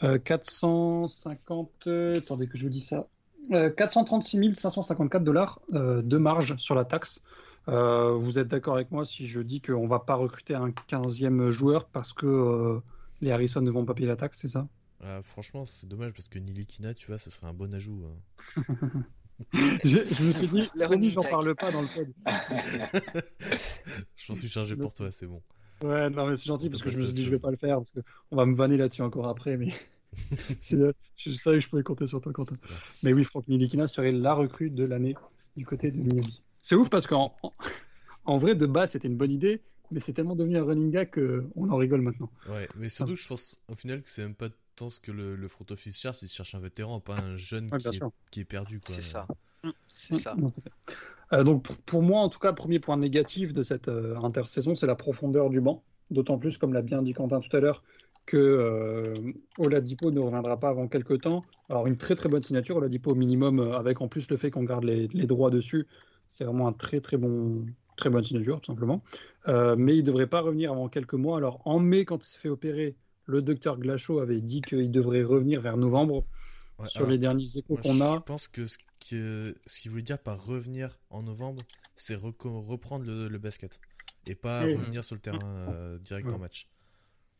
euh, 0.03 0.17
450, 0.17 1.69
euh, 1.87 2.17
attendez 2.17 2.47
que 2.47 2.57
je 2.57 2.63
vous 2.63 2.71
dise 2.71 2.87
ça, 2.87 3.07
euh, 3.51 3.69
436 3.69 4.53
554 4.53 5.23
dollars 5.23 5.61
de 5.69 6.17
marge 6.17 6.57
sur 6.57 6.75
la 6.75 6.85
taxe. 6.85 7.21
Vous 7.67 8.39
êtes 8.39 8.47
d'accord 8.47 8.75
avec 8.75 8.91
moi 8.91 9.05
si 9.05 9.27
je 9.27 9.39
dis 9.39 9.61
qu'on 9.61 9.85
va 9.85 9.99
pas 9.99 10.15
recruter 10.15 10.55
un 10.55 10.69
15e 10.89 11.51
joueur 11.51 11.85
parce 11.85 12.11
que 12.11 12.81
les 13.21 13.31
Harrison 13.31 13.61
ne 13.61 13.69
vont 13.69 13.85
pas 13.85 13.93
payer 13.93 14.07
la 14.07 14.15
taxe, 14.15 14.39
c'est 14.41 14.47
ça? 14.47 14.67
Ah, 15.03 15.21
franchement, 15.23 15.65
c'est 15.65 15.87
dommage 15.87 16.11
parce 16.13 16.29
que 16.29 16.37
Nilikina, 16.39 16.93
tu 16.93 17.07
vois, 17.07 17.17
ce 17.17 17.29
serait 17.29 17.47
un 17.47 17.53
bon 17.53 17.73
ajout. 17.73 18.03
hein. 18.05 19.03
je, 19.83 19.97
je 20.11 20.23
me 20.23 20.31
suis 20.31 20.47
dit, 20.47 20.69
running 20.79 21.11
j'en 21.11 21.23
parle 21.23 21.55
pas 21.55 21.71
dans 21.71 21.81
le 21.81 21.87
pod. 21.87 22.07
Je 24.15 24.31
m'en 24.31 24.35
suis 24.37 24.49
chargé 24.49 24.75
pour 24.75 24.93
toi, 24.93 25.09
c'est 25.11 25.25
bon. 25.27 25.41
Ouais, 25.83 26.09
non, 26.11 26.27
mais 26.27 26.35
c'est 26.35 26.45
gentil 26.45 26.69
parce 26.69 26.83
que 26.83 26.91
je 26.91 26.99
me 26.99 27.05
suis 27.05 27.13
dit, 27.13 27.23
je 27.23 27.31
vais 27.31 27.39
pas 27.39 27.49
le 27.49 27.57
faire 27.57 27.77
parce 27.77 27.89
qu'on 27.89 28.35
va 28.35 28.45
me 28.45 28.53
vanner 28.53 28.77
là-dessus 28.77 29.01
encore 29.01 29.27
après, 29.27 29.57
mais 29.57 29.73
c'est, 30.59 30.77
je 31.17 31.31
savais 31.31 31.57
que 31.57 31.63
je 31.63 31.69
pouvais 31.69 31.81
compter 31.81 32.05
sur 32.05 32.21
toi, 32.21 32.31
Quentin. 32.31 32.55
Merci. 32.69 32.99
Mais 33.01 33.13
oui, 33.13 33.23
Franck 33.23 33.47
Nilikina 33.47 33.87
serait 33.87 34.11
la 34.11 34.35
recrue 34.35 34.69
de 34.69 34.83
l'année 34.85 35.15
du 35.57 35.65
côté 35.65 35.89
de 35.89 35.97
Miami. 35.97 36.43
C'est 36.61 36.75
ouf 36.75 36.89
parce 36.91 37.07
qu'en 37.07 37.35
en, 37.41 37.51
en 38.25 38.37
vrai, 38.37 38.53
de 38.53 38.67
base, 38.67 38.91
c'était 38.91 39.07
une 39.07 39.17
bonne 39.17 39.31
idée, 39.31 39.63
mais 39.89 39.99
c'est 39.99 40.13
tellement 40.13 40.35
devenu 40.35 40.57
un 40.57 40.63
running 40.63 40.91
gag 40.91 41.09
qu'on 41.11 41.69
en 41.71 41.77
rigole 41.77 42.01
maintenant. 42.01 42.29
Ouais, 42.47 42.67
mais 42.77 42.87
surtout, 42.89 43.15
je 43.15 43.27
pense 43.27 43.57
au 43.67 43.73
final 43.75 44.03
que 44.03 44.09
c'est 44.09 44.21
même 44.21 44.35
pas 44.35 44.49
ce 44.89 44.99
que 44.99 45.11
le, 45.11 45.35
le 45.35 45.47
front 45.47 45.65
office 45.69 45.97
cherche, 45.97 46.21
il 46.21 46.27
cherche 46.29 46.55
un 46.55 46.59
vétéran, 46.59 46.99
pas 46.99 47.15
un 47.21 47.35
jeune 47.37 47.69
Ouais, 47.71 47.77
qui, 47.77 47.87
est, 47.87 47.91
sûr. 47.93 48.11
qui 48.31 48.39
est 48.41 48.45
perdu. 48.45 48.79
c'est 48.87 49.01
ça 49.01 49.27
c'est 49.87 50.15
ça 50.15 50.35
Mm. 50.35 50.51
Euh, 51.33 51.43
donc 51.43 51.63
pour, 51.63 51.77
pour 51.77 52.01
moi, 52.01 52.21
en 52.21 52.29
tout 52.29 52.39
cas, 52.39 52.51
premier 52.51 52.79
point 52.79 52.97
négatif 52.97 53.53
de 53.53 53.63
cette 53.63 53.87
euh, 53.87 54.15
intersaison, 54.17 54.75
c'est 54.75 54.87
la 54.87 54.95
profondeur 54.95 55.49
du 55.49 55.61
banc. 55.61 55.83
D'autant 56.09 56.37
plus, 56.37 56.57
comme 56.57 56.73
l'a 56.73 56.81
bien 56.81 57.01
dit 57.01 57.13
Quentin 57.13 57.39
tout 57.39 57.55
à 57.55 57.59
l'heure, 57.61 57.83
que 58.25 58.35
euh, 58.37 59.03
Oladipo 59.59 60.11
ne 60.11 60.19
reviendra 60.19 60.59
pas 60.59 60.69
avant 60.69 60.87
quelques 60.87 61.21
temps. 61.21 61.45
Alors 61.69 61.87
une 61.87 61.95
très 61.97 62.15
très 62.15 62.27
bonne 62.27 62.43
signature, 62.43 62.75
Oladipo 62.77 63.11
au 63.11 63.15
minimum, 63.15 63.59
euh, 63.59 63.77
avec 63.77 64.01
en 64.01 64.07
plus 64.09 64.29
le 64.29 64.35
fait 64.37 64.51
qu'on 64.51 64.63
garde 64.63 64.83
les, 64.83 65.07
les 65.07 65.25
droits 65.25 65.49
dessus, 65.51 65.87
c'est 66.27 66.43
vraiment 66.43 66.67
un 66.67 66.73
très 66.73 66.99
très 66.99 67.17
bon 67.17 67.65
très 67.95 68.09
bonne 68.09 68.23
signature 68.23 68.59
tout 68.59 68.71
simplement. 68.71 69.01
Euh, 69.47 69.75
mais 69.77 69.95
il 69.97 70.03
devrait 70.03 70.27
pas 70.27 70.41
revenir 70.41 70.71
avant 70.73 70.89
quelques 70.89 71.13
mois. 71.13 71.37
Alors 71.37 71.61
en 71.65 71.79
mai, 71.79 72.03
quand 72.03 72.25
il 72.25 72.29
s'est 72.29 72.39
fait 72.39 72.49
opérer, 72.49 72.95
le 73.25 73.41
docteur 73.41 73.77
Glacho 73.77 74.19
avait 74.19 74.41
dit 74.41 74.61
qu'il 74.61 74.91
devrait 74.91 75.23
revenir 75.23 75.61
vers 75.61 75.77
novembre. 75.77 76.25
Ouais, 76.79 76.87
Sur 76.87 77.01
alors, 77.01 77.11
les 77.11 77.17
derniers 77.17 77.57
échos 77.57 77.75
qu'on 77.77 77.93
Je 77.93 78.01
a, 78.03 78.19
pense 78.21 78.47
que 78.47 78.65
ce 78.65 78.77
que- 79.09 79.55
ce 79.65 79.79
qu'il 79.81 79.91
voulait 79.91 80.03
dire 80.03 80.19
par 80.19 80.43
revenir 80.45 80.99
en 81.09 81.21
novembre, 81.23 81.63
c'est 81.95 82.15
reprendre 82.15 83.05
le, 83.05 83.27
le 83.27 83.37
basket 83.39 83.79
et 84.27 84.35
pas 84.35 84.61
revenir 84.61 85.03
sur 85.03 85.15
le 85.15 85.21
terrain 85.21 85.39
euh, 85.43 85.97
direct 85.99 86.27
Ouais. 86.27 86.33
en 86.33 86.39
match. 86.39 86.67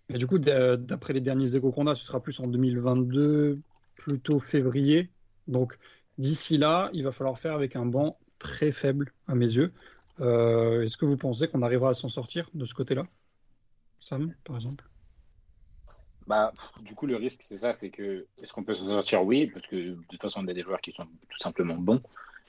Et 0.10 0.18
du 0.18 0.28
coup, 0.28 0.40
d'après 0.40 1.14
les 1.14 1.22
derniers 1.22 1.56
échos 1.56 1.72
qu'on 1.72 1.88
a, 1.88 1.96
ce 1.96 2.04
sera 2.04 2.22
plus 2.22 2.40
en 2.40 2.48
2022, 2.48 3.60
plutôt 3.96 4.40
février. 4.40 5.10
Donc 5.48 5.78
d'ici 6.18 6.58
là, 6.58 6.90
il 6.94 7.04
va 7.04 7.12
falloir 7.12 7.38
faire 7.40 7.54
avec 7.54 7.76
un 7.76 7.86
banc 7.86 8.20
très 8.40 8.72
faible 8.72 9.14
à 9.28 9.36
mes 9.36 9.46
yeux. 9.54 9.72
Euh, 10.20 10.84
Est-ce 10.84 10.98
que 10.98 11.06
vous 11.06 11.18
pensez 11.18 11.48
qu'on 11.48 11.62
arrivera 11.62 11.92
à 11.92 11.94
s'en 11.94 12.10
sortir 12.10 12.50
de 12.54 12.66
ce 12.66 12.74
côté-là? 12.74 13.08
Sam, 14.00 14.34
par 14.44 14.56
exemple? 14.58 14.90
Bah, 16.28 16.54
du 16.82 16.96
coup, 16.96 17.08
le 17.08 17.16
risque, 17.16 17.42
c'est 17.44 17.58
ça, 17.58 17.74
c'est 17.74 17.90
que 17.90 18.26
est-ce 18.42 18.54
qu'on 18.54 18.64
peut 18.64 18.76
s'en 18.76 18.86
sortir? 18.86 19.24
Oui, 19.24 19.48
parce 19.48 19.66
que 19.68 19.76
de 19.76 19.98
toute 20.08 20.22
façon, 20.22 20.42
on 20.44 20.48
a 20.48 20.54
des 20.54 20.62
joueurs 20.62 20.82
qui 20.82 20.92
sont 20.92 21.06
tout 21.06 21.38
simplement 21.38 21.76
bons 21.76 22.02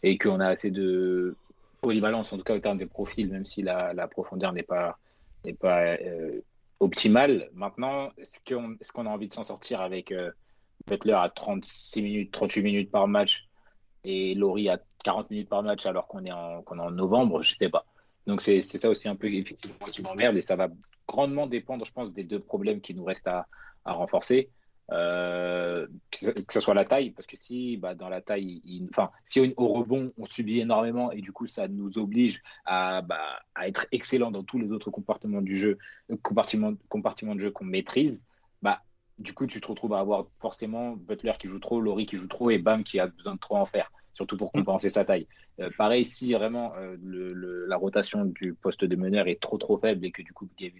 et 0.02 0.18
qu'on 0.18 0.40
a 0.40 0.48
assez 0.48 0.70
de 0.70 1.34
polyvalence, 1.80 2.32
en 2.32 2.38
tout 2.38 2.44
cas 2.44 2.54
au 2.54 2.60
terme 2.60 2.78
des 2.78 2.86
profils, 2.86 3.28
même 3.28 3.44
si 3.44 3.62
la, 3.62 3.92
la 3.92 4.06
profondeur 4.08 4.52
n'est 4.52 4.62
pas, 4.62 4.98
n'est 5.44 5.54
pas 5.54 5.94
euh, 5.96 6.40
optimale. 6.80 7.50
Maintenant, 7.54 8.10
est-ce 8.18 8.40
qu'on 8.44 8.74
est 8.74 8.92
qu'on 8.92 9.06
a 9.06 9.10
envie 9.10 9.28
de 9.28 9.32
s'en 9.32 9.44
sortir 9.44 9.80
avec 9.80 10.12
euh, 10.12 10.30
Butler 10.86 11.14
à 11.14 11.28
36 11.28 12.02
minutes, 12.02 12.32
38 12.32 12.62
minutes 12.62 12.90
par 12.90 13.08
match 13.08 13.48
et 14.04 14.34
Laurie 14.34 14.68
à 14.68 14.78
40 15.04 15.30
minutes 15.30 15.48
par 15.48 15.62
match 15.62 15.86
alors 15.86 16.06
qu'on 16.08 16.24
est, 16.24 16.32
en, 16.32 16.62
qu'on 16.62 16.78
est 16.78 16.82
en 16.82 16.90
novembre? 16.90 17.42
Je 17.42 17.54
sais 17.54 17.68
pas. 17.68 17.84
Donc, 18.26 18.42
c'est 18.42 18.60
c'est 18.60 18.78
ça 18.78 18.88
aussi 18.88 19.08
un 19.08 19.16
peu 19.16 19.32
effectivement 19.32 19.86
qui 19.86 20.02
m'emmerde 20.02 20.36
et 20.36 20.42
ça 20.42 20.54
va 20.54 20.68
grandement 21.06 21.46
dépendre, 21.46 21.84
je 21.84 21.92
pense, 21.92 22.12
des 22.12 22.24
deux 22.24 22.40
problèmes 22.40 22.80
qui 22.80 22.94
nous 22.94 23.04
restent 23.04 23.28
à, 23.28 23.46
renforcer. 23.84 24.48
Euh, 24.90 25.86
que, 26.10 26.52
ce 26.52 26.60
soit 26.60 26.74
la 26.74 26.84
taille, 26.84 27.10
parce 27.10 27.26
que 27.26 27.36
si 27.36 27.76
bah, 27.78 27.94
dans 27.94 28.08
la 28.08 28.20
taille, 28.20 28.62
enfin, 28.90 29.10
si 29.24 29.40
au, 29.56 29.68
rebond 29.68 30.12
on 30.18 30.26
subit 30.26 30.60
énormément 30.60 31.10
et 31.12 31.20
du 31.22 31.32
coup 31.32 31.46
ça 31.46 31.66
nous 31.66 31.96
oblige 31.98 32.42
à, 32.66 33.00
bah, 33.00 33.40
à 33.54 33.68
être 33.68 33.86
excellent 33.92 34.30
dans 34.30 34.42
tous 34.42 34.58
les 34.58 34.70
autres 34.70 34.90
comportements 34.90 35.40
du 35.40 35.56
jeu, 35.56 35.78
compartiments, 36.22 36.74
compartiments 36.88 37.34
de 37.34 37.40
jeu 37.40 37.50
qu'on 37.50 37.64
maîtrise, 37.64 38.26
bah, 38.60 38.82
du 39.18 39.32
coup 39.32 39.46
tu 39.46 39.60
te 39.60 39.68
retrouves 39.68 39.94
à 39.94 40.00
avoir 40.00 40.26
forcément 40.40 40.94
Butler 40.96 41.32
qui 41.38 41.48
joue 41.48 41.60
trop, 41.60 41.80
Laurie 41.80 42.06
qui 42.06 42.16
joue 42.16 42.28
trop 42.28 42.50
et 42.50 42.58
Bam 42.58 42.84
qui 42.84 43.00
a 43.00 43.06
besoin 43.06 43.36
de 43.36 43.40
trop 43.40 43.56
en 43.56 43.66
faire 43.66 43.90
surtout 44.12 44.36
pour 44.36 44.52
compenser 44.52 44.90
sa 44.90 45.04
taille. 45.04 45.26
Euh, 45.60 45.68
pareil, 45.76 46.04
si 46.04 46.32
vraiment 46.32 46.74
euh, 46.76 46.96
le, 47.02 47.66
la 47.66 47.76
rotation 47.76 48.24
du 48.24 48.54
poste 48.54 48.84
de 48.84 48.96
meneur 48.96 49.28
est 49.28 49.40
trop 49.40 49.58
trop 49.58 49.78
faible 49.78 50.04
et 50.04 50.12
que 50.12 50.22
du 50.22 50.32
coup 50.32 50.48
Gavin 50.58 50.76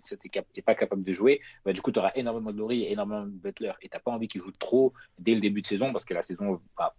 n'est 0.57 0.63
pas 0.63 0.75
capable 0.75 1.03
de 1.03 1.13
jouer, 1.13 1.41
bah, 1.65 1.73
du 1.73 1.81
coup 1.81 1.93
tu 1.93 1.99
auras 1.99 2.13
énormément 2.15 2.53
de 2.53 2.59
Laurie 2.59 2.83
et 2.83 2.93
énormément 2.93 3.25
de 3.25 3.31
Butler 3.31 3.73
et 3.83 3.89
tu 3.89 3.97
n'as 3.97 4.01
pas 4.01 4.11
envie 4.11 4.29
qu'il 4.29 4.41
joue 4.41 4.53
trop 4.53 4.93
dès 5.19 5.35
le 5.35 5.41
début 5.41 5.63
de 5.63 5.67
saison 5.67 5.93
parce 5.93 6.05
que 6.05 6.15
la 6.15 6.23
saison 6.23 6.61
va 6.79 6.95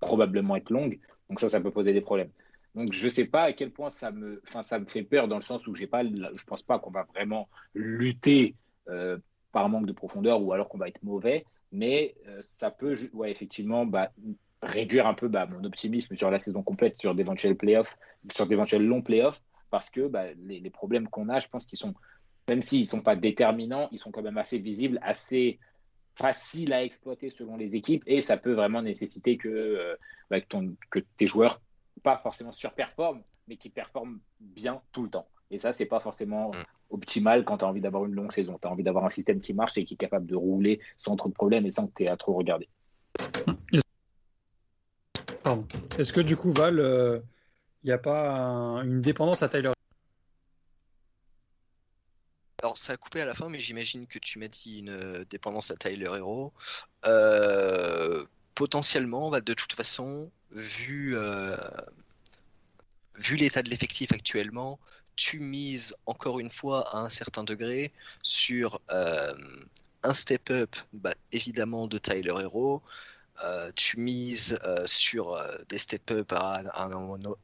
probablement 0.00 0.56
être 0.56 0.70
longue. 0.70 0.98
Donc 1.28 1.40
ça, 1.40 1.48
ça 1.48 1.60
peut 1.60 1.70
poser 1.70 1.92
des 1.92 2.00
problèmes. 2.00 2.30
Donc 2.74 2.92
je 2.92 3.08
sais 3.08 3.24
pas 3.24 3.44
à 3.44 3.52
quel 3.52 3.70
point 3.70 3.90
ça 3.90 4.10
me, 4.10 4.42
enfin 4.46 4.62
ça 4.62 4.78
me 4.78 4.86
fait 4.86 5.02
peur 5.02 5.28
dans 5.28 5.36
le 5.36 5.42
sens 5.42 5.66
où 5.66 5.74
j'ai 5.74 5.86
pas, 5.86 6.04
je 6.04 6.44
pense 6.44 6.62
pas 6.62 6.78
qu'on 6.78 6.90
va 6.90 7.04
vraiment 7.04 7.48
lutter 7.74 8.54
euh, 8.88 9.18
par 9.52 9.68
manque 9.68 9.86
de 9.86 9.92
profondeur 9.92 10.42
ou 10.42 10.52
alors 10.52 10.68
qu'on 10.68 10.78
va 10.78 10.88
être 10.88 11.02
mauvais, 11.02 11.46
mais 11.72 12.14
ça 12.42 12.70
peut, 12.70 12.94
ouais 13.14 13.30
effectivement, 13.30 13.86
bah, 13.86 14.10
réduire 14.66 15.06
un 15.06 15.14
peu 15.14 15.28
bah, 15.28 15.46
mon 15.46 15.64
optimisme 15.64 16.16
sur 16.16 16.30
la 16.30 16.38
saison 16.38 16.62
complète, 16.62 16.98
sur 16.98 17.14
d'éventuels 17.14 17.56
playoffs, 17.56 17.96
sur 18.30 18.46
d'éventuels 18.46 18.84
longs 18.84 19.02
playoffs, 19.02 19.40
parce 19.70 19.90
que 19.90 20.06
bah, 20.08 20.26
les, 20.44 20.70
problèmes 20.70 21.08
qu'on 21.08 21.28
a, 21.28 21.40
je 21.40 21.48
pense 21.48 21.66
qu'ils 21.66 21.78
sont, 21.78 21.94
même 22.48 22.60
s'ils 22.60 22.82
ne 22.82 22.86
sont 22.86 23.02
pas 23.02 23.16
déterminants, 23.16 23.88
ils 23.92 23.98
sont 23.98 24.10
quand 24.10 24.22
même 24.22 24.38
assez 24.38 24.58
visibles, 24.58 24.98
assez 25.02 25.58
faciles 26.14 26.72
à 26.72 26.82
exploiter 26.82 27.30
selon 27.30 27.56
les 27.56 27.76
équipes, 27.76 28.02
et 28.06 28.20
ça 28.20 28.36
peut 28.36 28.54
vraiment 28.54 28.82
nécessiter 28.82 29.36
que, 29.36 29.48
euh, 29.48 29.96
bah, 30.30 30.40
que, 30.40 30.98
tes 31.16 31.26
joueurs, 31.26 31.60
pas 32.02 32.18
forcément 32.18 32.52
surperforment, 32.52 33.22
mais 33.48 33.56
qui 33.56 33.70
performent 33.70 34.18
bien 34.40 34.80
tout 34.92 35.04
le 35.04 35.10
temps. 35.10 35.28
Et 35.50 35.58
ça, 35.58 35.72
c'est 35.72 35.86
pas 35.86 36.00
forcément 36.00 36.50
mm. 36.50 36.64
optimal 36.90 37.44
quand 37.44 37.58
tu 37.58 37.64
as 37.64 37.68
envie 37.68 37.80
d'avoir 37.80 38.04
une 38.06 38.14
longue 38.14 38.32
saison. 38.32 38.58
Tu 38.60 38.66
as 38.66 38.70
envie 38.70 38.82
d'avoir 38.82 39.04
un 39.04 39.08
système 39.08 39.40
qui 39.40 39.54
marche 39.54 39.78
et 39.78 39.84
qui 39.84 39.94
est 39.94 39.98
capable 39.98 40.26
de 40.26 40.34
rouler 40.34 40.80
sans 40.96 41.14
trop 41.14 41.28
de 41.28 41.34
problèmes 41.34 41.66
et 41.66 41.70
sans 41.70 41.86
que 41.86 41.92
tu 41.94 42.04
aies 42.04 42.08
à 42.08 42.16
trop 42.16 42.34
regarder. 42.34 42.68
Est-ce 45.98 46.12
que 46.12 46.20
du 46.20 46.36
coup, 46.36 46.52
Val, 46.52 46.74
il 46.74 46.80
euh, 46.80 47.20
n'y 47.84 47.92
a 47.92 47.98
pas 47.98 48.80
une 48.82 49.00
dépendance 49.00 49.42
à 49.42 49.48
Tyler? 49.48 49.70
Alors, 52.62 52.76
ça 52.76 52.94
a 52.94 52.96
coupé 52.96 53.20
à 53.20 53.24
la 53.24 53.34
fin, 53.34 53.48
mais 53.48 53.60
j'imagine 53.60 54.06
que 54.06 54.18
tu 54.18 54.38
m'as 54.40 54.48
dit 54.48 54.78
une 54.80 54.90
euh, 54.90 55.24
dépendance 55.30 55.70
à 55.70 55.76
Tyler 55.76 56.10
Hero. 56.16 56.52
Euh, 57.04 58.24
potentiellement, 58.56 59.30
de 59.30 59.54
toute 59.54 59.74
façon, 59.74 60.30
vu, 60.50 61.16
l'état 63.36 63.62
de 63.62 63.70
l'effectif 63.70 64.10
actuellement, 64.12 64.80
tu 65.14 65.38
mises 65.38 65.94
encore 66.06 66.40
une 66.40 66.50
fois 66.50 66.88
à 66.96 67.00
un 67.00 67.08
certain 67.08 67.44
degré 67.44 67.92
sur 68.22 68.80
un 68.88 70.14
step-up, 70.14 70.74
bah, 70.92 71.14
évidemment, 71.32 71.86
de 71.86 71.98
Tyler 71.98 72.34
Hero, 72.40 72.82
euh, 73.44 73.70
tu 73.74 74.00
mises 74.00 74.58
euh, 74.64 74.86
sur 74.86 75.34
euh, 75.34 75.58
des 75.68 75.78
step-up 75.78 76.32
à, 76.32 76.62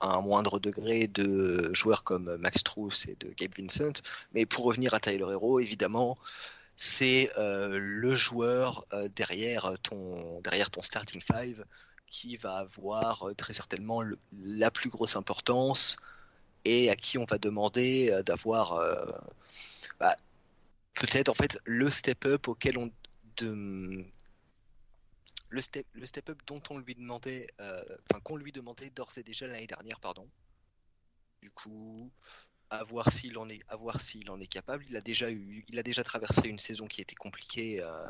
un 0.01 0.21
moindre 0.21 0.59
degré 0.59 1.07
de 1.07 1.71
joueurs 1.75 2.05
comme 2.05 2.37
Max 2.37 2.63
Truss 2.63 3.07
et 3.07 3.17
de 3.17 3.33
Gabe 3.37 3.53
Vincent. 3.59 4.03
Mais 4.33 4.47
pour 4.47 4.65
revenir 4.65 4.95
à 4.95 5.01
Tyler 5.01 5.27
Hero, 5.31 5.61
évidemment, 5.61 6.17
c'est 6.77 7.31
le 7.37 8.15
joueur 8.15 8.87
derrière, 9.15 9.75
ton, 9.83 10.41
derrière 10.41 10.71
ton 10.71 10.83
starting 10.83 11.21
five 11.21 11.65
qui 12.11 12.37
va 12.37 12.57
avoir 12.59 13.27
très 13.37 13.53
certainement 13.53 14.03
la 14.39 14.71
plus 14.71 14.89
grosse 14.89 15.17
importance 15.17 15.97
et 16.65 16.91
à 16.91 16.97
qui 16.97 17.19
on 17.19 17.25
va 17.25 17.39
demander 17.39 18.21
d'avoir 18.25 18.81
bah, 20.01 20.17
peut-être 20.95 21.29
en 21.29 21.35
fait 21.35 21.59
le 21.65 21.91
step-up 21.91 22.49
auquel 22.49 22.79
on 22.79 22.91
le 25.53 25.61
step, 25.61 25.87
le 25.93 26.07
step 26.07 26.31
up 26.31 26.41
dont 26.47 26.63
on 26.71 26.79
lui 26.79 26.95
demandait, 26.95 27.47
euh, 27.61 27.83
enfin 28.11 28.21
qu'on 28.21 28.37
lui 28.37 28.53
demandait 28.53 28.91
d'ores 28.91 29.13
et 29.19 29.23
déjà 29.23 29.47
l'année 29.47 29.67
dernière, 29.67 30.01
pardon. 30.01 30.27
Du 31.43 31.51
coup, 31.51 32.11
à 32.71 32.83
voir 32.85 33.13
s'il 33.13 33.37
en 33.37 33.49
est, 33.49 33.61
à 33.69 33.77
voir 33.77 34.01
s'il 34.01 34.31
en 34.31 34.41
est 34.41 34.47
capable. 34.47 34.85
Il 34.89 34.97
a 34.97 35.01
déjà 35.01 35.31
eu, 35.31 35.65
il 35.69 35.79
a 35.79 35.83
déjà 35.83 36.03
traversé 36.03 36.49
une 36.49 36.59
saison 36.59 36.87
qui 36.87 37.03
était 37.03 37.15
compliquée 37.15 37.83
euh, 37.83 38.09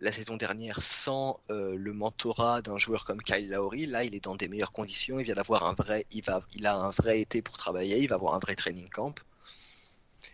la 0.00 0.10
saison 0.10 0.36
dernière 0.36 0.82
sans 0.82 1.40
euh, 1.50 1.76
le 1.76 1.92
mentorat 1.92 2.60
d'un 2.60 2.78
joueur 2.78 3.04
comme 3.04 3.22
Kyle 3.22 3.48
Lowry. 3.48 3.86
Là, 3.86 4.02
il 4.04 4.14
est 4.16 4.24
dans 4.24 4.34
des 4.34 4.48
meilleures 4.48 4.72
conditions. 4.72 5.20
Il 5.20 5.24
vient 5.24 5.34
d'avoir 5.34 5.62
un 5.62 5.74
vrai, 5.74 6.06
il 6.10 6.24
va, 6.24 6.40
il 6.54 6.66
a 6.66 6.74
un 6.74 6.90
vrai 6.90 7.20
été 7.20 7.40
pour 7.40 7.56
travailler. 7.56 7.98
Il 7.98 8.08
va 8.08 8.16
avoir 8.16 8.34
un 8.34 8.40
vrai 8.40 8.56
training 8.56 8.88
camp. 8.88 9.14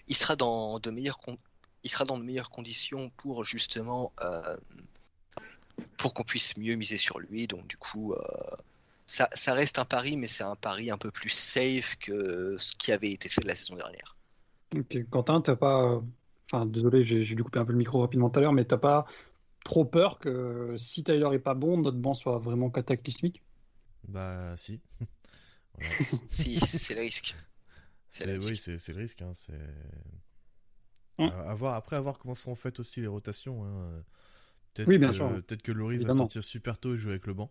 Il 0.08 0.16
sera 0.16 0.36
dans 0.36 0.78
de 0.78 0.90
meilleures, 0.90 1.18
il 1.82 1.90
sera 1.90 2.06
dans 2.06 2.16
de 2.18 2.24
meilleures 2.24 2.50
conditions 2.50 3.10
pour 3.10 3.44
justement 3.44 4.12
pour 5.96 6.14
qu'on 6.14 6.24
puisse 6.24 6.56
mieux 6.56 6.76
miser 6.76 6.98
sur 6.98 7.18
lui. 7.18 7.46
Donc 7.46 7.66
du 7.66 7.76
coup, 7.76 8.12
euh, 8.12 8.18
ça, 9.06 9.28
reste 9.48 9.78
un 9.78 9.84
pari, 9.84 10.16
mais 10.16 10.26
c'est 10.26 10.44
un 10.44 10.56
pari 10.56 10.90
un 10.90 10.98
peu 10.98 11.10
plus 11.10 11.30
safe 11.30 11.96
que 11.96 12.56
ce 12.58 12.72
qui 12.74 12.92
avait 12.92 13.12
été 13.12 13.28
fait 13.28 13.44
la 13.44 13.54
saison 13.54 13.76
dernière. 13.76 14.16
Ok, 14.76 15.08
Quentin, 15.10 15.40
t'as 15.40 15.56
pas, 15.56 16.02
enfin 16.50 16.66
désolé, 16.66 17.02
j'ai 17.02 17.22
dû 17.22 17.44
couper 17.44 17.58
un 17.58 17.64
peu 17.64 17.72
le 17.72 17.78
micro 17.78 18.00
rapidement 18.00 18.30
tout 18.30 18.38
à 18.38 18.42
l'heure, 18.42 18.52
mais 18.52 18.64
t'as 18.64 18.78
pas 18.78 19.06
trop 19.64 19.84
peur 19.84 20.18
que 20.18 20.74
si 20.76 21.04
Tyler 21.04 21.28
est 21.32 21.38
pas 21.38 21.54
bon, 21.54 21.78
notre 21.78 21.98
banc 21.98 22.14
soit 22.14 22.38
vraiment 22.38 22.70
cataclysmique? 22.70 23.42
Bah 24.08 24.56
si. 24.56 24.80
si, 26.28 26.58
c'est 26.60 26.94
le 26.94 27.00
risque. 27.00 27.34
Oui, 28.20 28.56
c'est 28.56 28.92
le 28.92 28.98
risque. 28.98 29.22
Hein, 29.22 29.32
après, 31.68 31.96
avoir 31.96 32.18
comment 32.18 32.34
seront 32.34 32.54
faites 32.54 32.80
aussi 32.80 33.00
les 33.00 33.06
rotations. 33.06 33.64
Hein. 33.64 34.04
Peut-être 34.74 34.88
oui, 34.88 34.98
bien 34.98 35.08
que, 35.10 35.14
sûr. 35.14 35.30
Peut-être 35.30 35.62
que 35.62 35.72
Laurie 35.72 35.98
va 35.98 36.14
sortir 36.14 36.42
super 36.42 36.78
tôt 36.78 36.94
et 36.94 36.98
jouer 36.98 37.12
avec 37.12 37.26
le 37.26 37.34
banc. 37.34 37.50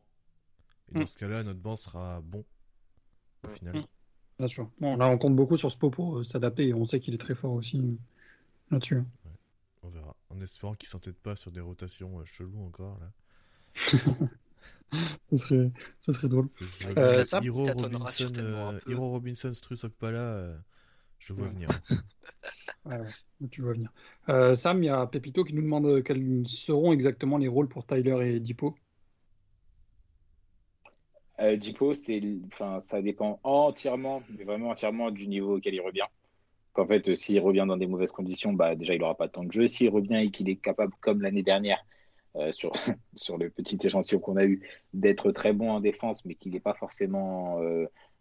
Et 0.91 0.95
dans 0.95 1.01
mm. 1.01 1.07
ce 1.07 1.17
cas-là, 1.17 1.43
notre 1.43 1.59
banc 1.59 1.75
sera 1.75 2.21
bon 2.21 2.43
au 3.43 3.49
mm. 3.49 3.53
final. 3.53 3.77
Mm. 3.77 3.85
Bien 4.39 4.47
sûr. 4.47 4.69
Bon, 4.79 4.97
là, 4.97 5.07
on 5.07 5.17
compte 5.17 5.35
beaucoup 5.35 5.57
sur 5.57 5.71
ce 5.71 5.77
pot 5.77 5.89
pour 5.89 6.19
euh, 6.19 6.23
s'adapter 6.23 6.67
et 6.67 6.73
on 6.73 6.85
sait 6.85 6.99
qu'il 6.99 7.13
est 7.13 7.19
très 7.19 7.35
fort 7.35 7.53
aussi 7.53 7.77
euh, 7.77 7.91
là-dessus. 8.71 8.97
Hein. 8.97 9.05
On 9.83 9.89
verra. 9.89 10.15
En 10.29 10.41
espérant 10.41 10.73
qu'il 10.73 10.89
s'entête 10.89 11.17
pas 11.17 11.35
sur 11.35 11.51
des 11.51 11.61
rotations 11.61 12.19
euh, 12.19 12.25
cheloues 12.25 12.65
encore. 12.65 12.99
là. 12.99 13.11
ça, 15.27 15.37
serait, 15.37 15.71
ça 15.99 16.13
serait 16.13 16.27
drôle. 16.27 16.49
Euh, 16.97 17.23
Hiro, 17.41 17.63
Robinson, 17.63 18.79
Hiro 18.87 19.09
Robinson, 19.09 19.53
Struss, 19.53 19.83
Okpala, 19.83 20.57
je 21.25 21.33
vois 21.33 21.47
venir. 21.47 21.69
ouais, 22.85 22.97
ouais 22.97 23.47
tu 23.49 23.61
vois 23.61 23.73
venir. 23.73 23.91
Euh, 24.29 24.55
Sam, 24.55 24.83
il 24.83 24.87
y 24.87 24.89
a 24.89 25.05
Pepito 25.07 25.43
qui 25.43 25.53
nous 25.53 25.61
demande 25.61 26.03
quels 26.03 26.47
seront 26.47 26.91
exactement 26.91 27.37
les 27.37 27.47
rôles 27.47 27.67
pour 27.67 27.85
Tyler 27.85 28.35
et 28.35 28.39
Dipo. 28.39 28.75
Euh, 31.39 31.55
Dipo, 31.55 31.93
c'est, 31.93 32.21
enfin, 32.47 32.79
ça 32.79 33.01
dépend 33.01 33.39
entièrement, 33.43 34.21
mais 34.37 34.43
vraiment 34.43 34.69
entièrement 34.69 35.11
du 35.11 35.27
niveau 35.27 35.57
auquel 35.57 35.73
il 35.73 35.81
revient. 35.81 36.07
Qu'en 36.73 36.87
fait, 36.87 37.15
s'il 37.15 37.39
revient 37.39 37.65
dans 37.67 37.77
des 37.77 37.87
mauvaises 37.87 38.11
conditions, 38.11 38.53
bah, 38.53 38.75
déjà, 38.75 38.93
il 38.93 38.99
n'aura 38.99 39.15
pas 39.15 39.27
de 39.27 39.31
temps 39.31 39.43
de 39.43 39.51
jeu. 39.51 39.67
S'il 39.67 39.89
revient 39.89 40.15
et 40.25 40.31
qu'il 40.31 40.49
est 40.49 40.55
capable, 40.55 40.93
comme 41.01 41.21
l'année 41.21 41.43
dernière, 41.43 41.85
euh, 42.35 42.51
sur, 42.51 42.71
sur 43.13 43.37
le 43.37 43.49
petit 43.49 43.77
échantillon 43.83 44.19
qu'on 44.19 44.37
a 44.37 44.45
eu, 44.45 44.67
d'être 44.93 45.31
très 45.31 45.53
bon 45.53 45.71
en 45.71 45.79
défense, 45.79 46.25
mais 46.25 46.35
qu'il 46.35 46.53
n'est 46.53 46.59
pas 46.59 46.73
forcément, 46.73 47.61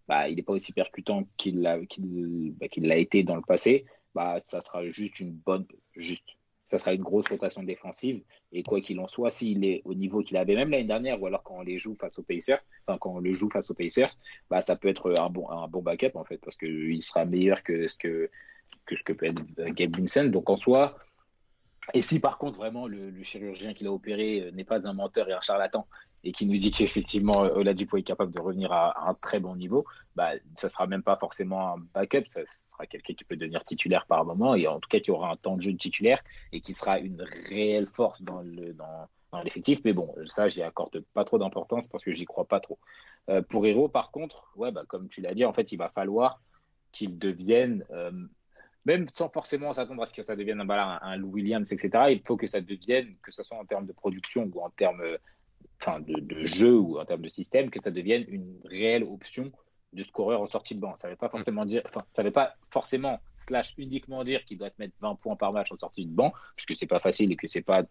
bah, 0.09 0.29
il 0.29 0.37
n'est 0.37 0.43
pas 0.43 0.53
aussi 0.53 0.73
percutant 0.73 1.25
qu'il 1.37 1.61
l'a, 1.61 1.85
qu'il, 1.87 2.55
bah, 2.59 2.97
été 2.97 3.23
dans 3.23 3.37
le 3.37 3.43
passé 3.43 3.85
bah, 4.15 4.39
ça 4.41 4.61
sera 4.61 4.87
juste 4.89 5.21
une 5.21 5.33
bonne, 5.33 5.67
juste, 5.97 6.25
ça 6.67 6.79
sera 6.79 6.93
une 6.93 7.03
grosse 7.03 7.29
rotation 7.29 7.63
défensive. 7.63 8.23
Et 8.53 8.63
quoi 8.63 8.81
qu'il 8.81 9.01
en 9.01 9.07
soit, 9.07 9.31
s'il 9.31 9.65
est 9.65 9.83
au 9.85 9.95
niveau 9.95 10.23
qu'il 10.23 10.37
avait 10.37 10.55
même 10.55 10.71
l'année 10.71 10.85
dernière, 10.85 11.21
ou 11.21 11.27
alors 11.27 11.43
quand 11.43 11.57
on 11.57 11.63
les 11.63 11.79
joue 11.79 11.97
face 11.99 12.19
aux 12.19 12.23
Pacers, 12.23 12.61
quand 12.87 12.99
on 13.05 13.19
le 13.19 13.33
joue 13.33 13.51
face 13.51 13.71
aux 13.71 13.75
Pacers, 13.75 14.11
bah, 14.51 14.61
ça 14.61 14.77
peut 14.77 14.89
être 14.89 15.19
un 15.19 15.31
bon, 15.31 15.49
un 15.51 15.69
bon 15.69 15.83
backup 15.83 16.13
en 16.15 16.25
fait, 16.25 16.39
parce 16.39 16.57
qu'il 16.57 17.03
sera 17.03 17.25
meilleur 17.25 17.63
que 17.63 17.89
ce 17.89 17.97
que, 17.97 18.31
que 18.85 18.97
ce 18.97 19.03
que 19.03 19.13
peut 19.13 19.27
être 19.27 19.43
Gabe 19.73 19.97
Vincent. 19.97 20.25
Donc 20.25 20.51
en 20.51 20.57
soi, 20.57 20.97
et 21.95 22.03
si 22.03 22.21
par 22.21 22.39
contre 22.39 22.59
vraiment 22.59 22.87
le, 22.87 23.11
le 23.11 23.23
chirurgien 23.23 23.75
qui 23.75 23.85
l'a 23.85 23.93
opéré 23.93 24.41
euh, 24.41 24.51
n'est 24.53 24.65
pas 24.65 24.87
un 24.87 24.93
menteur 24.93 25.29
et 25.29 25.33
un 25.33 25.41
charlatan 25.41 25.87
et 26.25 26.33
qui 26.33 26.47
nous 26.47 26.57
dit 26.57 26.71
qu'effectivement 26.71 27.45
euh, 27.45 27.55
Oladipo 27.55 27.97
est 27.97 28.03
capable 28.03 28.33
de 28.33 28.41
revenir 28.41 28.73
à, 28.73 29.09
un 29.09 29.15
très 29.15 29.41
bon 29.41 29.57
niveau, 29.57 29.85
bah, 30.15 30.33
ça 30.57 30.69
sera 30.69 30.87
même 30.87 31.03
pas 31.03 31.17
forcément 31.17 31.75
un 31.75 31.79
backup, 31.95 32.25
ça 32.27 32.41
sera 32.71 32.87
quelqu'un 32.87 33.15
qui 33.15 33.25
peut 33.25 33.37
devenir 33.37 33.65
titulaire 33.65 34.07
par 34.07 34.25
moment 34.25 34.55
et 34.55 34.67
en 34.67 34.81
tout 34.81 34.89
cas 34.89 35.01
qui 35.01 35.11
aura 35.11 35.31
un 35.31 35.37
temps 35.37 35.57
de 35.57 35.63
jeu 35.63 35.73
de 35.73 35.79
titulaire 35.79 36.23
et 36.53 36.61
qui 36.61 36.73
sera 36.73 36.99
une 36.99 37.25
réelle 37.49 37.89
force 37.89 38.23
dans 38.23 38.41
le 38.41 38.73
dans, 38.73 39.09
l'effectif. 39.45 39.81
Mais 39.85 39.95
bon, 39.95 40.15
ça 40.27 40.49
j'y 40.49 40.63
accorde 40.63 41.01
pas 41.15 41.25
trop 41.25 41.39
d'importance 41.39 41.89
parce 41.89 42.05
que 42.05 42.13
j'y 42.13 42.27
crois 42.27 42.45
pas 42.45 42.61
trop. 42.61 42.79
Euh, 43.31 43.41
pour 43.41 43.67
Hero, 43.67 43.89
par 43.89 44.11
contre, 44.11 44.53
ouais, 44.57 44.73
bah, 44.73 44.85
comme 44.87 45.09
tu 45.09 45.23
l'as 45.23 45.35
dit, 45.35 45.45
en 45.45 45.53
fait, 45.53 45.73
il 45.73 45.77
va 45.77 45.89
falloir 45.89 46.41
qu'il 46.93 47.19
devienne 47.19 47.85
même 48.85 49.09
sans 49.09 49.29
forcément 49.29 49.73
s'attendre 49.73 50.03
à 50.03 50.07
ce 50.07 50.13
que 50.13 50.23
ça 50.23 50.37
devienne 50.37 50.61
un, 50.61 50.69
un, 50.69 50.99
un 51.01 51.17
Lou 51.17 51.29
Williams, 51.29 51.73
etc., 51.73 52.07
il 52.11 52.21
faut 52.27 52.37
que 52.37 52.49
ça 52.49 52.61
devienne, 52.61 53.15
que 53.23 53.31
ce 53.31 53.43
soit 53.45 53.57
en 53.57 53.65
termes 53.65 53.87
de 53.87 53.93
production 53.93 54.51
ou 54.53 54.61
en 54.61 54.71
termes 54.71 55.03
enfin, 55.83 56.01
de, 56.01 56.21
de, 56.21 56.45
jeu 56.47 56.77
ou 56.79 56.99
en 56.99 57.05
termes 57.05 57.23
de 57.23 57.29
système, 57.29 57.71
que 57.71 57.81
ça 57.81 57.91
devienne 57.91 58.25
une 58.29 58.61
réelle 58.65 59.05
option 59.05 59.51
de 59.93 60.05
scoreur 60.05 60.41
en 60.41 60.47
sortie 60.47 60.75
de 60.75 60.81
banc. 60.81 60.97
Ça 60.97 61.09
ne 61.09 61.13
veut 61.13 61.19
pas 61.19 61.29
forcément 61.29 61.67
dire, 61.67 61.83
enfin, 61.87 62.05
ça 62.13 62.23
veut 62.23 62.31
pas 62.31 62.55
forcément 62.71 63.21
slash 63.37 63.75
uniquement 63.77 64.25
dire 64.25 64.43
qu'il 64.45 64.57
doit 64.59 64.71
te 64.71 64.77
mettre 64.79 64.95
20 65.01 65.17
points 65.17 65.37
par 65.37 65.53
match 65.53 65.71
en 65.71 65.77
sortie 65.77 66.07
de 66.07 66.11
banc, 66.13 66.33
puisque 66.57 66.77
c'est 66.77 66.87
pas 66.87 67.01
facile 67.01 67.31
et 67.33 67.37
que 67.37 67.47
c'est 67.47 67.63
pas 67.63 67.83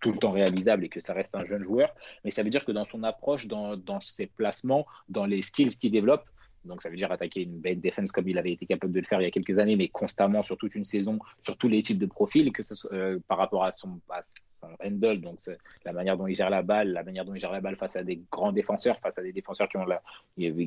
tout 0.00 0.12
le 0.12 0.18
temps 0.18 0.30
réalisable 0.30 0.84
et 0.84 0.88
que 0.88 1.00
ça 1.00 1.12
reste 1.12 1.34
un 1.34 1.44
jeune 1.44 1.62
joueur. 1.62 1.94
Mais 2.24 2.30
ça 2.30 2.42
veut 2.42 2.50
dire 2.50 2.64
que 2.64 2.72
dans 2.72 2.86
son 2.86 3.02
approche, 3.02 3.46
dans, 3.46 3.76
dans 3.76 4.00
ses 4.00 4.26
placements, 4.26 4.86
dans 5.08 5.26
les 5.26 5.42
skills 5.42 5.76
qu'il 5.76 5.92
développe, 5.92 6.24
donc 6.64 6.82
ça 6.82 6.88
veut 6.88 6.96
dire 6.96 7.10
attaquer 7.12 7.42
une 7.42 7.58
belle 7.58 7.80
défense 7.80 8.12
comme 8.12 8.28
il 8.28 8.38
avait 8.38 8.52
été 8.52 8.66
capable 8.66 8.92
de 8.92 9.00
le 9.00 9.06
faire 9.06 9.20
il 9.20 9.24
y 9.24 9.26
a 9.26 9.30
quelques 9.30 9.58
années, 9.58 9.76
mais 9.76 9.88
constamment 9.88 10.42
sur 10.42 10.56
toute 10.56 10.74
une 10.74 10.84
saison, 10.84 11.18
sur 11.44 11.56
tous 11.56 11.68
les 11.68 11.82
types 11.82 11.98
de 11.98 12.06
profils, 12.06 12.52
que 12.52 12.62
ce 12.62 12.74
soit 12.74 12.92
euh, 12.92 13.18
par 13.28 13.38
rapport 13.38 13.64
à 13.64 13.72
son, 13.72 14.00
à 14.10 14.22
son 14.22 14.68
handle, 14.82 15.20
donc 15.20 15.40
la 15.84 15.92
manière 15.92 16.16
dont 16.16 16.26
il 16.26 16.34
gère 16.34 16.50
la 16.50 16.62
balle, 16.62 16.92
la 16.92 17.02
manière 17.02 17.24
dont 17.24 17.34
il 17.34 17.40
gère 17.40 17.52
la 17.52 17.60
balle 17.60 17.76
face 17.76 17.96
à 17.96 18.02
des 18.02 18.22
grands 18.30 18.52
défenseurs, 18.52 18.98
face 19.00 19.18
à 19.18 19.22
des 19.22 19.32
défenseurs 19.32 19.68
qui 19.68 19.76
ont, 19.76 19.84
la, 19.84 20.02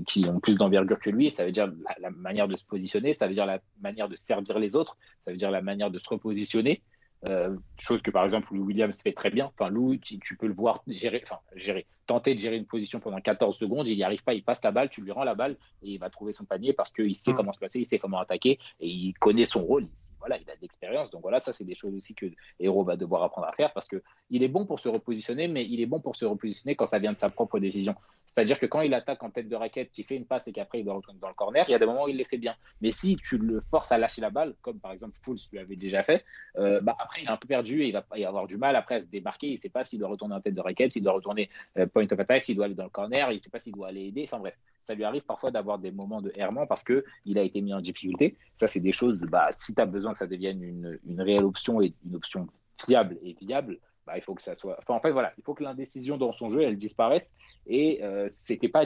qui 0.05 0.25
ont 0.25 0.39
plus 0.39 0.55
d'envergure 0.55 0.99
que 0.99 1.09
lui, 1.09 1.29
ça 1.29 1.45
veut 1.45 1.51
dire 1.51 1.71
la, 1.99 2.11
manière 2.11 2.47
de 2.47 2.55
se 2.55 2.65
positionner, 2.65 3.13
ça 3.13 3.27
veut 3.27 3.33
dire 3.33 3.45
la 3.45 3.59
manière 3.81 4.09
de 4.09 4.15
servir 4.15 4.59
les 4.59 4.75
autres, 4.75 4.97
ça 5.21 5.31
veut 5.31 5.37
dire 5.37 5.51
la 5.51 5.61
manière 5.61 5.91
de 5.91 5.99
se 5.99 6.09
repositionner. 6.09 6.81
Euh, 7.27 7.55
chose 7.79 8.03
que 8.03 8.11
par 8.11 8.23
exemple 8.25 8.53
Lou 8.53 8.65
Williams 8.65 9.01
fait 9.01 9.11
très 9.11 9.31
bien. 9.31 9.51
Enfin, 9.57 9.69
Lou, 9.69 9.97
tu, 9.97 10.19
tu 10.19 10.37
peux 10.37 10.45
le 10.45 10.53
voir 10.53 10.83
gérer, 10.87 11.21
enfin, 11.23 11.39
gérer, 11.55 11.87
tenter 12.07 12.33
de 12.33 12.39
gérer 12.39 12.57
une 12.57 12.65
position 12.65 12.99
pendant 12.99 13.21
14 13.21 13.55
secondes, 13.55 13.87
il 13.87 13.95
n'y 13.95 14.03
arrive 14.03 14.23
pas, 14.23 14.33
il 14.33 14.43
passe 14.43 14.63
la 14.63 14.71
balle, 14.71 14.89
tu 14.89 15.01
lui 15.01 15.11
rends 15.11 15.23
la 15.23 15.35
balle 15.35 15.57
et 15.83 15.91
il 15.91 15.99
va 15.99 16.09
trouver 16.09 16.31
son 16.31 16.45
panier 16.45 16.73
parce 16.73 16.91
qu'il 16.91 17.13
sait 17.13 17.33
mmh. 17.33 17.35
comment 17.35 17.53
se 17.53 17.59
passer, 17.59 17.79
il 17.79 17.85
sait 17.85 17.99
comment 17.99 18.19
attaquer 18.19 18.59
et 18.79 18.87
il 18.87 19.13
connaît 19.13 19.45
son 19.45 19.63
rôle. 19.63 19.83
Il, 19.83 20.15
voilà, 20.19 20.37
il 20.37 20.49
a 20.49 20.55
de 20.55 20.61
l'expérience. 20.61 21.11
Donc 21.11 21.21
voilà, 21.21 21.39
ça 21.39 21.53
c'est 21.53 21.65
des 21.65 21.75
choses 21.75 21.93
aussi 21.93 22.15
que 22.15 22.25
Hero 22.59 22.83
va 22.83 22.95
devoir 22.95 23.23
apprendre 23.23 23.47
à 23.47 23.53
faire 23.53 23.73
parce 23.73 23.87
que 23.87 24.01
il 24.29 24.41
est 24.41 24.47
bon 24.47 24.65
pour 24.65 24.79
se 24.79 24.89
repositionner, 24.89 25.47
mais 25.47 25.65
il 25.65 25.81
est 25.81 25.85
bon 25.85 25.99
pour 25.99 26.15
se 26.15 26.25
repositionner 26.25 26.75
quand 26.75 26.87
ça 26.87 26.99
vient 26.99 27.13
de 27.13 27.19
sa 27.19 27.29
propre 27.29 27.59
décision. 27.59 27.95
C'est-à-dire 28.37 28.59
que 28.59 28.67
quand 28.67 28.81
il 28.81 28.93
attaque 28.93 29.23
en 29.23 29.31
tête 29.31 29.49
de 29.49 29.55
raquette, 29.55 29.91
qui 29.91 30.03
fait 30.03 30.15
une 30.15 30.25
passe 30.25 30.47
et 30.47 30.51
qu'après 30.51 30.79
il 30.79 30.85
doit 30.85 30.93
retourner 30.93 31.19
dans 31.19 31.27
le 31.27 31.33
corner, 31.33 31.65
il 31.67 31.71
y 31.71 31.75
a 31.75 31.79
des 31.79 31.87
moments 31.87 32.05
où 32.05 32.09
il 32.09 32.17
les 32.17 32.23
fait 32.23 32.37
bien. 32.37 32.55
Mais 32.81 32.91
si 32.91 33.15
tu 33.17 33.39
le 33.39 33.61
forces 33.71 33.91
à 33.91 33.97
lâcher 33.97 34.21
la 34.21 34.29
balle, 34.29 34.53
comme 34.61 34.79
par 34.79 34.91
exemple 34.91 35.17
Fools 35.23 35.39
lui 35.51 35.57
avait 35.57 35.75
déjà 35.75 36.03
fait, 36.03 36.23
euh, 36.57 36.79
bah 36.81 36.95
après 36.99 37.21
il 37.23 37.27
est 37.27 37.31
un 37.31 37.37
peu 37.37 37.47
perdu 37.47 37.81
et 37.81 37.87
il 37.87 37.93
va 37.93 38.05
y 38.15 38.25
avoir 38.25 38.45
du 38.45 38.57
mal 38.57 38.75
après 38.75 38.95
à 38.95 39.01
se 39.01 39.07
démarquer. 39.07 39.47
Il 39.47 39.55
ne 39.55 39.59
sait 39.59 39.69
pas 39.69 39.85
s'il 39.85 39.99
doit 39.99 40.09
retourner 40.09 40.35
en 40.35 40.41
tête 40.41 40.53
de 40.53 40.61
raquette, 40.61 40.91
s'il 40.91 41.01
doit 41.03 41.13
retourner 41.13 41.49
euh, 41.77 41.87
point 41.97 42.07
of 42.11 42.19
attack, 42.19 42.43
s'il 42.43 42.55
doit 42.55 42.65
aller 42.65 42.75
dans 42.75 42.83
le 42.83 42.89
corner, 42.89 43.31
il 43.31 43.37
ne 43.37 43.41
sait 43.41 43.49
pas 43.49 43.59
s'il 43.59 43.73
doit 43.73 43.87
aller 43.87 44.05
aider. 44.05 44.23
Enfin 44.25 44.39
bref, 44.39 44.55
ça 44.83 44.93
lui 44.93 45.03
arrive 45.03 45.23
parfois 45.23 45.51
d'avoir 45.51 45.79
des 45.79 45.91
moments 45.91 46.21
de 46.21 46.31
errement 46.35 46.67
parce 46.67 46.83
qu'il 46.83 47.37
a 47.37 47.41
été 47.41 47.61
mis 47.61 47.73
en 47.73 47.81
difficulté. 47.81 48.37
Ça, 48.55 48.67
c'est 48.67 48.79
des 48.79 48.91
choses, 48.91 49.21
bah, 49.21 49.47
si 49.51 49.73
tu 49.73 49.81
as 49.81 49.85
besoin 49.85 50.13
que 50.13 50.19
ça 50.19 50.27
devienne 50.27 50.61
une, 50.63 50.99
une 51.05 51.21
réelle 51.21 51.43
option 51.43 51.81
et 51.81 51.93
une 52.05 52.15
option 52.15 52.47
fiable 52.79 53.17
et 53.23 53.35
viable, 53.41 53.79
bah, 54.05 54.13
il 54.15 54.21
faut 54.21 54.35
que 54.35 54.41
ça 54.41 54.55
soit. 54.55 54.77
Enfin, 54.79 54.93
en 54.93 55.01
fait, 55.01 55.11
voilà, 55.11 55.33
il 55.37 55.43
faut 55.43 55.53
que 55.53 55.63
l'indécision 55.63 56.17
dans 56.17 56.31
son 56.31 56.49
jeu, 56.49 56.61
elle 56.61 56.77
disparaisse. 56.77 57.33
Et 57.65 58.03
euh, 58.03 58.27
c'était 58.29 58.69
pas, 58.69 58.85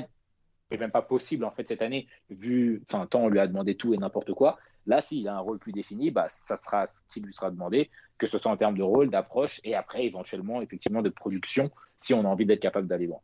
même 0.72 0.92
pas 0.92 1.02
possible 1.02 1.44
en 1.44 1.52
fait 1.52 1.68
cette 1.68 1.82
année, 1.82 2.08
vu, 2.30 2.82
enfin, 2.90 3.06
tant 3.06 3.26
on 3.26 3.28
lui 3.28 3.40
a 3.40 3.48
demandé 3.48 3.76
tout 3.76 3.94
et 3.94 3.98
n'importe 3.98 4.34
quoi. 4.34 4.58
Là, 4.88 5.02
s'il 5.02 5.28
a 5.28 5.36
un 5.36 5.40
rôle 5.40 5.60
plus 5.60 5.74
défini, 5.74 6.10
bah, 6.10 6.26
ça 6.30 6.58
sera 6.58 6.88
ce 6.88 7.02
qui 7.14 7.20
lui 7.20 7.34
sera 7.34 7.52
demandé, 7.52 7.92
que 8.22 8.28
ce 8.28 8.38
soit 8.38 8.52
en 8.52 8.58
termes 8.58 8.78
de 8.78 8.84
rôle, 8.84 9.10
d'approche 9.10 9.60
et 9.64 9.74
après 9.74 10.06
éventuellement 10.06 10.62
effectivement 10.62 11.02
de 11.02 11.10
production, 11.10 11.72
si 11.98 12.14
on 12.14 12.24
a 12.24 12.28
envie 12.28 12.46
d'être 12.46 12.62
capable 12.62 12.88
d'aller 12.88 13.08
loin. 13.08 13.20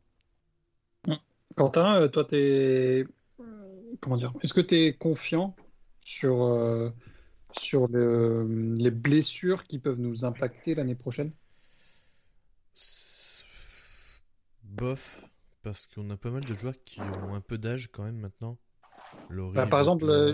Quentin, 1.55 2.07
toi, 2.07 2.25
t'es 2.25 3.05
comment 4.01 4.17
dire 4.17 4.33
Est-ce 4.41 4.55
que 4.55 4.61
tu 4.61 4.75
es 4.75 4.93
confiant 4.93 5.55
sur 6.03 6.41
euh, 6.41 6.89
sur 7.51 7.87
le, 7.87 8.73
les 8.75 8.89
blessures 8.89 9.65
qui 9.65 9.77
peuvent 9.77 9.99
nous 9.99 10.25
impacter 10.25 10.73
l'année 10.73 10.95
prochaine? 10.95 11.31
Bof, 14.63 15.29
parce 15.61 15.85
qu'on 15.85 16.09
a 16.09 16.17
pas 16.17 16.31
mal 16.31 16.43
de 16.43 16.55
joueurs 16.55 16.83
qui 16.85 17.01
ont 17.01 17.35
un 17.35 17.41
peu 17.41 17.59
d'âge 17.59 17.89
quand 17.91 18.03
même 18.03 18.17
maintenant. 18.17 18.57
Laurie, 19.29 19.53
bah, 19.53 19.67
par 19.67 19.79
exemple, 19.79 20.09
euh, 20.09 20.33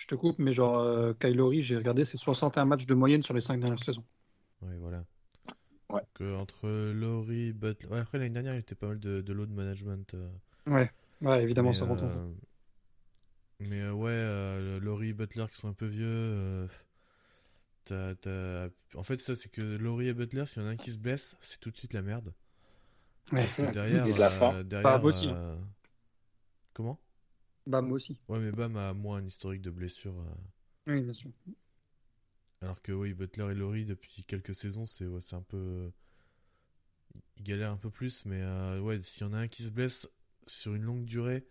je 0.00 0.06
te 0.06 0.14
coupe, 0.14 0.38
mais 0.38 0.50
genre 0.50 0.78
euh, 0.78 1.12
Kylori, 1.12 1.60
j'ai 1.60 1.76
regardé, 1.76 2.06
c'est 2.06 2.16
61 2.16 2.64
matchs 2.64 2.86
de 2.86 2.94
moyenne 2.94 3.22
sur 3.22 3.34
les 3.34 3.42
5 3.42 3.60
dernières 3.60 3.84
saisons. 3.84 4.02
Ouais, 4.62 4.74
voilà. 4.78 5.04
Ouais. 5.90 6.00
Que 6.14 6.36
entre 6.40 6.68
Laurie, 6.92 7.52
Butler. 7.52 7.86
Ouais, 7.90 7.98
après 7.98 8.16
l'année 8.16 8.30
dernière, 8.30 8.54
il 8.54 8.60
était 8.60 8.74
pas 8.74 8.86
mal 8.86 8.98
de, 8.98 9.20
de 9.20 9.32
load 9.34 9.50
management. 9.50 10.14
Euh... 10.14 10.30
Ouais. 10.66 10.90
ouais, 11.20 11.42
évidemment, 11.42 11.68
mais, 11.70 11.76
ça 11.76 11.84
retombe. 11.84 12.16
Euh, 12.16 12.32
mais 13.60 13.82
euh, 13.82 13.92
ouais, 13.92 14.80
Laurie, 14.80 15.12
Butler 15.12 15.44
qui 15.52 15.58
sont 15.58 15.68
un 15.68 15.74
peu 15.74 15.86
vieux. 15.86 16.66
T'as, 17.84 18.14
t'as... 18.14 18.68
En 18.94 19.02
fait, 19.02 19.20
ça, 19.20 19.36
c'est 19.36 19.50
que 19.50 19.60
Laurie 19.60 20.08
et 20.08 20.14
Butler, 20.14 20.46
s'il 20.46 20.62
y 20.62 20.64
en 20.64 20.68
a 20.68 20.72
un 20.72 20.76
qui 20.76 20.92
se 20.92 20.98
blesse, 20.98 21.36
c'est 21.42 21.60
tout 21.60 21.70
de 21.70 21.76
suite 21.76 21.92
la 21.92 22.00
merde. 22.02 22.32
Ouais, 23.32 23.40
Parce 23.40 23.56
que 23.56 23.70
derrière, 23.70 24.06
de 24.06 24.18
la 24.18 24.30
fin. 24.30 24.54
euh, 24.54 24.62
derrière, 24.62 25.04
aussi. 25.04 25.28
euh, 25.28 25.56
Comment? 26.72 26.98
Bam 27.70 27.90
aussi. 27.92 28.18
Ouais, 28.28 28.38
mais 28.38 28.52
Bam 28.52 28.76
a 28.76 28.92
moins 28.92 29.18
un 29.18 29.26
historique 29.26 29.62
de 29.62 29.70
blessure. 29.70 30.14
euh, 30.18 30.34
Oui, 30.86 31.00
bien 31.02 31.12
sûr. 31.12 31.30
Alors 32.62 32.82
que 32.82 32.92
oui, 32.92 33.14
Butler 33.14 33.48
et 33.52 33.54
Laurie, 33.54 33.84
depuis 33.84 34.24
quelques 34.24 34.54
saisons, 34.54 34.86
c'est 34.86 35.06
ouais, 35.06 35.20
un 35.32 35.42
peu. 35.42 35.90
Ils 37.36 37.42
galèrent 37.42 37.72
un 37.72 37.76
peu 37.76 37.90
plus, 37.90 38.24
mais 38.26 38.40
euh, 38.42 38.80
ouais, 38.80 39.00
s'il 39.02 39.26
y 39.26 39.30
en 39.30 39.32
a 39.32 39.38
un 39.38 39.48
qui 39.48 39.62
se 39.62 39.70
blesse 39.70 40.08
sur 40.46 40.74
une 40.74 40.82
longue 40.82 41.04
durée, 41.04 41.46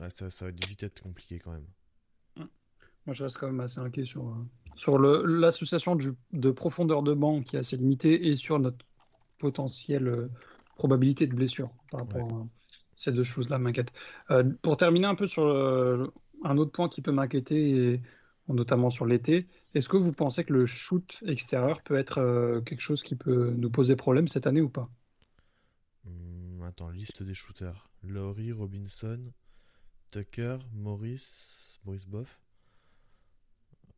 ouais, 0.00 0.10
ça, 0.10 0.30
ça 0.30 0.46
va 0.46 0.50
vite 0.50 0.82
être 0.82 1.02
compliqué 1.02 1.38
quand 1.38 1.52
même. 1.52 1.66
Moi, 3.06 3.12
je 3.12 3.24
reste 3.24 3.36
quand 3.36 3.46
même 3.48 3.60
assez 3.60 3.80
inquiet 3.80 4.04
sur, 4.06 4.28
euh, 4.28 4.46
sur 4.76 4.98
l'association 4.98 5.96
de 5.96 6.50
profondeur 6.50 7.02
de 7.02 7.12
banc 7.12 7.40
qui 7.40 7.56
est 7.56 7.58
assez 7.58 7.76
limitée 7.76 8.28
et 8.28 8.36
sur 8.36 8.58
notre 8.58 8.84
potentielle 9.38 10.08
euh, 10.08 10.30
probabilité 10.76 11.26
de 11.26 11.34
blessure 11.34 11.70
par 11.90 12.00
rapport 12.00 12.32
à 12.32 12.46
ces 12.96 13.12
deux 13.12 13.24
choses-là 13.24 13.58
m'inquiètent. 13.58 13.92
Euh, 14.30 14.44
pour 14.62 14.76
terminer 14.76 15.06
un 15.06 15.14
peu 15.14 15.26
sur 15.26 15.44
le- 15.46 16.12
un 16.44 16.56
autre 16.58 16.72
point 16.72 16.88
qui 16.88 17.02
peut 17.02 17.12
m'inquiéter, 17.12 18.00
notamment 18.48 18.90
sur 18.90 19.06
l'été, 19.06 19.48
est-ce 19.74 19.88
que 19.88 19.96
vous 19.96 20.12
pensez 20.12 20.44
que 20.44 20.52
le 20.52 20.66
shoot 20.66 21.22
extérieur 21.26 21.82
peut 21.82 21.96
être 21.96 22.18
euh, 22.18 22.60
quelque 22.60 22.80
chose 22.80 23.02
qui 23.02 23.16
peut 23.16 23.52
nous 23.56 23.70
poser 23.70 23.96
problème 23.96 24.28
cette 24.28 24.46
année 24.46 24.60
ou 24.60 24.68
pas? 24.70 24.90
Hum, 26.06 26.62
attends, 26.62 26.88
liste 26.90 27.22
des 27.22 27.34
shooters. 27.34 27.90
Laurie, 28.02 28.52
Robinson, 28.52 29.32
Tucker, 30.10 30.58
Maurice, 30.72 31.80
Maurice 31.84 32.06
Boff. 32.06 32.40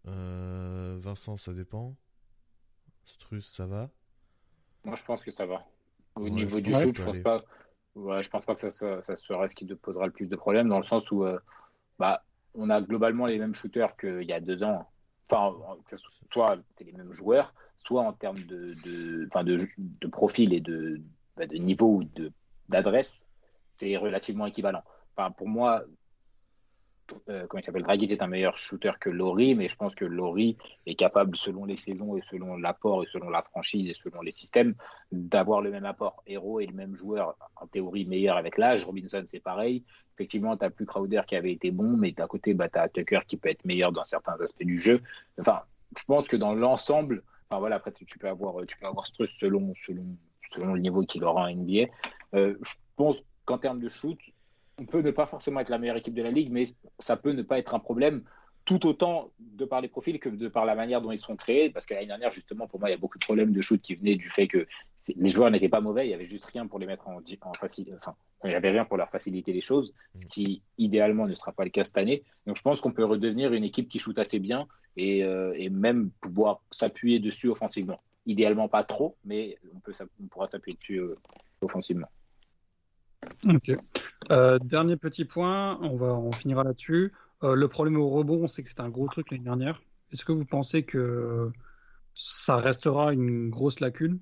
Euh, 0.07 0.97
Vincent, 0.99 1.37
ça 1.37 1.53
dépend. 1.53 1.97
Struss, 3.07 3.47
ça 3.49 3.67
va. 3.67 3.91
Moi, 4.85 4.97
je 4.97 5.05
pense 5.05 5.23
que 5.25 5.33
ça 5.33 5.45
va. 5.47 5.67
Au 6.15 6.29
Ouais, 6.29 6.31
niveau 6.31 6.61
du 6.61 6.73
shoot, 6.73 6.97
je 6.97 7.03
pense 7.03 7.19
pas. 7.19 7.45
Ouais, 7.97 8.23
je 8.23 8.29
pense 8.29 8.45
pas 8.45 8.55
que 8.55 8.71
ça, 8.71 9.01
ça, 9.01 9.17
ce 9.17 9.55
qui 9.55 9.67
te 9.67 9.73
posera 9.73 10.05
le 10.05 10.13
plus 10.13 10.27
de 10.27 10.37
problèmes, 10.37 10.69
dans 10.69 10.79
le 10.79 10.85
sens 10.85 11.11
où 11.11 11.25
euh, 11.25 11.39
bah, 11.99 12.23
on 12.55 12.69
a 12.69 12.83
globalement 12.83 13.25
les 13.25 13.39
mêmes 13.39 13.55
shooters 13.55 13.97
qu'il 13.97 14.23
y 14.23 14.35
a 14.35 14.41
deux 14.41 14.63
ans. 14.63 14.87
Enfin, 15.31 15.57
soit 16.31 16.59
c'est 16.77 16.85
les 16.85 16.93
mêmes 16.93 17.15
joueurs, 17.15 17.55
soit 17.79 18.03
en 18.03 18.13
termes 18.13 18.39
de, 18.39 18.75
de, 18.85 19.25
de, 19.25 19.69
de 19.79 20.07
profil 20.09 20.53
et 20.53 20.61
de, 20.61 21.01
bah, 21.37 21.47
de 21.47 21.57
niveau 21.57 21.87
ou 21.87 22.05
d'adresse, 22.69 23.27
c'est 23.77 23.97
relativement 23.97 24.45
équivalent. 24.47 24.83
Enfin, 25.17 25.31
pour 25.31 25.49
moi, 25.49 25.83
euh, 27.29 27.47
comment 27.47 27.61
il 27.61 27.65
s'appelle 27.65 27.83
Dragic 27.83 28.11
est 28.11 28.23
un 28.23 28.27
meilleur 28.27 28.57
shooter 28.57 28.93
que 29.01 29.11
Laurie, 29.11 29.55
mais 29.55 29.69
je 29.69 29.77
pense 29.77 29.95
que 29.95 30.05
Laurie 30.05 30.57
est 30.87 30.95
capable, 30.95 31.37
selon 31.37 31.65
les 31.65 31.77
saisons 31.77 32.17
et 32.17 32.23
selon 32.23 32.57
l'apport 32.57 33.03
et 33.03 33.07
selon 33.07 33.31
la 33.31 33.43
franchise 33.43 33.89
et 33.89 33.95
selon 33.95 34.21
les 34.23 34.33
systèmes, 34.33 34.75
d'avoir 35.13 35.61
le 35.61 35.71
même 35.71 35.85
apport. 35.85 36.23
Hero 36.27 36.61
est 36.61 36.67
le 36.67 36.75
même 36.75 36.97
joueur, 36.97 37.37
en 37.57 37.67
théorie 37.67 38.07
meilleur 38.07 38.37
avec 38.37 38.59
l'âge. 38.59 38.85
Robinson, 38.85 39.25
c'est 39.27 39.41
pareil. 39.41 39.85
Effectivement, 40.15 40.57
tu 40.57 40.65
n'as 40.65 40.71
plus 40.71 40.87
Crowder 40.87 41.23
qui 41.27 41.37
avait 41.37 41.53
été 41.53 41.71
bon, 41.71 41.97
mais 41.97 42.13
d'à 42.13 42.27
côté, 42.27 42.55
bah, 42.55 42.69
tu 42.69 42.79
as 42.79 42.89
Tucker 42.89 43.21
qui 43.27 43.37
peut 43.37 43.51
être 43.51 43.65
meilleur 43.65 43.93
dans 43.93 44.05
certains 44.05 44.37
aspects 44.41 44.65
du 44.65 44.79
jeu. 44.79 45.03
Enfin, 45.39 45.61
je 45.97 46.05
pense 46.05 46.27
que 46.27 46.37
dans 46.37 46.55
l'ensemble, 46.55 47.23
enfin 47.49 47.61
voilà, 47.61 47.77
après 47.77 47.93
tu 47.93 48.07
tu 48.07 48.19
peux 48.19 48.29
avoir, 48.29 48.65
tu 48.67 48.77
peux 48.79 48.87
avoir 48.87 49.07
Struss 49.07 49.37
selon, 49.39 49.75
selon, 49.75 50.07
selon 50.51 50.75
le 50.75 50.81
niveau 50.81 51.03
qu'il 51.03 51.25
aura 51.25 51.45
en 51.45 51.55
NBA. 51.55 51.87
Euh, 52.35 52.57
je 52.63 52.75
pense 52.97 53.23
qu'en 53.45 53.59
termes 53.59 53.81
de 53.81 53.89
shoot, 53.89 54.19
on 54.79 54.85
peut 54.85 55.01
ne 55.01 55.11
pas 55.11 55.27
forcément 55.27 55.61
être 55.61 55.69
la 55.69 55.79
meilleure 55.79 55.97
équipe 55.97 56.15
de 56.15 56.23
la 56.23 56.31
ligue, 56.31 56.51
mais 56.51 56.65
ça 56.99 57.17
peut 57.17 57.33
ne 57.33 57.43
pas 57.43 57.59
être 57.59 57.75
un 57.75 57.79
problème 57.79 58.23
tout 58.67 58.85
autant 58.85 59.31
de 59.39 59.65
par 59.65 59.81
les 59.81 59.87
profils 59.89 60.19
que 60.19 60.29
de 60.29 60.49
par 60.49 60.67
la 60.67 60.75
manière 60.75 61.01
dont 61.01 61.13
ils 61.13 61.19
sont 61.19 61.37
créés. 61.37 61.71
Parce 61.71 61.87
que 61.87 61.95
l'année 61.95 62.09
dernière, 62.09 62.33
justement, 62.33 62.67
pour 62.67 62.81
moi, 62.81 62.89
il 62.89 62.93
y 62.93 62.95
a 62.95 62.99
beaucoup 62.99 63.19
de 63.19 63.25
problèmes 63.25 63.53
de 63.53 63.61
shoot 63.61 63.81
qui 63.81 63.95
venaient 63.95 64.17
du 64.17 64.29
fait 64.29 64.49
que 64.49 64.67
les 65.15 65.29
joueurs 65.31 65.51
n'étaient 65.53 65.69
pas 65.69 65.81
mauvais, 65.81 66.07
il 66.07 66.11
y 66.11 66.15
avait 66.15 66.27
juste 66.27 66.47
rien 66.47 66.67
pour 66.67 66.81
les 66.81 66.87
mettre 66.87 67.07
en, 67.09 67.21
en 67.43 67.55
facile. 67.55 67.95
Enfin, 67.97 68.17
il 68.43 68.51
n'y 68.51 68.57
avait 68.57 68.71
rien 68.71 68.85
pour 68.85 68.97
leur 68.97 69.09
faciliter 69.09 69.53
les 69.53 69.61
choses, 69.61 69.95
ce 70.15 70.27
qui 70.27 70.63
idéalement 70.79 71.27
ne 71.27 71.35
sera 71.35 71.53
pas 71.53 71.65
le 71.65 71.71
cas 71.71 71.85
cette 71.85 71.97
année. 71.97 72.25
Donc 72.47 72.57
je 72.57 72.63
pense 72.63 72.81
qu'on 72.81 72.93
peut 72.93 73.05
redevenir 73.05 73.53
une 73.53 73.65
équipe 73.65 73.89
qui 73.89 74.01
shoot 74.01 74.19
assez 74.19 74.41
bien 74.41 74.67
et, 74.97 75.25
euh, 75.25 75.53
et 75.57 75.71
même 75.71 76.11
pouvoir 76.21 76.61
s'appuyer 76.73 77.21
dessus 77.21 77.49
offensivement. 77.49 78.01
Idéalement 78.27 78.69
pas 78.69 78.83
trop, 78.83 79.17
mais 79.25 79.59
on, 79.75 79.79
peut, 79.79 79.93
on 80.21 80.27
pourra 80.27 80.49
s'appuyer 80.49 80.77
dessus 80.77 80.99
euh, 80.99 81.17
offensivement. 81.61 82.09
Ok. 83.49 83.71
Euh, 84.31 84.59
dernier 84.59 84.97
petit 84.97 85.25
point, 85.25 85.79
on 85.83 85.95
va, 85.95 86.15
on 86.15 86.33
finira 86.33 86.65
là-dessus. 86.65 87.13
Euh, 87.43 87.55
le 87.55 87.69
problème 87.69 87.97
au 87.97 88.09
rebond, 88.09 88.47
c'est 88.47 88.63
que 88.63 88.69
c'était 88.69 88.83
un 88.83 88.89
gros 88.89 89.09
truc 89.09 89.31
l'année 89.31 89.45
dernière. 89.45 89.83
Est-ce 90.13 90.25
que 90.25 90.33
vous 90.33 90.45
pensez 90.45 90.85
que 90.85 91.51
ça 92.15 92.57
restera 92.57 93.13
une 93.13 93.51
grosse 93.51 93.81
lacune 93.81 94.19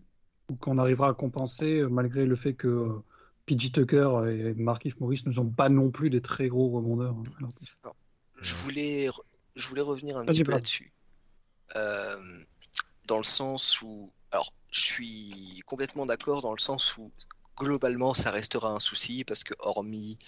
ou 0.51 0.57
qu'on 0.57 0.79
arrivera 0.79 1.09
à 1.09 1.15
compenser 1.15 1.81
euh, 1.81 1.89
malgré 1.89 2.27
le 2.27 2.37
fait 2.37 2.55
que 2.55 3.01
PJ 3.47 3.73
Tucker 3.73 4.11
et 4.29 4.55
Markif 4.55 4.99
Morris 5.01 5.23
ne 5.27 5.33
sont 5.33 5.49
pas 5.49 5.69
non 5.69 5.91
plus 5.91 6.11
des 6.11 6.21
très 6.21 6.49
gros 6.49 6.71
rebondeurs 6.71 7.15
hein, 7.41 7.91
Je 8.41 8.55
voulais, 8.57 9.09
je 9.55 9.69
voulais 9.69 9.83
revenir 9.83 10.19
un 10.19 10.25
petit 10.25 10.45
peu 10.45 10.53
là-dessus. 10.53 10.93
dans 13.07 13.19
le 13.19 13.25
sens 13.25 13.81
où. 13.83 14.11
Alors, 14.33 14.53
je 14.71 14.81
suis 14.81 15.63
complètement 15.67 16.07
d'accord 16.07 16.43
dans 16.43 16.53
le 16.53 16.59
sens 16.59 16.97
où 16.97 17.13
globalement 17.57 18.15
ça 18.15 18.31
restera 18.31 18.71
un 18.71 18.81
souci 18.81 19.25
parce 19.25 19.45
que 19.45 19.55
hormis 19.61 20.19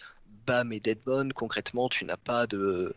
Bam 0.47 0.73
et 0.73 0.81
Deadbone, 0.81 1.33
concrètement 1.33 1.89
tu 1.89 2.05
n'as 2.05 2.17
pas 2.17 2.47
de, 2.47 2.95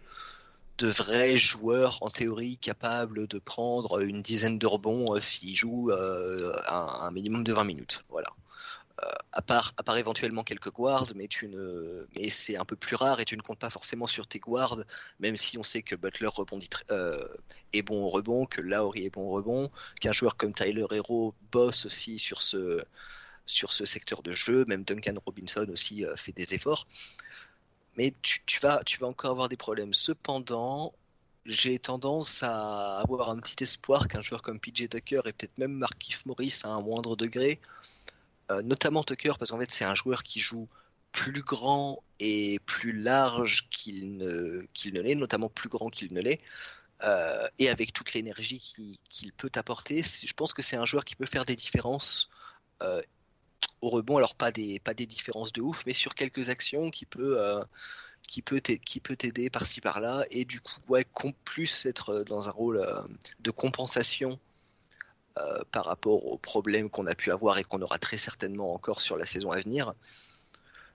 de 0.79 0.87
vrais 0.87 1.37
joueurs 1.37 2.01
en 2.01 2.09
théorie 2.09 2.57
capables 2.57 3.27
de 3.27 3.37
prendre 3.37 3.99
une 3.99 4.21
dizaine 4.21 4.57
de 4.57 4.65
rebonds 4.65 5.15
euh, 5.15 5.19
s'ils 5.19 5.55
jouent 5.55 5.91
euh, 5.91 6.53
un, 6.69 7.11
minimum 7.11 7.43
de 7.43 7.51
20 7.53 7.65
minutes. 7.65 8.03
Voilà. 8.09 8.29
Euh, 9.03 9.07
à, 9.33 9.41
part, 9.41 9.73
à 9.77 9.83
part 9.83 9.97
éventuellement 9.97 10.43
quelques 10.43 10.71
guards, 10.71 11.07
mais, 11.15 11.27
ne, 11.43 12.05
c'est 12.29 12.55
un 12.55 12.65
peu 12.65 12.75
plus 12.77 12.95
rare 12.95 13.19
et 13.19 13.25
tu 13.25 13.35
ne 13.35 13.41
comptes 13.41 13.59
pas 13.59 13.69
forcément 13.69 14.07
sur 14.07 14.25
tes 14.25 14.39
guards, 14.39 14.81
même 15.19 15.35
si 15.35 15.57
on 15.57 15.63
sait 15.63 15.81
que 15.81 15.95
Butler 15.95 16.27
rebondit 16.27 16.69
est 17.73 17.81
bon 17.81 18.03
au 18.03 18.07
rebond, 18.07 18.45
que 18.45 18.61
Lowry 18.61 19.05
est 19.05 19.09
bon 19.09 19.23
au 19.23 19.31
rebond, 19.31 19.71
qu'un 19.99 20.11
joueur 20.11 20.37
comme 20.37 20.53
Tyler 20.53 20.85
Hero 20.91 21.33
bosse 21.51 21.85
aussi 21.85 22.19
sur 22.19 22.41
ce, 22.41 22.81
sur 23.49 23.73
ce 23.73 23.85
secteur 23.85 24.21
de 24.21 24.31
jeu, 24.31 24.65
même 24.67 24.83
Duncan 24.83 25.15
Robinson 25.25 25.65
aussi 25.69 26.03
fait 26.15 26.31
des 26.31 26.53
efforts. 26.53 26.87
Mais 27.97 28.13
tu, 28.21 28.59
vas, 28.61 28.81
tu 28.85 28.99
vas 28.99 29.07
encore 29.07 29.31
avoir 29.31 29.49
des 29.49 29.57
problèmes. 29.57 29.93
Cependant, 29.93 30.93
j'ai 31.45 31.79
tendance 31.79 32.43
à 32.43 32.99
avoir 32.99 33.29
un 33.29 33.37
petit 33.39 33.63
espoir 33.63 34.07
qu'un 34.07 34.21
joueur 34.21 34.41
comme 34.41 34.59
PJ 34.59 34.87
Tucker 34.89 35.21
et 35.25 35.33
peut-être 35.33 35.57
même 35.57 35.73
Markif 35.73 36.25
Morris 36.25 36.61
à 36.63 36.69
un 36.69 36.81
moindre 36.81 37.15
degré, 37.15 37.59
euh, 38.51 38.61
notamment 38.61 39.03
Tucker, 39.03 39.33
parce 39.37 39.51
qu'en 39.51 39.59
fait 39.59 39.71
c'est 39.71 39.85
un 39.85 39.95
joueur 39.95 40.23
qui 40.23 40.39
joue 40.39 40.67
plus 41.11 41.41
grand 41.41 42.03
et 42.19 42.59
plus 42.65 42.91
large 42.91 43.67
qu'il 43.71 44.17
ne, 44.17 44.65
qu'il 44.73 44.93
ne 44.93 45.01
l'est, 45.01 45.15
notamment 45.15 45.49
plus 45.49 45.69
grand 45.69 45.89
qu'il 45.89 46.13
ne 46.13 46.21
l'est, 46.21 46.39
euh, 47.03 47.47
et 47.57 47.69
avec 47.69 47.93
toute 47.93 48.13
l'énergie 48.13 48.59
qu'il 49.09 49.33
peut 49.33 49.51
apporter, 49.55 50.03
je 50.03 50.33
pense 50.33 50.53
que 50.53 50.61
c'est 50.61 50.75
un 50.75 50.85
joueur 50.85 51.05
qui 51.05 51.15
peut 51.15 51.25
faire 51.25 51.45
des 51.45 51.55
différences 51.55 52.29
euh, 52.83 53.01
au 53.81 53.89
rebond, 53.89 54.17
alors 54.17 54.35
pas 54.35 54.51
des, 54.51 54.79
pas 54.79 54.93
des 54.93 55.05
différences 55.05 55.53
de 55.53 55.61
ouf, 55.61 55.83
mais 55.85 55.93
sur 55.93 56.15
quelques 56.15 56.49
actions 56.49 56.91
qui 56.91 57.05
peut, 57.05 57.39
euh, 57.39 57.63
qui 58.23 58.41
peut, 58.41 58.61
t'aider 58.61 59.49
par-ci 59.49 59.81
par-là, 59.81 60.25
et 60.31 60.45
du 60.45 60.59
coup, 60.61 60.79
ouais, 60.87 61.05
plus 61.45 61.85
être 61.85 62.09
euh, 62.09 62.23
dans 62.23 62.47
un 62.47 62.51
rôle 62.51 62.77
euh, 62.77 63.01
de 63.39 63.51
compensation 63.51 64.39
par 65.71 65.85
rapport 65.85 66.25
aux 66.25 66.37
problèmes 66.37 66.89
qu'on 66.89 67.07
a 67.07 67.15
pu 67.15 67.31
avoir 67.31 67.57
et 67.59 67.63
qu'on 67.63 67.81
aura 67.81 67.97
très 67.97 68.17
certainement 68.17 68.73
encore 68.73 69.01
sur 69.01 69.15
la 69.15 69.25
saison 69.25 69.51
à 69.51 69.61
venir. 69.61 69.93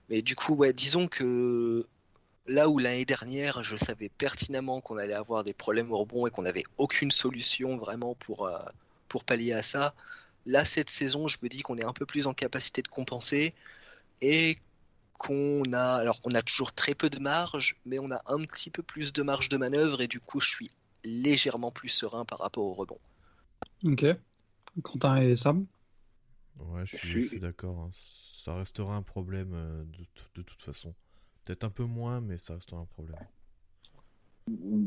Mais 0.07 0.21
du 0.21 0.35
coup, 0.35 0.53
ouais, 0.53 0.71
disons 0.71 1.07
que 1.07 1.87
là 2.45 2.69
où 2.69 2.77
l'année 2.77 3.05
dernière, 3.05 3.63
je 3.63 3.75
savais 3.75 4.07
pertinemment 4.07 4.81
qu'on 4.81 4.97
allait 4.97 5.15
avoir 5.15 5.43
des 5.43 5.55
problèmes 5.55 5.91
au 5.91 5.97
rebond 5.97 6.27
et 6.27 6.29
qu'on 6.29 6.43
n'avait 6.43 6.65
aucune 6.77 7.09
solution 7.09 7.77
vraiment 7.77 8.13
pour, 8.13 8.47
pour 9.07 9.23
pallier 9.23 9.53
à 9.53 9.63
ça, 9.63 9.95
Là, 10.45 10.65
cette 10.65 10.89
saison, 10.89 11.27
je 11.27 11.37
me 11.41 11.49
dis 11.49 11.61
qu'on 11.61 11.77
est 11.77 11.83
un 11.83 11.93
peu 11.93 12.05
plus 12.05 12.27
en 12.27 12.33
capacité 12.33 12.81
de 12.81 12.87
compenser 12.87 13.53
et 14.21 14.59
qu'on 15.17 15.63
a, 15.73 15.95
alors 15.95 16.19
on 16.23 16.31
a 16.31 16.41
toujours 16.41 16.73
très 16.73 16.93
peu 16.93 17.09
de 17.09 17.19
marge, 17.19 17.77
mais 17.85 17.99
on 17.99 18.11
a 18.11 18.21
un 18.27 18.43
petit 18.43 18.69
peu 18.69 18.83
plus 18.83 19.13
de 19.13 19.23
marge 19.23 19.49
de 19.49 19.57
manœuvre 19.57 20.01
et 20.01 20.07
du 20.07 20.19
coup, 20.19 20.39
je 20.39 20.49
suis 20.49 20.69
légèrement 21.03 21.71
plus 21.71 21.89
serein 21.89 22.25
par 22.25 22.39
rapport 22.39 22.63
au 22.63 22.73
rebond. 22.73 22.99
Ok. 23.83 24.05
Quentin 24.83 25.17
et 25.17 25.35
Sam? 25.35 25.65
Ouais, 26.59 26.85
je 26.85 26.95
suis, 26.95 27.39
d'accord. 27.39 27.79
Hein. 27.79 27.89
Ça 27.93 28.55
restera 28.55 28.95
un 28.95 29.01
problème 29.01 29.53
euh, 29.53 29.83
de, 29.85 30.05
de 30.35 30.41
toute 30.41 30.61
façon. 30.61 30.93
Peut-être 31.43 31.63
un 31.63 31.69
peu 31.69 31.83
moins, 31.83 32.21
mais 32.21 32.37
ça 32.37 32.55
restera 32.55 32.81
un 32.81 32.85
problème. 32.85 33.17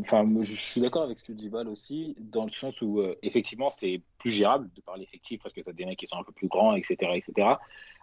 Enfin, 0.01 0.25
je 0.41 0.55
suis 0.55 0.81
d'accord 0.81 1.03
avec 1.03 1.19
ce 1.19 1.25
que 1.25 1.33
dit 1.33 1.49
Val 1.49 1.69
aussi, 1.69 2.15
dans 2.21 2.45
le 2.45 2.51
sens 2.53 2.81
où 2.81 3.01
euh, 3.01 3.17
effectivement 3.23 3.71
c'est 3.71 4.01
plus 4.19 4.31
gérable 4.31 4.71
de 4.75 4.81
par 4.81 4.97
l'effectif 4.97 5.43
parce 5.43 5.53
que 5.53 5.61
tu 5.61 5.69
as 5.69 5.73
des 5.73 5.85
mecs 5.85 5.99
qui 5.99 6.07
sont 6.07 6.17
un 6.17 6.23
peu 6.23 6.33
plus 6.33 6.47
grands, 6.47 6.77
etc. 6.77 6.97
etc. 7.15 7.57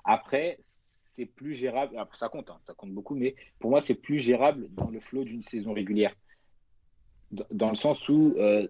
Après, 0.03 0.57
c'est 0.59 1.25
plus 1.25 1.53
gérable, 1.53 1.95
ça 2.11 2.27
compte, 2.27 2.49
hein, 2.49 2.57
ça 2.61 2.73
compte 2.73 2.91
beaucoup, 2.91 3.15
mais 3.15 3.35
pour 3.59 3.69
moi 3.69 3.79
c'est 3.79 3.95
plus 3.95 4.19
gérable 4.19 4.67
dans 4.71 4.89
le 4.89 4.99
flot 4.99 5.23
d'une 5.23 5.43
saison 5.43 5.71
régulière. 5.71 6.13
Dans 7.31 7.69
le 7.69 7.75
sens 7.75 8.09
où 8.09 8.35
euh, 8.37 8.67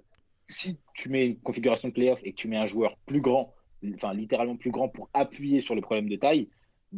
si 0.48 0.78
tu 0.94 1.10
mets 1.10 1.26
une 1.26 1.40
configuration 1.40 1.88
de 1.88 1.94
playoff 1.94 2.20
et 2.24 2.34
que 2.34 2.38
tu 2.38 2.48
mets 2.48 2.57
un 2.57 2.68
joueur 2.68 2.98
plus 3.07 3.22
grand, 3.22 3.52
enfin 3.95 4.14
littéralement 4.14 4.57
plus 4.57 4.72
grand 4.72 4.90
pour 4.90 5.10
appuyer 5.16 5.60
sur 5.60 5.74
le 5.74 5.82
problème 5.82 6.07
de 6.07 6.18
taille, 6.18 6.49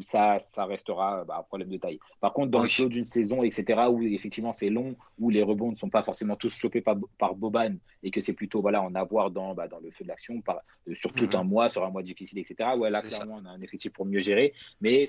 ça, 0.02 0.40
ça 0.40 0.66
restera 0.66 1.24
bah, 1.26 1.38
un 1.40 1.44
problème 1.44 1.70
de 1.70 1.78
taille. 1.78 2.00
Par 2.20 2.34
contre, 2.34 2.52
dans 2.52 2.64
le 2.64 2.70
flow 2.70 2.90
d'une 2.90 3.06
saison, 3.06 3.44
etc., 3.44 3.82
où 3.90 4.02
effectivement 4.02 4.54
c'est 4.54 4.70
long, 4.70 4.96
où 5.20 5.30
les 5.30 5.44
rebonds 5.44 5.72
ne 5.72 5.76
sont 5.76 5.90
pas 5.90 6.04
forcément 6.04 6.36
tous 6.36 6.54
chopés 6.56 6.82
par, 6.82 6.98
par 7.18 7.36
Boban 7.36 7.76
et 8.04 8.12
que 8.12 8.22
c'est 8.22 8.34
plutôt 8.34 8.62
voilà, 8.62 8.82
en 8.82 8.96
avoir 8.96 9.32
dans, 9.32 9.54
bah, 9.54 9.68
dans 9.68 9.80
le 9.80 9.92
feu 9.92 10.04
de 10.04 10.10
l'action 10.10 10.42
euh, 10.48 10.94
sur 10.94 11.14
tout 11.14 11.26
mhm. 11.26 11.36
un 11.36 11.44
mois, 11.44 11.70
sur 11.70 11.84
un 11.84 11.90
mois 11.90 12.04
difficile, 12.04 12.40
etc. 12.40 12.70
Ouais, 12.78 12.90
là, 12.90 13.02
clairement, 13.02 13.40
on 13.42 13.46
a 13.46 13.50
un 13.50 13.62
effectif 13.62 13.92
pour 13.94 14.06
mieux 14.06 14.20
gérer, 14.20 14.54
mais 14.82 15.06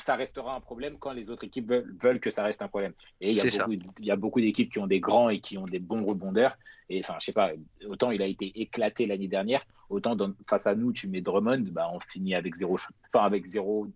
ça 0.00 0.16
restera 0.16 0.54
un 0.54 0.60
problème 0.60 0.96
quand 0.98 1.12
les 1.12 1.28
autres 1.30 1.44
équipes 1.44 1.72
veulent, 2.02 2.20
que 2.20 2.30
ça 2.30 2.44
reste 2.44 2.62
un 2.62 2.68
problème. 2.68 2.92
Et 3.20 3.30
il 3.30 3.36
y 3.36 3.40
a 3.40 3.66
beaucoup, 3.66 3.72
il 3.98 4.04
y 4.04 4.10
a 4.10 4.16
beaucoup 4.16 4.40
d'équipes 4.40 4.72
qui 4.72 4.78
ont 4.78 4.86
des 4.86 5.00
grands 5.00 5.28
et 5.28 5.40
qui 5.40 5.58
ont 5.58 5.64
des 5.64 5.80
bons 5.80 6.04
rebondeurs. 6.04 6.56
Et 6.88 7.00
enfin, 7.00 7.16
je 7.20 7.26
sais 7.26 7.32
pas, 7.32 7.52
autant 7.86 8.10
il 8.10 8.22
a 8.22 8.26
été 8.26 8.60
éclaté 8.60 9.06
l'année 9.06 9.28
dernière, 9.28 9.64
autant 9.90 10.16
face 10.48 10.66
à 10.66 10.74
nous, 10.74 10.92
tu 10.92 11.08
mets 11.08 11.20
Drummond, 11.20 11.64
bah, 11.70 11.90
on 11.92 12.00
finit 12.00 12.34
avec 12.34 12.56
zéro, 12.56 12.78
enfin 13.12 13.24
avec 13.24 13.44
zéro 13.44 13.88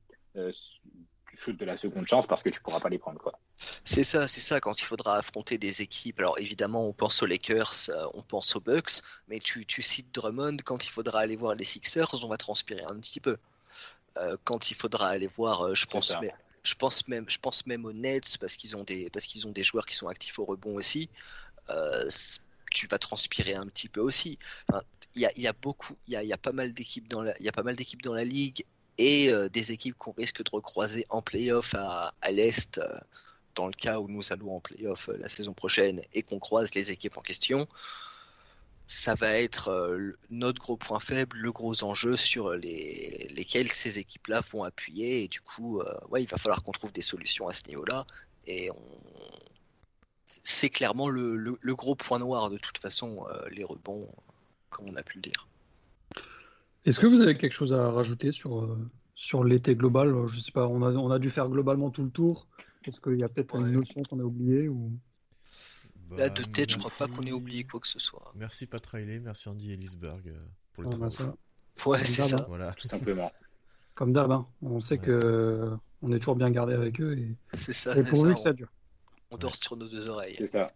shoot 1.34 1.56
de 1.56 1.64
la 1.64 1.76
seconde 1.76 2.06
chance 2.06 2.26
parce 2.26 2.42
que 2.42 2.50
tu 2.50 2.60
pourras 2.60 2.80
pas 2.80 2.88
les 2.88 2.98
prendre 2.98 3.18
quoi. 3.20 3.38
C'est 3.84 4.04
ça, 4.04 4.28
c'est 4.28 4.40
ça 4.40 4.60
quand 4.60 4.80
il 4.80 4.84
faudra 4.84 5.16
affronter 5.16 5.58
des 5.58 5.82
équipes. 5.82 6.20
Alors 6.20 6.38
évidemment, 6.38 6.86
on 6.86 6.92
pense 6.92 7.22
aux 7.22 7.26
Lakers, 7.26 7.74
euh, 7.88 8.06
on 8.14 8.22
pense 8.22 8.54
aux 8.56 8.60
Bucks, 8.60 9.02
mais 9.28 9.38
tu, 9.38 9.64
tu, 9.64 9.82
cites 9.82 10.14
Drummond 10.14 10.58
quand 10.64 10.84
il 10.84 10.90
faudra 10.90 11.20
aller 11.20 11.36
voir 11.36 11.54
les 11.54 11.64
Sixers, 11.64 12.24
on 12.24 12.28
va 12.28 12.36
transpirer 12.36 12.84
un 12.84 12.96
petit 12.96 13.20
peu. 13.20 13.36
Euh, 14.18 14.36
quand 14.44 14.70
il 14.70 14.74
faudra 14.74 15.08
aller 15.08 15.26
voir, 15.26 15.74
je 15.74 15.86
pense, 15.86 16.12
je 16.64 16.74
pense 16.74 17.08
même, 17.08 17.24
je 17.28 17.38
pense 17.38 17.66
même 17.66 17.84
aux 17.84 17.92
Nets 17.92 18.36
parce 18.38 18.56
qu'ils 18.56 18.76
ont 18.76 18.84
des, 18.84 19.08
parce 19.10 19.26
qu'ils 19.26 19.46
ont 19.46 19.52
des 19.52 19.64
joueurs 19.64 19.86
qui 19.86 19.96
sont 19.96 20.08
actifs 20.08 20.38
au 20.38 20.44
rebond 20.44 20.74
aussi. 20.74 21.08
tu 22.74 22.86
vas 22.88 22.98
transpirer 22.98 23.54
un 23.54 23.66
petit 23.66 23.88
peu 23.88 24.00
aussi. 24.00 24.38
Il 25.14 25.20
y, 25.20 25.26
a, 25.26 25.32
y, 25.38 25.46
a, 25.46 25.52
beaucoup, 25.52 25.94
il 26.08 26.14
y 26.14 26.16
a, 26.16 26.22
y 26.24 26.32
a 26.32 26.38
pas 26.38 26.52
mal 26.52 26.72
d'équipes 26.72 27.06
dans 27.06 27.20
la, 27.20 27.38
il 27.38 27.44
y 27.44 27.48
a 27.48 27.52
pas 27.52 27.62
mal 27.62 27.76
d'équipes 27.76 28.00
dans 28.00 28.14
la 28.14 28.24
ligue 28.24 28.64
et 28.98 29.30
euh, 29.30 29.48
des 29.48 29.72
équipes 29.72 29.96
qu'on 29.96 30.12
risque 30.12 30.42
de 30.42 30.50
recroiser 30.50 31.06
en 31.08 31.22
playoff 31.22 31.74
à, 31.74 32.14
à 32.20 32.30
l'Est, 32.30 32.78
euh, 32.78 32.98
dans 33.54 33.66
le 33.66 33.72
cas 33.72 34.00
où 34.00 34.08
nous 34.08 34.32
allons 34.32 34.56
en 34.56 34.60
playoff 34.60 35.08
euh, 35.08 35.16
la 35.18 35.28
saison 35.28 35.52
prochaine 35.52 36.02
et 36.12 36.22
qu'on 36.22 36.38
croise 36.38 36.74
les 36.74 36.90
équipes 36.90 37.16
en 37.16 37.22
question, 37.22 37.68
ça 38.86 39.14
va 39.14 39.32
être 39.32 39.96
notre 40.28 40.60
gros 40.60 40.76
point 40.76 41.00
faible, 41.00 41.38
le 41.38 41.50
gros 41.50 41.82
enjeu 41.82 42.16
sur 42.16 42.52
les, 42.54 43.28
lesquels 43.34 43.70
ces 43.70 43.98
équipes-là 43.98 44.42
vont 44.52 44.64
appuyer. 44.64 45.24
Et 45.24 45.28
du 45.28 45.40
coup, 45.40 45.80
ouais, 46.10 46.22
il 46.22 46.28
va 46.28 46.36
falloir 46.36 46.62
qu'on 46.62 46.72
trouve 46.72 46.92
des 46.92 47.00
solutions 47.00 47.48
à 47.48 47.54
ce 47.54 47.68
niveau-là. 47.68 48.04
Et 48.46 48.70
on... 48.70 48.76
c'est 50.42 50.68
clairement 50.68 51.08
le, 51.08 51.36
le, 51.36 51.74
gros 51.74 51.94
point 51.94 52.18
noir 52.18 52.50
de 52.50 52.58
toute 52.58 52.78
façon, 52.78 53.24
les 53.50 53.64
rebonds, 53.64 54.10
comme 54.68 54.90
on 54.90 54.96
a 54.96 55.02
pu 55.02 55.18
le 55.18 55.22
dire. 55.22 55.48
Est-ce 56.84 56.98
que 56.98 57.06
vous 57.06 57.20
avez 57.20 57.36
quelque 57.36 57.52
chose 57.52 57.72
à 57.72 57.90
rajouter 57.90 58.32
sur, 58.32 58.60
euh, 58.60 58.90
sur 59.14 59.44
l'été 59.44 59.76
global? 59.76 60.14
Je 60.26 60.40
sais 60.40 60.52
pas, 60.52 60.66
on 60.66 60.82
a, 60.82 60.92
on 60.92 61.10
a 61.10 61.18
dû 61.18 61.30
faire 61.30 61.48
globalement 61.48 61.90
tout 61.90 62.02
le 62.02 62.10
tour. 62.10 62.48
Est-ce 62.84 63.00
qu'il 63.00 63.20
y 63.20 63.24
a 63.24 63.28
peut-être 63.28 63.54
une 63.56 63.70
notion 63.70 64.02
qu'on 64.02 64.18
a 64.18 64.24
oubliée 64.24 64.68
ou... 64.68 64.92
Bah, 66.10 66.28
de 66.28 66.42
tête, 66.42 66.70
je 66.70 66.78
crois 66.78 66.90
pas 66.98 67.06
qu'on 67.06 67.24
ait 67.24 67.32
oublié 67.32 67.64
quoi 67.64 67.80
que 67.80 67.88
ce 67.88 67.98
soit. 67.98 68.32
Merci 68.34 68.66
Pat 68.66 68.84
Riley, 68.84 69.18
merci 69.18 69.48
Andy 69.48 69.72
Ellisberg 69.72 70.28
euh, 70.28 70.34
pour 70.74 70.82
le 70.82 70.90
ah, 70.92 71.08
travail. 71.08 71.32
Ouais, 71.86 72.04
c'est 72.04 72.22
ça. 72.22 72.44
Voilà. 72.48 72.72
Tout 72.72 72.86
simplement. 72.86 73.32
Comme 73.94 74.12
d'hab, 74.12 74.30
hein. 74.30 74.46
on 74.60 74.80
sait 74.80 74.98
que 74.98 75.70
on 76.02 76.12
est 76.12 76.18
toujours 76.18 76.36
bien 76.36 76.50
gardé 76.50 76.74
avec 76.74 77.00
eux. 77.00 77.16
Et... 77.16 77.34
C'est 77.52 77.72
ça. 77.72 77.96
Et 77.96 78.02
pour 78.02 78.26
eux, 78.26 78.34
que 78.34 78.40
ça 78.40 78.52
dure. 78.52 78.68
On 79.30 79.36
dort 79.38 79.54
sur 79.54 79.76
nos 79.76 79.88
deux 79.88 80.10
oreilles. 80.10 80.34
C'est 80.36 80.48
ça. 80.48 80.72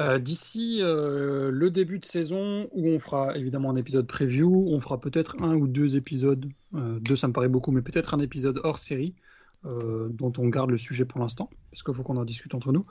Euh, 0.00 0.18
d'ici 0.18 0.78
euh, 0.80 1.50
le 1.50 1.70
début 1.70 1.98
de 1.98 2.06
saison, 2.06 2.68
où 2.72 2.88
on 2.88 2.98
fera 2.98 3.36
évidemment 3.36 3.70
un 3.70 3.76
épisode 3.76 4.06
preview, 4.06 4.66
on 4.68 4.80
fera 4.80 4.98
peut-être 5.00 5.36
un 5.42 5.54
ou 5.54 5.66
deux 5.66 5.96
épisodes, 5.96 6.48
euh, 6.74 6.98
deux 7.00 7.14
ça 7.14 7.28
me 7.28 7.32
paraît 7.32 7.48
beaucoup, 7.48 7.72
mais 7.72 7.82
peut-être 7.82 8.14
un 8.14 8.20
épisode 8.20 8.60
hors 8.64 8.78
série, 8.78 9.14
dont 9.64 10.32
on 10.38 10.48
garde 10.48 10.70
le 10.70 10.76
sujet 10.76 11.04
pour 11.04 11.20
l'instant, 11.20 11.48
parce 11.70 11.84
qu'il 11.84 11.94
faut 11.94 12.02
qu'on 12.02 12.16
en 12.16 12.24
discute 12.24 12.52
entre 12.52 12.72
nous. 12.72 12.84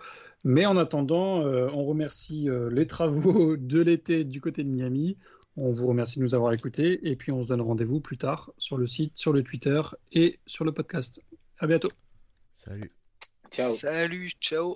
Mais 0.46 0.66
en 0.66 0.78
attendant, 0.78 1.42
on 1.42 1.84
remercie 1.84 2.48
les 2.72 2.88
travaux 2.88 3.58
de 3.58 3.82
l'été 3.82 4.24
du 4.24 4.40
côté 4.40 4.64
de 4.64 4.70
Miami. 4.70 5.18
On 5.58 5.74
vous 5.74 5.86
remercie 5.86 6.20
de 6.20 6.24
nous 6.24 6.34
avoir 6.34 6.54
écoutés, 6.54 7.10
et 7.10 7.18
puis 7.18 7.34
on 7.34 7.44
se 7.44 7.50
donne 7.50 7.60
rendez-vous 7.60 8.00
plus 8.00 8.18
tard 8.18 8.54
sur 8.58 8.78
le 8.78 8.88
site, 8.88 9.12
sur 9.16 9.34
le 9.34 9.44
Twitter 9.44 9.82
et 10.14 10.40
sur 10.46 10.64
le 10.64 10.72
podcast. 10.72 11.22
À 11.60 11.68
bientôt. 11.68 11.92
Salut. 12.56 12.94
Ciao. 13.52 13.70
Salut, 13.72 14.30
ciao. 14.40 14.70